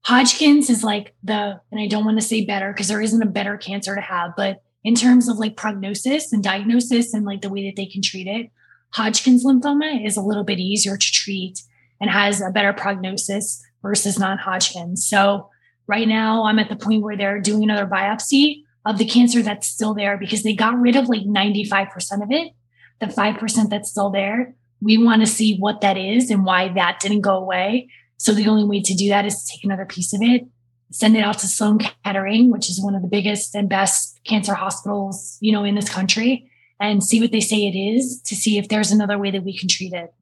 Hodgkin's 0.04 0.68
is 0.68 0.82
like 0.82 1.14
the, 1.22 1.60
and 1.70 1.80
I 1.80 1.86
don't 1.86 2.04
want 2.04 2.18
to 2.18 2.26
say 2.26 2.44
better 2.44 2.72
because 2.72 2.88
there 2.88 3.00
isn't 3.00 3.22
a 3.22 3.26
better 3.26 3.56
cancer 3.56 3.94
to 3.94 4.00
have, 4.00 4.32
but 4.36 4.62
in 4.82 4.96
terms 4.96 5.28
of 5.28 5.38
like 5.38 5.56
prognosis 5.56 6.32
and 6.32 6.42
diagnosis 6.42 7.14
and 7.14 7.24
like 7.24 7.40
the 7.40 7.50
way 7.50 7.68
that 7.68 7.76
they 7.76 7.86
can 7.86 8.02
treat 8.02 8.26
it, 8.26 8.50
Hodgkin's 8.94 9.46
lymphoma 9.46 10.04
is 10.04 10.16
a 10.16 10.22
little 10.22 10.44
bit 10.44 10.58
easier 10.58 10.96
to 10.96 11.12
treat 11.12 11.60
and 12.00 12.10
has 12.10 12.40
a 12.40 12.50
better 12.50 12.72
prognosis 12.72 13.62
versus 13.86 14.18
non 14.18 14.38
Hodgkin's. 14.38 15.06
So 15.06 15.50
right 15.86 16.08
now 16.08 16.44
I'm 16.44 16.58
at 16.58 16.68
the 16.68 16.76
point 16.76 17.02
where 17.02 17.16
they're 17.16 17.40
doing 17.40 17.62
another 17.62 17.86
biopsy 17.86 18.62
of 18.84 18.98
the 18.98 19.04
cancer 19.04 19.42
that's 19.42 19.68
still 19.68 19.94
there 19.94 20.16
because 20.16 20.42
they 20.42 20.54
got 20.54 20.78
rid 20.78 20.96
of 20.96 21.08
like 21.08 21.22
95% 21.22 22.22
of 22.22 22.30
it. 22.30 22.52
The 22.98 23.06
5% 23.06 23.70
that's 23.70 23.90
still 23.90 24.10
there, 24.10 24.54
we 24.80 24.96
want 24.96 25.20
to 25.20 25.26
see 25.26 25.58
what 25.58 25.80
that 25.82 25.96
is 25.96 26.30
and 26.30 26.44
why 26.44 26.68
that 26.68 26.98
didn't 27.00 27.20
go 27.20 27.36
away. 27.36 27.88
So 28.16 28.32
the 28.32 28.48
only 28.48 28.64
way 28.64 28.80
to 28.80 28.94
do 28.94 29.08
that 29.10 29.26
is 29.26 29.44
to 29.44 29.52
take 29.52 29.64
another 29.64 29.84
piece 29.84 30.12
of 30.14 30.22
it, 30.22 30.46
send 30.90 31.16
it 31.16 31.20
out 31.20 31.38
to 31.40 31.46
Sloan 31.46 31.78
Kettering, 32.04 32.50
which 32.50 32.70
is 32.70 32.82
one 32.82 32.94
of 32.94 33.02
the 33.02 33.08
biggest 33.08 33.54
and 33.54 33.68
best 33.68 34.18
cancer 34.24 34.54
hospitals, 34.54 35.36
you 35.40 35.52
know, 35.52 35.64
in 35.64 35.74
this 35.74 35.88
country, 35.88 36.50
and 36.80 37.04
see 37.04 37.20
what 37.20 37.32
they 37.32 37.40
say 37.40 37.66
it 37.66 37.76
is 37.76 38.20
to 38.22 38.34
see 38.34 38.58
if 38.58 38.68
there's 38.68 38.90
another 38.90 39.18
way 39.18 39.30
that 39.30 39.44
we 39.44 39.56
can 39.56 39.68
treat 39.68 39.92
it. 39.92 40.14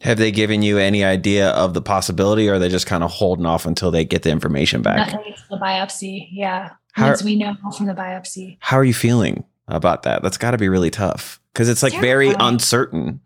Have 0.00 0.18
they 0.18 0.30
given 0.30 0.62
you 0.62 0.78
any 0.78 1.02
idea 1.02 1.50
of 1.50 1.74
the 1.74 1.82
possibility, 1.82 2.48
or 2.48 2.54
are 2.54 2.58
they 2.58 2.68
just 2.68 2.86
kind 2.86 3.02
of 3.02 3.10
holding 3.10 3.46
off 3.46 3.66
until 3.66 3.90
they 3.90 4.04
get 4.04 4.22
the 4.22 4.30
information 4.30 4.80
back? 4.80 5.12
Nothing. 5.12 5.34
The 5.50 5.56
biopsy. 5.56 6.28
Yeah. 6.30 6.70
How, 6.92 7.08
Once 7.08 7.22
we 7.22 7.36
know 7.36 7.54
from 7.76 7.86
the 7.86 7.94
biopsy. 7.94 8.58
How 8.60 8.76
are 8.76 8.84
you 8.84 8.94
feeling 8.94 9.44
about 9.66 10.04
that? 10.04 10.22
That's 10.22 10.38
got 10.38 10.52
to 10.52 10.58
be 10.58 10.68
really 10.68 10.90
tough 10.90 11.40
because 11.52 11.68
it's 11.68 11.82
like 11.82 11.92
very 12.00 12.32
uncertain. 12.38 13.20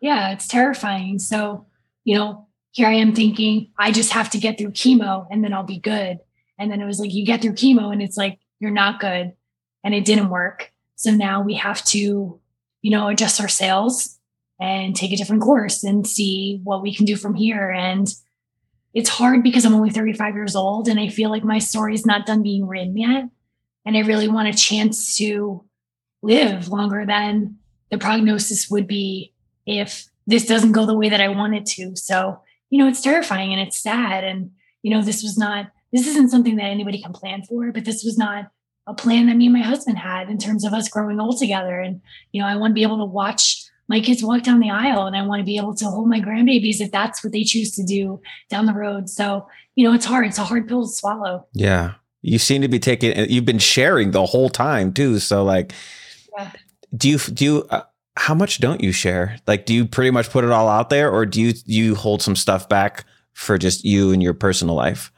Yeah, 0.00 0.30
it's 0.30 0.46
terrifying. 0.46 1.18
So, 1.18 1.66
you 2.04 2.16
know, 2.16 2.46
here 2.72 2.88
I 2.88 2.94
am 2.94 3.14
thinking, 3.14 3.70
I 3.78 3.92
just 3.92 4.12
have 4.12 4.30
to 4.30 4.38
get 4.38 4.56
through 4.56 4.70
chemo 4.70 5.26
and 5.30 5.44
then 5.44 5.52
I'll 5.52 5.64
be 5.64 5.78
good. 5.78 6.20
And 6.58 6.70
then 6.70 6.80
it 6.80 6.86
was 6.86 7.00
like, 7.00 7.12
you 7.12 7.26
get 7.26 7.42
through 7.42 7.52
chemo 7.52 7.92
and 7.92 8.00
it's 8.00 8.16
like, 8.16 8.38
you're 8.58 8.70
not 8.70 9.00
good. 9.00 9.32
And 9.82 9.94
it 9.94 10.04
didn't 10.04 10.30
work. 10.30 10.72
So 10.96 11.10
now 11.10 11.42
we 11.42 11.54
have 11.54 11.84
to, 11.86 12.40
you 12.82 12.90
know, 12.90 13.08
adjust 13.08 13.40
our 13.40 13.48
sails 13.48 14.18
and 14.60 14.94
take 14.94 15.12
a 15.12 15.16
different 15.16 15.42
course 15.42 15.82
and 15.82 16.06
see 16.06 16.60
what 16.62 16.82
we 16.82 16.94
can 16.94 17.06
do 17.06 17.16
from 17.16 17.34
here. 17.34 17.70
And 17.70 18.06
it's 18.92 19.08
hard 19.08 19.42
because 19.42 19.64
I'm 19.64 19.74
only 19.74 19.90
35 19.90 20.34
years 20.34 20.54
old 20.54 20.86
and 20.86 21.00
I 21.00 21.08
feel 21.08 21.30
like 21.30 21.44
my 21.44 21.58
story 21.58 21.94
is 21.94 22.04
not 22.04 22.26
done 22.26 22.42
being 22.42 22.66
written 22.66 22.96
yet. 22.96 23.24
And 23.86 23.96
I 23.96 24.00
really 24.00 24.28
want 24.28 24.48
a 24.48 24.52
chance 24.52 25.16
to 25.16 25.64
live 26.22 26.68
longer 26.68 27.06
than 27.06 27.56
the 27.90 27.98
prognosis 27.98 28.68
would 28.70 28.86
be 28.86 29.32
if 29.66 30.06
this 30.26 30.46
doesn't 30.46 30.72
go 30.72 30.84
the 30.84 30.96
way 30.96 31.08
that 31.08 31.20
I 31.20 31.28
want 31.28 31.54
it 31.54 31.66
to. 31.66 31.96
So, 31.96 32.40
you 32.68 32.78
know, 32.78 32.88
it's 32.88 33.00
terrifying 33.00 33.52
and 33.52 33.60
it's 33.60 33.78
sad. 33.78 34.24
And, 34.24 34.50
you 34.82 34.90
know, 34.90 35.02
this 35.02 35.22
was 35.22 35.38
not, 35.38 35.70
this 35.92 36.06
isn't 36.06 36.28
something 36.28 36.56
that 36.56 36.64
anybody 36.64 37.02
can 37.02 37.12
plan 37.12 37.42
for, 37.42 37.72
but 37.72 37.84
this 37.84 38.04
was 38.04 38.18
not 38.18 38.50
a 38.86 38.94
plan 38.94 39.26
that 39.26 39.36
me 39.36 39.46
and 39.46 39.54
my 39.54 39.62
husband 39.62 39.98
had 39.98 40.28
in 40.28 40.38
terms 40.38 40.64
of 40.64 40.72
us 40.72 40.88
growing 40.88 41.18
old 41.18 41.38
together. 41.38 41.80
And, 41.80 42.00
you 42.32 42.42
know, 42.42 42.46
I 42.46 42.56
want 42.56 42.72
to 42.72 42.74
be 42.74 42.82
able 42.82 42.98
to 42.98 43.04
watch 43.04 43.59
my 43.90 44.00
kids 44.00 44.22
walk 44.22 44.44
down 44.44 44.60
the 44.60 44.70
aisle 44.70 45.08
and 45.08 45.16
I 45.16 45.26
want 45.26 45.40
to 45.40 45.44
be 45.44 45.56
able 45.56 45.74
to 45.74 45.84
hold 45.86 46.08
my 46.08 46.20
grandbabies 46.20 46.80
if 46.80 46.92
that's 46.92 47.24
what 47.24 47.32
they 47.32 47.42
choose 47.42 47.72
to 47.72 47.82
do 47.82 48.20
down 48.48 48.66
the 48.66 48.72
road. 48.72 49.10
So, 49.10 49.48
you 49.74 49.84
know, 49.84 49.92
it's 49.92 50.04
hard. 50.04 50.26
It's 50.26 50.38
a 50.38 50.44
hard 50.44 50.68
pill 50.68 50.86
to 50.86 50.88
swallow. 50.88 51.48
Yeah. 51.54 51.94
You 52.22 52.38
seem 52.38 52.62
to 52.62 52.68
be 52.68 52.78
taking, 52.78 53.28
you've 53.28 53.44
been 53.44 53.58
sharing 53.58 54.12
the 54.12 54.26
whole 54.26 54.48
time 54.48 54.92
too. 54.92 55.18
So, 55.18 55.42
like, 55.42 55.72
yeah. 56.38 56.52
do 56.96 57.08
you, 57.08 57.18
do 57.18 57.44
you, 57.44 57.66
uh, 57.70 57.82
how 58.16 58.32
much 58.32 58.60
don't 58.60 58.80
you 58.80 58.92
share? 58.92 59.38
Like, 59.48 59.66
do 59.66 59.74
you 59.74 59.86
pretty 59.86 60.12
much 60.12 60.30
put 60.30 60.44
it 60.44 60.50
all 60.50 60.68
out 60.68 60.88
there 60.88 61.10
or 61.10 61.26
do 61.26 61.40
you, 61.40 61.54
you 61.64 61.96
hold 61.96 62.22
some 62.22 62.36
stuff 62.36 62.68
back 62.68 63.04
for 63.32 63.58
just 63.58 63.84
you 63.84 64.12
and 64.12 64.22
your 64.22 64.34
personal 64.34 64.76
life? 64.76 65.10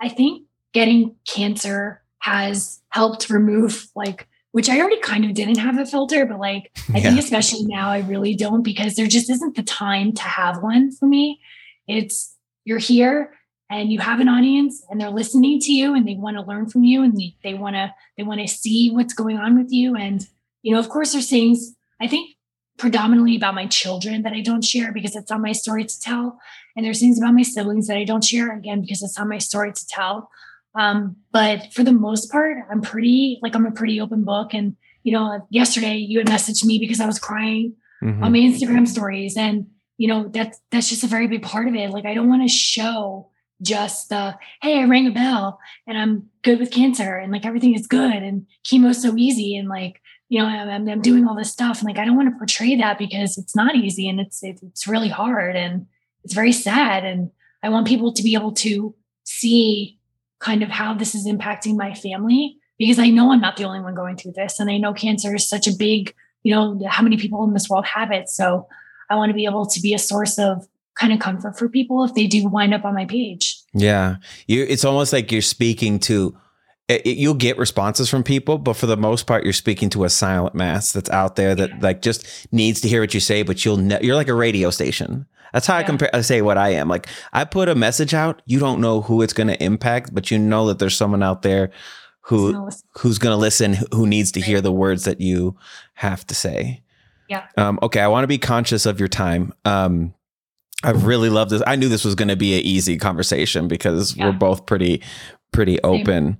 I 0.00 0.10
think 0.10 0.44
getting 0.72 1.16
cancer 1.26 2.04
has 2.20 2.80
helped 2.90 3.30
remove 3.30 3.88
like 3.96 4.28
which 4.56 4.70
I 4.70 4.80
already 4.80 4.98
kind 5.00 5.26
of 5.26 5.34
didn't 5.34 5.58
have 5.58 5.76
a 5.76 5.84
filter, 5.84 6.24
but 6.24 6.38
like 6.38 6.70
I 6.88 6.96
yeah. 6.96 7.10
think 7.10 7.18
especially 7.18 7.66
now 7.66 7.90
I 7.90 7.98
really 7.98 8.34
don't 8.34 8.62
because 8.62 8.96
there 8.96 9.06
just 9.06 9.28
isn't 9.28 9.54
the 9.54 9.62
time 9.62 10.14
to 10.14 10.22
have 10.22 10.62
one 10.62 10.92
for 10.92 11.04
me. 11.04 11.42
It's 11.86 12.34
you're 12.64 12.78
here 12.78 13.34
and 13.68 13.92
you 13.92 13.98
have 13.98 14.18
an 14.18 14.30
audience 14.30 14.82
and 14.88 14.98
they're 14.98 15.10
listening 15.10 15.60
to 15.60 15.72
you 15.72 15.94
and 15.94 16.08
they 16.08 16.14
want 16.14 16.38
to 16.38 16.42
learn 16.42 16.70
from 16.70 16.84
you 16.84 17.02
and 17.02 17.14
they, 17.18 17.36
they 17.44 17.52
want 17.52 17.76
to 17.76 17.92
they 18.16 18.22
want 18.22 18.40
to 18.40 18.48
see 18.48 18.88
what's 18.88 19.12
going 19.12 19.36
on 19.36 19.58
with 19.58 19.70
you 19.70 19.94
and 19.94 20.26
you 20.62 20.72
know 20.72 20.78
of 20.78 20.88
course 20.88 21.12
there's 21.12 21.28
things 21.28 21.74
I 22.00 22.08
think 22.08 22.30
predominantly 22.78 23.36
about 23.36 23.54
my 23.54 23.66
children 23.66 24.22
that 24.22 24.32
I 24.32 24.40
don't 24.40 24.64
share 24.64 24.90
because 24.90 25.14
it's 25.16 25.30
on 25.30 25.42
my 25.42 25.52
story 25.52 25.84
to 25.84 26.00
tell 26.00 26.40
and 26.74 26.86
there's 26.86 27.00
things 27.00 27.18
about 27.18 27.34
my 27.34 27.42
siblings 27.42 27.88
that 27.88 27.98
I 27.98 28.04
don't 28.04 28.24
share 28.24 28.56
again 28.56 28.80
because 28.80 29.02
it's 29.02 29.18
on 29.18 29.28
my 29.28 29.36
story 29.36 29.74
to 29.74 29.86
tell 29.86 30.30
um, 30.76 31.16
but 31.32 31.72
for 31.72 31.82
the 31.82 31.92
most 31.92 32.30
part, 32.30 32.58
I'm 32.70 32.82
pretty 32.82 33.38
like 33.42 33.54
I'm 33.54 33.66
a 33.66 33.72
pretty 33.72 34.00
open 34.00 34.24
book. 34.24 34.52
And 34.52 34.76
you 35.02 35.12
know, 35.12 35.46
yesterday 35.50 35.96
you 35.96 36.18
had 36.18 36.28
messaged 36.28 36.64
me 36.64 36.78
because 36.78 37.00
I 37.00 37.06
was 37.06 37.18
crying 37.18 37.74
mm-hmm. 38.02 38.22
on 38.22 38.32
my 38.32 38.38
Instagram 38.38 38.86
stories, 38.86 39.36
and 39.36 39.66
you 39.96 40.08
know 40.08 40.28
that's 40.28 40.60
that's 40.70 40.88
just 40.88 41.04
a 41.04 41.08
very 41.08 41.26
big 41.26 41.42
part 41.42 41.66
of 41.66 41.74
it. 41.74 41.90
Like 41.90 42.04
I 42.04 42.14
don't 42.14 42.28
want 42.28 42.42
to 42.42 42.48
show 42.48 43.30
just 43.62 44.10
the 44.10 44.36
hey, 44.60 44.78
I 44.80 44.84
rang 44.84 45.06
a 45.06 45.10
bell 45.10 45.58
and 45.86 45.96
I'm 45.96 46.28
good 46.42 46.60
with 46.60 46.70
cancer 46.70 47.16
and 47.16 47.32
like 47.32 47.46
everything 47.46 47.74
is 47.74 47.86
good 47.86 48.22
and 48.22 48.46
chemo's 48.64 49.00
so 49.00 49.16
easy 49.16 49.56
and 49.56 49.66
like 49.66 50.02
you 50.28 50.38
know 50.38 50.46
I'm, 50.46 50.86
I'm 50.86 51.00
doing 51.00 51.26
all 51.26 51.34
this 51.34 51.52
stuff 51.52 51.78
and 51.78 51.86
like 51.86 51.96
I 51.96 52.04
don't 52.04 52.16
want 52.16 52.28
to 52.28 52.36
portray 52.36 52.76
that 52.76 52.98
because 52.98 53.38
it's 53.38 53.56
not 53.56 53.74
easy 53.74 54.10
and 54.10 54.20
it's 54.20 54.42
it's 54.42 54.86
really 54.86 55.08
hard 55.08 55.56
and 55.56 55.86
it's 56.22 56.34
very 56.34 56.52
sad 56.52 57.04
and 57.06 57.30
I 57.62 57.70
want 57.70 57.86
people 57.86 58.12
to 58.12 58.22
be 58.22 58.34
able 58.34 58.52
to 58.52 58.94
see 59.24 59.95
kind 60.38 60.62
of 60.62 60.68
how 60.68 60.94
this 60.94 61.14
is 61.14 61.26
impacting 61.26 61.76
my 61.76 61.94
family 61.94 62.56
because 62.78 62.98
I 62.98 63.08
know 63.08 63.32
I'm 63.32 63.40
not 63.40 63.56
the 63.56 63.64
only 63.64 63.80
one 63.80 63.94
going 63.94 64.16
through 64.16 64.32
this. 64.32 64.60
And 64.60 64.70
I 64.70 64.76
know 64.76 64.92
cancer 64.92 65.34
is 65.34 65.48
such 65.48 65.66
a 65.66 65.72
big, 65.76 66.14
you 66.42 66.54
know, 66.54 66.78
how 66.88 67.02
many 67.02 67.16
people 67.16 67.42
in 67.44 67.54
this 67.54 67.68
world 67.68 67.86
have 67.86 68.12
it. 68.12 68.28
So 68.28 68.68
I 69.08 69.16
want 69.16 69.30
to 69.30 69.34
be 69.34 69.46
able 69.46 69.66
to 69.66 69.80
be 69.80 69.94
a 69.94 69.98
source 69.98 70.38
of 70.38 70.66
kind 70.94 71.12
of 71.12 71.18
comfort 71.18 71.58
for 71.58 71.68
people 71.68 72.04
if 72.04 72.14
they 72.14 72.26
do 72.26 72.48
wind 72.48 72.74
up 72.74 72.84
on 72.84 72.94
my 72.94 73.04
page. 73.04 73.58
Yeah. 73.72 74.16
You, 74.46 74.64
it's 74.68 74.84
almost 74.84 75.12
like 75.12 75.30
you're 75.30 75.42
speaking 75.42 75.98
to, 76.00 76.36
it, 76.88 77.06
you'll 77.06 77.34
get 77.34 77.58
responses 77.58 78.08
from 78.08 78.22
people, 78.22 78.58
but 78.58 78.76
for 78.76 78.86
the 78.86 78.96
most 78.96 79.26
part, 79.26 79.44
you're 79.44 79.52
speaking 79.52 79.90
to 79.90 80.04
a 80.04 80.10
silent 80.10 80.54
mass 80.54 80.92
that's 80.92 81.10
out 81.10 81.36
there 81.36 81.54
that 81.54 81.80
like 81.80 82.02
just 82.02 82.52
needs 82.52 82.80
to 82.82 82.88
hear 82.88 83.00
what 83.00 83.14
you 83.14 83.20
say, 83.20 83.42
but 83.42 83.64
you'll, 83.64 83.76
ne- 83.76 84.02
you're 84.02 84.14
like 84.14 84.28
a 84.28 84.34
radio 84.34 84.70
station. 84.70 85.26
That's 85.52 85.66
how 85.66 85.74
yeah. 85.74 85.80
I 85.80 85.82
compare. 85.84 86.10
I 86.14 86.20
say 86.20 86.42
what 86.42 86.58
I 86.58 86.70
am. 86.70 86.88
Like 86.88 87.08
I 87.32 87.44
put 87.44 87.68
a 87.68 87.74
message 87.74 88.14
out. 88.14 88.42
You 88.46 88.58
don't 88.58 88.80
know 88.80 89.00
who 89.00 89.22
it's 89.22 89.32
going 89.32 89.46
to 89.48 89.62
impact, 89.62 90.14
but 90.14 90.30
you 90.30 90.38
know 90.38 90.66
that 90.66 90.78
there's 90.78 90.96
someone 90.96 91.22
out 91.22 91.42
there 91.42 91.70
who 92.20 92.68
who's 92.98 93.18
going 93.18 93.32
to 93.32 93.40
listen, 93.40 93.76
who 93.92 94.06
needs 94.06 94.32
to 94.32 94.40
hear 94.40 94.60
the 94.60 94.72
words 94.72 95.04
that 95.04 95.20
you 95.20 95.56
have 95.94 96.26
to 96.26 96.34
say. 96.34 96.82
Yeah. 97.28 97.46
Um, 97.56 97.78
okay. 97.82 98.00
I 98.00 98.08
want 98.08 98.24
to 98.24 98.28
be 98.28 98.38
conscious 98.38 98.84
of 98.84 98.98
your 99.00 99.08
time. 99.08 99.52
Um, 99.64 100.14
I 100.84 100.90
really 100.90 101.30
love 101.30 101.50
this. 101.50 101.62
I 101.66 101.76
knew 101.76 101.88
this 101.88 102.04
was 102.04 102.14
going 102.14 102.28
to 102.28 102.36
be 102.36 102.54
an 102.54 102.60
easy 102.60 102.98
conversation 102.98 103.66
because 103.66 104.16
yeah. 104.16 104.26
we're 104.26 104.32
both 104.32 104.66
pretty, 104.66 105.02
pretty 105.52 105.80
open. 105.82 106.38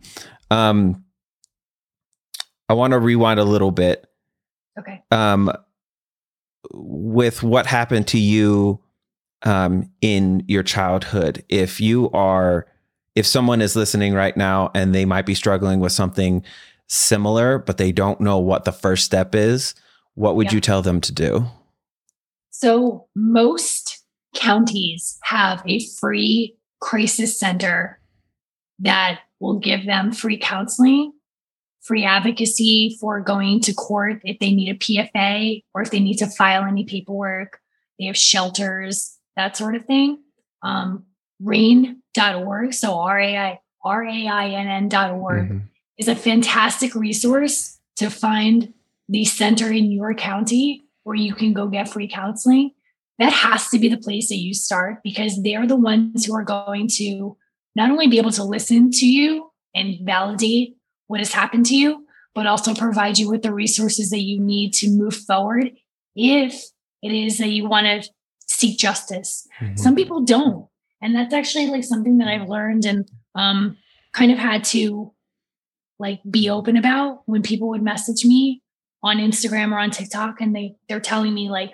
Um, 0.51 1.05
I 2.68 2.74
want 2.74 2.93
to 2.93 2.98
rewind 2.98 3.40
a 3.40 3.44
little 3.44 3.70
bit. 3.70 4.06
Okay. 4.78 5.02
Um, 5.10 5.52
with 6.73 7.43
what 7.43 7.66
happened 7.66 8.09
to 8.09 8.18
you 8.18 8.81
um, 9.43 9.90
in 10.01 10.44
your 10.48 10.62
childhood. 10.62 11.44
If 11.48 11.81
you 11.81 12.10
are, 12.10 12.66
if 13.14 13.27
someone 13.27 13.62
is 13.62 13.77
listening 13.77 14.14
right 14.14 14.36
now 14.36 14.70
and 14.74 14.94
they 14.94 15.05
might 15.05 15.27
be 15.27 15.35
struggling 15.35 15.81
with 15.81 15.93
something 15.93 16.44
similar, 16.89 17.59
but 17.59 17.78
they 17.78 17.93
don't 17.93 18.20
know 18.20 18.39
what 18.39 18.64
the 18.64 18.73
first 18.73 19.05
step 19.05 19.35
is, 19.35 19.74
what 20.14 20.36
would 20.36 20.47
yeah. 20.47 20.55
you 20.55 20.60
tell 20.60 20.82
them 20.82 21.01
to 21.02 21.12
do? 21.12 21.47
So, 22.51 23.06
most 23.14 24.02
counties 24.35 25.18
have 25.23 25.62
a 25.66 25.85
free 26.01 26.56
crisis 26.81 27.39
center 27.39 28.01
that 28.78 29.20
will 29.41 29.59
give 29.59 29.87
them 29.87 30.13
free 30.13 30.39
counseling, 30.39 31.13
free 31.83 32.05
advocacy 32.05 32.97
for 33.01 33.21
going 33.21 33.61
to 33.61 33.75
court 33.75 34.21
if 34.25 34.39
they 34.39 34.53
need 34.53 34.71
a 34.71 34.79
PFA 34.79 35.63
or 35.75 35.83
if 35.83 35.91
they 35.91 36.01
need 36.01 36.17
to 36.17 36.27
file 36.27 36.65
any 36.65 36.85
paperwork. 36.85 37.61
They 37.99 38.07
have 38.07 38.17
shelters 38.17 39.17
that 39.37 39.57
sort 39.57 39.77
of 39.77 39.85
thing. 39.85 40.19
Um, 40.63 41.05
rainn.org, 41.43 42.73
so 42.73 42.99
R-A-I, 42.99 43.61
R-A-I-N-N.org 43.85 45.45
mm-hmm. 45.45 45.59
is 45.99 46.09
a 46.09 46.17
fantastic 46.17 46.95
resource 46.95 47.79
to 47.97 48.11
find 48.11 48.73
the 49.09 49.25
center 49.25 49.71
in 49.71 49.93
your 49.93 50.15
county 50.15 50.85
where 51.05 51.15
you 51.15 51.35
can 51.35 51.53
go 51.53 51.69
get 51.69 51.89
free 51.89 52.09
counseling. 52.09 52.73
That 53.19 53.33
has 53.33 53.69
to 53.71 53.79
be 53.79 53.89
the 53.89 53.97
place 53.97 54.29
that 54.29 54.37
you 54.37 54.55
start 54.55 55.03
because 55.03 55.43
they're 55.43 55.67
the 55.67 55.77
ones 55.77 56.27
who 56.27 56.35
are 56.35 56.45
going 56.45 56.89
to 56.97 57.37
not 57.77 57.90
only 57.90 58.09
be 58.09 58.19
able 58.19 58.32
to 58.32 58.43
listen 58.43 58.90
to 58.90 59.07
you 59.07 59.51
and 59.74 59.98
validate 60.03 60.77
what 61.07 61.20
has 61.20 61.32
happened 61.32 61.66
to 61.66 61.77
you, 61.77 62.07
but 62.35 62.47
also 62.47 62.74
provide 62.74 63.19
you 63.19 63.31
with 63.31 63.43
the 63.43 63.53
resources 63.53 64.11
that 64.11 64.23
you 64.23 64.40
need 64.40 64.73
to 64.73 64.90
move 64.90 65.15
forward 65.15 65.70
if 66.16 66.65
it 67.03 67.12
is 67.12 67.39
that 67.39 67.51
you 67.51 67.69
want 67.69 67.86
to 67.86 68.11
seek 68.47 68.78
justice. 68.78 69.47
Mm-hmm. 69.61 69.77
Some 69.77 69.94
people 69.94 70.23
don't. 70.23 70.66
And 71.03 71.15
that's 71.15 71.35
actually 71.35 71.66
like 71.66 71.85
something 71.85 72.19
that 72.19 72.28
I've 72.28 72.48
learned 72.48 72.86
and 72.86 73.09
um, 73.35 73.77
kind 74.12 74.32
of 74.32 74.39
had 74.39 74.65
to 74.65 75.12
like 75.98 76.20
be 76.28 76.48
open 76.48 76.77
about 76.77 77.23
when 77.27 77.43
people 77.43 77.69
would 77.69 77.82
message 77.82 78.24
me 78.24 78.62
on 79.03 79.19
Instagram 79.19 79.73
or 79.73 79.78
on 79.78 79.90
TikTok 79.90 80.40
and 80.40 80.57
they 80.57 80.77
they're 80.89 81.01
telling 81.01 81.35
me 81.35 81.51
like, 81.51 81.73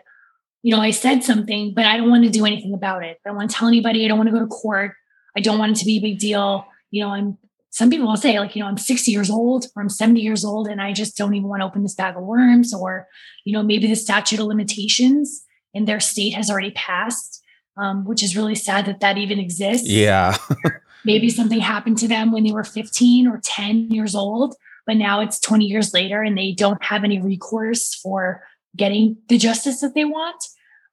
you 0.62 0.74
know, 0.74 0.82
I 0.82 0.90
said 0.90 1.22
something, 1.22 1.74
but 1.74 1.86
I 1.86 1.96
don't 1.96 2.10
want 2.10 2.24
to 2.24 2.30
do 2.30 2.44
anything 2.44 2.74
about 2.74 3.04
it. 3.04 3.18
I 3.24 3.28
don't 3.28 3.36
want 3.36 3.50
to 3.50 3.56
tell 3.56 3.68
anybody. 3.68 4.04
I 4.04 4.08
don't 4.08 4.18
want 4.18 4.28
to 4.28 4.34
go 4.34 4.40
to 4.40 4.46
court. 4.46 4.94
I 5.36 5.40
don't 5.40 5.58
want 5.58 5.76
it 5.76 5.80
to 5.80 5.86
be 5.86 5.98
a 5.98 6.02
big 6.02 6.18
deal. 6.18 6.66
You 6.90 7.04
know, 7.04 7.10
I'm 7.10 7.38
some 7.72 7.88
people 7.88 8.06
will 8.06 8.18
say 8.18 8.38
like, 8.38 8.54
you 8.54 8.62
know, 8.62 8.68
I'm 8.68 8.76
60 8.76 9.10
years 9.10 9.30
old 9.30 9.66
or 9.74 9.82
I'm 9.82 9.88
70 9.88 10.20
years 10.20 10.44
old 10.44 10.68
and 10.68 10.80
I 10.80 10.92
just 10.92 11.16
don't 11.16 11.34
even 11.34 11.48
want 11.48 11.62
to 11.62 11.66
open 11.66 11.82
this 11.82 11.94
bag 11.94 12.16
of 12.16 12.22
worms 12.22 12.74
or, 12.74 13.08
you 13.46 13.52
know, 13.54 13.62
maybe 13.62 13.86
the 13.86 13.94
statute 13.94 14.38
of 14.38 14.46
limitations 14.46 15.42
in 15.72 15.86
their 15.86 15.98
state 15.98 16.34
has 16.34 16.50
already 16.50 16.72
passed, 16.72 17.42
um, 17.78 18.04
which 18.04 18.22
is 18.22 18.36
really 18.36 18.54
sad 18.54 18.84
that 18.84 19.00
that 19.00 19.16
even 19.16 19.38
exists. 19.38 19.88
Yeah. 19.88 20.36
maybe 21.06 21.30
something 21.30 21.60
happened 21.60 21.96
to 21.98 22.08
them 22.08 22.30
when 22.30 22.44
they 22.44 22.52
were 22.52 22.62
15 22.62 23.26
or 23.26 23.40
10 23.42 23.90
years 23.90 24.14
old, 24.14 24.54
but 24.86 24.96
now 24.96 25.22
it's 25.22 25.40
20 25.40 25.64
years 25.64 25.94
later 25.94 26.20
and 26.20 26.36
they 26.36 26.52
don't 26.52 26.82
have 26.84 27.04
any 27.04 27.22
recourse 27.22 27.94
for 27.94 28.42
getting 28.76 29.16
the 29.30 29.38
justice 29.38 29.80
that 29.80 29.94
they 29.94 30.04
want. 30.04 30.44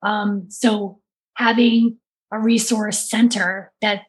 Um, 0.01 0.45
so 0.49 1.01
having 1.35 1.97
a 2.31 2.39
resource 2.39 3.09
center 3.09 3.73
that 3.81 4.03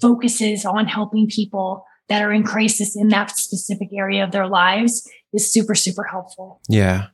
focuses 0.00 0.64
on 0.64 0.86
helping 0.86 1.28
people 1.28 1.84
that 2.08 2.22
are 2.22 2.32
in 2.32 2.42
crisis 2.42 2.96
in 2.96 3.08
that 3.08 3.30
specific 3.36 3.88
area 3.92 4.24
of 4.24 4.32
their 4.32 4.46
lives 4.46 5.08
is 5.32 5.52
super, 5.52 5.74
super 5.74 6.04
helpful. 6.04 6.60
Yeah. 6.68 7.08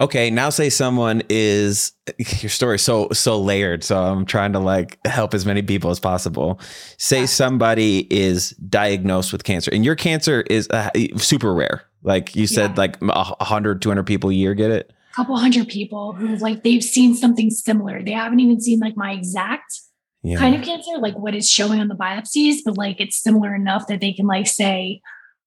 Okay, 0.00 0.30
now 0.30 0.48
say 0.48 0.70
someone 0.70 1.22
is 1.28 1.92
your 2.40 2.50
story 2.50 2.78
so 2.78 3.08
so 3.12 3.40
layered, 3.40 3.82
so 3.82 4.00
I'm 4.00 4.24
trying 4.26 4.52
to 4.52 4.60
like 4.60 4.98
help 5.04 5.34
as 5.34 5.44
many 5.44 5.60
people 5.62 5.90
as 5.90 5.98
possible. 5.98 6.60
Say 6.98 7.20
yeah. 7.20 7.26
somebody 7.26 8.06
is 8.08 8.50
diagnosed 8.50 9.32
with 9.32 9.42
cancer, 9.42 9.72
and 9.72 9.84
your 9.84 9.96
cancer 9.96 10.42
is 10.42 10.68
uh, 10.70 10.90
super 11.16 11.52
rare. 11.52 11.82
Like 12.04 12.36
you 12.36 12.46
said, 12.46 12.70
yeah. 12.70 12.76
like 12.76 13.00
100, 13.00 13.82
200 13.82 14.04
people 14.04 14.30
a 14.30 14.34
year 14.34 14.54
get 14.54 14.70
it. 14.70 14.92
A 15.12 15.16
couple 15.16 15.36
hundred 15.36 15.66
people 15.66 16.12
who 16.12 16.36
like 16.36 16.62
they've 16.62 16.84
seen 16.84 17.16
something 17.16 17.50
similar. 17.50 18.00
They 18.00 18.12
haven't 18.12 18.38
even 18.38 18.60
seen 18.60 18.78
like 18.78 18.96
my 18.96 19.10
exact 19.10 19.80
yeah. 20.28 20.38
kind 20.38 20.54
of 20.54 20.62
cancer, 20.62 20.98
like 20.98 21.16
what 21.16 21.34
is 21.34 21.48
showing 21.48 21.80
on 21.80 21.88
the 21.88 21.94
biopsies, 21.94 22.58
but 22.64 22.76
like 22.76 23.00
it's 23.00 23.22
similar 23.22 23.54
enough 23.54 23.86
that 23.88 24.00
they 24.00 24.12
can 24.12 24.26
like 24.26 24.46
say 24.46 25.00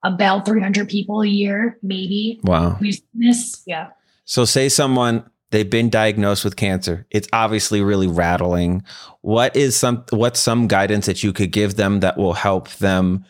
about 0.03 0.45
300 0.45 0.89
people 0.89 1.21
a 1.21 1.27
year, 1.27 1.77
maybe. 1.83 2.39
Wow. 2.43 2.79
This. 3.13 3.61
Yeah. 3.65 3.89
So, 4.25 4.45
say 4.45 4.69
someone 4.69 5.29
they've 5.51 5.69
been 5.69 5.89
diagnosed 5.89 6.43
with 6.43 6.55
cancer. 6.55 7.05
It's 7.11 7.27
obviously 7.33 7.81
really 7.81 8.07
rattling. 8.07 8.83
What 9.21 9.55
is 9.55 9.75
some 9.75 10.05
what's 10.09 10.39
some 10.39 10.67
guidance 10.67 11.05
that 11.05 11.23
you 11.23 11.33
could 11.33 11.51
give 11.51 11.75
them 11.75 11.99
that 11.99 12.17
will 12.17 12.33
help 12.33 12.69
them 12.75 13.25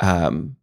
um, 0.00 0.56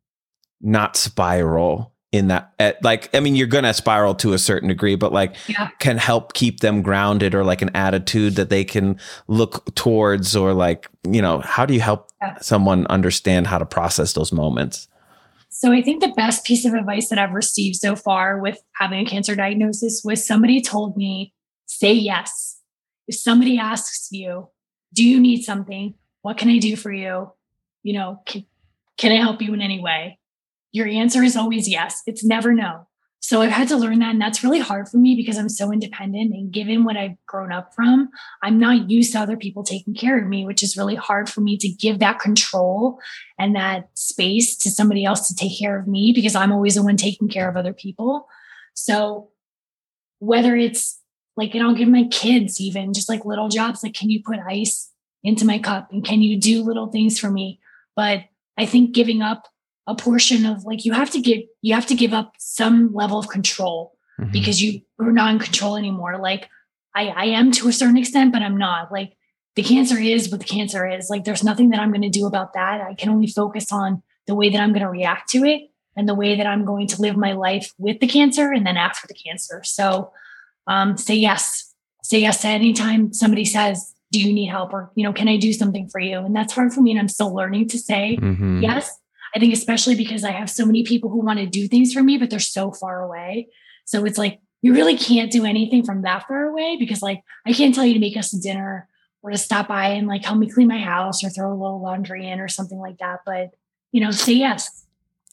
not 0.62 0.96
spiral 0.96 1.94
in 2.14 2.28
that 2.28 2.54
at, 2.58 2.82
like 2.84 3.14
I 3.14 3.20
mean 3.20 3.36
you're 3.36 3.48
going 3.48 3.66
to 3.66 3.74
spiral 3.74 4.16
to 4.16 4.32
a 4.32 4.38
certain 4.38 4.70
degree 4.70 4.96
but 4.96 5.12
like 5.12 5.36
yeah. 5.48 5.70
can 5.80 5.98
help 5.98 6.34
keep 6.34 6.62
them 6.62 6.82
grounded 6.82 7.36
or 7.36 7.44
like 7.44 7.62
an 7.62 7.70
attitude 7.76 8.36
that 8.36 8.50
they 8.50 8.64
can 8.64 8.98
look 9.28 9.76
towards 9.76 10.36
or 10.36 10.54
like 10.54 10.90
you 11.06 11.22
know 11.22 11.40
how 11.40 11.66
do 11.66 11.74
you 11.74 11.82
help 11.82 12.10
yeah. 12.22 12.38
someone 12.40 12.88
understand 12.88 13.48
how 13.48 13.58
to 13.58 13.66
process 13.66 14.14
those 14.14 14.32
moments? 14.32 14.88
So 15.50 15.72
I 15.72 15.82
think 15.82 16.02
the 16.02 16.14
best 16.16 16.46
piece 16.46 16.66
of 16.66 16.74
advice 16.76 17.10
that 17.10 17.18
I've 17.18 17.34
received 17.34 17.78
so 17.78 17.96
far 17.96 18.40
with 18.40 18.60
having 18.76 19.00
a 19.00 19.10
cancer 19.10 19.36
diagnosis 19.36 20.02
was 20.04 20.26
somebody 20.26 20.62
told 20.62 20.96
me, 20.96 21.34
say 21.66 21.94
yes. 21.94 22.60
If 23.08 23.16
somebody 23.16 23.58
asks 23.58 24.10
you, 24.12 24.50
do 24.94 25.04
you 25.04 25.20
need 25.20 25.42
something? 25.44 25.96
What 26.22 26.38
can 26.38 26.50
I 26.50 26.60
do 26.60 26.76
for 26.76 26.92
you? 26.92 27.32
You 27.82 27.94
know, 27.94 28.22
can, 28.28 28.46
can 28.98 29.12
I 29.12 29.16
help 29.16 29.42
you 29.42 29.54
in 29.54 29.62
any 29.62 29.80
way? 29.80 30.20
Your 30.72 30.88
answer 30.88 31.24
is 31.24 31.36
always 31.36 31.68
yes. 31.68 32.02
It's 32.06 32.24
never 32.24 32.54
no. 32.54 32.88
So 33.20 33.42
I've 33.42 33.52
had 33.52 33.68
to 33.70 33.78
learn 33.78 34.00
that. 34.00 34.12
And 34.12 34.22
that's 34.22 34.44
really 34.44 34.60
hard 34.60 34.88
for 34.88 34.98
me 34.98 35.16
because 35.16 35.38
I'm 35.38 35.50
so 35.50 35.72
independent. 35.72 36.34
And 36.34 36.52
given 36.52 36.84
what 36.86 36.96
I've 36.96 37.18
grown 37.26 37.52
up 37.52 37.74
from, 37.74 38.10
I'm 38.42 38.58
not 38.58 38.90
used 38.90 39.12
to 39.14 39.20
other 39.20 39.36
people 39.36 39.64
taking 39.64 39.94
care 39.94 40.18
of 40.18 40.28
me, 40.28 40.46
which 40.46 40.64
is 40.64 40.78
really 40.78 40.96
hard 40.96 41.30
for 41.30 41.42
me 41.42 41.58
to 41.58 41.68
give 41.68 42.00
that 42.00 42.20
control 42.20 43.00
and 43.38 43.54
that 43.56 43.90
space 43.96 44.56
to 44.60 44.70
somebody 44.70 45.04
else 45.04 45.28
to 45.28 45.36
take 45.36 45.60
care 45.60 45.78
of 45.78 45.88
me 45.88 46.14
because 46.16 46.36
I'm 46.36 46.54
always 46.54 46.76
the 46.76 46.84
one 46.84 46.96
taking 46.96 47.28
care 47.28 47.50
of 47.50 47.58
other 47.58 47.74
people. 47.74 48.28
So 48.76 49.30
whether 50.20 50.56
it's 50.56 51.02
like, 51.36 51.54
and 51.54 51.64
I'll 51.64 51.76
give 51.76 51.90
my 51.90 52.06
kids 52.06 52.62
even 52.62 52.94
just 52.94 53.10
like 53.10 53.26
little 53.26 53.50
jobs, 53.50 53.84
like, 53.84 53.94
can 53.94 54.10
you 54.10 54.22
put 54.24 54.40
ice 54.48 54.92
into 55.24 55.46
my 55.46 55.60
cup 55.60 55.92
and 55.92 56.06
can 56.06 56.22
you 56.22 56.40
do 56.40 56.64
little 56.64 56.88
things 56.88 57.20
for 57.20 57.30
me? 57.30 57.60
But 57.96 58.22
I 58.58 58.66
think 58.66 58.96
giving 58.96 59.22
up 59.22 59.48
a 59.88 59.96
portion 59.96 60.46
of 60.46 60.66
like 60.66 60.86
you 60.86 60.92
have 60.92 61.10
to 61.10 61.22
give 61.22 61.40
you 61.62 61.74
have 61.74 61.86
to 61.88 61.96
give 61.96 62.14
up 62.14 62.34
some 62.38 62.94
level 62.94 63.18
of 63.18 63.30
control 63.30 63.94
mm-hmm. 64.20 64.32
because 64.32 64.62
you 64.62 64.82
are 65.00 65.12
not 65.12 65.32
in 65.32 65.40
control 65.40 65.78
anymore. 65.78 66.18
Like 66.20 66.50
i 66.94 67.08
i 67.08 67.26
am 67.26 67.52
to 67.54 67.70
a 67.70 67.74
certain 67.74 67.98
extent 67.98 68.34
but 68.34 68.42
i'm 68.42 68.58
not. 68.58 68.92
Like 68.92 69.14
the 69.56 69.64
cancer 69.64 69.98
is 69.98 70.30
what 70.30 70.42
the 70.42 70.46
cancer 70.46 70.88
is. 70.88 71.10
Like 71.10 71.24
there's 71.24 71.44
nothing 71.44 71.70
that 71.70 71.80
i'm 71.80 71.92
going 71.92 72.02
to 72.02 72.10
do 72.10 72.28
about 72.28 72.54
that. 72.54 72.82
I 72.82 72.94
can 72.94 73.10
only 73.10 73.28
focus 73.28 73.72
on 73.72 74.04
the 74.28 74.36
way 74.36 74.50
that 74.50 74.60
i'm 74.60 74.74
going 74.74 74.84
to 74.84 74.90
react 74.90 75.30
to 75.30 75.46
it 75.46 75.62
and 75.96 76.08
the 76.08 76.16
way 76.16 76.36
that 76.36 76.46
i'm 76.46 76.66
going 76.66 76.88
to 76.88 77.02
live 77.02 77.16
my 77.16 77.32
life 77.32 77.74
with 77.78 78.00
the 78.02 78.08
cancer 78.08 78.52
and 78.52 78.68
then 78.68 78.78
after 78.78 79.08
the 79.08 79.16
cancer. 79.16 79.62
So 79.64 80.12
um, 80.68 80.98
say 80.98 81.16
yes. 81.16 81.74
Say 82.04 82.20
yes 82.20 82.42
to 82.42 82.48
anytime 82.48 83.14
somebody 83.14 83.46
says 83.46 83.94
do 84.10 84.22
you 84.22 84.34
need 84.34 84.48
help? 84.48 84.72
or 84.74 84.90
you 84.96 85.04
know 85.04 85.14
can 85.14 85.28
i 85.28 85.38
do 85.38 85.54
something 85.54 85.90
for 85.90 86.00
you? 86.00 86.20
And 86.20 86.36
that's 86.36 86.54
hard 86.54 86.74
for 86.74 86.82
me 86.82 86.92
and 86.92 87.00
i'm 87.00 87.08
still 87.08 87.34
learning 87.34 87.70
to 87.70 87.80
say 87.80 88.18
mm-hmm. 88.22 88.62
yes 88.62 88.98
I 89.36 89.40
think 89.40 89.54
especially 89.54 89.96
because 89.96 90.24
I 90.24 90.32
have 90.32 90.50
so 90.50 90.66
many 90.66 90.84
people 90.84 91.10
who 91.10 91.24
want 91.24 91.40
to 91.40 91.46
do 91.46 91.68
things 91.68 91.94
for 91.94 92.04
me, 92.04 92.18
but 92.18 92.30
they're 92.30 92.40
so 92.40 92.72
far 92.72 93.02
away. 93.02 93.48
So 93.86 94.06
it's 94.06 94.18
like 94.18 94.40
you 94.62 94.74
really 94.74 94.98
can't 94.98 95.32
do 95.32 95.46
anything 95.46 95.84
from 95.84 96.02
that 96.02 96.28
far 96.28 96.46
away 96.46 96.78
because 96.80 97.02
like 97.02 97.22
I 97.46 97.54
can't 97.54 97.74
tell 97.74 97.86
you 97.86 97.94
to 97.94 98.00
make 98.00 98.18
us 98.18 98.34
a 98.34 98.40
dinner 98.40 98.88
or 99.22 99.32
to 99.32 99.38
stop 99.38 99.68
by 99.68 99.90
and 99.90 100.08
like 100.08 100.26
help 100.26 100.40
me 100.40 100.50
clean 100.50 100.68
my 100.68 100.80
house 100.80 101.24
or 101.24 101.30
throw 101.30 101.52
a 101.52 101.54
little 101.54 101.82
laundry 101.82 102.28
in 102.28 102.40
or 102.40 102.48
something 102.48 102.80
like 102.80 102.98
that. 103.00 103.20
But 103.26 103.52
you 103.92 104.02
know, 104.02 104.12
say 104.12 104.34
yes, 104.34 104.86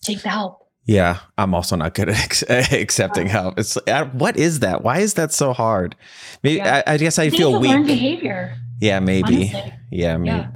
take 0.03 0.23
the 0.23 0.29
help. 0.29 0.61
Yeah, 0.87 1.21
I'm 1.39 1.55
also 1.55 1.77
not 1.77 1.95
good 1.95 2.11
at 2.11 2.51
accepting 2.73 3.27
help. 3.27 3.59
It's 3.59 3.77
uh, 3.77 4.05
what 4.07 4.37
is 4.37 4.61
that? 4.61 4.83
Why 4.83 4.99
is 4.99 5.15
that 5.15 5.33
so 5.33 5.53
hard? 5.53 5.97
Maybe 6.43 6.57
yeah. 6.57 6.83
I, 6.87 6.95
I, 6.95 6.97
guess 6.99 7.19
I, 7.19 7.25
I 7.25 7.31
feel 7.31 7.59
weak. 7.59 7.87
behavior. 7.87 8.57
Yeah, 8.81 9.01
maybe. 9.01 9.51
Honestly. 9.55 9.75
Yeah, 9.91 10.17
maybe. 10.19 10.37
Yeah. 10.37 10.51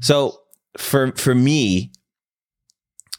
So 0.00 0.40
for 0.78 1.12
for 1.12 1.34
me, 1.34 1.92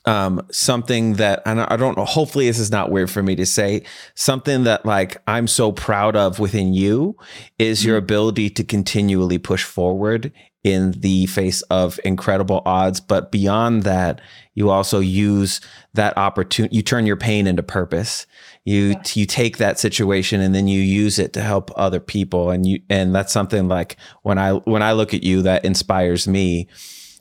um, 0.05 0.45
something 0.51 1.13
that 1.13 1.41
and 1.45 1.61
I 1.61 1.77
don't 1.77 1.97
know. 1.97 2.05
Hopefully, 2.05 2.47
this 2.47 2.59
is 2.59 2.71
not 2.71 2.91
weird 2.91 3.11
for 3.11 3.21
me 3.21 3.35
to 3.35 3.45
say. 3.45 3.83
Something 4.15 4.63
that 4.63 4.85
like 4.85 5.17
I'm 5.27 5.47
so 5.47 5.71
proud 5.71 6.15
of 6.15 6.39
within 6.39 6.73
you 6.73 7.15
is 7.59 7.79
mm-hmm. 7.79 7.89
your 7.89 7.97
ability 7.97 8.49
to 8.51 8.63
continually 8.63 9.37
push 9.37 9.63
forward 9.63 10.31
in 10.63 10.91
the 10.91 11.25
face 11.27 11.61
of 11.63 11.99
incredible 12.03 12.61
odds. 12.65 12.99
But 12.99 13.31
beyond 13.31 13.83
that, 13.83 14.21
you 14.53 14.69
also 14.69 14.99
use 14.99 15.61
that 15.93 16.17
opportunity. 16.17 16.75
You 16.75 16.81
turn 16.81 17.05
your 17.05 17.17
pain 17.17 17.47
into 17.47 17.63
purpose. 17.63 18.25
You 18.65 18.89
yeah. 18.89 19.01
you 19.13 19.25
take 19.25 19.57
that 19.57 19.79
situation 19.79 20.41
and 20.41 20.53
then 20.53 20.67
you 20.67 20.81
use 20.81 21.19
it 21.19 21.33
to 21.33 21.41
help 21.41 21.71
other 21.75 21.99
people. 21.99 22.49
And 22.49 22.65
you 22.65 22.81
and 22.89 23.13
that's 23.13 23.33
something 23.33 23.67
like 23.67 23.97
when 24.23 24.39
I 24.39 24.53
when 24.53 24.81
I 24.81 24.93
look 24.93 25.13
at 25.13 25.23
you, 25.23 25.43
that 25.43 25.63
inspires 25.63 26.27
me. 26.27 26.67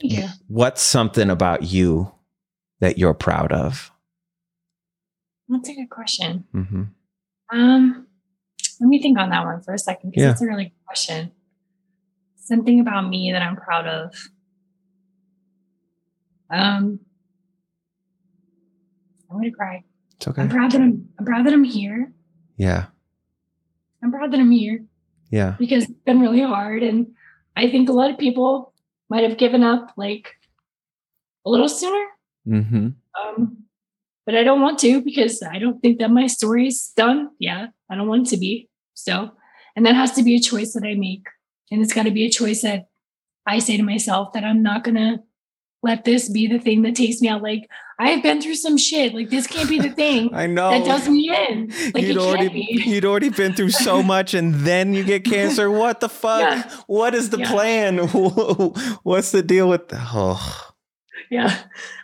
Yeah. 0.01 0.31
What's 0.48 0.81
something 0.81 1.28
about 1.28 1.65
you 1.65 2.11
that 2.81 2.98
you're 2.98 3.15
proud 3.15 3.52
of? 3.52 3.90
That's 5.48 5.69
a 5.69 5.74
good 5.74 5.90
question. 5.90 6.44
Mm-hmm. 6.55 6.82
Um, 7.52 8.07
let 8.81 8.89
me 8.89 9.02
think 9.02 9.19
on 9.19 9.31
that 9.31 9.44
one 9.44 9.62
for 9.62 9.74
a 9.74 9.78
second 9.78 10.11
because 10.11 10.23
yeah. 10.23 10.28
that's 10.28 10.43
a 10.43 10.47
really 10.47 10.65
good 10.65 10.86
question. 10.86 11.32
Something 12.36 12.81
about 12.81 13.09
me 13.09 13.32
that 13.32 13.43
I'm 13.43 13.57
proud 13.57 13.86
of. 13.86 14.15
Um, 16.51 17.01
I'm 19.31 19.36
gonna 19.36 19.52
cry. 19.52 19.85
It's 20.16 20.27
okay. 20.27 20.43
I'm 20.43 20.48
proud 20.48 20.73
that 20.73 20.81
I'm. 20.81 21.09
I'm 21.19 21.24
proud 21.24 21.47
that 21.47 21.52
I'm 21.52 21.65
here. 21.65 22.12
Yeah. 22.57 22.86
I'm 24.02 24.11
proud 24.11 24.32
that 24.32 24.40
I'm 24.40 24.51
here. 24.51 24.85
Yeah. 25.31 25.55
Because 25.59 25.85
it's 25.85 25.93
been 26.05 26.20
really 26.20 26.43
hard, 26.43 26.82
and 26.82 27.15
I 27.57 27.70
think 27.70 27.89
a 27.89 27.93
lot 27.93 28.11
of 28.11 28.19
people 28.19 28.73
might 29.09 29.28
have 29.28 29.39
given 29.39 29.62
up 29.62 29.93
like 29.97 30.36
a 31.44 31.51
little 31.51 31.69
sooner. 31.69 32.05
Mm-hmm. 32.51 32.89
Um, 33.39 33.56
but 34.27 34.35
I 34.35 34.43
don't 34.44 34.60
want 34.60 34.78
to 34.81 35.01
because 35.02 35.43
I 35.43 35.59
don't 35.59 35.81
think 35.81 35.98
that 35.98 36.10
my 36.10 36.27
story's 36.27 36.93
done. 36.97 37.31
Yeah, 37.39 37.68
I 37.90 37.94
don't 37.97 38.09
want 38.09 38.27
it 38.27 38.31
to 38.31 38.36
be. 38.36 38.68
So, 38.94 39.31
and 39.77 39.86
that 39.86 39.94
has 39.94 40.12
to 40.12 40.22
be 40.22 40.35
a 40.36 40.40
choice 40.40 40.74
that 40.74 40.85
I 40.85 40.94
make. 40.94 41.27
And 41.70 41.81
it's 41.82 41.93
got 41.94 42.05
to 42.05 42.10
be 42.10 42.27
a 42.27 42.31
choice 42.31 42.62
that 42.62 42.89
I 43.47 43.59
say 43.60 43.77
to 43.77 43.82
myself 43.82 44.32
that 44.35 44.44
I'm 44.44 44.62
not 44.62 44.85
going 44.85 44.97
to 44.97 45.18
let 45.82 46.05
this 46.05 46.28
be 46.28 46.47
the 46.47 46.59
thing 46.59 46.82
that 46.82 46.94
takes 46.94 47.22
me 47.22 47.28
out. 47.28 47.43
Like 47.43 47.66
I 47.98 48.10
have 48.10 48.22
been 48.22 48.43
through 48.43 48.56
some 48.56 48.77
shit. 48.77 49.14
Like 49.14 49.31
this 49.31 49.47
can't 49.47 49.68
be 49.68 49.78
the 49.78 49.90
thing. 50.02 50.35
I 50.35 50.47
know 50.47 50.70
that 50.70 50.85
does 50.85 51.09
me 51.09 51.35
in. 51.48 51.72
Like 51.94 52.05
you'd 52.05 52.18
already 52.18 52.66
you'd 52.85 53.05
already 53.06 53.31
been 53.31 53.55
through 53.55 53.70
so 53.70 54.02
much, 54.14 54.35
and 54.35 54.55
then 54.55 54.93
you 54.93 55.05
get 55.05 55.24
cancer. 55.24 55.70
What 55.70 56.01
the 56.01 56.09
fuck? 56.10 56.43
Yeah. 56.43 56.70
What 56.86 57.14
is 57.14 57.31
the 57.31 57.39
Yeah. 57.39 57.51
plan? 57.51 57.98
What's 59.02 59.31
the 59.31 59.43
deal 59.43 59.68
with? 59.70 59.82
Oh, 59.93 60.69
Yeah. 61.31 61.57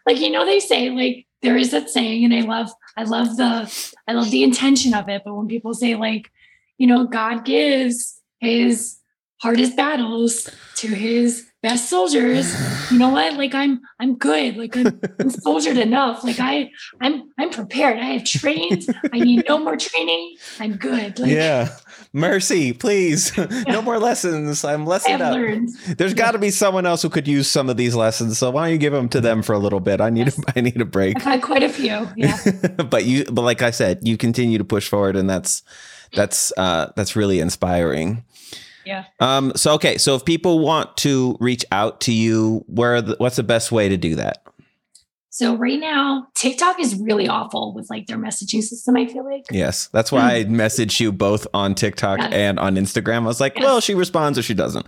Like 0.06 0.20
you 0.20 0.30
know 0.30 0.46
they 0.46 0.60
say 0.60 0.90
like 0.90 1.26
there 1.42 1.56
is 1.56 1.72
that 1.72 1.90
saying 1.90 2.24
and 2.24 2.34
I 2.34 2.40
love 2.40 2.70
I 2.96 3.02
love 3.02 3.36
the 3.36 3.92
I 4.08 4.12
love 4.12 4.30
the 4.30 4.44
intention 4.44 4.94
of 4.94 5.08
it 5.08 5.22
but 5.24 5.34
when 5.34 5.48
people 5.48 5.74
say 5.74 5.96
like 5.96 6.30
you 6.78 6.86
know 6.86 7.06
God 7.06 7.44
gives 7.44 8.20
his 8.38 8.98
hardest 9.42 9.76
battles 9.76 10.48
to 10.76 10.88
his 10.88 11.46
best 11.66 11.90
soldiers 11.90 12.46
you 12.92 12.98
know 12.98 13.10
what 13.10 13.32
like 13.42 13.54
I'm 13.62 13.80
I'm 13.98 14.12
good 14.16 14.56
like 14.56 14.76
I'm, 14.76 15.00
I'm 15.20 15.30
soldiered 15.46 15.78
enough 15.88 16.22
like 16.22 16.38
I 16.38 16.70
I'm 17.00 17.14
I'm 17.38 17.50
prepared 17.50 17.98
I 17.98 18.06
have 18.16 18.24
trained 18.24 18.82
I 19.12 19.18
need 19.18 19.44
no 19.48 19.58
more 19.58 19.76
training 19.76 20.36
I'm 20.60 20.76
good 20.76 21.18
like 21.18 21.30
yeah. 21.30 21.76
Mercy, 22.12 22.72
please. 22.72 23.36
no 23.68 23.82
more 23.82 23.98
lessons. 23.98 24.64
I'm 24.64 24.86
lessened 24.86 25.20
up. 25.20 25.34
learned 25.34 25.68
There's 25.98 26.14
got 26.14 26.32
to 26.32 26.38
be 26.38 26.50
someone 26.50 26.86
else 26.86 27.02
who 27.02 27.10
could 27.10 27.28
use 27.28 27.50
some 27.50 27.68
of 27.68 27.76
these 27.76 27.94
lessons. 27.94 28.38
So 28.38 28.50
why 28.50 28.64
don't 28.64 28.72
you 28.72 28.78
give 28.78 28.94
them 28.94 29.08
to 29.10 29.20
them 29.20 29.42
for 29.42 29.52
a 29.52 29.58
little 29.58 29.80
bit? 29.80 30.00
I 30.00 30.08
need 30.08 30.26
Yes. 30.26 30.38
a, 30.38 30.42
I 30.56 30.60
need 30.62 30.80
a 30.80 30.86
break. 30.86 31.16
I've 31.18 31.22
had 31.22 31.42
quite 31.42 31.62
a 31.62 31.68
few 31.68 32.08
yeah 32.16 32.38
but 32.90 33.04
you 33.04 33.24
but 33.26 33.42
like 33.42 33.60
I 33.60 33.70
said, 33.70 34.00
you 34.02 34.16
continue 34.16 34.56
to 34.56 34.64
push 34.64 34.88
forward 34.88 35.16
and 35.16 35.28
that's 35.28 35.62
that's 36.14 36.52
uh 36.56 36.92
that's 36.96 37.16
really 37.16 37.40
inspiring. 37.40 38.24
Yeah 38.86 39.04
Um 39.20 39.52
so 39.56 39.74
okay, 39.74 39.98
so 39.98 40.14
if 40.14 40.24
people 40.24 40.60
want 40.60 40.96
to 40.98 41.36
reach 41.40 41.64
out 41.72 42.00
to 42.02 42.12
you, 42.12 42.64
where 42.68 42.94
are 42.94 43.02
the, 43.02 43.16
what's 43.18 43.36
the 43.36 43.42
best 43.42 43.70
way 43.72 43.88
to 43.90 43.96
do 43.98 44.14
that? 44.16 44.42
So 45.30 45.54
right 45.54 45.78
now, 45.78 46.28
TikTok 46.34 46.80
is 46.80 46.94
really 46.98 47.28
awful 47.28 47.74
with 47.74 47.90
like 47.90 48.06
their 48.06 48.16
messaging 48.16 48.62
system. 48.62 48.96
I 48.96 49.06
feel 49.06 49.22
like. 49.22 49.44
Yes, 49.50 49.88
that's 49.88 50.10
why 50.10 50.34
I 50.36 50.44
messaged 50.64 50.98
you 50.98 51.12
both 51.12 51.46
on 51.52 51.74
TikTok 51.74 52.18
Yes. 52.20 52.32
and 52.32 52.58
on 52.58 52.76
Instagram. 52.76 53.24
I 53.24 53.26
was 53.26 53.40
like, 53.40 53.54
Yes. 53.56 53.64
well, 53.64 53.80
she 53.82 53.94
responds 53.94 54.38
or 54.38 54.42
she 54.42 54.54
doesn't. 54.54 54.86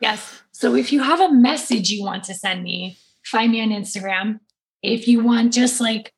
Yes. 0.00 0.42
So 0.50 0.74
if 0.74 0.92
you 0.92 1.00
have 1.02 1.20
a 1.20 1.32
message 1.32 1.90
you 1.90 2.02
want 2.04 2.24
to 2.24 2.34
send 2.34 2.64
me, 2.64 2.98
find 3.24 3.52
me 3.52 3.60
on 3.62 3.68
Instagram. 3.68 4.40
If 4.82 5.06
you 5.06 5.22
want 5.22 5.52
just 5.52 5.80
like 5.80 6.12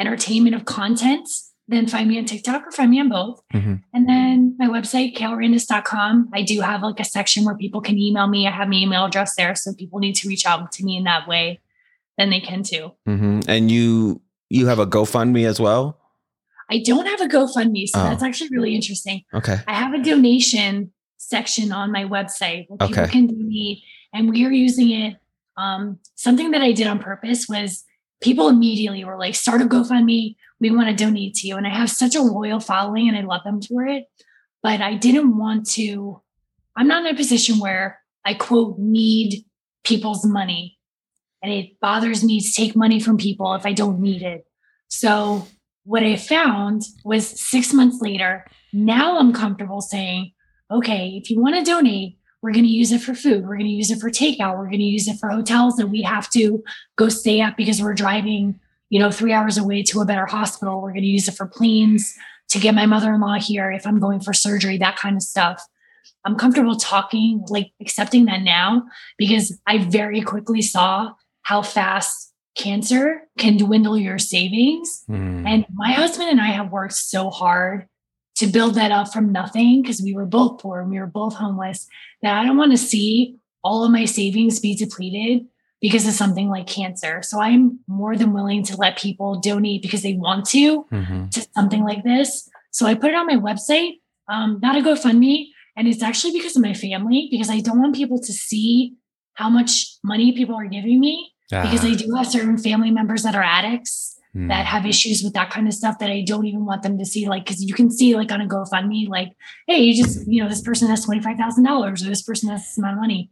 entertainment 0.00 0.56
of 0.56 0.64
content, 0.64 1.28
then 1.72 1.86
find 1.86 2.08
me 2.08 2.18
on 2.18 2.24
TikTok 2.24 2.66
or 2.66 2.70
find 2.72 2.90
me 2.90 3.00
on 3.00 3.08
both. 3.08 3.40
Mhm. 3.54 3.82
And 3.94 4.08
then 4.08 4.56
my 4.58 4.66
website, 4.66 5.16
klrandis.com. 5.16 6.30
I 6.32 6.42
do 6.42 6.60
have 6.60 6.82
like 6.82 7.00
a 7.00 7.04
section 7.04 7.44
where 7.44 7.56
people 7.56 7.80
can 7.80 7.98
email 7.98 8.26
me. 8.28 8.46
I 8.46 8.50
have 8.50 8.68
my 8.68 8.76
email 8.76 9.04
address 9.04 9.34
there. 9.36 9.54
So 9.54 9.72
people 9.74 9.98
need 9.98 10.14
to 10.16 10.28
reach 10.28 10.46
out 10.46 10.72
to 10.72 10.84
me 10.84 10.96
in 10.96 11.04
that 11.04 11.26
way, 11.28 11.60
then 12.18 12.30
they 12.30 12.40
can 12.40 12.62
too. 12.62 12.92
hmm 13.06 13.40
And 13.48 13.70
you 13.70 14.20
you 14.50 14.66
have 14.66 14.78
a 14.78 14.86
GoFundMe 14.86 15.46
as 15.46 15.58
well. 15.58 15.98
I 16.70 16.78
don't 16.84 17.06
have 17.06 17.20
a 17.22 17.26
GoFundMe. 17.26 17.86
So 17.88 18.00
Oh. 18.00 18.04
that's 18.04 18.22
actually 18.22 18.50
really 18.50 18.74
interesting. 18.74 19.22
Okay. 19.32 19.56
I 19.66 19.74
have 19.74 19.94
a 19.94 20.02
donation 20.02 20.92
section 21.16 21.72
on 21.72 21.90
my 21.90 22.04
website 22.04 22.66
where 22.68 22.76
people 22.86 23.02
Okay. 23.04 23.10
can 23.12 23.26
donate, 23.28 23.78
and 24.12 24.28
we 24.28 24.44
are 24.44 24.50
using 24.52 24.90
it. 24.90 25.16
Um, 25.56 25.98
something 26.16 26.50
that 26.52 26.62
I 26.62 26.72
did 26.72 26.86
on 26.86 26.98
purpose 26.98 27.46
was 27.48 27.84
people 28.22 28.48
immediately 28.48 29.04
were 29.04 29.18
like, 29.18 29.34
"Start 29.34 29.62
a 29.62 29.66
GoFundMe. 29.66 30.36
We 30.60 30.70
want 30.70 30.88
to 30.88 31.04
donate 31.04 31.34
to 31.34 31.48
you." 31.48 31.56
And 31.56 31.66
I 31.66 31.70
have 31.70 31.90
such 31.90 32.14
a 32.14 32.22
loyal 32.22 32.60
following, 32.60 33.08
and 33.08 33.16
I 33.16 33.22
love 33.22 33.42
them 33.44 33.60
for 33.60 33.86
it. 33.86 34.04
But 34.62 34.80
I 34.80 34.94
didn't 34.94 35.36
want 35.36 35.68
to. 35.70 36.22
I'm 36.76 36.88
not 36.88 37.04
in 37.04 37.14
a 37.14 37.16
position 37.16 37.58
where 37.58 38.00
I 38.24 38.34
quote 38.34 38.78
need 38.78 39.44
people's 39.84 40.24
money, 40.24 40.78
and 41.42 41.52
it 41.52 41.80
bothers 41.80 42.24
me 42.24 42.40
to 42.40 42.52
take 42.52 42.76
money 42.76 43.00
from 43.00 43.16
people 43.16 43.54
if 43.54 43.66
I 43.66 43.72
don't 43.72 44.00
need 44.00 44.22
it. 44.22 44.44
So 44.88 45.46
what 45.84 46.02
I 46.02 46.16
found 46.16 46.82
was 47.04 47.26
six 47.26 47.72
months 47.72 48.00
later, 48.00 48.46
now 48.72 49.18
I'm 49.18 49.32
comfortable 49.32 49.80
saying, 49.80 50.32
okay, 50.70 51.20
if 51.22 51.30
you 51.30 51.40
want 51.40 51.56
to 51.56 51.62
donate, 51.62 52.18
we're 52.42 52.52
going 52.52 52.64
to 52.64 52.70
use 52.70 52.90
it 52.90 53.00
for 53.00 53.14
food. 53.14 53.42
We're 53.42 53.56
going 53.56 53.68
to 53.68 53.72
use 53.72 53.90
it 53.90 54.00
for 54.00 54.10
takeout. 54.10 54.58
We're 54.58 54.66
going 54.66 54.78
to 54.78 54.84
use 54.84 55.06
it 55.06 55.18
for 55.18 55.30
hotels 55.30 55.76
that 55.76 55.86
we 55.86 56.02
have 56.02 56.28
to 56.30 56.62
go 56.96 57.08
stay 57.08 57.40
at 57.40 57.56
because 57.56 57.80
we're 57.80 57.94
driving, 57.94 58.58
you 58.90 58.98
know, 58.98 59.12
three 59.12 59.32
hours 59.32 59.56
away 59.56 59.84
to 59.84 60.00
a 60.00 60.04
better 60.04 60.26
hospital. 60.26 60.82
We're 60.82 60.90
going 60.90 61.02
to 61.02 61.08
use 61.08 61.28
it 61.28 61.36
for 61.36 61.46
planes 61.46 62.14
to 62.48 62.58
get 62.58 62.74
my 62.74 62.84
mother 62.84 63.14
in 63.14 63.20
law 63.20 63.38
here 63.38 63.70
if 63.70 63.86
I'm 63.86 64.00
going 64.00 64.20
for 64.20 64.32
surgery, 64.32 64.76
that 64.78 64.96
kind 64.96 65.16
of 65.16 65.22
stuff. 65.22 65.64
I'm 66.24 66.36
comfortable 66.36 66.76
talking, 66.76 67.44
like 67.48 67.70
accepting 67.80 68.26
that 68.26 68.42
now 68.42 68.84
because 69.18 69.58
I 69.66 69.78
very 69.78 70.20
quickly 70.20 70.62
saw 70.62 71.12
how 71.42 71.62
fast 71.62 72.32
cancer 72.56 73.22
can 73.38 73.56
dwindle 73.56 73.96
your 73.96 74.18
savings. 74.18 75.04
Mm. 75.08 75.46
And 75.46 75.66
my 75.72 75.92
husband 75.92 76.28
and 76.28 76.40
I 76.40 76.48
have 76.48 76.70
worked 76.70 76.94
so 76.94 77.30
hard 77.30 77.86
to 78.42 78.52
build 78.52 78.74
that 78.74 78.90
up 78.90 79.12
from 79.12 79.30
nothing 79.32 79.82
because 79.82 80.02
we 80.02 80.12
were 80.14 80.26
both 80.26 80.60
poor 80.60 80.80
and 80.80 80.90
we 80.90 80.98
were 80.98 81.06
both 81.06 81.34
homeless 81.34 81.86
that 82.22 82.34
I 82.38 82.44
don't 82.44 82.56
want 82.56 82.72
to 82.72 82.78
see 82.78 83.36
all 83.62 83.84
of 83.84 83.92
my 83.92 84.04
savings 84.04 84.58
be 84.60 84.74
depleted 84.74 85.46
because 85.80 86.06
of 86.06 86.14
something 86.14 86.48
like 86.48 86.66
cancer. 86.66 87.22
So 87.22 87.40
I'm 87.40 87.78
more 87.86 88.16
than 88.16 88.32
willing 88.32 88.62
to 88.64 88.76
let 88.76 88.98
people 88.98 89.40
donate 89.40 89.82
because 89.82 90.02
they 90.02 90.14
want 90.14 90.44
to 90.50 90.84
Mhm. 90.92 91.30
to 91.30 91.46
something 91.54 91.82
like 91.84 92.02
this. 92.04 92.48
So 92.72 92.86
I 92.86 92.94
put 92.94 93.10
it 93.12 93.16
on 93.16 93.26
my 93.26 93.36
website, 93.36 93.94
um, 94.28 94.58
not 94.62 94.76
a 94.76 94.80
GoFundMe. 94.80 95.48
And 95.76 95.88
it's 95.88 96.02
actually 96.02 96.32
because 96.34 96.54
of 96.56 96.62
my 96.62 96.74
family, 96.74 97.28
because 97.30 97.48
I 97.48 97.60
don't 97.60 97.80
want 97.80 97.94
people 97.94 98.18
to 98.20 98.32
see 98.32 98.94
how 99.34 99.48
much 99.48 99.96
money 100.04 100.32
people 100.32 100.54
are 100.56 100.66
giving 100.66 101.00
me 101.00 101.32
because 101.62 101.84
Ah. 101.84 101.88
I 101.88 101.94
do 101.94 102.14
have 102.16 102.26
certain 102.26 102.58
family 102.58 102.90
members 102.90 103.22
that 103.22 103.34
are 103.34 103.42
addicts 103.58 104.16
Mm. 104.34 104.48
that 104.48 104.64
have 104.64 104.86
issues 104.86 105.22
with 105.22 105.34
that 105.34 105.50
kind 105.50 105.68
of 105.68 105.74
stuff 105.74 105.98
that 105.98 106.08
I 106.10 106.22
don't 106.26 106.46
even 106.46 106.64
want 106.64 106.82
them 106.82 106.96
to 106.96 107.04
see. 107.04 107.28
Like, 107.28 107.44
because 107.44 107.62
you 107.62 107.74
can 107.74 107.90
see, 107.90 108.16
like, 108.16 108.32
on 108.32 108.40
a 108.40 108.46
GoFundMe, 108.48 109.06
like, 109.06 109.32
hey, 109.66 109.80
you 109.82 110.02
just, 110.02 110.26
you 110.26 110.42
know, 110.42 110.48
this 110.48 110.62
person 110.62 110.88
has 110.88 111.04
$25,000 111.04 112.02
or 112.02 112.08
this 112.08 112.22
person 112.22 112.48
has 112.48 112.62
this 112.62 112.78
amount 112.78 112.94
of 112.94 113.00
money. 113.00 113.30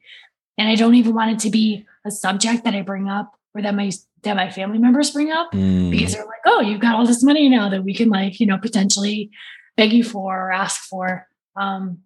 And 0.58 0.68
I 0.68 0.74
don't 0.74 0.94
even 0.94 1.14
want 1.14 1.30
it 1.30 1.38
to 1.38 1.50
be 1.50 1.86
a 2.04 2.10
subject 2.10 2.64
that 2.64 2.74
I 2.74 2.82
bring 2.82 3.08
up 3.08 3.32
or 3.54 3.62
that 3.62 3.74
my, 3.74 3.90
that 4.24 4.36
my 4.36 4.50
family 4.50 4.76
members 4.76 5.10
bring 5.10 5.30
up 5.30 5.52
Mm. 5.52 5.90
because 5.90 6.12
they're 6.12 6.22
like, 6.26 6.42
oh, 6.44 6.60
you've 6.60 6.80
got 6.82 6.94
all 6.96 7.06
this 7.06 7.22
money 7.22 7.48
now 7.48 7.70
that 7.70 7.82
we 7.82 7.94
can, 7.94 8.10
like, 8.10 8.38
you 8.38 8.44
know, 8.44 8.58
potentially 8.58 9.30
beg 9.78 9.94
you 9.94 10.04
for 10.04 10.48
or 10.48 10.52
ask 10.52 10.82
for. 10.82 11.26
Um, 11.56 12.00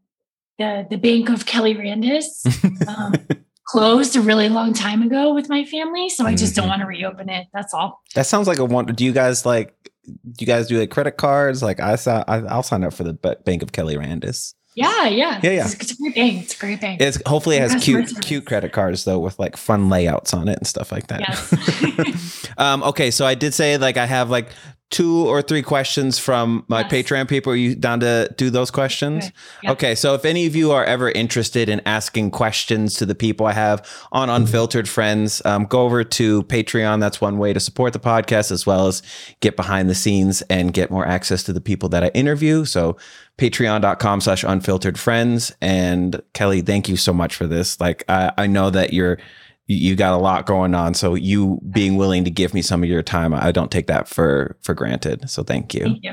the, 0.58 0.86
the 0.88 0.98
bank 0.98 1.30
of 1.30 1.46
Kelly 1.46 1.74
Randis 1.74 2.46
um, 2.86 3.14
closed 3.66 4.16
a 4.16 4.20
really 4.20 4.48
long 4.48 4.72
time 4.74 5.02
ago 5.02 5.34
with 5.34 5.48
my 5.48 5.64
family. 5.64 6.08
So 6.08 6.26
I 6.26 6.34
just 6.34 6.54
don't 6.54 6.66
Mhm. 6.66 6.70
want 6.70 6.80
to 6.82 6.86
reopen 6.86 7.28
it. 7.28 7.46
That's 7.52 7.72
all. 7.74 8.02
That 8.14 8.26
sounds 8.26 8.46
like 8.48 8.58
a 8.58 8.64
one. 8.64 8.86
Do 8.86 9.04
you 9.04 9.12
guys 9.12 9.44
like? 9.46 9.74
Do 10.06 10.12
you 10.40 10.46
guys 10.46 10.66
do 10.66 10.78
like 10.78 10.90
credit 10.90 11.16
cards? 11.16 11.62
Like 11.62 11.80
I 11.80 11.96
saw, 11.96 12.24
I, 12.28 12.40
I'll 12.40 12.62
sign 12.62 12.84
up 12.84 12.92
for 12.92 13.04
the 13.04 13.14
Bank 13.44 13.62
of 13.62 13.72
Kelly 13.72 13.96
Randis. 13.96 14.52
Yeah, 14.74 15.06
yeah, 15.06 15.40
Yeah, 15.42 15.50
yeah. 15.50 15.64
It's, 15.64 15.74
it's 15.74 15.92
a 15.92 15.96
great 15.96 16.14
bank. 16.14 16.42
It's 16.42 16.54
a 16.54 16.58
great 16.58 16.80
bank. 16.80 17.00
It's 17.00 17.18
hopefully 17.26 17.56
it 17.56 17.60
has 17.70 17.82
cute, 17.82 18.10
cute 18.22 18.44
credit 18.44 18.72
cards 18.72 19.04
though, 19.04 19.18
with 19.18 19.38
like 19.38 19.56
fun 19.56 19.88
layouts 19.88 20.34
on 20.34 20.48
it 20.48 20.58
and 20.58 20.66
stuff 20.66 20.90
like 20.90 21.06
that. 21.08 21.20
Yes. 21.20 22.48
um, 22.58 22.82
okay, 22.82 23.10
so 23.10 23.24
I 23.26 23.34
did 23.34 23.54
say 23.54 23.78
like 23.78 23.96
I 23.96 24.06
have 24.06 24.30
like 24.30 24.48
two 24.90 25.26
or 25.26 25.42
three 25.42 25.62
questions 25.62 26.20
from 26.20 26.64
my 26.68 26.80
Yes. 26.82 26.92
Patreon 26.92 27.28
people. 27.28 27.52
Are 27.52 27.56
you 27.56 27.74
down 27.74 28.00
to 28.00 28.32
do 28.36 28.48
those 28.48 28.70
questions? 28.70 29.24
Okay. 29.24 29.34
Yeah. 29.62 29.72
Okay, 29.72 29.94
so 29.96 30.14
if 30.14 30.24
any 30.24 30.46
of 30.46 30.54
you 30.54 30.70
are 30.70 30.84
ever 30.84 31.10
interested 31.10 31.68
in 31.68 31.80
asking 31.84 32.30
questions 32.30 32.94
to 32.94 33.06
the 33.06 33.14
people 33.14 33.46
I 33.46 33.54
have 33.54 33.84
on 34.12 34.30
Unfiltered 34.30 34.88
Friends, 34.88 35.42
um, 35.44 35.64
go 35.64 35.82
over 35.82 36.04
to 36.04 36.44
Patreon. 36.44 37.00
That's 37.00 37.20
one 37.20 37.38
way 37.38 37.52
to 37.52 37.58
support 37.60 37.92
the 37.92 37.98
podcast 37.98 38.52
as 38.52 38.66
well 38.66 38.86
as 38.86 39.02
get 39.40 39.56
behind 39.56 39.90
the 39.90 39.94
scenes 39.96 40.42
and 40.42 40.72
get 40.72 40.90
more 40.92 41.06
access 41.06 41.42
to 41.44 41.52
the 41.52 41.60
people 41.60 41.88
that 41.88 42.04
I 42.04 42.08
interview. 42.08 42.64
So 42.64 42.96
patreon.com 43.38 44.20
slash 44.20 44.44
unfiltered 44.44 44.98
friends. 44.98 45.52
And 45.60 46.22
Kelly, 46.34 46.60
thank 46.60 46.88
you 46.88 46.96
so 46.96 47.12
much 47.12 47.34
for 47.34 47.46
this. 47.46 47.80
Like, 47.80 48.04
I, 48.08 48.32
I 48.36 48.46
know 48.46 48.70
that 48.70 48.92
you're, 48.92 49.18
you 49.66 49.96
got 49.96 50.12
a 50.12 50.18
lot 50.18 50.46
going 50.46 50.74
on. 50.74 50.94
So 50.94 51.14
you 51.14 51.58
being 51.70 51.96
willing 51.96 52.24
to 52.24 52.30
give 52.30 52.54
me 52.54 52.62
some 52.62 52.82
of 52.82 52.88
your 52.88 53.02
time, 53.02 53.34
I 53.34 53.50
don't 53.50 53.70
take 53.70 53.86
that 53.86 54.08
for, 54.08 54.56
for 54.60 54.74
granted. 54.74 55.28
So 55.30 55.42
thank 55.42 55.74
you. 55.74 55.96
Thank 56.00 56.04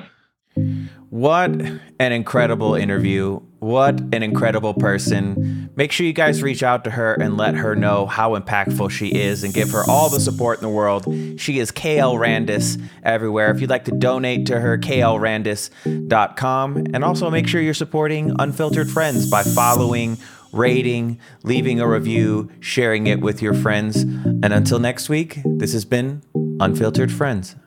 you. 0.56 0.88
What 1.11 1.51
an 1.51 2.11
incredible 2.13 2.75
interview. 2.75 3.41
What 3.59 3.99
an 3.99 4.23
incredible 4.23 4.73
person. 4.73 5.69
Make 5.75 5.91
sure 5.91 6.05
you 6.05 6.13
guys 6.13 6.41
reach 6.41 6.63
out 6.63 6.85
to 6.85 6.91
her 6.91 7.15
and 7.15 7.35
let 7.35 7.55
her 7.55 7.75
know 7.75 8.05
how 8.05 8.39
impactful 8.39 8.91
she 8.91 9.09
is 9.09 9.43
and 9.43 9.53
give 9.53 9.71
her 9.71 9.83
all 9.89 10.09
the 10.09 10.21
support 10.21 10.59
in 10.59 10.63
the 10.63 10.69
world. 10.69 11.03
She 11.38 11.59
is 11.59 11.69
KL 11.69 12.17
Randis 12.17 12.81
everywhere. 13.03 13.51
If 13.51 13.59
you'd 13.59 13.69
like 13.69 13.83
to 13.85 13.91
donate 13.91 14.45
to 14.45 14.61
her, 14.61 14.77
klrandis.com. 14.77 16.77
And 16.93 17.03
also 17.03 17.29
make 17.29 17.45
sure 17.45 17.59
you're 17.59 17.73
supporting 17.73 18.33
Unfiltered 18.39 18.89
Friends 18.89 19.29
by 19.29 19.43
following, 19.43 20.17
rating, 20.53 21.19
leaving 21.43 21.81
a 21.81 21.89
review, 21.89 22.49
sharing 22.61 23.07
it 23.07 23.19
with 23.19 23.41
your 23.41 23.53
friends. 23.53 24.03
And 24.03 24.53
until 24.53 24.79
next 24.79 25.09
week, 25.09 25.41
this 25.43 25.73
has 25.73 25.83
been 25.83 26.21
Unfiltered 26.61 27.11
Friends. 27.11 27.57